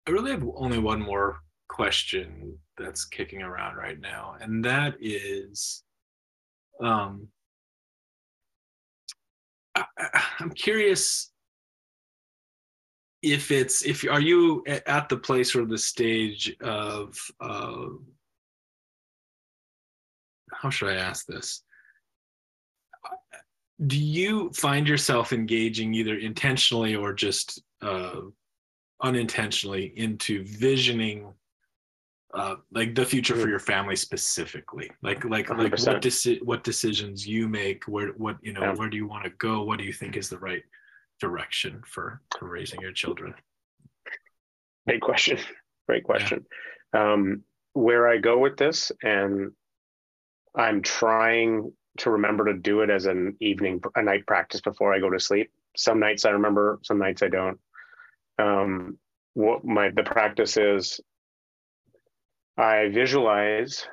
I 0.09 0.11
really 0.11 0.32
have 0.32 0.45
only 0.57 0.78
one 0.80 1.01
more 1.01 1.39
question 1.76 2.58
that's 2.78 3.04
kicking 3.04 3.42
around 3.42 3.76
right 3.76 4.00
now, 4.00 4.34
and 4.40 4.64
that 4.64 4.94
is, 4.98 5.82
um, 6.82 7.28
I, 9.74 9.84
I'm 10.40 10.50
curious 10.50 11.30
if 13.22 13.50
it's 13.50 13.84
if 13.84 14.04
are 14.04 14.20
you 14.20 14.64
at 14.66 15.08
the 15.08 15.18
place 15.18 15.54
or 15.54 15.66
the 15.66 15.78
stage 15.78 16.56
of 16.62 17.14
uh, 17.40 17.88
how 20.52 20.70
should 20.70 20.88
I 20.88 20.96
ask 20.96 21.26
this? 21.26 21.62
do 23.84 23.98
you 23.98 24.50
find 24.52 24.88
yourself 24.88 25.32
engaging 25.32 25.92
either 25.92 26.16
intentionally 26.16 26.96
or 26.96 27.12
just 27.12 27.62
uh, 27.82 28.20
unintentionally 29.02 29.92
into 29.96 30.44
visioning 30.44 31.32
uh, 32.37 32.57
like 32.78 32.95
the 32.95 33.05
future 33.05 33.34
for 33.34 33.47
Mm. 33.47 33.55
your 33.55 33.59
family 33.74 33.97
specifically 33.97 34.91
like 35.03 35.24
like 35.24 35.49
like 35.51 35.72
100%. 35.72 35.87
what 35.95 36.03
deci- 36.03 36.43
what 36.43 36.62
decisions 36.64 37.26
you 37.26 37.49
make 37.49 37.84
where 37.84 38.09
what 38.24 38.37
you 38.47 38.53
know 38.53 38.61
Yeah. 38.61 38.74
where 38.74 38.91
do 38.91 38.97
you 38.97 39.07
want 39.07 39.24
to 39.24 39.30
go 39.49 39.62
what 39.62 39.78
do 39.80 39.84
you 39.84 39.93
think 40.01 40.16
is 40.16 40.28
the 40.28 40.39
right 40.39 40.62
direction 41.20 41.82
for 41.87 42.20
for 42.39 42.47
raising 42.49 42.80
your 42.80 42.93
children 42.93 43.34
Great 44.87 45.01
question. 45.01 45.39
Great 45.89 46.05
question. 46.05 46.47
Um, 46.93 47.43
where 47.72 48.07
I 48.09 48.18
go 48.18 48.39
with 48.39 48.57
this, 48.57 48.93
and 49.03 49.51
I'm 50.55 50.80
trying 50.82 51.72
to 51.99 52.11
remember 52.11 52.45
to 52.47 52.55
do 52.55 52.82
it 52.82 52.91
as 52.91 53.07
an 53.07 53.37
evening, 53.41 53.82
a 53.97 54.03
night 54.03 54.24
practice 54.28 54.61
before 54.61 54.95
I 54.95 55.01
go 55.01 55.11
to 55.11 55.18
sleep. 55.18 55.51
Some 55.76 55.99
nights 55.99 56.24
I 56.24 56.30
remember, 56.30 56.78
some 56.84 56.99
nights 56.99 57.22
I 57.24 57.28
don't. 57.28 57.59
Um, 58.39 58.99
what 59.34 59.64
my 59.64 59.91
the 59.91 60.05
practice 60.05 60.57
is, 60.57 61.01
I 62.57 62.88
visualize 62.88 63.86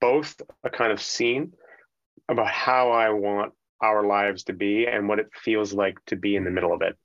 both 0.00 0.40
a 0.64 0.70
kind 0.70 0.92
of 0.92 1.00
scene 1.00 1.52
about 2.28 2.48
how 2.48 2.90
I 2.90 3.10
want 3.10 3.52
our 3.80 4.04
lives 4.04 4.44
to 4.44 4.52
be 4.52 4.86
and 4.86 5.08
what 5.08 5.18
it 5.18 5.28
feels 5.34 5.72
like 5.72 5.98
to 6.06 6.16
be 6.16 6.34
in 6.34 6.44
the 6.44 6.50
middle 6.50 6.72
of 6.72 6.82
it. 6.82 6.96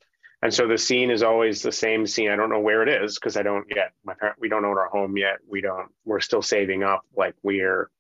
And 0.42 0.52
so 0.52 0.68
the 0.68 0.78
scene 0.78 1.12
is 1.12 1.22
always 1.22 1.62
the 1.62 1.72
same 1.72 2.08
scene. 2.08 2.32
I 2.32 2.36
don't 2.36 2.50
know 2.50 2.60
where 2.60 2.82
it 2.82 3.04
is 3.04 3.16
because 3.16 3.38
I 3.38 3.44
don't 3.44 3.66
yet. 3.76 3.92
My 4.04 4.16
parent, 4.16 4.40
we 4.40 4.50
don't 4.50 4.66
own 4.66 4.78
our 4.78 4.90
home 4.90 5.16
yet. 5.16 5.38
We 5.48 5.62
don't. 5.62 5.90
We're 6.04 6.20
still 6.20 6.42
saving 6.42 6.82
up. 6.82 7.02
Like 7.16 7.36
we're 7.44 7.92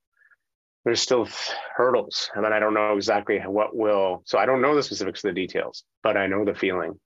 there's 0.83 1.01
still 1.01 1.27
hurdles, 1.75 2.31
and 2.33 2.43
then 2.43 2.53
I 2.53 2.59
don't 2.59 2.73
know 2.73 2.95
exactly 2.95 3.37
what 3.39 3.75
will. 3.75 4.23
So 4.25 4.39
I 4.39 4.47
don't 4.47 4.61
know 4.61 4.75
the 4.75 4.81
specifics 4.81 5.23
of 5.23 5.29
the 5.29 5.39
details, 5.39 5.83
but 6.01 6.17
I 6.17 6.25
know 6.25 6.43
the 6.43 6.55
feeling. 6.55 6.99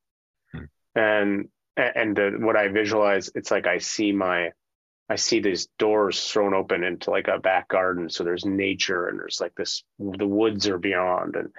Hmm. 0.54 0.64
And 0.96 1.50
and 1.76 2.16
the, 2.16 2.38
what 2.40 2.56
I 2.56 2.70
visualize, 2.70 3.30
it's 3.36 3.52
like 3.52 3.68
I 3.68 3.80
see 3.80 4.14
my, 4.14 4.52
I 5.10 5.16
see 5.16 5.40
these 5.40 5.68
doors 5.78 6.32
thrown 6.32 6.54
open 6.54 6.84
into 6.84 7.12
like 7.12 7.28
a 7.28 7.40
back 7.40 7.68
garden. 7.68 8.10
So 8.10 8.24
there's 8.24 8.46
nature, 8.46 9.08
and 9.08 9.20
there's 9.20 9.40
like 9.40 9.54
this. 9.56 9.84
The 10.00 10.28
woods 10.28 10.68
are 10.68 10.80
beyond, 10.80 11.36
and 11.36 11.50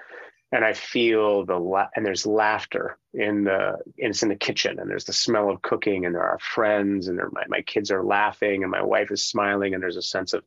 and 0.51 0.63
I 0.63 0.73
feel 0.73 1.45
the 1.45 1.59
la- 1.59 1.89
and 1.95 2.05
there's 2.05 2.25
laughter 2.25 2.97
in 3.13 3.43
the 3.43 3.77
and 3.97 4.09
it's 4.09 4.23
in 4.23 4.29
the 4.29 4.35
kitchen 4.35 4.79
and 4.79 4.89
there's 4.89 5.05
the 5.05 5.13
smell 5.13 5.49
of 5.49 5.61
cooking 5.61 6.05
and 6.05 6.15
there 6.15 6.23
are 6.23 6.39
friends 6.39 7.07
and 7.07 7.17
there, 7.17 7.29
my 7.31 7.43
my 7.47 7.61
kids 7.61 7.91
are 7.91 8.03
laughing 8.03 8.63
and 8.63 8.71
my 8.71 8.81
wife 8.81 9.11
is 9.11 9.25
smiling 9.25 9.73
and 9.73 9.83
there's 9.83 9.97
a 9.97 10.01
sense 10.01 10.33
of 10.33 10.43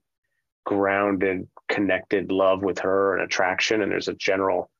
grounded 0.64 1.48
connected 1.68 2.32
love 2.32 2.62
with 2.62 2.80
her 2.80 3.14
and 3.14 3.24
attraction 3.24 3.82
and 3.82 3.92
there's 3.92 4.08
a 4.08 4.14
general 4.14 4.70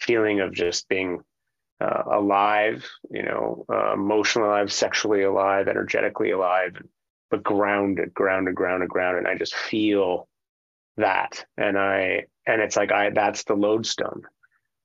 feeling 0.00 0.40
of 0.40 0.52
just 0.52 0.88
being 0.88 1.20
uh, 1.80 2.02
alive 2.10 2.88
you 3.10 3.22
know 3.22 3.64
uh, 3.72 3.92
emotionally 3.92 4.48
alive 4.48 4.72
sexually 4.72 5.22
alive 5.22 5.68
energetically 5.68 6.30
alive 6.30 6.76
but 7.30 7.42
grounded 7.42 8.14
grounded 8.14 8.54
grounded 8.54 8.88
grounded. 8.88 9.24
And 9.24 9.28
I 9.28 9.36
just 9.36 9.54
feel 9.54 10.28
that. 10.96 11.44
And 11.56 11.78
I 11.78 12.26
and 12.46 12.60
it's 12.60 12.76
like 12.76 12.92
I 12.92 13.10
that's 13.10 13.44
the 13.44 13.54
lodestone. 13.54 14.22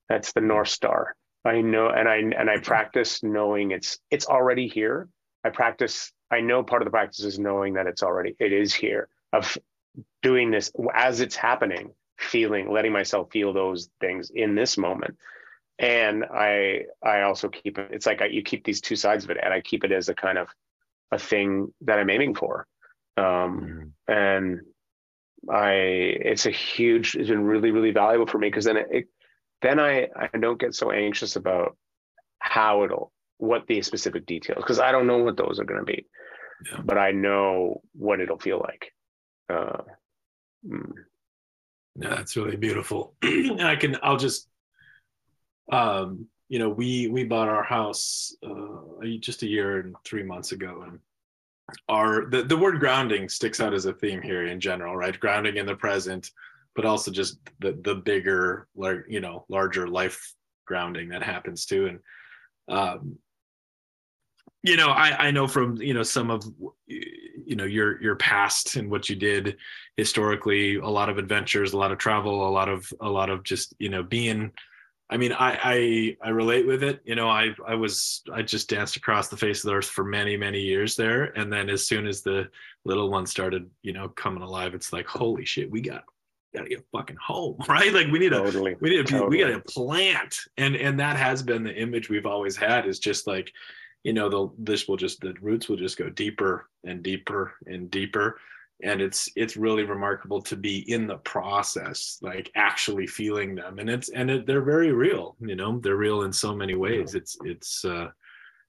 That's 0.08 0.32
the 0.32 0.40
north 0.40 0.68
star. 0.68 1.14
I 1.44 1.62
know 1.62 1.88
and 1.88 2.08
i 2.08 2.16
and 2.16 2.50
i 2.50 2.58
practice 2.58 3.22
knowing 3.22 3.70
it's 3.70 3.98
it's 4.10 4.26
already 4.26 4.68
here. 4.68 5.08
I 5.44 5.50
practice 5.50 6.12
i 6.30 6.40
know 6.40 6.62
part 6.62 6.82
of 6.82 6.86
the 6.86 6.90
practice 6.90 7.24
is 7.24 7.38
knowing 7.38 7.74
that 7.74 7.86
it's 7.86 8.02
already 8.02 8.36
it 8.38 8.52
is 8.52 8.74
here 8.74 9.08
of 9.32 9.56
doing 10.22 10.50
this 10.50 10.70
as 10.94 11.20
it's 11.20 11.36
happening 11.36 11.92
feeling 12.18 12.70
letting 12.70 12.92
myself 12.92 13.30
feel 13.30 13.52
those 13.52 13.88
things 14.00 14.30
in 14.34 14.54
this 14.54 14.76
moment. 14.76 15.16
And 15.78 16.24
i 16.24 16.84
i 17.02 17.22
also 17.22 17.48
keep 17.48 17.78
it 17.78 17.90
it's 17.92 18.06
like 18.06 18.20
I, 18.20 18.26
you 18.26 18.42
keep 18.42 18.64
these 18.64 18.82
two 18.82 18.96
sides 18.96 19.24
of 19.24 19.30
it 19.30 19.38
and 19.42 19.54
i 19.54 19.60
keep 19.62 19.82
it 19.84 19.92
as 19.92 20.10
a 20.10 20.14
kind 20.14 20.36
of 20.36 20.48
a 21.12 21.18
thing 21.18 21.72
that 21.82 21.98
i'm 21.98 22.10
aiming 22.10 22.34
for 22.34 22.66
um 23.16 23.92
and 24.08 24.60
I 25.50 25.72
it's 25.72 26.44
a 26.44 26.50
huge 26.50 27.14
it's 27.14 27.30
been 27.30 27.44
really 27.44 27.70
really 27.70 27.92
valuable 27.92 28.26
for 28.26 28.36
me 28.38 28.48
because 28.48 28.66
then 28.66 28.76
it, 28.76 28.86
it 28.90 29.08
then 29.62 29.80
I 29.80 30.08
I 30.14 30.28
don't 30.38 30.60
get 30.60 30.74
so 30.74 30.90
anxious 30.90 31.36
about 31.36 31.76
how 32.40 32.84
it'll 32.84 33.10
what 33.38 33.66
the 33.66 33.80
specific 33.80 34.26
details 34.26 34.58
because 34.58 34.78
I 34.80 34.92
don't 34.92 35.06
know 35.06 35.18
what 35.24 35.38
those 35.38 35.58
are 35.58 35.64
going 35.64 35.80
to 35.80 35.86
be, 35.86 36.06
Yeah. 36.70 36.82
but 36.84 36.98
I 36.98 37.12
know 37.12 37.80
what 37.94 38.20
it'll 38.20 38.38
feel 38.38 38.58
like. 38.58 38.92
Uh, 39.48 39.82
mm, 40.66 40.92
Yeah, 41.96 42.10
that's 42.16 42.36
really 42.36 42.58
beautiful. 42.58 43.14
and 43.22 43.62
I 43.62 43.76
can, 43.76 43.96
I'll 44.02 44.18
just, 44.18 44.46
um, 45.72 46.26
you 46.50 46.58
know, 46.58 46.68
we 46.68 47.06
we 47.06 47.22
bought 47.22 47.48
our 47.48 47.62
house 47.62 48.34
uh, 48.44 49.06
just 49.20 49.44
a 49.44 49.46
year 49.46 49.78
and 49.78 49.94
three 50.04 50.24
months 50.24 50.50
ago, 50.50 50.84
and 50.84 50.98
our 51.88 52.26
the, 52.28 52.42
the 52.42 52.56
word 52.56 52.80
grounding 52.80 53.28
sticks 53.28 53.60
out 53.60 53.72
as 53.72 53.86
a 53.86 53.92
theme 53.92 54.20
here 54.20 54.46
in 54.46 54.58
general, 54.58 54.96
right? 54.96 55.18
Grounding 55.18 55.58
in 55.58 55.64
the 55.64 55.76
present, 55.76 56.32
but 56.74 56.84
also 56.84 57.12
just 57.12 57.38
the 57.60 57.78
the 57.84 57.94
bigger, 57.94 58.66
like 58.74 59.04
you 59.08 59.20
know, 59.20 59.46
larger 59.48 59.86
life 59.86 60.34
grounding 60.66 61.08
that 61.10 61.22
happens 61.22 61.66
too, 61.66 61.86
and 61.86 62.00
um, 62.68 63.16
you 64.64 64.76
know, 64.76 64.88
I 64.88 65.28
I 65.28 65.30
know 65.30 65.46
from 65.46 65.76
you 65.76 65.94
know 65.94 66.02
some 66.02 66.30
of 66.32 66.44
you 66.88 67.54
know 67.54 67.64
your 67.64 68.02
your 68.02 68.16
past 68.16 68.74
and 68.74 68.90
what 68.90 69.08
you 69.08 69.14
did 69.14 69.56
historically 69.96 70.76
a 70.76 70.88
lot 70.88 71.08
of 71.08 71.18
adventures 71.18 71.72
a 71.72 71.78
lot 71.78 71.90
of 71.90 71.98
travel 71.98 72.46
a 72.46 72.50
lot 72.50 72.68
of 72.68 72.92
a 73.00 73.08
lot 73.08 73.30
of 73.30 73.42
just 73.42 73.74
you 73.78 73.88
know 73.88 74.02
being 74.02 74.52
i 75.10 75.16
mean 75.16 75.32
i 75.32 75.58
i 75.62 76.16
i 76.22 76.30
relate 76.30 76.66
with 76.66 76.82
it 76.82 77.00
you 77.04 77.14
know 77.14 77.28
i 77.28 77.48
i 77.66 77.74
was 77.74 78.22
i 78.32 78.40
just 78.40 78.68
danced 78.68 78.96
across 78.96 79.28
the 79.28 79.36
face 79.36 79.64
of 79.64 79.70
the 79.70 79.76
earth 79.76 79.86
for 79.86 80.04
many 80.04 80.36
many 80.36 80.60
years 80.60 80.96
there 80.96 81.24
and 81.38 81.52
then 81.52 81.68
as 81.68 81.86
soon 81.86 82.06
as 82.06 82.22
the 82.22 82.48
little 82.84 83.10
one 83.10 83.26
started 83.26 83.68
you 83.82 83.92
know 83.92 84.08
coming 84.10 84.42
alive 84.42 84.74
it's 84.74 84.92
like 84.92 85.06
holy 85.06 85.44
shit 85.44 85.70
we 85.70 85.80
got 85.80 86.04
gotta 86.54 86.68
get 86.68 86.84
fucking 86.92 87.16
home 87.16 87.56
right 87.68 87.92
like 87.92 88.08
we 88.08 88.18
need 88.18 88.32
a 88.32 88.36
totally. 88.36 88.76
we 88.80 88.90
need 88.90 89.00
a 89.00 89.04
Totally. 89.04 89.30
we 89.30 89.38
got 89.38 89.50
to 89.50 89.72
plant 89.72 90.36
and 90.56 90.74
and 90.76 90.98
that 90.98 91.16
has 91.16 91.42
been 91.42 91.62
the 91.62 91.74
image 91.74 92.08
we've 92.08 92.26
always 92.26 92.56
had 92.56 92.86
is 92.86 92.98
just 92.98 93.26
like 93.26 93.52
you 94.04 94.12
know 94.12 94.28
the 94.28 94.48
this 94.58 94.88
will 94.88 94.96
just 94.96 95.20
the 95.20 95.34
roots 95.40 95.68
will 95.68 95.76
just 95.76 95.98
go 95.98 96.08
deeper 96.08 96.68
and 96.84 97.02
deeper 97.02 97.54
and 97.66 97.90
deeper 97.90 98.38
and 98.82 99.00
it's 99.00 99.28
it's 99.36 99.56
really 99.56 99.84
remarkable 99.84 100.40
to 100.40 100.56
be 100.56 100.90
in 100.90 101.06
the 101.06 101.18
process 101.18 102.18
like 102.22 102.50
actually 102.54 103.06
feeling 103.06 103.54
them 103.54 103.78
and 103.78 103.90
it's 103.90 104.08
and 104.10 104.30
it, 104.30 104.46
they're 104.46 104.62
very 104.62 104.92
real 104.92 105.36
you 105.40 105.54
know 105.56 105.78
they're 105.80 105.96
real 105.96 106.22
in 106.22 106.32
so 106.32 106.54
many 106.54 106.74
ways 106.74 107.14
it's 107.14 107.36
it's 107.44 107.84
uh 107.84 108.08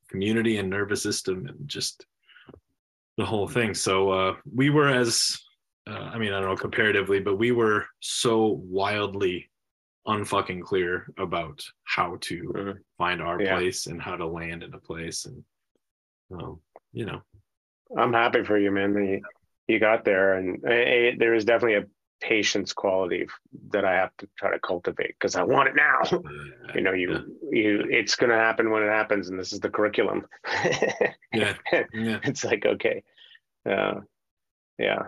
community 0.09 0.57
and 0.57 0.69
nervous 0.69 1.01
system 1.01 1.47
and 1.47 1.67
just 1.67 2.05
the 3.17 3.25
whole 3.25 3.47
thing. 3.47 3.73
So 3.73 4.09
uh, 4.09 4.35
we 4.53 4.69
were 4.69 4.87
as 4.87 5.37
uh, 5.87 5.93
I 6.13 6.17
mean, 6.17 6.31
I 6.33 6.39
don't 6.39 6.49
know 6.49 6.55
comparatively, 6.55 7.19
but 7.19 7.37
we 7.37 7.51
were 7.51 7.85
so 7.99 8.61
wildly 8.63 9.49
unfucking 10.07 10.61
clear 10.63 11.07
about 11.17 11.63
how 11.83 12.17
to 12.21 12.43
Mhm. 12.43 12.77
find 12.97 13.21
our 13.21 13.39
Yeah. 13.41 13.53
place 13.55 13.87
and 13.87 14.01
how 14.01 14.15
to 14.15 14.25
land 14.27 14.63
in 14.63 14.73
a 14.73 14.79
place, 14.79 15.25
and 15.25 15.43
um, 16.31 16.61
you 16.93 17.05
know, 17.05 17.21
I'm 17.97 18.13
happy 18.13 18.43
for 18.43 18.57
you, 18.57 18.71
man. 18.71 18.93
that 18.93 19.21
You, 19.67 19.79
got 19.79 20.03
there, 20.03 20.33
and 20.33 20.63
eh, 20.65 21.11
there 21.17 21.33
is 21.33 21.45
definitely 21.45 21.77
a 21.77 21.89
patience 22.21 22.71
quality 22.71 23.27
that 23.71 23.83
I 23.83 23.95
have 23.95 24.15
to 24.19 24.29
try 24.37 24.51
to 24.51 24.59
cultivate 24.59 25.15
because 25.19 25.35
I 25.35 25.43
want 25.43 25.69
it 25.69 25.75
now. 25.75 26.21
you 26.75 26.81
know, 26.81 26.93
you 26.93 27.11
yeah. 27.11 27.19
you 27.51 27.83
it's 27.89 28.15
going 28.15 28.29
to 28.29 28.35
happen 28.35 28.69
when 28.69 28.83
it 28.83 28.89
happens, 28.89 29.29
and 29.29 29.39
this 29.39 29.51
is 29.51 29.59
the 29.59 29.69
curriculum. 29.69 30.25
yeah, 31.33 31.55
yeah, 31.93 32.19
it's 32.23 32.45
like 32.45 32.65
okay, 32.65 33.03
uh, 33.69 33.95
yeah, 34.77 35.03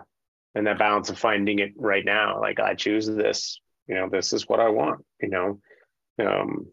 and 0.54 0.66
that 0.66 0.78
balance 0.78 1.08
of 1.08 1.18
finding 1.18 1.60
it 1.60 1.72
right 1.76 2.04
now. 2.04 2.40
Like 2.40 2.60
I 2.60 2.74
choose 2.74 3.06
this. 3.06 3.60
You 3.86 3.94
know, 3.94 4.08
this 4.08 4.32
is 4.32 4.48
what 4.48 4.60
I 4.60 4.68
want. 4.68 5.04
You 5.22 5.28
know, 5.28 5.60
um, 6.26 6.66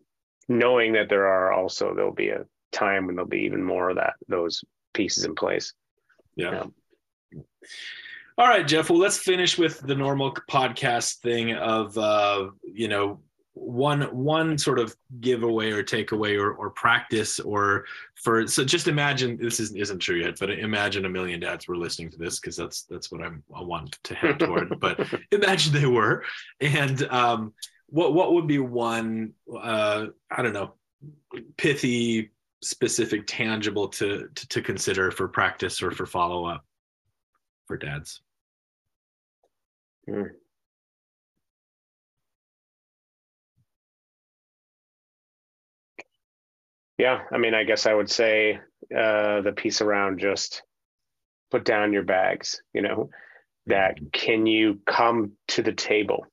knowing 0.49 0.93
that 0.93 1.09
there 1.09 1.27
are 1.27 1.53
also 1.53 1.93
there'll 1.93 2.13
be 2.13 2.29
a 2.29 2.45
time 2.71 3.05
when 3.05 3.15
there'll 3.15 3.29
be 3.29 3.43
even 3.43 3.63
more 3.63 3.89
of 3.89 3.97
that 3.97 4.13
those 4.27 4.63
pieces 4.93 5.23
in 5.23 5.35
place. 5.35 5.73
yeah. 6.35 6.63
All 8.37 8.47
right, 8.47 8.67
Jeff. 8.67 8.89
Well, 8.89 8.99
let's 8.99 9.17
finish 9.17 9.57
with 9.57 9.81
the 9.81 9.95
normal 9.95 10.33
podcast 10.49 11.17
thing 11.17 11.53
of 11.53 11.97
uh, 11.97 12.49
you 12.63 12.87
know 12.87 13.19
one 13.53 14.03
one 14.15 14.57
sort 14.57 14.79
of 14.79 14.95
giveaway 15.19 15.71
or 15.71 15.83
takeaway 15.83 16.39
or, 16.39 16.53
or 16.53 16.69
practice 16.69 17.39
or 17.39 17.85
for 18.15 18.47
so 18.47 18.63
just 18.63 18.87
imagine 18.87 19.37
this 19.37 19.59
isn't 19.59 19.77
isn't 19.77 19.99
true 19.99 20.17
yet, 20.17 20.39
but 20.39 20.49
imagine 20.49 21.05
a 21.05 21.09
million 21.09 21.39
dads 21.39 21.67
were 21.67 21.75
listening 21.75 22.09
to 22.09 22.17
this 22.17 22.39
because 22.39 22.55
that's 22.55 22.83
that's 22.83 23.11
what 23.11 23.21
I'm 23.21 23.43
I 23.55 23.61
want 23.61 23.97
to 24.03 24.15
head 24.15 24.39
toward. 24.39 24.73
but 24.79 25.05
imagine 25.31 25.73
they 25.73 25.85
were, 25.85 26.23
and 26.61 27.03
um, 27.09 27.53
what 27.87 28.13
what 28.13 28.33
would 28.33 28.47
be 28.47 28.59
one 28.59 29.33
uh, 29.55 30.07
I 30.31 30.41
don't 30.41 30.53
know 30.53 30.73
pithy 31.57 32.31
specific 32.63 33.23
tangible 33.27 33.89
to, 33.89 34.29
to 34.33 34.47
to 34.47 34.61
consider 34.61 35.11
for 35.11 35.27
practice 35.27 35.81
or 35.83 35.91
for 35.91 36.05
follow 36.05 36.45
up 36.45 36.63
for 37.71 37.77
dads. 37.77 38.21
Yeah, 46.97 47.21
I 47.31 47.37
mean, 47.37 47.53
I 47.53 47.63
guess 47.63 47.85
I 47.85 47.93
would 47.93 48.09
say 48.09 48.59
uh, 48.93 49.39
the 49.39 49.53
piece 49.55 49.79
around 49.79 50.19
just 50.19 50.63
put 51.49 51.63
down 51.63 51.93
your 51.93 52.03
bags. 52.03 52.61
You 52.73 52.81
know, 52.81 53.09
that 53.67 53.99
can 54.11 54.45
you 54.45 54.81
come 54.85 55.31
to 55.49 55.61
the 55.61 55.71
table 55.71 56.25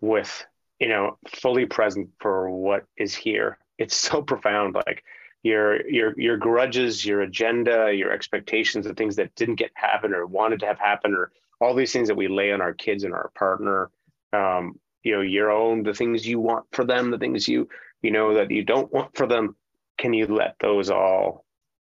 with 0.00 0.46
you 0.78 0.88
know 0.88 1.18
fully 1.28 1.66
present 1.66 2.10
for 2.20 2.48
what 2.50 2.84
is 2.96 3.16
here. 3.16 3.58
It's 3.78 3.96
so 3.96 4.22
profound. 4.32 4.76
Like 4.76 5.02
your 5.46 5.88
your 5.88 6.18
your 6.18 6.36
grudges, 6.36 7.06
your 7.06 7.22
agenda, 7.22 7.92
your 7.94 8.10
expectations 8.12 8.86
of 8.86 8.96
things 8.96 9.16
that 9.16 9.34
didn't 9.36 9.56
get 9.56 9.70
happen 9.74 10.12
or 10.12 10.26
wanted 10.26 10.60
to 10.60 10.66
have 10.66 10.78
happen, 10.78 11.14
or 11.14 11.30
all 11.60 11.74
these 11.74 11.92
things 11.92 12.08
that 12.08 12.16
we 12.16 12.28
lay 12.28 12.52
on 12.52 12.60
our 12.60 12.74
kids 12.74 13.04
and 13.04 13.14
our 13.14 13.30
partner. 13.34 13.90
Um, 14.32 14.78
you 15.04 15.14
know, 15.14 15.20
your 15.20 15.52
own 15.52 15.84
the 15.84 15.94
things 15.94 16.26
you 16.26 16.40
want 16.40 16.66
for 16.72 16.84
them, 16.84 17.10
the 17.10 17.18
things 17.18 17.46
you 17.46 17.68
you 18.02 18.10
know 18.10 18.34
that 18.34 18.50
you 18.50 18.64
don't 18.64 18.92
want 18.92 19.16
for 19.16 19.26
them 19.26 19.56
can 19.98 20.12
you 20.12 20.26
let 20.26 20.56
those 20.60 20.90
all 20.90 21.44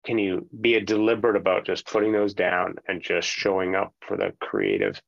can 0.05 0.17
you 0.17 0.47
be 0.61 0.75
a 0.75 0.81
deliberate 0.81 1.35
about 1.35 1.65
just 1.65 1.85
putting 1.87 2.11
those 2.11 2.33
down 2.33 2.75
and 2.87 3.01
just 3.01 3.27
showing 3.27 3.75
up 3.75 3.93
for 3.99 4.15
the 4.15 4.33
creative 4.39 5.01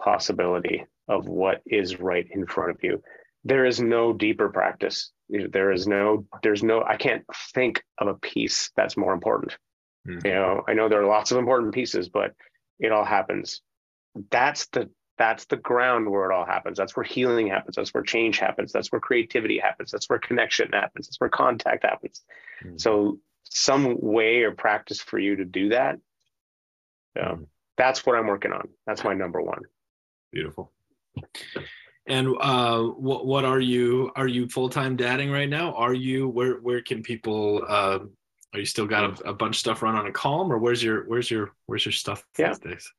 possibility 0.00 0.84
of 1.08 1.28
what 1.28 1.62
is 1.66 2.00
right 2.00 2.26
in 2.32 2.46
front 2.46 2.70
of 2.70 2.82
you 2.82 3.02
there 3.44 3.64
is 3.64 3.80
no 3.80 4.12
deeper 4.12 4.48
practice 4.48 5.12
there 5.50 5.70
is 5.72 5.86
no 5.86 6.26
there's 6.42 6.62
no 6.62 6.82
i 6.82 6.96
can't 6.96 7.24
think 7.54 7.82
of 7.98 8.08
a 8.08 8.14
piece 8.14 8.70
that's 8.76 8.96
more 8.96 9.12
important. 9.12 9.56
Mhm. 10.08 10.24
you 10.24 10.32
know 10.34 10.62
i 10.68 10.72
know 10.74 10.88
there 10.88 11.02
are 11.02 11.06
lots 11.06 11.30
of 11.30 11.38
important 11.38 11.74
pieces 11.74 12.08
but 12.08 12.34
it 12.78 12.92
all 12.92 13.04
happens. 13.04 13.60
That's 14.30 14.66
the 14.68 14.90
that's 15.18 15.44
the 15.44 15.56
ground 15.58 16.10
where 16.10 16.30
it 16.30 16.34
all 16.34 16.46
happens. 16.46 16.78
That's 16.78 16.96
where 16.96 17.04
healing 17.04 17.46
happens. 17.48 17.76
That's 17.76 17.92
where 17.92 18.02
change 18.02 18.38
happens. 18.38 18.72
That's 18.72 18.90
where 18.90 19.00
creativity 19.02 19.58
happens. 19.58 19.90
That's 19.90 20.08
where 20.08 20.18
connection 20.18 20.70
happens. 20.72 21.06
That's 21.06 21.20
where 21.20 21.28
contact 21.30 21.84
happens. 21.84 22.22
Mhm. 22.64 22.80
so 22.80 23.18
some 23.44 23.96
way 24.00 24.42
or 24.42 24.52
practice 24.52 25.00
for 25.00 25.18
you 25.18 25.36
to 25.36 25.44
do 25.44 25.70
that 25.70 25.96
um, 27.20 27.22
Mhm. 27.40 27.46
that's 27.76 28.06
what 28.06 28.16
i'm 28.16 28.26
working 28.28 28.52
on. 28.52 28.68
That's 28.86 29.04
my 29.04 29.12
number 29.14 29.40
one. 29.42 29.62
Beautiful. 30.32 30.72
And 32.10 32.34
uh, 32.40 32.82
what 32.82 33.24
what 33.26 33.44
are 33.44 33.60
you? 33.60 34.10
Are 34.16 34.26
you 34.28 34.48
full 34.48 34.68
time 34.68 34.96
dadding 34.96 35.30
right 35.30 35.48
now? 35.48 35.72
Are 35.74 35.94
you 35.94 36.28
where 36.28 36.54
where 36.60 36.82
can 36.82 37.02
people? 37.02 37.62
Uh, 37.66 38.00
are 38.52 38.58
you 38.58 38.66
still 38.66 38.86
got 38.86 39.20
a, 39.22 39.28
a 39.30 39.32
bunch 39.32 39.56
of 39.56 39.60
stuff 39.60 39.80
run 39.82 39.94
on 39.94 40.06
a 40.06 40.12
calm, 40.12 40.52
or 40.52 40.58
where's 40.58 40.82
your 40.82 41.04
where's 41.06 41.30
your 41.30 41.52
where's 41.66 41.84
your 41.84 41.92
stuff 41.92 42.24
Yeah. 42.38 42.48
these 42.48 42.58
days? 42.58 42.92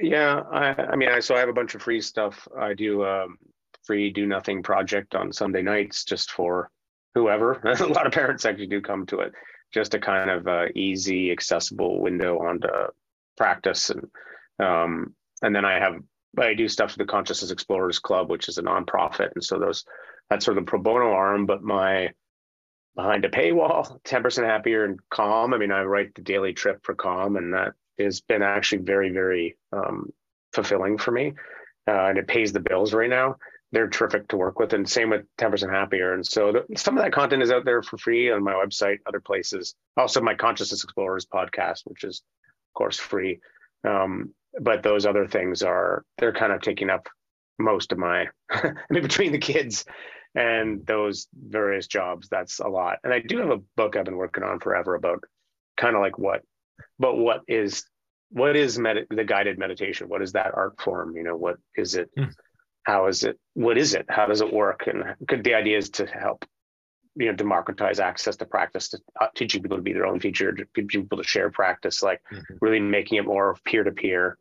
yeah 0.00 0.42
i 0.52 0.66
i 0.92 0.96
mean 0.96 1.08
i 1.08 1.18
so 1.18 1.34
i 1.34 1.40
have 1.40 1.48
a 1.48 1.52
bunch 1.52 1.74
of 1.74 1.82
free 1.82 2.00
stuff 2.00 2.46
i 2.56 2.72
do 2.72 3.04
um 3.04 3.36
free 3.84 4.10
do 4.10 4.26
nothing 4.26 4.62
project 4.62 5.16
on 5.16 5.32
sunday 5.32 5.62
nights 5.62 6.04
just 6.04 6.30
for 6.30 6.70
whoever 7.14 7.54
a 7.64 7.86
lot 7.86 8.06
of 8.06 8.12
parents 8.12 8.44
actually 8.44 8.66
do 8.68 8.80
come 8.80 9.06
to 9.06 9.20
it 9.20 9.32
just 9.74 9.94
a 9.94 9.98
kind 9.98 10.30
of 10.30 10.46
uh, 10.46 10.66
easy 10.76 11.32
accessible 11.32 12.00
window 12.00 12.38
onto 12.38 12.68
practice 13.36 13.90
and 13.90 14.06
um 14.64 15.14
and 15.42 15.56
then 15.56 15.64
i 15.64 15.80
have 15.80 15.94
I 16.36 16.54
do 16.54 16.68
stuff 16.68 16.92
for 16.92 16.98
the 16.98 17.04
Consciousness 17.04 17.50
Explorers 17.50 17.98
Club, 17.98 18.30
which 18.30 18.48
is 18.48 18.58
a 18.58 18.62
nonprofit, 18.62 19.32
and 19.34 19.44
so 19.44 19.58
those 19.58 19.84
that's 20.28 20.44
sort 20.44 20.58
of 20.58 20.64
the 20.64 20.70
pro 20.70 20.80
bono 20.80 21.12
arm. 21.12 21.46
But 21.46 21.62
my 21.62 22.10
behind 22.96 23.24
a 23.24 23.28
paywall, 23.28 23.98
ten 24.04 24.22
percent 24.22 24.46
happier 24.46 24.84
and 24.84 25.00
calm. 25.10 25.54
I 25.54 25.58
mean, 25.58 25.72
I 25.72 25.82
write 25.82 26.14
the 26.14 26.22
daily 26.22 26.52
trip 26.52 26.80
for 26.82 26.94
calm, 26.94 27.36
and 27.36 27.54
that 27.54 27.72
has 27.98 28.20
been 28.20 28.42
actually 28.42 28.82
very, 28.82 29.10
very 29.10 29.56
um, 29.72 30.12
fulfilling 30.52 30.98
for 30.98 31.10
me, 31.10 31.34
uh, 31.88 32.06
and 32.06 32.18
it 32.18 32.28
pays 32.28 32.52
the 32.52 32.60
bills 32.60 32.92
right 32.92 33.10
now. 33.10 33.36
They're 33.70 33.88
terrific 33.88 34.28
to 34.28 34.36
work 34.36 34.58
with, 34.58 34.72
and 34.72 34.88
same 34.88 35.10
with 35.10 35.26
ten 35.36 35.50
percent 35.50 35.72
happier. 35.72 36.14
And 36.14 36.26
so 36.26 36.52
the, 36.52 36.76
some 36.76 36.96
of 36.96 37.04
that 37.04 37.12
content 37.12 37.42
is 37.42 37.50
out 37.50 37.64
there 37.64 37.82
for 37.82 37.98
free 37.98 38.30
on 38.30 38.44
my 38.44 38.52
website, 38.52 38.98
other 39.06 39.20
places. 39.20 39.74
Also, 39.96 40.20
my 40.20 40.34
Consciousness 40.34 40.84
Explorers 40.84 41.26
podcast, 41.26 41.80
which 41.84 42.04
is 42.04 42.22
of 42.70 42.78
course 42.78 42.98
free. 42.98 43.40
Um, 43.84 44.34
but 44.60 44.82
those 44.82 45.06
other 45.06 45.26
things 45.26 45.62
are 45.62 46.04
they're 46.18 46.32
kind 46.32 46.52
of 46.52 46.60
taking 46.62 46.90
up 46.90 47.08
most 47.58 47.92
of 47.92 47.98
my 47.98 48.26
I 48.50 48.72
mean 48.90 49.02
between 49.02 49.32
the 49.32 49.38
kids 49.38 49.84
and 50.34 50.86
those 50.86 51.26
various 51.32 51.86
jobs 51.86 52.28
that's 52.30 52.60
a 52.60 52.68
lot. 52.68 52.98
And 53.04 53.12
i 53.12 53.20
do 53.20 53.38
have 53.38 53.50
a 53.50 53.58
book 53.76 53.96
i've 53.96 54.04
been 54.04 54.16
working 54.16 54.44
on 54.44 54.60
forever 54.60 54.94
about 54.94 55.24
kind 55.76 55.96
of 55.96 56.02
like 56.02 56.18
what 56.18 56.42
but 56.98 57.16
what 57.16 57.40
is 57.48 57.84
what 58.30 58.56
is 58.56 58.78
med- 58.78 59.06
the 59.08 59.24
guided 59.24 59.58
meditation? 59.58 60.06
What 60.08 60.20
is 60.20 60.32
that 60.32 60.52
art 60.54 60.78
form? 60.82 61.16
You 61.16 61.22
know 61.22 61.34
what 61.36 61.56
is 61.76 61.94
it? 61.94 62.10
Hmm. 62.16 62.24
how 62.82 63.06
is 63.06 63.24
it 63.24 63.38
what 63.54 63.78
is 63.78 63.94
it? 63.94 64.04
How 64.10 64.26
does 64.26 64.42
it 64.42 64.52
work? 64.52 64.86
And 64.86 65.02
could 65.26 65.44
the 65.44 65.54
idea 65.54 65.78
is 65.78 65.88
to 65.90 66.04
help 66.06 66.44
you 67.16 67.26
know 67.26 67.32
democratize 67.32 67.98
access 68.00 68.36
to 68.36 68.44
practice 68.44 68.90
to 68.90 68.98
uh, 69.20 69.28
teaching 69.34 69.62
people 69.62 69.78
to 69.78 69.82
be 69.82 69.94
their 69.94 70.06
own 70.06 70.20
teacher 70.20 70.52
to 70.52 70.66
people 70.66 71.16
to 71.18 71.24
share 71.24 71.50
practice 71.50 72.02
like 72.02 72.20
Mhm. 72.32 72.58
really 72.60 72.80
making 72.80 73.18
it 73.18 73.24
more 73.24 73.56
peer 73.64 73.82
to 73.82 73.92
peer, 73.92 74.36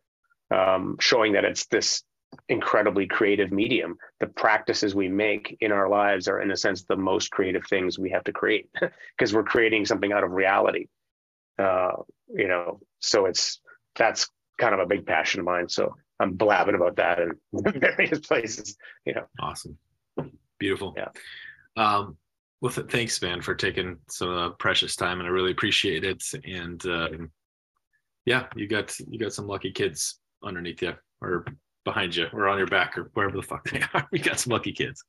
showing 0.99 1.33
that 1.33 1.45
it's 1.45 1.65
this 1.67 2.03
incredibly 2.49 3.07
creative 3.07 3.51
medium. 3.51 3.97
The 4.19 4.27
practices 4.27 4.95
we 4.95 5.07
make 5.07 5.57
in 5.61 5.71
our 5.71 5.89
lives 5.89 6.27
are, 6.27 6.41
in 6.41 6.51
a 6.51 6.57
sense, 6.57 6.83
the 6.83 6.95
most 6.95 7.31
creative 7.31 7.65
things 7.67 7.97
we 7.97 8.11
have 8.11 8.23
to 8.25 8.33
create 8.33 8.69
because 9.17 9.33
we're 9.33 9.43
creating 9.43 9.85
something 9.85 10.11
out 10.11 10.23
of 10.23 10.31
reality. 10.31 10.87
Uh, 11.57 11.91
you 12.29 12.47
know, 12.47 12.79
so 12.99 13.25
it's 13.25 13.59
that's 13.95 14.29
kind 14.59 14.73
of 14.73 14.79
a 14.79 14.85
big 14.85 15.05
passion 15.05 15.39
of 15.39 15.45
mine. 15.45 15.69
So 15.69 15.95
I'm 16.19 16.33
blabbing 16.33 16.75
about 16.75 16.97
that 16.97 17.19
in 17.19 17.31
various 17.79 18.19
places. 18.19 18.77
You 19.05 19.15
know, 19.15 19.25
Awesome, 19.41 19.77
beautiful. 20.59 20.95
Yeah. 20.95 21.09
Um, 21.75 22.17
well, 22.61 22.71
th- 22.71 22.89
thanks, 22.89 23.21
man, 23.21 23.41
for 23.41 23.53
taking 23.53 23.97
some 24.09 24.29
uh, 24.29 24.49
precious 24.51 24.95
time, 24.95 25.19
and 25.19 25.27
I 25.27 25.31
really 25.31 25.51
appreciate 25.51 26.03
it. 26.03 26.23
And 26.43 26.83
um, 26.85 27.31
yeah, 28.25 28.47
you 28.55 28.67
got 28.67 28.97
you 28.99 29.19
got 29.19 29.33
some 29.33 29.47
lucky 29.47 29.71
kids 29.71 30.19
underneath 30.43 30.81
you, 30.81 30.93
or 31.21 31.45
behind 31.83 32.15
you, 32.15 32.27
or 32.33 32.47
on 32.47 32.57
your 32.57 32.67
back, 32.67 32.97
or 32.97 33.09
wherever 33.13 33.35
the 33.35 33.43
fuck 33.43 33.69
they 33.69 33.81
are. 33.93 34.07
We 34.11 34.19
got 34.19 34.39
some 34.39 34.51
lucky 34.51 34.73
kids. 34.73 35.03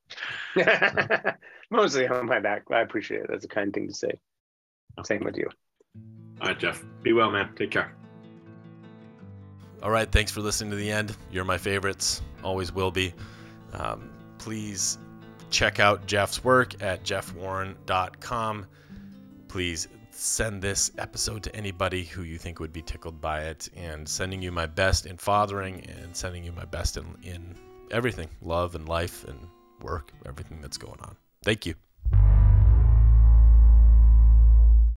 mostly 1.70 2.06
on 2.06 2.26
my 2.26 2.40
back. 2.40 2.64
I 2.70 2.80
appreciate 2.80 3.22
it. 3.22 3.26
That's 3.30 3.44
a 3.44 3.48
kind 3.48 3.72
thing 3.72 3.88
to 3.88 3.94
say. 3.94 4.12
Same 5.04 5.24
with 5.24 5.36
you. 5.36 5.48
All 6.40 6.48
right, 6.48 6.58
Jeff. 6.58 6.84
Be 7.02 7.12
well, 7.12 7.30
man. 7.30 7.50
Take 7.56 7.70
care. 7.70 7.94
All 9.82 9.90
right, 9.90 10.10
thanks 10.10 10.32
for 10.32 10.40
listening 10.40 10.70
to 10.70 10.76
the 10.76 10.90
end. 10.90 11.16
You're 11.30 11.44
my 11.44 11.58
favorites, 11.58 12.20
always 12.42 12.72
will 12.72 12.90
be. 12.90 13.14
Um, 13.72 14.10
please 14.38 14.98
check 15.50 15.78
out 15.78 16.06
Jeff's 16.06 16.42
work 16.42 16.82
at 16.82 17.04
jeffwarren.com. 17.04 18.66
Please 19.46 19.88
send 20.18 20.60
this 20.60 20.90
episode 20.98 21.44
to 21.44 21.54
anybody 21.54 22.04
who 22.04 22.22
you 22.22 22.38
think 22.38 22.58
would 22.58 22.72
be 22.72 22.82
tickled 22.82 23.20
by 23.20 23.42
it, 23.42 23.68
and 23.76 24.08
sending 24.08 24.42
you 24.42 24.50
my 24.50 24.66
best 24.66 25.06
in 25.06 25.16
fathering, 25.16 25.84
and 25.86 26.14
sending 26.16 26.44
you 26.44 26.52
my 26.52 26.64
best 26.64 26.96
in 26.96 27.06
in 27.22 27.54
everything, 27.90 28.28
love 28.42 28.74
and 28.74 28.88
life 28.88 29.24
and 29.24 29.38
work, 29.80 30.12
everything 30.26 30.60
that's 30.60 30.76
going 30.76 31.00
on. 31.00 31.16
Thank 31.44 31.66
you. 31.66 31.74